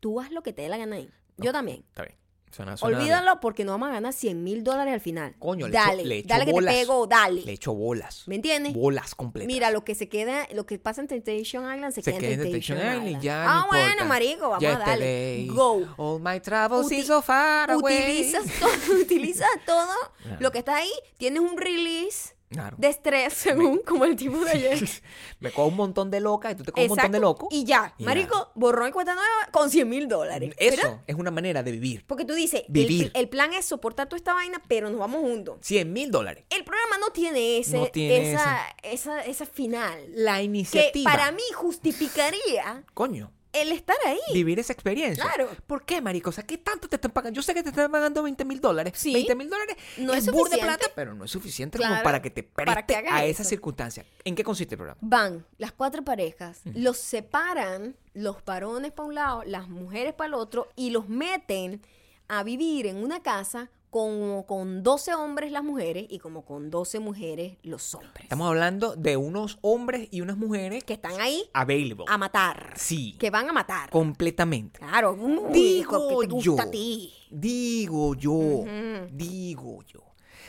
Tú 0.00 0.20
haz 0.20 0.30
lo 0.32 0.42
que 0.42 0.52
te 0.52 0.62
dé 0.62 0.68
la 0.68 0.76
gana 0.78 0.96
ahí. 0.96 1.10
Yo 1.38 1.52
también. 1.52 1.84
está 1.88 2.02
bien. 2.04 2.16
Suena- 2.54 2.76
suena 2.76 2.98
bien. 2.98 3.12
Olvídalo 3.12 3.40
porque 3.40 3.64
nos 3.64 3.72
vamos 3.74 3.88
a 3.88 3.92
ganar 3.92 4.12
100 4.12 4.42
mil 4.44 4.62
dólares 4.62 4.94
al 4.94 5.00
final. 5.00 5.34
Coño, 5.38 5.66
le 5.66 5.72
dale, 5.72 6.04
le 6.04 6.18
echo 6.18 6.28
dale 6.28 6.44
que 6.46 6.52
bolas. 6.52 6.74
te 6.74 6.80
pego, 6.80 7.06
dale. 7.06 7.42
Le 7.42 7.52
echo 7.52 7.74
bolas. 7.74 8.22
¿Me 8.26 8.36
entiendes? 8.36 8.72
Bolas 8.74 9.14
completas. 9.14 9.46
Mira, 9.48 9.70
lo 9.70 9.84
que 9.84 9.94
se 9.94 10.08
queda, 10.08 10.46
lo 10.52 10.64
que 10.66 10.78
pasa 10.78 11.00
en 11.00 11.08
Temptation 11.08 11.64
Island 11.64 11.92
se, 11.94 12.02
se 12.02 12.10
queda 12.12 12.20
queda 12.20 12.32
en 12.34 12.42
Temptation, 12.42 12.78
Island. 12.78 13.08
y 13.08 13.20
ya 13.20 13.44
ah, 13.44 13.60
no 13.62 13.66
bueno, 13.68 13.84
importa. 13.86 14.04
marico, 14.04 14.48
vamos 14.50 14.64
a 14.64 14.78
darle. 14.78 15.46
Go. 15.50 15.86
All 15.96 16.20
my 16.20 16.40
travels 16.40 16.92
is 16.92 17.06
so 17.06 17.20
far 17.22 17.70
away. 17.70 17.98
Utilizas 18.30 18.44
todo, 18.60 19.00
utilizas 19.00 19.48
todo 19.66 19.88
Claro. 20.22 20.36
lo 20.40 20.52
que 20.52 20.58
está 20.58 20.76
ahí. 20.76 20.92
Tienes 21.16 21.40
un 21.40 21.56
release 21.58 22.33
Claro. 22.48 22.76
de 22.78 22.88
estrés, 22.88 23.32
según 23.34 23.78
como 23.78 24.04
el 24.04 24.14
tipo 24.14 24.38
de 24.44 24.50
ayer. 24.52 24.88
Me 25.40 25.50
cojo 25.50 25.68
un 25.68 25.76
montón 25.76 26.10
de 26.10 26.20
loca 26.20 26.50
y 26.52 26.54
tú 26.54 26.62
te 26.62 26.70
coges 26.72 26.84
un 26.90 26.96
montón 26.96 27.10
de 27.12 27.18
loco. 27.20 27.48
Y 27.50 27.64
ya, 27.64 27.94
Y 27.98 28.04
marico, 28.04 28.52
borrón 28.54 28.88
y 28.88 28.92
cuenta 28.92 29.14
nueva 29.14 29.48
con 29.50 29.70
100 29.70 29.88
mil 29.88 30.06
dólares. 30.08 30.54
Eso 30.58 30.76
¿Verdad? 30.82 31.00
es 31.06 31.16
una 31.16 31.30
manera 31.30 31.62
de 31.62 31.72
vivir. 31.72 32.04
Porque 32.06 32.24
tú 32.24 32.34
dices, 32.34 32.60
el, 32.66 32.72
Vivir. 32.72 33.10
el 33.14 33.28
plan 33.28 33.52
es 33.54 33.64
soportar 33.64 34.08
toda 34.08 34.18
esta 34.18 34.34
vaina, 34.34 34.62
pero 34.68 34.88
nos 34.88 34.98
vamos 35.00 35.20
juntos. 35.22 35.58
100 35.62 35.92
mil 35.92 36.10
dólares. 36.10 36.44
El 36.50 36.64
programa 36.64 36.98
no 36.98 37.10
tiene 37.10 37.58
ese, 37.58 37.76
No 37.78 37.86
tiene 37.86 38.32
esa, 38.32 38.60
esa, 38.82 39.20
esa 39.24 39.46
final. 39.46 39.98
La 40.14 40.36
Que 40.36 40.42
iniciativa. 40.44 41.10
para 41.10 41.32
mí 41.32 41.42
justificaría 41.54 42.84
Coño. 42.94 43.32
El 43.54 43.72
estar 43.72 43.96
ahí. 44.04 44.18
Vivir 44.32 44.58
esa 44.58 44.72
experiencia. 44.72 45.24
Claro. 45.24 45.48
¿Por 45.66 45.84
qué, 45.84 46.00
marico? 46.00 46.30
O 46.30 46.32
sea, 46.32 46.44
¿qué 46.44 46.58
tanto 46.58 46.88
te 46.88 46.96
están 46.96 47.12
pagando? 47.12 47.36
Yo 47.36 47.42
sé 47.42 47.54
que 47.54 47.62
te 47.62 47.70
están 47.70 47.90
pagando 47.90 48.22
20 48.22 48.44
mil 48.44 48.60
dólares. 48.60 48.92
Sí. 48.96 49.12
20 49.12 49.34
mil 49.34 49.48
dólares 49.48 49.76
No 49.96 50.12
es 50.12 50.26
es 50.26 50.32
burda 50.32 50.56
plata, 50.58 50.86
pero 50.94 51.14
no 51.14 51.24
es 51.24 51.30
suficiente 51.30 51.78
como 51.78 52.02
para 52.02 52.20
que 52.20 52.30
te 52.30 52.42
preste 52.42 52.96
a 52.96 53.24
eso. 53.24 53.42
esa 53.42 53.44
circunstancia. 53.44 54.04
¿En 54.24 54.34
qué 54.34 54.44
consiste 54.44 54.74
el 54.74 54.78
programa? 54.78 54.98
Van 55.00 55.46
las 55.58 55.72
cuatro 55.72 56.04
parejas, 56.04 56.60
los 56.74 56.98
separan, 56.98 57.96
los 58.12 58.44
varones 58.44 58.92
para 58.92 59.08
un 59.08 59.14
lado, 59.14 59.42
las 59.44 59.68
mujeres 59.68 60.12
para 60.14 60.28
el 60.28 60.34
otro, 60.34 60.68
y 60.76 60.90
los 60.90 61.08
meten 61.08 61.80
a 62.28 62.42
vivir 62.42 62.86
en 62.86 62.96
una 62.96 63.22
casa 63.22 63.70
como 63.94 64.44
con 64.44 64.82
12 64.82 65.14
hombres 65.14 65.52
las 65.52 65.62
mujeres 65.62 66.06
y 66.08 66.18
como 66.18 66.44
con 66.44 66.68
12 66.68 66.98
mujeres 66.98 67.58
los 67.62 67.94
hombres. 67.94 68.24
Estamos 68.24 68.48
hablando 68.48 68.96
de 68.96 69.16
unos 69.16 69.56
hombres 69.60 70.08
y 70.10 70.20
unas 70.20 70.36
mujeres 70.36 70.82
Que 70.82 70.94
están 70.94 71.20
ahí 71.20 71.44
available. 71.52 72.04
a 72.08 72.18
matar. 72.18 72.74
Sí. 72.76 73.14
Que 73.20 73.30
van 73.30 73.48
a 73.48 73.52
matar. 73.52 73.90
Completamente. 73.90 74.80
Claro. 74.80 75.12
Uy, 75.12 75.52
Digo 75.52 76.08
que 76.08 76.26
te 76.26 76.32
gusta 76.32 76.44
yo. 76.44 76.60
a 76.60 76.70
ti. 76.72 77.12
Digo 77.30 78.16
yo. 78.16 78.64
Digo 79.12 79.84
yo. 79.84 80.00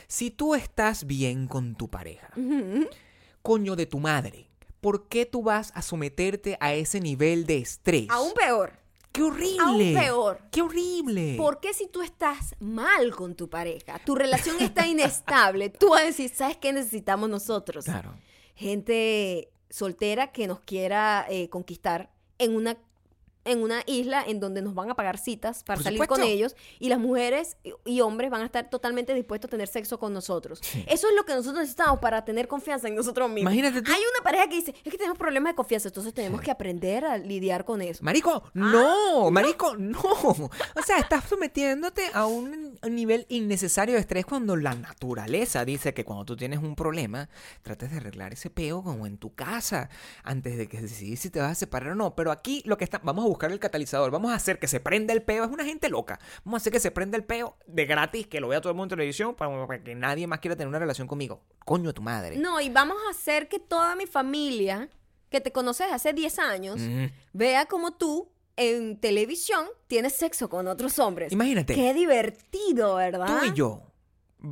Si 0.08 0.32
tú 0.32 0.56
estás 0.56 1.06
bien 1.06 1.46
con 1.46 1.76
tu 1.76 1.88
pareja, 1.88 2.30
coño 3.42 3.76
de 3.76 3.86
tu 3.86 4.00
madre, 4.00 4.50
¿por 4.80 5.06
qué 5.06 5.24
tú 5.24 5.44
vas 5.44 5.70
a 5.76 5.82
someterte 5.82 6.56
a 6.58 6.74
ese 6.74 6.98
nivel 6.98 7.46
de 7.46 7.58
estrés? 7.58 8.06
Aún 8.10 8.32
peor. 8.34 8.72
¡Qué 9.16 9.22
horrible! 9.22 9.62
Aún 9.62 9.94
peor. 9.94 10.40
¡Qué 10.50 10.60
horrible! 10.60 11.34
¿Por 11.38 11.58
qué 11.58 11.72
si 11.72 11.86
tú 11.86 12.02
estás 12.02 12.54
mal 12.60 13.14
con 13.14 13.34
tu 13.34 13.48
pareja, 13.48 13.98
tu 14.04 14.14
relación 14.14 14.60
está 14.60 14.86
inestable, 14.86 15.70
tú 15.70 15.90
vas 15.90 16.02
a 16.02 16.04
decir, 16.04 16.30
¿sabes 16.34 16.58
qué 16.58 16.70
necesitamos 16.72 17.30
nosotros? 17.30 17.86
Claro. 17.86 18.14
Gente 18.54 19.50
soltera 19.70 20.32
que 20.32 20.46
nos 20.46 20.60
quiera 20.60 21.24
eh, 21.30 21.48
conquistar 21.48 22.10
en 22.38 22.54
una 22.54 22.76
en 23.46 23.62
una 23.62 23.82
isla 23.86 24.22
en 24.26 24.40
donde 24.40 24.60
nos 24.62 24.74
van 24.74 24.90
a 24.90 24.94
pagar 24.94 25.18
citas 25.18 25.62
para 25.64 25.76
Por 25.76 25.84
salir 25.84 25.98
supuesto. 25.98 26.14
con 26.16 26.24
ellos 26.24 26.56
y 26.78 26.88
las 26.88 26.98
mujeres 26.98 27.56
y- 27.64 27.72
y 27.84 28.00
hombres 28.00 28.30
van 28.30 28.42
a 28.42 28.46
estar 28.46 28.68
totalmente 28.70 29.14
dispuestos 29.14 29.48
a 29.48 29.50
tener 29.52 29.68
sexo 29.68 29.98
con 29.98 30.12
nosotros. 30.12 30.60
Eso 30.86 31.08
es 31.08 31.14
lo 31.16 31.24
que 31.24 31.34
nosotros 31.34 31.60
necesitamos 31.60 32.00
para 32.00 32.24
tener 32.24 32.48
confianza 32.48 32.88
en 32.88 32.94
nosotros 32.94 33.28
mismos. 33.30 33.52
Imagínate 33.52 33.82
tú- 33.82 33.90
Hay 33.92 34.00
una 34.00 34.24
pareja 34.24 34.48
que 34.48 34.56
dice, 34.56 34.74
es 34.84 34.90
que 34.92 34.98
tenemos 34.98 35.18
problemas 35.18 35.52
de 35.52 35.56
confianza, 35.56 35.88
entonces 35.88 36.12
tenemos 36.12 36.40
que 36.40 36.50
aprender 36.50 37.04
a 37.04 37.16
lidiar 37.18 37.64
con 37.64 37.80
eso. 37.82 38.02
Marico, 38.02 38.42
Ah, 38.46 38.50
no, 38.54 39.30
marico, 39.30 39.76
no. 39.76 40.00
O 40.00 40.82
sea, 40.84 40.98
estás 40.98 41.24
sometiéndote 41.28 42.02
a 42.12 42.26
un 42.26 42.78
nivel 42.90 43.26
innecesario 43.28 43.94
de 43.94 44.00
estrés 44.00 44.26
cuando 44.26 44.56
la 44.56 44.74
naturaleza 44.74 45.64
dice 45.64 45.94
que 45.94 46.04
cuando 46.04 46.24
tú 46.24 46.36
tienes 46.36 46.58
un 46.58 46.74
problema, 46.74 47.28
trates 47.62 47.90
de 47.90 47.98
arreglar 47.98 48.32
ese 48.32 48.50
peo 48.50 48.82
como 48.82 49.06
en 49.06 49.18
tu 49.18 49.34
casa, 49.34 49.88
antes 50.24 50.56
de 50.56 50.66
que 50.68 50.80
decidir 50.80 51.16
si 51.18 51.30
te 51.30 51.40
vas 51.40 51.52
a 51.52 51.54
separar 51.54 51.92
o 51.92 51.94
no. 51.94 52.14
Pero 52.16 52.30
aquí 52.32 52.62
lo 52.64 52.76
que 52.76 52.84
está, 52.84 52.98
vamos 53.02 53.24
a 53.24 53.28
buscar 53.28 53.35
el 53.44 53.58
catalizador, 53.60 54.10
vamos 54.10 54.30
a 54.32 54.34
hacer 54.34 54.58
que 54.58 54.66
se 54.68 54.80
prenda 54.80 55.12
el 55.12 55.22
peo, 55.22 55.44
es 55.44 55.50
una 55.50 55.64
gente 55.64 55.88
loca. 55.88 56.18
Vamos 56.44 56.58
a 56.58 56.62
hacer 56.62 56.72
que 56.72 56.80
se 56.80 56.90
prenda 56.90 57.16
el 57.16 57.24
peo 57.24 57.56
de 57.66 57.84
gratis, 57.86 58.26
que 58.26 58.40
lo 58.40 58.48
vea 58.48 58.60
todo 58.60 58.70
el 58.70 58.76
mundo 58.76 58.94
en 58.94 58.98
televisión, 58.98 59.34
para, 59.34 59.66
para 59.66 59.82
que 59.82 59.94
nadie 59.94 60.26
más 60.26 60.40
quiera 60.40 60.56
tener 60.56 60.68
una 60.68 60.78
relación 60.78 61.06
conmigo. 61.06 61.42
Coño, 61.64 61.92
tu 61.92 62.02
madre. 62.02 62.36
No, 62.38 62.60
y 62.60 62.70
vamos 62.70 62.96
a 63.06 63.10
hacer 63.10 63.48
que 63.48 63.58
toda 63.58 63.94
mi 63.96 64.06
familia, 64.06 64.88
que 65.28 65.40
te 65.40 65.52
conoces 65.52 65.88
hace 65.92 66.12
10 66.12 66.38
años, 66.38 66.80
Mm. 66.80 67.06
vea 67.32 67.66
como 67.66 67.92
tú 67.94 68.30
en 68.56 68.98
televisión 68.98 69.66
tienes 69.86 70.14
sexo 70.14 70.48
con 70.48 70.66
otros 70.66 70.98
hombres. 70.98 71.30
Imagínate. 71.32 71.74
Qué 71.74 71.92
divertido, 71.92 72.94
¿verdad? 72.96 73.40
Tú 73.40 73.44
y 73.46 73.52
yo 73.54 73.82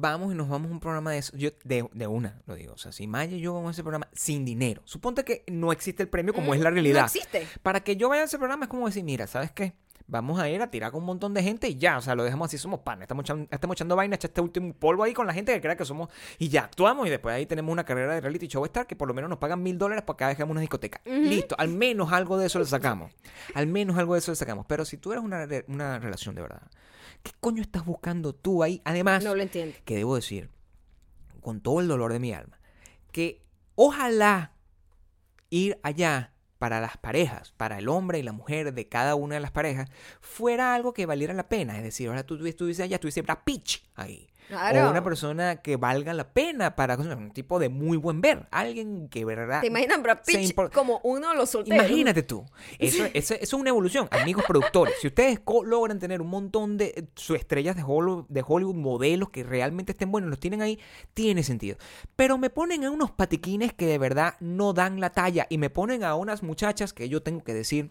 vamos 0.01 0.33
y 0.33 0.37
nos 0.37 0.49
vamos 0.49 0.71
a 0.71 0.75
un 0.75 0.81
programa 0.81 1.13
de 1.13 1.19
eso. 1.19 1.37
Yo, 1.37 1.51
de, 1.65 1.89
de 1.93 2.07
una, 2.07 2.43
lo 2.47 2.55
digo. 2.55 2.75
O 2.75 2.79
sea, 2.79 2.93
si 2.93 3.07
Maya 3.07 3.37
y 3.37 3.41
yo 3.41 3.55
vamos 3.55 3.69
a 3.69 3.71
ese 3.73 3.83
programa 3.83 4.09
sin 4.13 4.45
dinero. 4.45 4.83
Suponte 4.85 5.25
que 5.25 5.45
no 5.49 5.73
existe 5.73 6.03
el 6.03 6.09
premio 6.09 6.35
como 6.35 6.55
es 6.55 6.61
la 6.61 6.71
realidad. 6.71 7.01
No 7.01 7.07
existe. 7.07 7.47
Para 7.63 7.81
que 7.81 7.97
yo 7.97 8.09
vaya 8.09 8.23
a 8.23 8.25
ese 8.27 8.39
programa 8.39 8.65
es 8.65 8.71
como 8.71 8.87
decir, 8.87 9.05
mira, 9.05 9.27
¿sabes 9.27 9.53
qué? 9.53 9.75
Vamos 10.07 10.39
a 10.39 10.51
ir 10.51 10.61
a 10.61 10.71
tirar 10.71 10.93
con 10.93 11.01
un 11.01 11.07
montón 11.07 11.33
de 11.33 11.43
gente 11.43 11.67
y 11.67 11.77
ya, 11.77 11.97
o 11.97 12.03
sea, 12.03 12.15
lo 12.15 12.25
dejamos 12.25 12.47
así, 12.47 12.59
somos 12.59 12.81
panes, 12.81 13.05
estamos 13.05 13.25
echando, 13.25 13.49
estamos 13.51 13.75
echando 13.75 13.97
vaina, 13.97 14.17
echa 14.17 14.27
este 14.27 14.43
último 14.43 14.75
polvo 14.75 15.03
ahí 15.03 15.15
con 15.15 15.27
la 15.27 15.33
gente 15.33 15.55
que 15.55 15.63
crea 15.63 15.77
que 15.77 15.87
somos, 15.87 16.11
y 16.39 16.51
ya, 16.51 16.65
actuamos 16.65 17.07
y 17.07 17.11
después 17.11 17.35
ahí 17.35 17.47
tenemos 17.47 17.73
una 17.73 17.85
carrera 17.85 18.13
de 18.13 18.21
reality 18.21 18.47
show 18.47 18.63
star 18.67 18.87
que 18.87 18.97
por 18.97 19.09
lo 19.09 19.15
menos 19.15 19.31
nos 19.31 19.39
pagan 19.39 19.63
mil 19.63 19.79
dólares 19.79 20.05
por 20.05 20.19
cada 20.19 20.29
vez 20.29 20.37
que 20.37 20.45
una 20.45 20.61
discoteca. 20.61 21.01
Listo, 21.07 21.55
al 21.57 21.69
menos 21.69 22.13
algo 22.13 22.37
de 22.37 22.49
eso 22.49 22.59
le 22.59 22.67
sacamos, 22.67 23.13
al 23.55 23.67
menos 23.67 23.97
algo 23.97 24.13
de 24.13 24.19
eso 24.19 24.31
le 24.31 24.37
sacamos, 24.37 24.67
pero 24.69 24.85
si 24.85 24.99
tú 24.99 25.13
eres 25.13 25.25
una, 25.25 25.49
una 25.69 25.99
relación 25.99 26.35
de 26.35 26.43
verdad, 26.43 26.61
¿qué 27.25 27.33
coño 27.41 27.61
estás 27.63 27.85
buscando 27.85 28.33
tú 28.35 28.63
ahí? 28.63 28.81
Además, 28.85 29.25
No 29.25 29.35
lo 29.35 29.43
entiendo. 29.43 29.75
que 29.85 29.97
debo 29.97 30.15
decir, 30.15 30.49
con 31.41 31.61
todo 31.61 31.81
el 31.81 31.89
dolor 31.89 32.13
de 32.13 32.21
mi 32.21 32.33
alma, 32.33 32.61
que 33.11 33.43
ojalá 33.75 34.53
ir 35.51 35.79
allá 35.83 36.31
para 36.59 36.81
las 36.81 36.97
parejas, 36.97 37.53
para 37.57 37.79
el 37.79 37.89
hombre 37.89 38.19
y 38.21 38.23
la 38.23 38.33
mujer 38.33 38.73
de 38.73 38.89
cada 38.89 39.17
una 39.17 39.35
de 39.35 39.41
las 39.41 39.51
parejas, 39.51 39.91
fuera 40.21 40.75
algo 40.75 40.95
que 40.95 41.05
valiera 41.07 41.35
la 41.35 41.49
pena. 41.49 41.77
Es 41.77 41.83
decir, 41.83 42.09
ahora 42.09 42.23
tú 42.25 42.45
estuviste 42.47 42.83
allá, 42.85 42.95
estuviste 42.97 43.23
Brad 43.23 43.39
Pitch 43.45 43.85
ahí. 43.97 44.29
Claro. 44.49 44.87
O 44.89 44.91
una 44.91 45.03
persona 45.03 45.57
que 45.57 45.77
valga 45.77 46.13
la 46.13 46.29
pena 46.33 46.77
para 46.77 46.97
un 46.97 47.31
tipo 47.31 47.59
de 47.59 47.71
muy 47.71 47.97
buen 47.97 48.21
ver. 48.21 48.47
Alguien 48.51 49.09
que, 49.09 49.25
¿verdad? 49.25 49.63
¿Te 49.63 49.69
imaginas 49.69 50.03
Brad 50.03 50.19
Pitt 50.25 50.55
como 50.73 51.01
uno 51.03 51.31
de 51.31 51.37
los 51.37 51.49
solteros? 51.51 51.79
Imagínate 51.87 52.23
tú. 52.23 52.45
Eso, 52.79 53.05
eso- 53.15 53.35
eso 53.35 53.35
es 53.41 53.53
una 53.55 53.71
evolución. 53.71 54.07
Amigos 54.11 54.45
productores, 54.47 54.95
si 55.01 55.07
ustedes 55.07 55.41
logran 55.65 55.99
tener 55.99 56.21
un 56.21 56.29
montón 56.29 56.77
de 56.77 56.93
eh, 56.97 57.05
su 57.15 57.35
estrellas 57.35 57.75
de 57.75 57.83
Hollywood, 57.87 58.27
de 58.29 58.45
Hollywood, 58.47 58.75
modelos 58.75 59.31
que 59.31 59.43
realmente 59.45 59.93
estén 59.93 60.13
buenos, 60.13 60.29
los 60.29 60.39
tienen 60.41 60.61
ahí, 60.61 60.79
tiene 61.15 61.43
sentido. 61.43 61.79
Pero 62.15 62.37
me 62.37 62.51
ponen 62.51 62.85
a 62.85 62.91
unos 62.91 63.11
patiquines 63.13 63.73
que 63.73 63.87
de 63.87 63.99
verdad 63.99 64.35
no 64.41 64.73
dan 64.75 65.01
la 65.01 65.11
talla 65.11 65.47
y 65.49 65.57
me 65.59 65.71
ponen 65.71 66.05
a 66.05 66.15
unas 66.17 66.43
muchachas 66.43 66.93
que 66.93 67.09
yo 67.09 67.23
tengo 67.23 67.43
que 67.45 67.55
decir. 67.55 67.91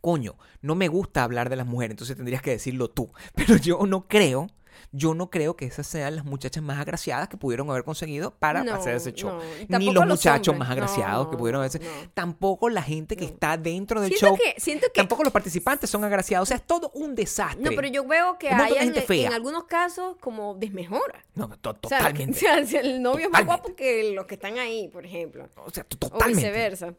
Coño, 0.00 0.36
no 0.62 0.74
me 0.74 0.88
gusta 0.88 1.22
hablar 1.22 1.50
de 1.50 1.56
las 1.56 1.66
mujeres, 1.66 1.92
entonces 1.92 2.16
tendrías 2.16 2.42
que 2.42 2.50
decirlo 2.50 2.88
tú. 2.88 3.10
Pero 3.34 3.56
yo 3.56 3.86
no 3.86 4.06
creo, 4.08 4.48
yo 4.92 5.14
no 5.14 5.30
creo 5.30 5.56
que 5.56 5.66
esas 5.66 5.86
sean 5.86 6.16
las 6.16 6.24
muchachas 6.24 6.62
más 6.62 6.78
agraciadas 6.78 7.28
que 7.28 7.36
pudieron 7.36 7.68
haber 7.70 7.84
conseguido 7.84 8.32
para 8.32 8.64
No, 8.64 8.74
hacer 8.74 8.96
ese 8.96 9.12
show. 9.12 9.38
no. 9.68 9.78
Ni 9.78 9.86
los 9.86 9.94
los 9.94 10.06
muchachos 10.06 10.48
hombres. 10.48 10.58
más 10.58 10.70
agraciados 10.70 11.28
que 11.28 11.36
pudieron 11.36 11.62
haber. 11.62 11.80
no. 11.82 11.88
Tampoco 12.14 12.68
la 12.70 12.82
gente 12.82 13.16
que 13.16 13.24
está 13.24 13.56
dentro 13.56 14.00
del 14.00 14.10
Siento 14.10 14.26
show. 14.28 14.36
que- 14.36 14.60
siento 14.60 14.86
que- 14.92 15.00
Tampoco 15.00 15.24
los 15.24 15.32
participantes 15.32 15.88
son 15.90 16.04
agraciados. 16.04 16.46
O 16.46 16.48
sea, 16.48 16.56
es 16.56 16.62
todo 16.66 16.90
un 16.94 17.14
desastre. 17.14 17.62
No, 17.62 17.70
pero 17.74 17.88
yo 17.88 18.06
veo 18.06 18.38
que 18.38 18.48
hay 18.50 18.74
en, 18.78 18.94
en 19.08 19.32
algunos 19.32 19.64
casos 19.64 20.16
como 20.20 20.54
desmejora. 20.54 21.24
No, 21.34 21.48
to- 21.58 21.76
O 21.82 21.88
sea, 21.88 21.98
totalmente. 21.98 22.38
O 22.62 22.66
sea, 22.66 22.80
el 22.80 23.02
novio 23.02 23.26
es 23.26 23.30
más 23.30 23.42
Totalmente. 23.42 23.44
guapo 23.68 23.76
que 23.76 24.12
los 24.14 24.26
que 24.26 24.34
están 24.34 24.58
ahí, 24.58 24.88
por 24.88 25.04
ejemplo. 25.04 25.48
O 25.64 25.70
sea, 25.70 25.84
to- 25.84 25.96
O 26.06 26.10
totalmente. 26.10 26.42
viceversa. 26.46 26.94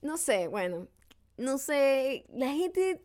No 0.00 0.16
sé, 0.16 0.48
bueno. 0.48 0.86
No 1.36 1.58
sé. 1.58 2.24
La 2.34 2.48
gente 2.52 3.02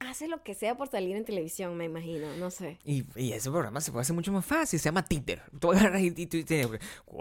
hace 0.00 0.28
lo 0.28 0.42
que 0.42 0.54
sea 0.54 0.76
por 0.76 0.88
salir 0.88 1.16
en 1.16 1.24
televisión, 1.24 1.76
me 1.76 1.84
imagino. 1.84 2.26
No 2.38 2.50
sé. 2.50 2.78
Y, 2.84 3.04
y 3.16 3.32
ese 3.32 3.50
programa 3.50 3.80
se 3.80 3.90
puede 3.92 4.02
hacer 4.02 4.14
mucho 4.14 4.32
más 4.32 4.44
fácil. 4.44 4.78
Se 4.78 4.86
llama 4.86 5.04
Tinder. 5.04 5.42
Tú 5.58 5.72
agarras 5.72 6.00
y, 6.02 6.28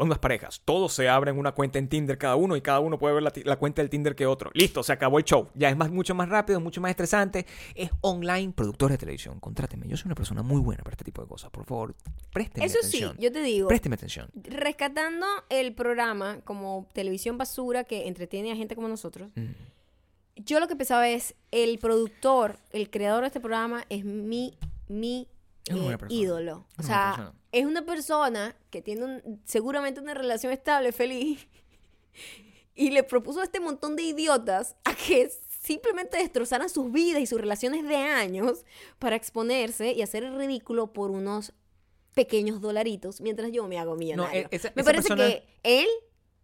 las 0.07 0.19
parejas. 0.19 0.61
Todos 0.63 0.93
se 0.93 1.09
abren 1.09 1.37
una 1.37 1.51
cuenta 1.53 1.79
en 1.79 1.87
Tinder 1.89 2.17
cada 2.17 2.35
uno 2.35 2.55
y 2.55 2.61
cada 2.61 2.79
uno 2.79 2.97
puede 2.97 3.15
ver 3.15 3.23
la, 3.23 3.33
la 3.45 3.55
cuenta 3.57 3.81
del 3.81 3.89
Tinder 3.89 4.15
que 4.15 4.25
otro. 4.25 4.51
Listo, 4.53 4.83
se 4.83 4.93
acabó 4.93 5.17
el 5.19 5.25
show. 5.25 5.49
Ya 5.55 5.69
es 5.69 5.77
más, 5.77 5.91
mucho 5.91 6.15
más 6.15 6.29
rápido, 6.29 6.59
mucho 6.59 6.81
más 6.81 6.91
estresante. 6.91 7.45
Es 7.75 7.89
online, 8.01 8.53
productor 8.53 8.91
de 8.91 8.97
televisión. 8.97 9.39
Contráteme. 9.39 9.87
Yo 9.87 9.97
soy 9.97 10.07
una 10.07 10.15
persona 10.15 10.43
muy 10.43 10.61
buena 10.61 10.83
para 10.83 10.93
este 10.93 11.03
tipo 11.03 11.21
de 11.21 11.27
cosas. 11.27 11.49
Por 11.51 11.65
favor, 11.65 11.95
présteme 12.33 12.65
Eso 12.65 12.77
atención. 12.79 13.15
sí, 13.17 13.23
yo 13.23 13.31
te 13.31 13.41
digo. 13.41 13.67
Présteme 13.67 13.95
atención. 13.95 14.29
Rescatando 14.35 15.25
el 15.49 15.73
programa 15.73 16.41
como 16.43 16.87
televisión 16.93 17.37
basura 17.37 17.83
que 17.83 18.07
entretiene 18.07 18.51
a 18.51 18.55
gente 18.55 18.75
como 18.75 18.87
nosotros, 18.87 19.29
Mm. 19.35 19.51
Yo 20.45 20.59
lo 20.59 20.67
que 20.67 20.75
pensaba 20.75 21.09
es, 21.09 21.35
el 21.51 21.79
productor, 21.79 22.59
el 22.71 22.89
creador 22.89 23.21
de 23.21 23.27
este 23.27 23.39
programa 23.39 23.85
es 23.89 24.05
mi, 24.05 24.57
mi 24.87 25.27
eh, 25.69 25.97
ídolo. 26.09 26.65
O 26.77 26.83
sea, 26.83 27.13
persona. 27.15 27.33
es 27.51 27.65
una 27.65 27.85
persona 27.85 28.55
que 28.69 28.81
tiene 28.81 29.03
un- 29.05 29.41
seguramente 29.45 29.99
una 29.99 30.13
relación 30.13 30.51
estable, 30.53 30.91
feliz, 30.91 31.47
y 32.75 32.91
le 32.91 33.03
propuso 33.03 33.41
a 33.41 33.43
este 33.43 33.59
montón 33.59 33.95
de 33.95 34.03
idiotas 34.03 34.75
a 34.85 34.93
que 34.95 35.29
simplemente 35.61 36.17
destrozaran 36.17 36.69
sus 36.69 36.91
vidas 36.91 37.21
y 37.21 37.25
sus 37.25 37.39
relaciones 37.41 37.85
de 37.87 37.95
años 37.97 38.63
para 38.99 39.15
exponerse 39.15 39.91
y 39.91 40.01
hacer 40.01 40.23
el 40.23 40.35
ridículo 40.37 40.93
por 40.93 41.11
unos 41.11 41.53
pequeños 42.13 42.61
dolaritos 42.61 43.19
mientras 43.21 43.51
yo 43.51 43.67
me 43.67 43.77
hago 43.77 43.95
millonario. 43.95 44.41
e- 44.43 44.47
esa- 44.51 44.71
me 44.75 44.81
esa 44.81 44.91
parece 44.91 45.07
persona- 45.09 45.27
que 45.27 45.43
él 45.63 45.87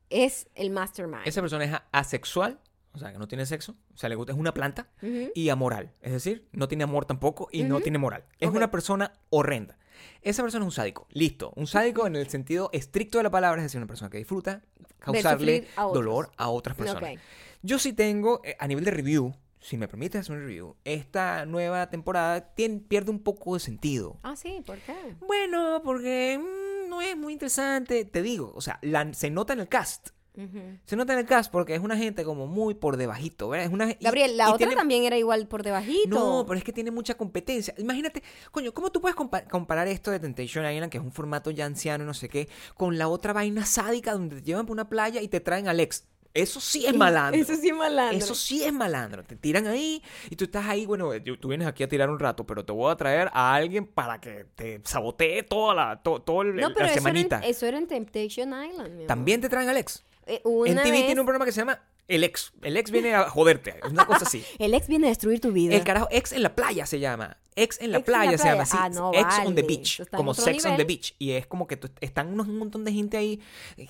es 0.09 0.47
el 0.55 0.69
mastermind. 0.71 1.25
Esa 1.25 1.41
persona 1.41 1.63
es 1.65 1.71
asexual, 1.91 2.59
o 2.93 2.99
sea, 2.99 3.11
que 3.11 3.17
no 3.17 3.27
tiene 3.27 3.45
sexo, 3.45 3.75
o 3.93 3.97
sea, 3.97 4.09
le 4.09 4.15
gusta, 4.15 4.33
es 4.33 4.37
una 4.39 4.53
planta, 4.53 4.89
Ujú. 5.01 5.31
y 5.33 5.49
amoral. 5.49 5.91
Es 6.01 6.11
decir, 6.11 6.47
no 6.51 6.67
tiene 6.67 6.83
amor 6.83 7.05
tampoco 7.05 7.49
y 7.51 7.63
no 7.63 7.75
Ujú. 7.75 7.83
tiene 7.83 7.97
moral. 7.97 8.25
Es 8.39 8.49
Ok. 8.49 8.55
una 8.55 8.69
persona 8.71 9.13
horrenda. 9.29 9.77
Esa 10.21 10.41
persona 10.43 10.63
es 10.63 10.67
un 10.67 10.71
sádico. 10.71 11.07
Listo. 11.11 11.53
Un 11.55 11.67
sádico 11.67 12.05
en 12.07 12.15
el 12.15 12.27
sentido 12.29 12.69
estricto 12.73 13.17
de 13.19 13.23
la 13.23 13.31
palabra, 13.31 13.61
es 13.61 13.65
decir, 13.65 13.77
una 13.79 13.87
persona 13.87 14.09
que 14.09 14.17
disfruta 14.17 14.61
causarle 14.99 15.67
a 15.75 15.83
dolor 15.83 16.31
a 16.37 16.49
otras 16.49 16.75
personas. 16.75 17.03
Ok. 17.13 17.19
Yo 17.61 17.79
sí 17.79 17.93
tengo, 17.93 18.41
eh, 18.43 18.55
a 18.59 18.67
nivel 18.67 18.83
de 18.85 18.91
review, 18.91 19.33
si 19.59 19.77
me 19.77 19.87
permites 19.87 20.21
hacer 20.21 20.35
un 20.35 20.41
review, 20.41 20.75
esta 20.83 21.45
nueva 21.45 21.89
temporada 21.89 22.53
tiene- 22.53 22.79
pierde 22.81 23.11
un 23.11 23.19
poco 23.23 23.53
de 23.53 23.59
sentido. 23.61 24.17
Ah, 24.23 24.35
sí, 24.35 24.61
¿por 24.65 24.77
qué? 24.79 25.15
Bueno, 25.25 25.81
porque 25.83 26.37
mm, 26.37 26.89
no 26.89 27.01
es 27.01 27.15
muy 27.15 27.33
interesante. 27.33 28.03
Te 28.05 28.21
digo, 28.21 28.51
o 28.55 28.61
sea, 28.61 28.79
la- 28.81 29.13
se 29.13 29.29
nota 29.29 29.53
en 29.53 29.61
el 29.61 29.69
cast. 29.69 30.09
Ujú. 30.35 30.79
Se 30.85 30.95
nota 30.95 31.13
en 31.13 31.19
el 31.19 31.25
cast 31.25 31.51
porque 31.51 31.75
es 31.75 31.81
una 31.81 31.95
gente 31.95 32.23
como 32.23 32.47
muy 32.47 32.73
por 32.73 32.97
debajito, 32.97 33.49
¿verdad? 33.49 33.67
Es 33.67 33.71
una, 33.73 33.91
y- 33.91 33.97
Gabriel, 34.01 34.35
la 34.35 34.45
y 34.45 34.47
otra 34.47 34.57
tiene- 34.57 34.75
también 34.75 35.03
era 35.03 35.17
igual 35.17 35.47
por 35.47 35.61
debajito. 35.63 36.09
No, 36.09 36.43
pero 36.47 36.57
es 36.57 36.63
que 36.63 36.73
tiene 36.73 36.89
mucha 36.91 37.15
competencia. 37.15 37.73
Imagínate, 37.77 38.23
coño, 38.51 38.73
¿cómo 38.73 38.91
tú 38.91 38.99
puedes 38.99 39.15
compa- 39.15 39.47
comparar 39.47 39.87
esto 39.87 40.09
de 40.11 40.19
Temptation 40.19 40.65
Island, 40.65 40.91
que 40.91 40.97
es 40.97 41.03
un 41.03 41.11
formato 41.11 41.51
ya 41.51 41.65
anciano 41.65 42.03
y 42.03 42.07
no 42.07 42.13
sé 42.15 42.29
qué, 42.29 42.49
con 42.75 42.97
la 42.97 43.07
otra 43.09 43.31
vaina 43.33 43.65
sádica 43.65 44.13
donde 44.13 44.37
te 44.37 44.41
llevan 44.41 44.65
por 44.65 44.73
una 44.73 44.89
playa 44.89 45.21
y 45.21 45.27
te 45.27 45.39
traen 45.39 45.67
al 45.67 45.79
ex? 45.79 46.05
Eso 46.35 46.59
sí 46.59 46.83
es 46.87 46.95
malandro. 46.95 47.39
Eso 47.39 47.55
sí 47.55 47.69
es 47.69 47.75
malandro. 47.75 48.17
Eso 48.17 48.33
sí 48.33 48.63
es 48.63 48.73
malandro. 48.73 49.23
Te 49.23 49.35
tiran 49.35 49.67
ahí 49.67 50.01
y 50.31 50.35
tú 50.35 50.45
estás 50.45 50.65
ahí, 50.65 50.87
bueno, 50.87 51.11
tú 51.39 51.49
vienes 51.49 51.67
aquí 51.67 51.83
a 51.83 51.87
tirar 51.87 52.09
un 52.09 52.17
rato, 52.17 52.43
pero 52.43 52.65
te 52.65 52.71
voy 52.71 52.91
a 52.91 52.95
traer 52.95 53.29
a 53.33 53.53
alguien 53.53 53.85
para 53.85 54.19
que 54.19 54.47
te 54.55 54.81
sabotee 54.83 55.43
toda 55.43 55.75
la, 55.75 56.01
to- 56.01 56.23
todo 56.23 56.41
el- 56.41 56.55
No, 56.55 56.69
el- 56.69 56.73
pero 56.73 56.87
la 56.87 56.91
eso 56.93 57.01
era, 57.07 57.09
en, 57.11 57.15
semanita. 57.29 57.39
eso 57.47 57.67
era 57.67 57.77
en 57.77 57.85
Temptation 57.85 58.49
Island, 58.49 58.87
mi 58.89 58.93
amor. 58.95 59.05
También 59.07 59.41
te 59.41 59.47
traen 59.49 59.69
al 59.69 59.77
ex. 59.77 60.03
Eh, 60.25 60.41
en 60.43 60.75
TV 60.77 60.91
vez, 60.91 61.05
tiene 61.05 61.21
un 61.21 61.25
programa 61.25 61.45
que 61.45 61.51
se 61.51 61.61
llama 61.61 61.81
El 62.07 62.23
Ex. 62.23 62.53
El 62.61 62.77
Ex 62.77 62.91
viene 62.91 63.13
a 63.13 63.29
joderte. 63.29 63.75
Es 63.83 63.91
una 63.91 64.05
cosa 64.05 64.25
así. 64.25 64.43
El 64.59 64.73
ex 64.73 64.87
viene 64.87 65.07
a 65.07 65.09
destruir 65.09 65.39
tu 65.39 65.51
vida. 65.51 65.75
El 65.75 65.83
carajo, 65.83 66.07
ex 66.11 66.31
en 66.31 66.43
la 66.43 66.55
playa 66.55 66.85
se 66.85 66.99
llama. 66.99 67.37
Ex 67.55 67.79
en 67.81 67.91
la 67.91 67.99
Ex 67.99 68.07
en 68.07 68.11
la 68.13 68.19
playa 68.19 68.37
se 68.37 68.47
llama 68.47 68.63
así. 68.63 68.77
Ah, 68.79 68.89
no, 68.89 69.11
ex 69.13 69.39
on 69.45 69.55
the 69.55 69.63
beach. 69.63 70.01
Como 70.11 70.33
sex 70.33 70.65
on 70.65 70.77
the 70.77 70.85
beach. 70.85 71.15
Y 71.19 71.31
es 71.31 71.47
como 71.47 71.67
que 71.67 71.77
tú- 71.77 71.89
están 72.01 72.27
unos, 72.27 72.47
un 72.47 72.57
montón 72.57 72.83
de 72.83 72.91
gente 72.91 73.17
ahí 73.17 73.41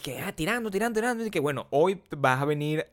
que 0.02 0.20
ah, 0.20 0.32
tirando, 0.34 0.70
tirando, 0.70 1.00
tirando. 1.00 1.26
Y 1.26 1.32
que 1.32 1.40
bueno, 1.40 1.68
hoy 1.70 2.02
vas 2.18 2.42
a 2.42 2.46
venir. 2.46 2.86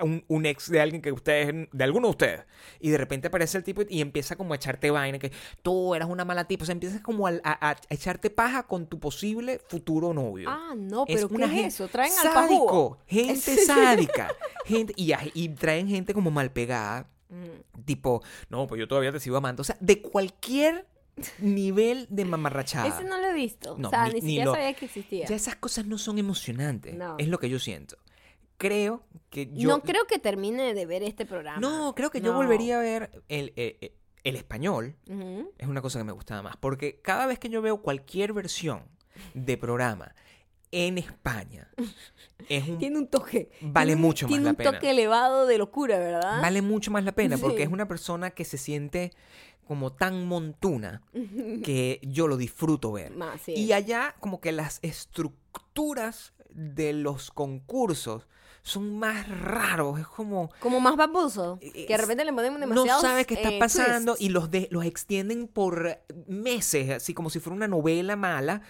Un, 0.00 0.24
un 0.28 0.46
ex 0.46 0.70
de 0.70 0.80
alguien 0.80 1.00
que 1.02 1.10
ustedes, 1.12 1.68
de 1.72 1.84
alguno 1.84 2.08
de 2.08 2.10
ustedes, 2.10 2.40
y 2.80 2.90
de 2.90 2.98
repente 2.98 3.28
aparece 3.28 3.56
el 3.58 3.64
tipo 3.64 3.82
y 3.88 4.00
empieza 4.00 4.36
como 4.36 4.52
a 4.52 4.56
echarte 4.56 4.90
vaina, 4.90 5.18
que 5.18 5.32
tú 5.62 5.94
eras 5.94 6.08
una 6.08 6.24
mala 6.24 6.44
tipa, 6.46 6.64
o 6.64 6.66
sea, 6.66 6.72
empiezas 6.74 7.00
como 7.00 7.26
a, 7.26 7.32
a- 7.44 7.70
a 7.70 7.76
echarte 7.90 8.28
paja 8.30 8.64
con 8.64 8.86
tu 8.86 8.98
posible 9.00 9.60
futuro 9.68 10.12
novio. 10.12 10.48
Ah, 10.50 10.74
no, 10.76 11.04
Es 11.08 11.14
pero 11.16 11.28
¿qué 11.28 11.34
una 11.34 11.46
es 11.46 11.52
gen- 11.52 11.64
eso? 11.66 11.88
Traen 11.88 12.12
al 12.12 12.32
sádico, 12.32 12.66
pajugo. 12.66 12.98
gente 13.06 13.56
sádica, 13.66 14.34
gente, 14.64 14.92
y, 14.96 15.12
y 15.34 15.48
traen 15.50 15.88
gente 15.88 16.12
como 16.14 16.30
mal 16.30 16.50
pegada, 16.52 17.08
Mm. 17.28 17.82
tipo, 17.84 18.22
no, 18.50 18.68
pues 18.68 18.78
yo 18.78 18.86
todavía 18.86 19.10
te 19.10 19.18
sigo 19.18 19.36
amando, 19.36 19.62
o 19.62 19.64
sea, 19.64 19.76
de 19.80 20.00
cualquier 20.00 20.86
nivel 21.40 22.06
de 22.08 22.24
mamarrachada. 22.24 22.86
Ese 22.86 23.04
no 23.04 23.18
lo 23.18 23.26
he 23.28 23.34
visto. 23.34 23.76
No, 23.78 23.88
o 23.88 23.90
sea, 23.90 24.04
ni- 24.06 24.14
ni, 24.14 24.14
ni 24.14 24.20
siquiera 24.28 24.44
lo- 24.44 24.52
sabía 24.54 24.74
que 24.74 24.84
existía. 24.84 25.26
Ya 25.26 25.34
esas 25.36 25.56
cosas 25.56 25.86
no 25.86 25.98
son 25.98 26.18
emocionantes, 26.18 26.94
No. 26.94 27.16
es 27.18 27.28
lo 27.28 27.38
que 27.38 27.48
yo 27.48 27.58
siento. 27.58 27.96
Creo 28.56 29.02
que 29.30 29.50
yo... 29.52 29.68
No 29.68 29.82
creo 29.82 30.06
que 30.06 30.18
termine 30.18 30.72
de 30.74 30.86
ver 30.86 31.02
este 31.02 31.26
programa. 31.26 31.58
No, 31.60 31.94
creo 31.94 32.10
que 32.10 32.20
yo 32.20 32.32
volvería 32.32 32.78
a 32.78 32.82
ver 32.82 33.22
el, 33.28 33.52
eh, 33.56 33.76
eh, 33.80 33.94
el 34.24 34.36
español. 34.36 34.96
Es 35.58 35.68
una 35.68 35.82
cosa 35.82 35.98
que 35.98 36.04
me 36.04 36.12
gustaba 36.12 36.42
más. 36.42 36.56
Porque 36.56 37.00
cada 37.02 37.26
vez 37.26 37.38
que 37.38 37.48
yo 37.48 37.60
veo 37.62 37.82
cualquier 37.82 38.32
versión 38.32 38.82
de 39.34 39.56
programa 39.58 40.14
en 40.72 40.98
España, 40.98 41.70
es 42.48 42.66
un, 42.68 42.78
Tiene 42.78 42.98
un 42.98 43.06
toque. 43.08 43.50
Vale 43.60 43.88
tiene 43.88 44.00
un- 44.00 44.06
mucho 44.06 44.26
más 44.26 44.30
Tiene 44.30 44.44
la 44.44 44.50
un 44.50 44.56
pena. 44.56 44.72
toque 44.72 44.90
elevado 44.90 45.46
de 45.46 45.58
locura, 45.58 45.98
¿verdad? 45.98 46.40
vale 46.40 46.60
mucho 46.62 46.90
más 46.90 47.04
la 47.04 47.12
pena. 47.12 47.36
Porque 47.40 47.62
es 47.62 47.68
una 47.68 47.86
persona 47.88 48.30
que 48.30 48.44
se 48.44 48.58
siente 48.58 49.12
como 49.66 49.92
tan 49.92 50.26
montuna 50.26 51.02
que 51.64 52.00
yo 52.02 52.26
lo 52.28 52.36
disfruto 52.36 52.92
ver. 52.92 53.12
Más, 53.12 53.40
sí. 53.42 53.52
Y 53.52 53.72
allá 53.72 54.14
como 54.20 54.40
que 54.40 54.52
las 54.52 54.78
estructuras 54.82 56.32
de 56.50 56.92
los 56.94 57.30
concursos 57.30 58.26
son 58.66 58.98
más 58.98 59.28
raros. 59.28 60.00
Es 60.00 60.08
como... 60.08 60.50
Como 60.58 60.80
más 60.80 60.96
baboso. 60.96 61.58
Que 61.60 61.86
de 61.88 61.96
repente 61.96 62.24
le 62.24 62.32
ponen 62.32 62.52
no 62.54 62.58
demasiados 62.58 63.00
sabes 63.00 63.24
qué 63.26 63.34
está 63.34 63.50
eh, 63.50 63.58
pasando 63.60 64.12
twists. 64.14 64.24
y 64.26 64.28
los 64.30 64.50
de, 64.50 64.66
los 64.72 64.84
extienden 64.84 65.46
por 65.46 66.00
meses, 66.26 66.90
así 66.90 67.14
como 67.14 67.30
si 67.30 67.38
fuera 67.38 67.54
una 67.54 67.68
novela 67.68 68.16
mala, 68.16 68.62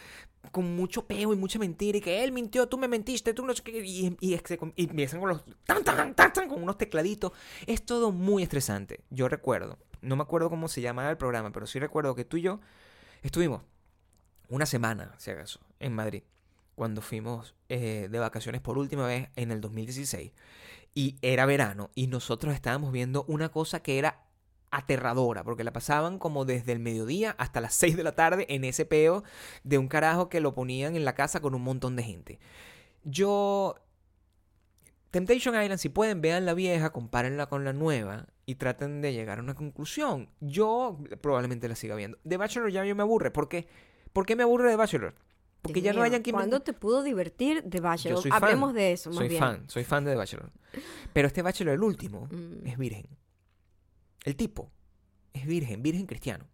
con 0.52 0.76
mucho 0.76 1.06
peo 1.06 1.32
y 1.32 1.36
mucha 1.36 1.58
mentira, 1.58 1.96
y 1.96 2.00
que 2.02 2.22
él 2.22 2.32
mintió, 2.32 2.68
tú 2.68 2.76
me 2.76 2.88
mentiste, 2.88 3.32
tú 3.32 3.44
no 3.46 3.54
sé 3.54 3.62
qué, 3.62 3.80
y, 3.84 4.16
y, 4.20 4.38
se- 4.44 4.58
y 4.76 4.84
empiezan 4.90 5.18
con 5.18 5.30
los 5.30 5.44
tan, 5.64 5.82
tan, 5.82 6.14
tan, 6.14 6.32
tan, 6.32 6.48
con 6.48 6.62
unos 6.62 6.76
tecladitos. 6.76 7.32
Es 7.66 7.84
todo 7.84 8.12
muy 8.12 8.42
estresante. 8.42 9.00
Yo 9.08 9.28
recuerdo, 9.28 9.78
no 10.02 10.14
me 10.14 10.22
acuerdo 10.22 10.50
cómo 10.50 10.68
se 10.68 10.82
llamaba 10.82 11.08
el 11.10 11.16
programa, 11.16 11.52
pero 11.52 11.66
sí 11.66 11.78
recuerdo 11.78 12.14
que 12.14 12.26
tú 12.26 12.36
y 12.36 12.42
yo 12.42 12.60
estuvimos 13.22 13.62
una 14.48 14.66
semana, 14.66 15.14
si 15.16 15.30
acaso, 15.30 15.58
en 15.80 15.94
Madrid, 15.94 16.22
cuando 16.76 17.02
fuimos 17.02 17.56
eh, 17.68 18.06
de 18.08 18.18
vacaciones 18.20 18.60
por 18.60 18.78
última 18.78 19.06
vez 19.06 19.30
en 19.34 19.50
el 19.50 19.60
2016. 19.60 20.32
Y 20.94 21.16
era 21.22 21.44
verano 21.46 21.90
y 21.94 22.06
nosotros 22.06 22.54
estábamos 22.54 22.92
viendo 22.92 23.24
una 23.26 23.48
cosa 23.48 23.80
que 23.80 23.98
era 23.98 24.22
aterradora, 24.70 25.42
porque 25.42 25.64
la 25.64 25.72
pasaban 25.72 26.18
como 26.18 26.44
desde 26.44 26.72
el 26.72 26.78
mediodía 26.78 27.34
hasta 27.38 27.60
las 27.60 27.74
6 27.74 27.96
de 27.96 28.04
la 28.04 28.14
tarde 28.14 28.46
en 28.48 28.64
ese 28.64 28.84
peo 28.84 29.24
de 29.64 29.78
un 29.78 29.88
carajo 29.88 30.28
que 30.28 30.40
lo 30.40 30.54
ponían 30.54 30.96
en 30.96 31.04
la 31.04 31.14
casa 31.14 31.40
con 31.40 31.54
un 31.54 31.62
montón 31.62 31.96
de 31.96 32.02
gente. 32.04 32.38
Yo... 33.02 33.76
Temptation 35.10 35.54
Island, 35.54 35.78
si 35.78 35.88
pueden, 35.88 36.20
vean 36.20 36.44
la 36.44 36.52
vieja, 36.52 36.90
compárenla 36.90 37.46
con 37.46 37.64
la 37.64 37.72
nueva 37.72 38.26
y 38.44 38.56
traten 38.56 39.00
de 39.00 39.14
llegar 39.14 39.38
a 39.38 39.42
una 39.42 39.54
conclusión. 39.54 40.28
Yo 40.40 40.98
probablemente 41.22 41.68
la 41.68 41.74
siga 41.74 41.94
viendo. 41.94 42.18
The 42.28 42.36
Bachelor 42.36 42.70
ya 42.70 42.84
yo 42.84 42.94
me 42.94 43.02
aburre. 43.02 43.30
¿Por 43.30 43.48
qué? 43.48 43.66
¿Por 44.12 44.26
qué 44.26 44.36
me 44.36 44.42
aburre 44.42 44.68
The 44.68 44.76
Bachelor? 44.76 45.14
Porque 45.62 45.80
Dios 45.80 45.84
ya 45.84 45.92
no 45.92 45.96
mío, 45.96 46.04
hayan 46.04 46.22
quien 46.22 46.34
¿Cuándo 46.36 46.60
te 46.60 46.72
pudo 46.72 47.02
divertir 47.02 47.62
de 47.64 47.80
Bachelor? 47.80 48.18
Yo 48.18 48.22
soy 48.22 48.30
fan. 48.30 48.42
Hablemos 48.44 48.72
de 48.74 48.92
eso, 48.92 49.10
más 49.10 49.16
Soy 49.18 49.28
bien. 49.28 49.40
fan, 49.40 49.64
soy 49.68 49.84
fan 49.84 50.04
de 50.04 50.12
The 50.12 50.16
Bachelor. 50.16 50.52
Pero 51.12 51.26
este 51.28 51.42
Bachelor, 51.42 51.74
el 51.74 51.82
último, 51.82 52.28
Mm. 52.30 52.66
es 52.66 52.78
virgen. 52.78 53.06
El 54.24 54.36
tipo 54.36 54.70
es 55.32 55.46
virgen, 55.46 55.82
virgen 55.82 56.06
cristiano. 56.06 56.46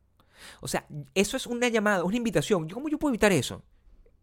O 0.61 0.69
sea, 0.69 0.87
eso 1.15 1.37
es 1.37 1.47
una 1.47 1.69
llamada, 1.69 2.05
una 2.05 2.17
invitación. 2.17 2.69
¿Yo 2.69 2.75
¿Cómo 2.75 2.89
yo 2.89 2.99
puedo 2.99 3.11
evitar 3.13 3.33
eso? 3.33 3.63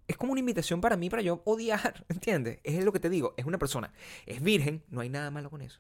Es 0.07 0.17
como 0.17 0.32
una 0.32 0.39
invitación 0.39 0.82
para 0.82 0.97
mí, 0.97 1.09
para 1.09 1.21
yo 1.21 1.41
odiar, 1.45 2.05
¿entiendes? 2.09 2.59
Es 2.63 2.84
lo 2.84 2.91
que 2.91 2.99
te 2.99 3.09
digo, 3.09 3.34
es 3.38 3.45
una 3.45 3.57
persona, 3.59 3.93
es 4.25 4.41
virgen, 4.41 4.84
no 4.89 5.01
hay 5.01 5.09
nada 5.09 5.30
malo 5.30 5.49
con 5.49 5.61
eso. 5.61 5.80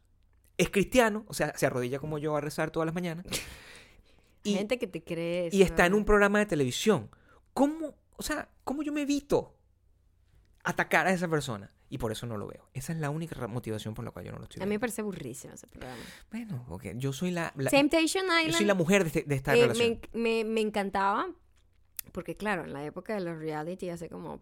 Es 0.57 0.69
cristiano, 0.69 1.25
o 1.27 1.33
sea, 1.33 1.53
se 1.57 1.65
arrodilla 1.65 1.99
como 1.99 2.17
yo 2.19 2.35
a 2.35 2.41
rezar 2.41 2.69
todas 2.69 2.85
las 2.85 2.93
mañanas. 2.95 3.25
Y, 4.41 4.53
Gente 4.53 4.79
que 4.79 4.87
te 4.87 5.03
cree 5.03 5.47
eso, 5.47 5.57
y 5.57 5.63
está 5.63 5.85
en 5.85 5.93
un 5.93 6.05
programa 6.05 6.39
de 6.39 6.45
televisión. 6.45 7.09
¿Cómo, 7.53 7.93
o 8.19 8.23
sea, 8.23 8.49
cómo 8.63 8.83
yo 8.83 8.91
me 8.93 9.01
evito 9.03 9.55
atacar 10.63 11.07
a 11.07 11.11
esa 11.11 11.27
persona? 11.27 11.71
Y 11.91 11.97
por 11.97 12.11
eso 12.11 12.27
no 12.27 12.37
lo 12.37 12.45
veo. 12.45 12.69
Esa 12.75 12.93
es 12.93 12.99
la 12.99 13.09
única 13.09 13.47
motivación 13.47 13.95
por 13.95 14.05
la 14.05 14.11
cual 14.11 14.25
yo 14.25 14.31
no 14.31 14.37
lo 14.37 14.43
estoy 14.43 14.61
A 14.61 14.65
mí 14.65 14.67
me 14.67 14.73
viendo. 14.73 14.81
parece 14.81 15.01
aburrísimo 15.01 15.53
ese 15.55 15.65
programa. 15.65 15.97
Bueno, 16.31 16.63
porque 16.69 16.93
yo 16.97 17.13
soy 17.13 17.31
la, 17.31 17.51
la- 17.57 17.71
Temptation 17.71 18.25
yo 18.27 18.37
Island 18.39 18.55
soy 18.57 18.65
la 18.67 18.75
mujer 18.75 19.01
de, 19.03 19.07
este- 19.07 19.23
de 19.23 19.35
esta 19.35 19.55
eh, 19.55 19.61
relación. 19.61 19.99
me, 20.13 20.19
me, 20.43 20.43
me 20.45 20.61
encantaba 20.61 21.27
porque, 22.11 22.35
claro, 22.35 22.63
en 22.65 22.73
la 22.73 22.83
época 22.85 23.13
de 23.15 23.21
los 23.21 23.37
reality, 23.37 23.89
hace 23.89 24.09
como 24.09 24.39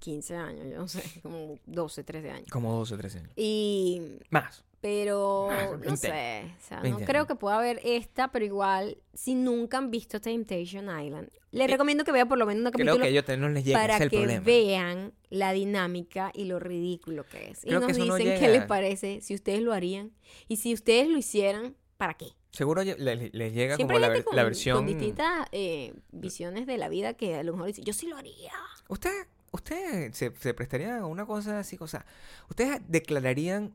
15 0.00 0.36
años, 0.36 0.66
yo 0.70 0.78
no 0.78 0.88
sé, 0.88 1.02
como 1.22 1.58
12, 1.66 2.04
13 2.04 2.30
años. 2.30 2.48
Como 2.50 2.72
12 2.78 2.94
o 2.94 2.96
13 2.98 3.18
años. 3.18 3.32
Y, 3.36 4.02
Más. 4.30 4.64
pero, 4.80 5.48
no 5.72 5.78
20 5.78 5.96
sé, 5.96 6.54
o 6.58 6.68
sea, 6.68 6.80
20 6.80 7.00
no 7.00 7.06
creo 7.06 7.20
años. 7.22 7.28
que 7.28 7.34
pueda 7.36 7.56
haber 7.58 7.80
esta, 7.84 8.28
pero 8.32 8.44
igual, 8.44 8.98
si 9.14 9.34
nunca 9.34 9.78
han 9.78 9.90
visto 9.90 10.20
Temptation 10.20 10.84
Island, 10.84 11.28
les 11.52 11.64
Eh, 11.68 11.70
recomiendo 11.72 12.04
que 12.04 12.12
vean 12.12 12.28
por 12.28 12.36
lo 12.38 12.44
menos 12.46 12.64
un 12.64 12.70
Creo 12.70 12.86
capítulo 12.86 13.02
que 13.02 13.08
a 13.08 13.10
ellos 13.34 13.38
no 13.38 13.48
les 13.48 13.64
llega, 13.64 13.78
para 13.78 13.94
es 13.96 14.00
el 14.02 14.10
que 14.10 14.16
problema. 14.18 14.44
vean 14.44 15.12
la 15.30 15.52
dinámica 15.52 16.30
y 16.34 16.44
lo 16.44 16.58
ridículo 16.58 17.24
que 17.24 17.50
es. 17.50 17.60
Creo 17.62 17.78
y 17.82 17.86
que 17.86 17.92
nos 17.94 18.06
no 18.06 18.14
dicen 18.16 18.38
qué 18.38 18.48
les 18.48 18.64
parece, 18.66 19.20
si 19.22 19.34
ustedes 19.34 19.62
lo 19.62 19.72
harían. 19.72 20.12
Y 20.48 20.56
si 20.56 20.74
ustedes 20.74 21.08
lo 21.08 21.16
hicieran, 21.18 21.74
¿para 21.96 22.14
qué? 22.14 22.26
Seguro 22.56 22.82
les, 22.82 22.98
les 23.34 23.52
llega 23.52 23.76
Siempre 23.76 23.96
como 23.96 23.98
la, 23.98 24.06
gente 24.06 24.18
ver- 24.20 24.24
con, 24.24 24.36
la 24.36 24.42
con 24.42 24.46
versión... 24.48 24.86
distintas 24.86 25.46
eh, 25.52 25.92
visiones 26.10 26.66
de 26.66 26.78
la 26.78 26.88
vida 26.88 27.12
que 27.14 27.36
a 27.36 27.42
lo 27.42 27.52
mejor 27.52 27.66
dicen, 27.66 27.84
yo 27.84 27.92
sí 27.92 28.06
lo 28.08 28.16
haría. 28.16 28.52
¿Usted, 28.88 29.26
usted 29.52 30.12
se, 30.12 30.34
se 30.36 30.54
prestaría 30.54 30.98
a 31.00 31.06
una 31.06 31.26
cosa 31.26 31.58
así? 31.58 31.76
O 31.80 31.86
sea, 31.86 32.06
¿ustedes 32.48 32.80
declararían 32.88 33.74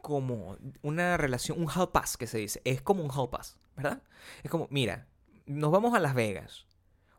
como 0.00 0.56
una 0.82 1.16
relación, 1.16 1.60
un 1.60 1.68
hall 1.68 1.90
pass 1.90 2.16
que 2.16 2.28
se 2.28 2.38
dice? 2.38 2.62
Es 2.64 2.80
como 2.82 3.02
un 3.02 3.10
hall 3.10 3.30
pass, 3.30 3.58
¿verdad? 3.76 4.00
Es 4.44 4.50
como, 4.50 4.68
mira, 4.70 5.08
nos 5.46 5.72
vamos 5.72 5.94
a 5.94 5.98
Las 5.98 6.14
Vegas. 6.14 6.66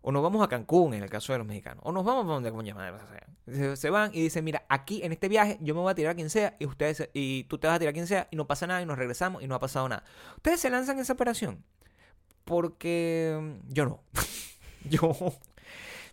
O 0.01 0.11
nos 0.11 0.23
vamos 0.23 0.43
a 0.43 0.47
Cancún, 0.47 0.93
en 0.93 1.03
el 1.03 1.09
caso 1.09 1.31
de 1.31 1.39
los 1.39 1.47
mexicanos. 1.47 1.83
O 1.85 1.91
nos 1.91 2.03
vamos 2.03 2.25
a 2.25 2.33
donde 2.33 2.51
coño 2.51 2.75
madre 2.75 2.97
sea. 3.07 3.75
Se, 3.75 3.89
van 3.89 4.11
y 4.13 4.21
dicen, 4.21 4.43
mira, 4.43 4.65
aquí 4.69 5.03
en 5.03 5.11
este 5.11 5.27
viaje 5.27 5.57
yo 5.61 5.75
me 5.75 5.81
voy 5.81 5.91
a 5.91 5.95
tirar 5.95 6.13
a 6.13 6.15
quien 6.15 6.29
sea 6.29 6.55
y 6.59 6.65
ustedes 6.65 7.09
y 7.13 7.43
tú 7.45 7.57
te 7.57 7.67
vas 7.67 7.75
a 7.75 7.79
tirar 7.79 7.91
a 7.91 7.93
quien 7.93 8.07
sea 8.07 8.27
y 8.31 8.35
no 8.35 8.47
pasa 8.47 8.65
nada 8.65 8.81
y 8.81 8.85
nos 8.85 8.97
regresamos 8.97 9.43
y 9.43 9.47
no 9.47 9.55
ha 9.55 9.59
pasado 9.59 9.87
nada. 9.89 10.03
¿Ustedes 10.37 10.59
se 10.59 10.69
lanzan 10.69 10.99
esa 10.99 11.13
operación? 11.13 11.63
Porque 12.45 13.59
yo 13.69 13.85
no. 13.85 13.99
yo, 14.89 15.15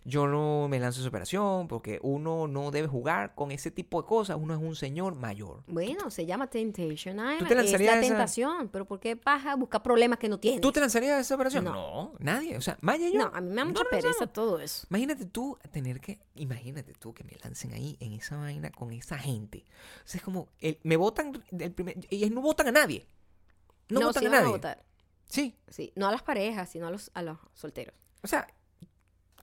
yo 0.05 0.27
no 0.27 0.67
me 0.69 0.79
lanzo 0.79 0.99
esa 1.01 1.09
operación 1.09 1.67
porque 1.67 1.99
uno 2.01 2.47
no 2.47 2.71
debe 2.71 2.87
jugar 2.87 3.35
con 3.35 3.51
ese 3.51 3.71
tipo 3.71 4.01
de 4.01 4.07
cosas. 4.07 4.37
Uno 4.39 4.53
es 4.55 4.59
un 4.61 4.75
señor 4.75 5.15
mayor. 5.15 5.63
Bueno, 5.67 6.09
se 6.09 6.25
llama 6.25 6.47
Temptation 6.47 7.15
Island. 7.17 7.39
te 7.47 7.53
es 7.53 7.55
lanzarías 7.55 7.95
la 7.95 7.99
esa- 8.01 8.07
tentación, 8.09 8.69
pero 8.69 8.85
¿por 8.85 8.99
qué 8.99 9.15
paja 9.15 9.55
buscar 9.55 9.83
problemas 9.83 10.19
que 10.19 10.29
no 10.29 10.39
tienes? 10.39 10.61
¿Tú 10.61 10.71
te 10.71 10.79
lanzarías 10.79 11.17
a 11.17 11.19
esa 11.19 11.35
operación? 11.35 11.65
No. 11.65 11.73
No, 11.73 12.13
nadie. 12.19 12.57
O 12.57 12.61
sea, 12.61 12.77
Maya 12.81 13.07
y 13.07 13.13
yo. 13.13 13.19
No, 13.19 13.25
a 13.33 13.41
mí 13.41 13.49
me 13.49 13.55
da 13.55 13.63
no 13.63 13.69
mucha 13.71 13.83
nos 13.83 13.89
pereza 13.89 14.27
todo 14.27 14.59
eso. 14.59 14.87
Imagínate 14.89 15.25
tú 15.25 15.57
tener 15.71 15.99
que, 15.99 16.19
imagínate 16.35 16.93
tú 16.93 17.13
que 17.13 17.23
me 17.23 17.33
lancen 17.43 17.73
ahí 17.73 17.97
en 17.99 18.13
esa 18.13 18.37
vaina 18.37 18.71
con 18.71 18.91
esa 18.93 19.17
gente. 19.17 19.65
O 20.05 20.07
sea, 20.07 20.19
es 20.19 20.23
como, 20.23 20.47
el- 20.59 20.79
me 20.83 20.97
votan 20.97 21.43
el 21.57 21.71
primer, 21.71 21.97
ellos 22.09 22.31
no 22.31 22.41
votan 22.41 22.67
a 22.67 22.71
nadie. 22.71 23.05
No, 23.89 24.01
votan 24.01 24.27
a 24.27 24.29
nadie. 24.29 24.47
votar. 24.51 24.83
Sí, 25.27 25.55
Sí, 25.67 25.91
no 25.95 26.07
a 26.07 26.11
las 26.11 26.23
parejas, 26.23 26.69
sino 26.69 26.87
a 26.87 26.91
los, 26.91 27.11
a 27.13 27.21
los 27.21 27.37
solteros. 27.53 27.93
o 28.23 28.27
sea, 28.27 28.47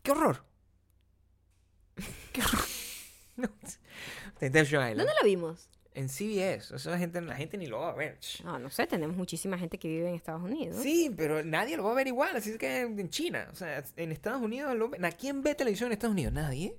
qué 0.07 0.13
horror. 0.13 0.45
Qué 2.33 2.41
horror. 2.43 2.65
No. 3.37 3.49
Temptation 4.39 4.81
Island. 4.81 4.97
¿Dónde 4.97 5.13
la 5.21 5.27
vimos? 5.27 5.69
En 5.93 6.09
CBS. 6.09 6.75
O 6.75 6.79
sea, 6.79 6.93
la 6.93 6.99
gente, 6.99 7.21
la 7.21 7.37
gente 7.37 7.59
ni 7.59 7.67
lo 7.67 7.81
va 7.81 7.91
a 7.91 7.95
ver. 7.95 8.19
No, 8.45 8.59
no 8.59 8.71
sé, 8.71 8.87
tenemos 8.87 9.15
muchísima 9.15 9.59
gente 9.59 9.79
que 9.79 9.89
vive 9.89 10.09
en 10.09 10.15
Estados 10.15 10.43
Unidos. 10.43 10.83
Sí, 10.83 11.13
pero 11.15 11.45
nadie 11.45 11.77
lo 11.77 11.85
va 11.85 11.93
a 11.93 11.95
ver 11.95 12.07
igual. 12.07 12.35
Así 12.35 12.53
es 12.53 12.57
que 12.57 12.81
en 12.81 13.11
China. 13.11 13.47
O 13.53 13.57
sea, 13.57 13.85
en 13.97 14.11
Estados 14.13 14.41
Unidos. 14.41 14.75
lo. 14.75 14.91
¿A 15.03 15.11
quién 15.11 15.43
ve 15.43 15.55
televisión 15.55 15.89
en 15.89 15.93
Estados 15.95 16.15
Unidos? 16.15 16.33
Nadie. 16.33 16.77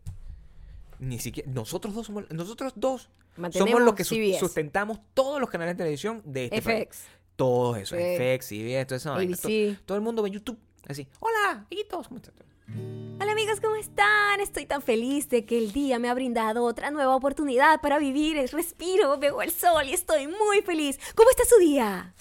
Ni 0.98 1.20
siquiera. 1.20 1.52
Nosotros 1.52 1.94
dos 1.94 2.08
somos. 2.08 2.24
Nosotros 2.32 2.74
dos 2.76 3.10
Mantenemos 3.36 3.70
somos 3.72 3.86
los 3.86 3.94
que 3.94 4.04
su- 4.04 4.16
CBS. 4.16 4.40
sustentamos 4.40 5.00
todos 5.14 5.40
los 5.40 5.50
canales 5.52 5.76
de 5.76 5.84
televisión 5.84 6.24
de 6.26 6.46
este 6.46 6.62
país. 6.64 6.86
FX, 6.88 7.04
Todo 7.36 7.76
eso. 7.76 7.96
Sí. 7.96 8.02
FX, 8.18 8.46
CBS, 8.48 8.86
todo 8.88 8.96
eso. 8.96 9.14
ABC. 9.14 9.78
Todo 9.86 9.96
el 9.98 10.04
mundo 10.04 10.24
ve 10.24 10.32
YouTube. 10.32 10.58
Así. 10.88 11.08
Hola, 11.20 11.66
amiguitos. 11.68 12.08
¿Cómo 12.08 12.18
están? 12.20 12.34
Hola 12.70 13.32
amigos, 13.32 13.62
¿cómo 13.62 13.76
están? 13.76 14.42
Estoy 14.42 14.66
tan 14.66 14.82
feliz 14.82 15.30
de 15.30 15.46
que 15.46 15.58
el 15.58 15.72
día 15.72 16.00
me 16.00 16.10
ha 16.10 16.14
brindado 16.14 16.64
otra 16.66 16.92
nueva 16.92 17.16
oportunidad 17.16 17.80
para 17.82 17.98
vivir. 17.98 18.38
Respiro, 18.52 19.18
veo 19.18 19.42
el 19.42 19.52
sol 19.52 19.86
y 19.88 19.94
estoy 19.94 20.28
muy 20.28 20.62
feliz. 20.66 21.00
¿Cómo 21.16 21.30
está 21.30 21.44
su 21.46 21.58
día? 21.60 22.14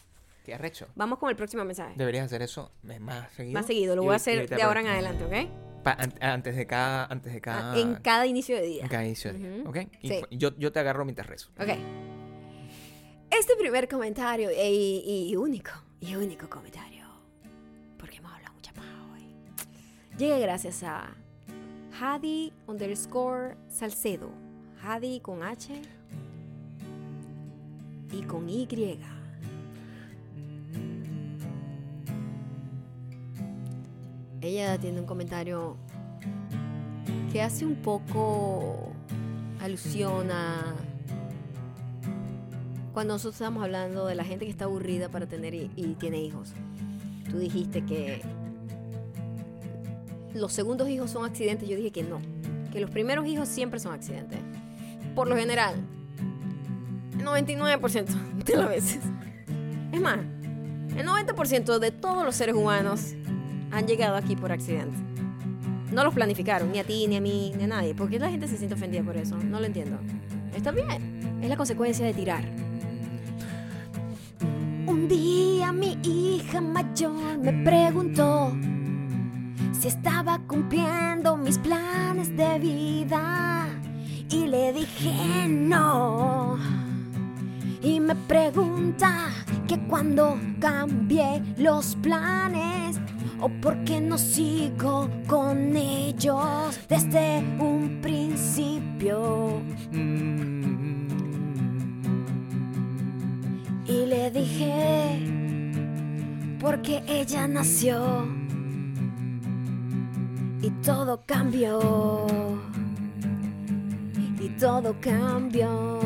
Qué 0.44 0.54
arrecho. 0.54 0.86
Vamos 0.94 1.18
con 1.18 1.30
el 1.30 1.36
próximo 1.36 1.64
mensaje. 1.64 1.94
Deberías 1.96 2.26
hacer 2.26 2.42
eso 2.42 2.70
más 3.00 3.32
seguido. 3.32 3.54
Más 3.54 3.66
seguido, 3.66 3.96
lo 3.96 4.04
voy 4.04 4.12
a 4.12 4.16
hacer 4.16 4.48
de 4.48 4.62
ahora 4.62 4.80
en 4.80 4.86
adelante, 4.86 5.24
¿ok? 5.24 5.82
pa- 5.82 5.96
an- 5.98 6.14
antes 6.20 6.56
de 6.56 6.66
cada. 6.66 7.06
Antes 7.06 7.32
de 7.32 7.40
cada. 7.40 7.72
Ah, 7.72 7.78
En 7.78 7.96
cada 7.96 8.26
inicio 8.26 8.56
de 8.56 8.62
día. 8.62 8.82
en 8.82 8.88
cada 8.88 9.04
inicio 9.04 9.32
de 9.32 9.38
día, 9.38 9.60
Ujú. 9.62 9.68
¿Ok? 9.70 9.76
Y 10.02 10.08
Sí. 10.08 10.22
yo, 10.30 10.56
yo 10.56 10.72
te 10.72 10.78
agarro 10.80 11.04
mientras 11.04 11.26
rezo. 11.28 11.50
Ok. 11.60 11.68
Este 13.30 13.56
primer 13.56 13.88
comentario 13.88 14.50
y, 14.52 15.28
y 15.30 15.36
único, 15.36 15.70
y 16.00 16.14
único 16.14 16.48
comentario, 16.48 16.95
llega 20.18 20.38
gracias 20.38 20.82
a 20.82 21.14
Hadi 22.00 22.52
underscore 22.66 23.56
Salcedo. 23.68 24.30
Hadi 24.82 25.20
con 25.20 25.42
H 25.42 25.80
y 28.12 28.22
con 28.22 28.48
Y. 28.48 28.68
Ella 34.40 34.78
tiene 34.78 35.00
un 35.00 35.06
comentario 35.06 35.76
que 37.32 37.42
hace 37.42 37.66
un 37.66 37.76
poco 37.76 38.92
alusión 39.60 40.30
a 40.30 40.74
cuando 42.92 43.14
nosotros 43.14 43.34
estábamos 43.34 43.64
hablando 43.64 44.06
de 44.06 44.14
la 44.14 44.24
gente 44.24 44.46
que 44.46 44.50
está 44.50 44.64
aburrida 44.64 45.10
para 45.10 45.26
tener 45.26 45.54
y 45.54 45.96
tiene 45.98 46.22
hijos. 46.22 46.52
Tú 47.30 47.38
dijiste 47.38 47.84
que 47.84 48.22
los 50.36 50.52
segundos 50.52 50.88
hijos 50.88 51.10
son 51.10 51.24
accidentes. 51.24 51.68
Yo 51.68 51.76
dije 51.76 51.90
que 51.90 52.02
no, 52.02 52.20
que 52.72 52.80
los 52.80 52.90
primeros 52.90 53.26
hijos 53.26 53.48
siempre 53.48 53.80
son 53.80 53.92
accidentes. 53.92 54.38
Por 55.14 55.28
lo 55.28 55.36
general, 55.36 55.74
el 57.18 57.24
99% 57.24 58.06
de 58.44 58.56
las 58.56 58.68
veces. 58.68 59.00
Es 59.92 60.00
más, 60.00 60.18
el 60.96 61.06
90% 61.06 61.78
de 61.78 61.90
todos 61.90 62.24
los 62.24 62.34
seres 62.34 62.54
humanos 62.54 63.14
han 63.70 63.86
llegado 63.86 64.16
aquí 64.16 64.36
por 64.36 64.52
accidente. 64.52 64.96
No 65.92 66.04
los 66.04 66.14
planificaron, 66.14 66.72
ni 66.72 66.78
a 66.78 66.84
ti, 66.84 67.06
ni 67.06 67.16
a 67.16 67.20
mí, 67.20 67.52
ni 67.56 67.64
a 67.64 67.66
nadie. 67.68 67.94
¿Por 67.94 68.10
qué 68.10 68.18
la 68.18 68.28
gente 68.28 68.48
se 68.48 68.56
siente 68.56 68.74
ofendida 68.74 69.02
por 69.02 69.16
eso? 69.16 69.36
No 69.36 69.60
lo 69.60 69.66
entiendo. 69.66 69.98
Está 70.54 70.70
bien. 70.70 71.38
Es 71.42 71.48
la 71.48 71.56
consecuencia 71.56 72.04
de 72.04 72.12
tirar. 72.12 72.44
Un 74.86 75.08
día 75.08 75.72
mi 75.72 75.98
hija 76.02 76.60
mayor 76.60 77.38
me 77.38 77.52
preguntó 77.64 78.52
estaba 79.86 80.40
cumpliendo 80.46 81.36
mis 81.36 81.58
planes 81.58 82.36
de 82.36 82.58
vida. 82.58 83.68
Y 84.30 84.46
le 84.46 84.72
dije 84.72 85.46
no. 85.48 86.58
Y 87.82 88.00
me 88.00 88.14
pregunta 88.14 89.28
que 89.68 89.78
cuando 89.86 90.38
cambié 90.58 91.42
los 91.56 91.94
planes 91.96 92.98
o 93.40 93.48
por 93.48 93.84
qué 93.84 94.00
no 94.00 94.18
sigo 94.18 95.08
con 95.28 95.76
ellos 95.76 96.80
desde 96.88 97.38
un 97.58 98.00
principio. 98.02 99.62
Y 103.86 104.06
le 104.06 104.30
dije, 104.32 105.20
porque 106.58 107.04
ella 107.06 107.46
nació 107.46 108.45
y 110.62 110.70
todo 110.82 111.22
cambió. 111.26 112.26
Y 114.40 114.48
todo 114.60 114.94
cambió. 115.00 116.00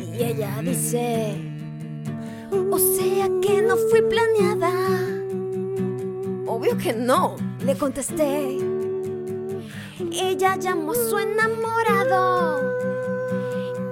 Y 0.00 0.22
ella 0.22 0.60
dice, 0.62 1.36
o 2.70 2.78
sea 2.78 3.28
que 3.42 3.62
no 3.62 3.76
fui 3.76 4.02
planeada. 4.02 4.72
Obvio 6.46 6.76
que 6.76 6.92
no, 6.92 7.36
le 7.64 7.76
contesté. 7.76 8.58
Ella 10.12 10.56
llamó 10.56 10.92
a 10.92 10.94
su 10.94 11.18
enamorado 11.18 12.60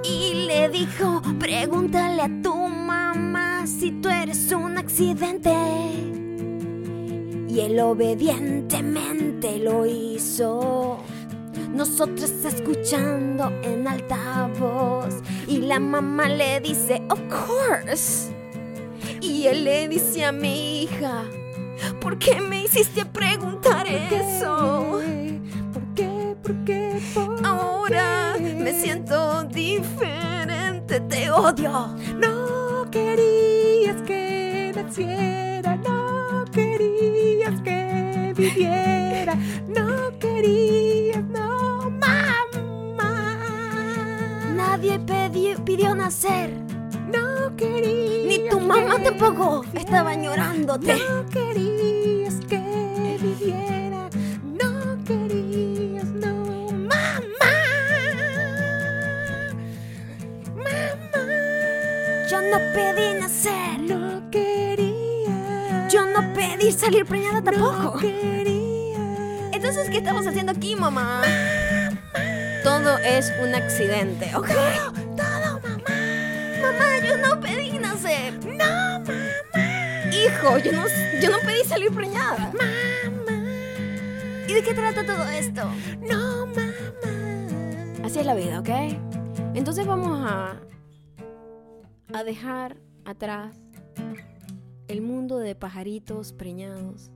y 0.03 0.45
le 0.47 0.69
dijo, 0.69 1.21
pregúntale 1.39 2.21
a 2.23 2.41
tu 2.41 2.53
mamá 2.55 3.65
si 3.67 3.91
tú 3.91 4.09
eres 4.09 4.51
un 4.51 4.77
accidente. 4.77 6.26
Y 7.57 7.61
él 7.61 7.79
obedientemente 7.79 9.57
lo 9.57 9.87
hizo. 9.87 10.99
Nosotros 11.73 12.31
escuchando 12.45 13.51
en 13.63 13.87
alta 13.87 14.47
voz 14.59 15.15
y 15.47 15.61
la 15.61 15.79
mamá 15.79 16.29
le 16.29 16.59
dice, 16.59 17.01
of 17.09 17.19
course. 17.27 18.31
Y 19.21 19.47
él 19.47 19.63
le 19.63 19.87
dice 19.87 20.25
a 20.25 20.31
mi 20.31 20.83
hija, 20.83 21.23
¿por 21.99 22.19
qué 22.19 22.39
me 22.41 22.65
hiciste 22.65 23.05
preguntar 23.05 23.87
eso? 23.87 25.01
¿Por 25.73 25.93
qué? 25.95 26.35
¿Por 26.43 26.63
qué? 26.63 27.01
¿Por 27.15 27.43
Ahora 27.43 28.35
me 28.39 28.71
siento 28.79 29.41
diferente, 29.45 30.99
te 30.99 31.31
odio. 31.31 31.87
No 32.19 32.87
querías 32.91 33.99
que 34.03 34.73
naciera, 34.75 35.75
no 35.77 35.96
querías 36.91 37.61
que 37.61 38.33
viviera, 38.35 39.35
no 39.67 40.17
querías, 40.19 41.23
no, 41.23 41.89
mamá. 41.89 42.45
Nadie 44.55 44.99
pidió, 44.99 45.63
pidió 45.65 45.95
nacer, 45.95 46.49
No 47.11 47.55
querías. 47.55 48.27
ni 48.27 48.49
tu 48.49 48.59
mamá 48.59 48.97
tampoco 49.03 49.65
estaba 49.73 50.15
llorándote. 50.15 50.93
No 51.09 51.25
querías 51.29 52.35
que 52.47 53.17
viviera, 53.21 54.09
no 54.43 55.03
querías, 55.03 56.05
no, 56.05 56.35
mamá. 56.71 57.21
Mamá. 60.55 61.23
Yo 62.29 62.41
no 62.41 62.57
pedí 62.73 63.19
nacer, 63.19 63.79
No 63.81 64.06
no 66.37 66.57
pedí 66.57 66.71
salir 66.71 67.05
preñada 67.05 67.41
No 67.41 67.43
tampoco. 67.43 67.99
quería. 67.99 69.49
Entonces, 69.51 69.89
¿qué 69.89 69.97
estamos 69.97 70.25
haciendo 70.27 70.51
aquí, 70.51 70.75
mamá? 70.75 71.21
Todo 72.63 72.97
es 72.99 73.31
un 73.41 73.55
accidente, 73.55 74.35
¿ok? 74.35 74.49
Todo, 75.15 75.59
mamá. 75.61 75.83
Mamá, 76.61 76.97
yo 77.05 77.17
no 77.17 77.39
pedí 77.39 77.79
nacer. 77.79 78.33
No, 78.45 78.99
mamá. 78.99 80.11
Hijo, 80.11 80.57
yo 80.59 80.71
no, 80.73 80.83
yo 81.21 81.29
no 81.31 81.39
pedí 81.39 81.63
salir 81.65 81.91
preñada. 81.91 82.51
Mamá. 82.53 83.43
¿Y 84.47 84.53
de 84.53 84.63
qué 84.63 84.73
trata 84.73 85.05
todo 85.05 85.27
esto? 85.29 85.63
No, 86.01 86.45
mamá. 86.47 86.71
Así 88.03 88.19
es 88.19 88.25
la 88.25 88.35
vida, 88.35 88.59
¿ok? 88.59 88.69
Entonces 89.55 89.85
vamos 89.87 90.19
a, 90.23 90.55
a 92.13 92.23
dejar 92.23 92.77
atrás 93.05 93.55
el 94.87 95.01
mundo 95.01 95.37
de 95.37 95.55
pajaritos 95.55 96.33
preñados, 96.33 97.11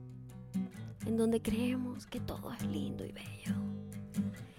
en 1.06 1.16
donde 1.16 1.40
creemos 1.40 2.06
que 2.06 2.20
todo 2.20 2.52
es 2.52 2.62
lindo 2.66 3.04
y 3.04 3.12
bello, 3.12 3.54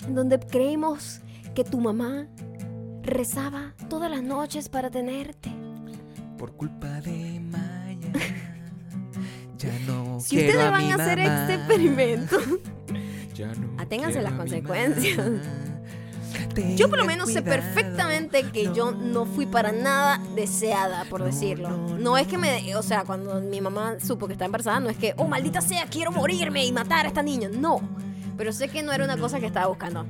en 0.07 0.16
donde 0.16 0.39
creemos 0.39 1.22
que 1.55 1.64
tu 1.64 1.80
mamá 1.80 2.28
rezaba 3.03 3.74
todas 3.89 4.09
las 4.09 4.24
noches 4.24 4.70
para 4.70 4.89
tenerte. 4.89 5.51
Por 6.38 6.53
culpa 6.55 7.01
de 7.01 7.39
Maya. 7.39 8.11
Ya 9.57 9.72
no 9.88 10.20
Si 10.20 10.36
quiero 10.36 10.49
ustedes 10.49 10.66
a 10.68 10.72
van 10.72 10.86
mi 10.86 10.91
a 10.91 10.95
hacer 10.95 11.18
mamá. 11.20 11.41
este 11.43 11.53
experimento, 11.55 12.36
Ya 13.34 13.53
no 13.55 13.80
Aténganse 13.80 14.22
las 14.22 14.34
consecuencias. 14.34 15.18
mamá. 15.18 15.72
Yo 16.75 16.89
por 16.89 16.97
lo 16.99 17.05
menos 17.05 17.31
sé 17.31 17.41
perfectamente 17.41 18.43
que 18.51 18.73
yo 18.73 18.91
no 18.91 19.25
fui 19.25 19.45
para 19.45 19.71
nada 19.71 20.19
deseada, 20.36 21.05
por 21.05 21.19
No, 21.21 21.25
decirlo. 21.27 21.69
no, 21.69 21.97
No 21.97 22.17
es 22.17 22.27
que 22.27 22.38
me, 22.38 22.75
o 22.75 22.84
sea, 22.84 23.03
cuando 23.03 23.39
mi 23.41 23.61
mamá 23.61 23.95
supo 24.05 24.27
que 24.27 24.34
estaba 24.34 24.47
embarazada, 24.47 24.79
no 24.79 24.89
es 24.89 24.97
que, 24.97 25.13
oh 25.17 25.27
maldita 25.27 25.61
sea, 25.61 25.86
quiero 25.88 26.11
morirme 26.11 26.65
y 26.65 26.71
matar 26.71 27.05
a 27.05 27.09
esta 27.09 27.23
niña. 27.23 27.49
No, 27.51 27.81
pero 28.38 28.51
sé 28.53 28.67
que 28.69 28.84
no 28.84 28.91
era 28.91 29.03
una 29.03 29.17
cosa 29.17 29.39
que 29.39 29.45
estaba 29.45 29.67
buscando. 29.67 30.05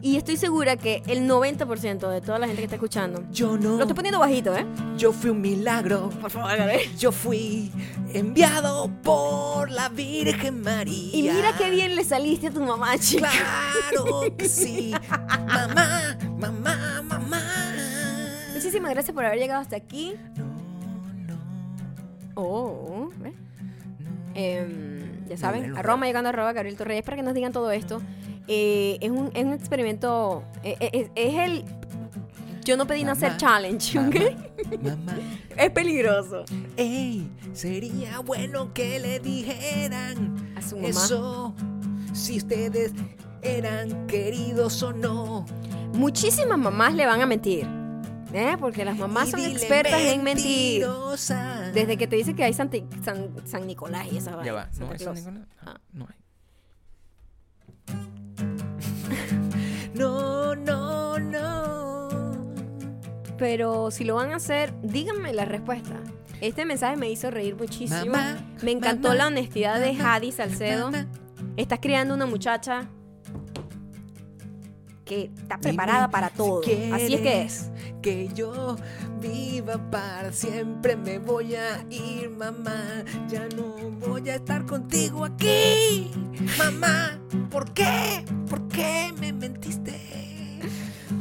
Y 0.00 0.16
estoy 0.16 0.36
segura 0.36 0.76
que 0.76 1.02
el 1.06 1.28
90% 1.28 2.08
de 2.08 2.20
toda 2.20 2.38
la 2.38 2.46
gente 2.46 2.60
que 2.60 2.66
está 2.66 2.76
escuchando, 2.76 3.24
Yo 3.32 3.56
no. 3.58 3.70
lo 3.76 3.80
estoy 3.82 3.94
poniendo 3.94 4.18
bajito, 4.20 4.56
¿eh? 4.56 4.64
Yo 4.96 5.12
fui 5.12 5.30
un 5.30 5.40
milagro. 5.40 6.10
Por 6.20 6.30
favor, 6.30 6.56
Gabriel. 6.56 6.88
Yo 6.96 7.10
fui 7.12 7.72
enviado 8.14 8.90
por 9.02 9.70
la 9.70 9.88
Virgen 9.88 10.62
María. 10.62 11.10
Y 11.16 11.22
mira 11.22 11.52
qué 11.58 11.70
bien 11.70 11.96
le 11.96 12.04
saliste 12.04 12.46
a 12.46 12.50
tu 12.50 12.60
mamá, 12.60 12.96
chica. 12.98 13.28
Claro 13.90 14.20
que 14.36 14.48
sí. 14.48 14.92
mamá, 15.46 16.16
mamá, 16.38 17.02
mamá. 17.02 17.42
Muchísimas 18.54 18.90
gracias 18.92 19.14
por 19.14 19.24
haber 19.24 19.38
llegado 19.38 19.60
hasta 19.60 19.76
aquí. 19.76 20.14
No, 20.36 20.44
no, 21.34 21.38
Oh, 22.34 23.10
¿ves? 23.18 23.34
Em, 24.34 24.97
ya 25.28 25.36
saben, 25.36 25.60
Bueno, 25.62 25.78
arroba 25.78 26.06
llegando 26.06 26.28
arroba 26.30 26.52
Gabriel 26.52 26.76
Torreyes 26.76 27.04
para 27.04 27.16
que 27.16 27.22
nos 27.22 27.34
digan 27.34 27.52
todo 27.52 27.70
esto. 27.70 28.00
Eh, 28.46 28.98
es, 29.00 29.10
un, 29.10 29.30
es 29.34 29.44
un 29.44 29.52
experimento, 29.52 30.42
eh, 30.62 30.76
eh, 30.80 30.90
es, 30.92 31.10
es 31.14 31.38
el 31.38 31.64
yo 32.64 32.76
no 32.76 32.86
pedí 32.86 33.02
nacer 33.02 33.28
Mamá, 33.30 33.38
challenge, 33.38 33.98
¿ok? 33.98 34.16
Mamá. 34.82 35.16
Es 35.56 35.70
peligroso. 35.70 36.44
Ey, 36.76 37.28
sería 37.54 38.20
bueno 38.20 38.72
que 38.74 38.98
le 39.00 39.18
dijeran 39.20 40.52
A 40.56 40.60
su 40.62 40.76
mamá. 40.76 40.88
eso. 40.90 41.54
Si 42.12 42.36
ustedes 42.36 42.92
eran 43.42 44.06
queridos 44.06 44.82
o 44.82 44.92
no. 44.92 45.46
Muchísimas 45.94 46.58
mamás 46.58 46.94
le 46.94 47.06
van 47.06 47.22
a 47.22 47.26
mentir. 47.26 47.66
¿Eh? 48.34 48.56
Porque 48.60 48.84
las 48.84 48.98
mamás 48.98 49.28
Y 49.28 49.30
son 49.32 49.40
expertas 49.40 50.00
en 50.02 50.22
mentir. 50.22 50.82
mentirosa. 50.82 51.57
Desde 51.80 51.96
que 51.96 52.06
te 52.06 52.16
dice 52.16 52.34
que 52.34 52.44
hay 52.44 52.52
Santi- 52.52 52.84
San, 53.04 53.34
San 53.46 53.66
Nicolás 53.66 54.06
y 54.12 54.18
esa 54.18 54.42
Ya 54.42 54.52
va, 54.52 54.66
¿no 54.66 54.72
Santa 54.72 54.92
hay 54.92 54.98
San. 54.98 55.14
Nicolás? 55.14 55.46
Ah. 55.64 55.80
No 55.92 56.06
hay. 56.08 56.16
No, 59.94 60.54
no, 60.54 61.18
no. 61.18 62.08
Pero 63.36 63.90
si 63.90 64.04
lo 64.04 64.16
van 64.16 64.32
a 64.32 64.36
hacer, 64.36 64.72
díganme 64.82 65.32
la 65.32 65.44
respuesta. 65.44 65.94
Este 66.40 66.64
mensaje 66.64 66.96
me 66.96 67.10
hizo 67.10 67.30
reír 67.30 67.56
muchísimo. 67.56 68.06
Mamá, 68.12 68.36
me 68.62 68.70
encantó 68.72 69.08
mamá, 69.08 69.14
la 69.18 69.26
honestidad 69.28 69.80
de 69.80 69.90
Hadi 70.00 70.30
Salcedo. 70.30 70.90
Estás 71.56 71.80
criando 71.80 72.14
una 72.14 72.26
muchacha 72.26 72.88
que 75.08 75.30
está 75.36 75.56
Dime 75.56 75.68
preparada 75.70 76.10
para 76.10 76.28
todo. 76.30 76.62
si 76.62 76.92
Así 76.92 77.14
es 77.14 77.20
que 77.22 77.42
es. 77.42 77.70
Que 78.02 78.28
yo 78.28 78.76
viva 79.20 79.78
para 79.90 80.32
siempre, 80.32 80.96
me 80.96 81.18
voy 81.18 81.54
a 81.56 81.84
ir, 81.90 82.30
mamá. 82.30 83.04
Ya 83.28 83.48
no 83.56 83.64
voy 84.06 84.28
a 84.28 84.34
estar 84.36 84.66
contigo 84.66 85.24
aquí, 85.24 86.10
mamá. 86.58 87.18
¿Por 87.50 87.72
qué? 87.72 88.24
¿Por 88.48 88.68
qué 88.68 89.12
me 89.18 89.32
mentiste? 89.32 89.98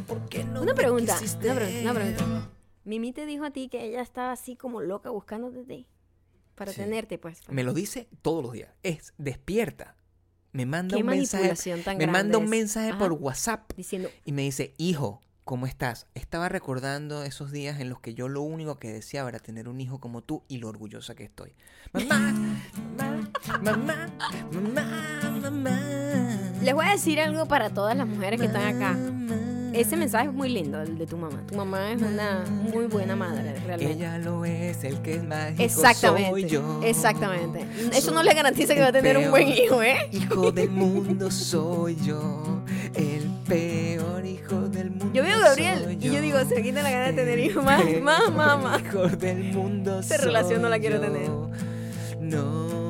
¿Por 0.05 0.27
qué 0.29 0.43
no 0.43 0.61
Una 0.61 0.73
me 0.73 0.75
pregunta, 0.75 1.17
una 1.19 1.55
pregunta, 1.55 1.81
una 1.81 1.93
pregunta. 1.93 2.49
Mimi 2.83 3.11
te 3.13 3.25
dijo 3.25 3.43
a 3.45 3.51
ti 3.51 3.69
que 3.69 3.83
ella 3.85 4.01
estaba 4.01 4.31
así 4.33 4.55
como 4.55 4.81
loca 4.81 5.09
buscándote 5.09 5.61
a 5.61 5.65
ti. 5.65 5.87
Para 6.55 6.71
Sí. 6.71 6.81
tenerte, 6.81 7.17
pues. 7.17 7.39
Me 7.49 7.63
lo 7.63 7.73
dice 7.73 8.07
todos 8.21 8.43
los 8.43 8.51
días. 8.53 8.69
Es 8.83 9.13
despierta. 9.17 9.95
Me 10.57 10.65
manda 10.65 10.97
un 10.97 11.05
mensaje. 11.05 11.53
Me 11.99 12.07
manda 12.07 12.39
un 12.39 12.49
mensaje 12.49 12.91
por. 12.95 13.13
WhatsApp 13.13 13.73
Diciendo, 13.77 14.09
y 14.25 14.31
me 14.31 14.41
dice, 14.41 14.73
hijo, 14.77 15.21
¿cómo 15.43 15.67
estás? 15.67 16.07
Estaba 16.15 16.49
recordando 16.49 17.21
esos 17.21 17.51
días 17.51 17.79
en 17.79 17.89
los 17.89 17.99
que 17.99 18.15
yo 18.15 18.27
lo 18.27 18.41
único 18.41 18.79
que 18.79 18.91
deseaba 18.91 19.29
era 19.29 19.37
tener 19.37 19.69
un 19.69 19.79
hijo 19.79 19.99
como 19.99 20.23
tú 20.23 20.41
y 20.47 20.57
lo 20.57 20.67
orgullosa 20.67 21.13
que 21.13 21.25
estoy. 21.25 21.53
Mamá, 21.93 22.33
mamá, 22.97 23.31
mamá, 23.61 24.09
mamá, 24.51 25.39
mamá. 25.41 25.79
les 26.63 26.73
voy 26.73 26.85
a 26.87 26.91
decir 26.91 27.19
algo 27.19 27.47
para 27.47 27.69
todas 27.69 27.95
las 27.95 28.07
mujeres 28.07 28.39
que 28.39 28.47
están 28.47 28.75
acá. 28.75 28.97
Ese 29.73 29.97
mensaje 29.97 30.27
es 30.27 30.33
muy 30.33 30.49
lindo, 30.49 30.81
el 30.81 30.97
de 30.97 31.05
tu 31.05 31.17
mamá. 31.17 31.41
Tu 31.47 31.55
mamá 31.55 31.91
es 31.91 32.01
una 32.01 32.43
muy 32.49 32.85
buena 32.87 33.15
madre, 33.15 33.53
realmente. 33.65 33.93
Ella 33.93 34.17
lo 34.17 34.45
es, 34.45 34.83
el 34.83 35.01
que 35.01 35.15
es 35.15 35.23
mágico 35.23 35.61
Exactamente. 35.63 36.29
soy 36.29 36.45
yo. 36.45 36.81
Exactamente. 36.83 37.65
Eso 37.93 38.11
no 38.11 38.23
le 38.23 38.33
garantiza 38.33 38.73
que 38.73 38.81
va 38.81 38.87
a 38.87 38.91
tener 38.91 39.17
un 39.17 39.29
buen 39.29 39.47
hijo, 39.47 39.81
¿eh? 39.83 39.97
Hijo 40.11 40.51
del 40.51 40.69
mundo 40.71 41.29
soy 41.31 41.95
yo, 42.03 42.61
el 42.95 43.29
peor 43.47 44.25
hijo 44.25 44.69
del 44.69 44.89
mundo. 44.91 45.09
Yo 45.13 45.23
veo 45.23 45.35
a 45.35 45.39
Gabriel 45.39 45.97
y 45.99 46.09
yo 46.09 46.21
digo, 46.21 46.39
se 46.45 46.55
me 46.55 46.63
quita 46.63 46.81
la 46.81 46.91
gana 46.91 47.05
de 47.07 47.13
tener 47.13 47.39
hijos. 47.39 47.63
Más, 47.63 47.83
más, 48.01 48.31
peor 48.31 48.31
mamá. 48.31 48.79
Hijo 48.83 49.07
del 49.07 49.43
mundo 49.53 49.99
Esa 49.99 50.17
relación 50.17 50.61
no 50.61 50.69
la 50.69 50.79
quiero 50.79 50.95
yo. 50.97 51.01
tener. 51.01 51.29
No, 52.19 52.86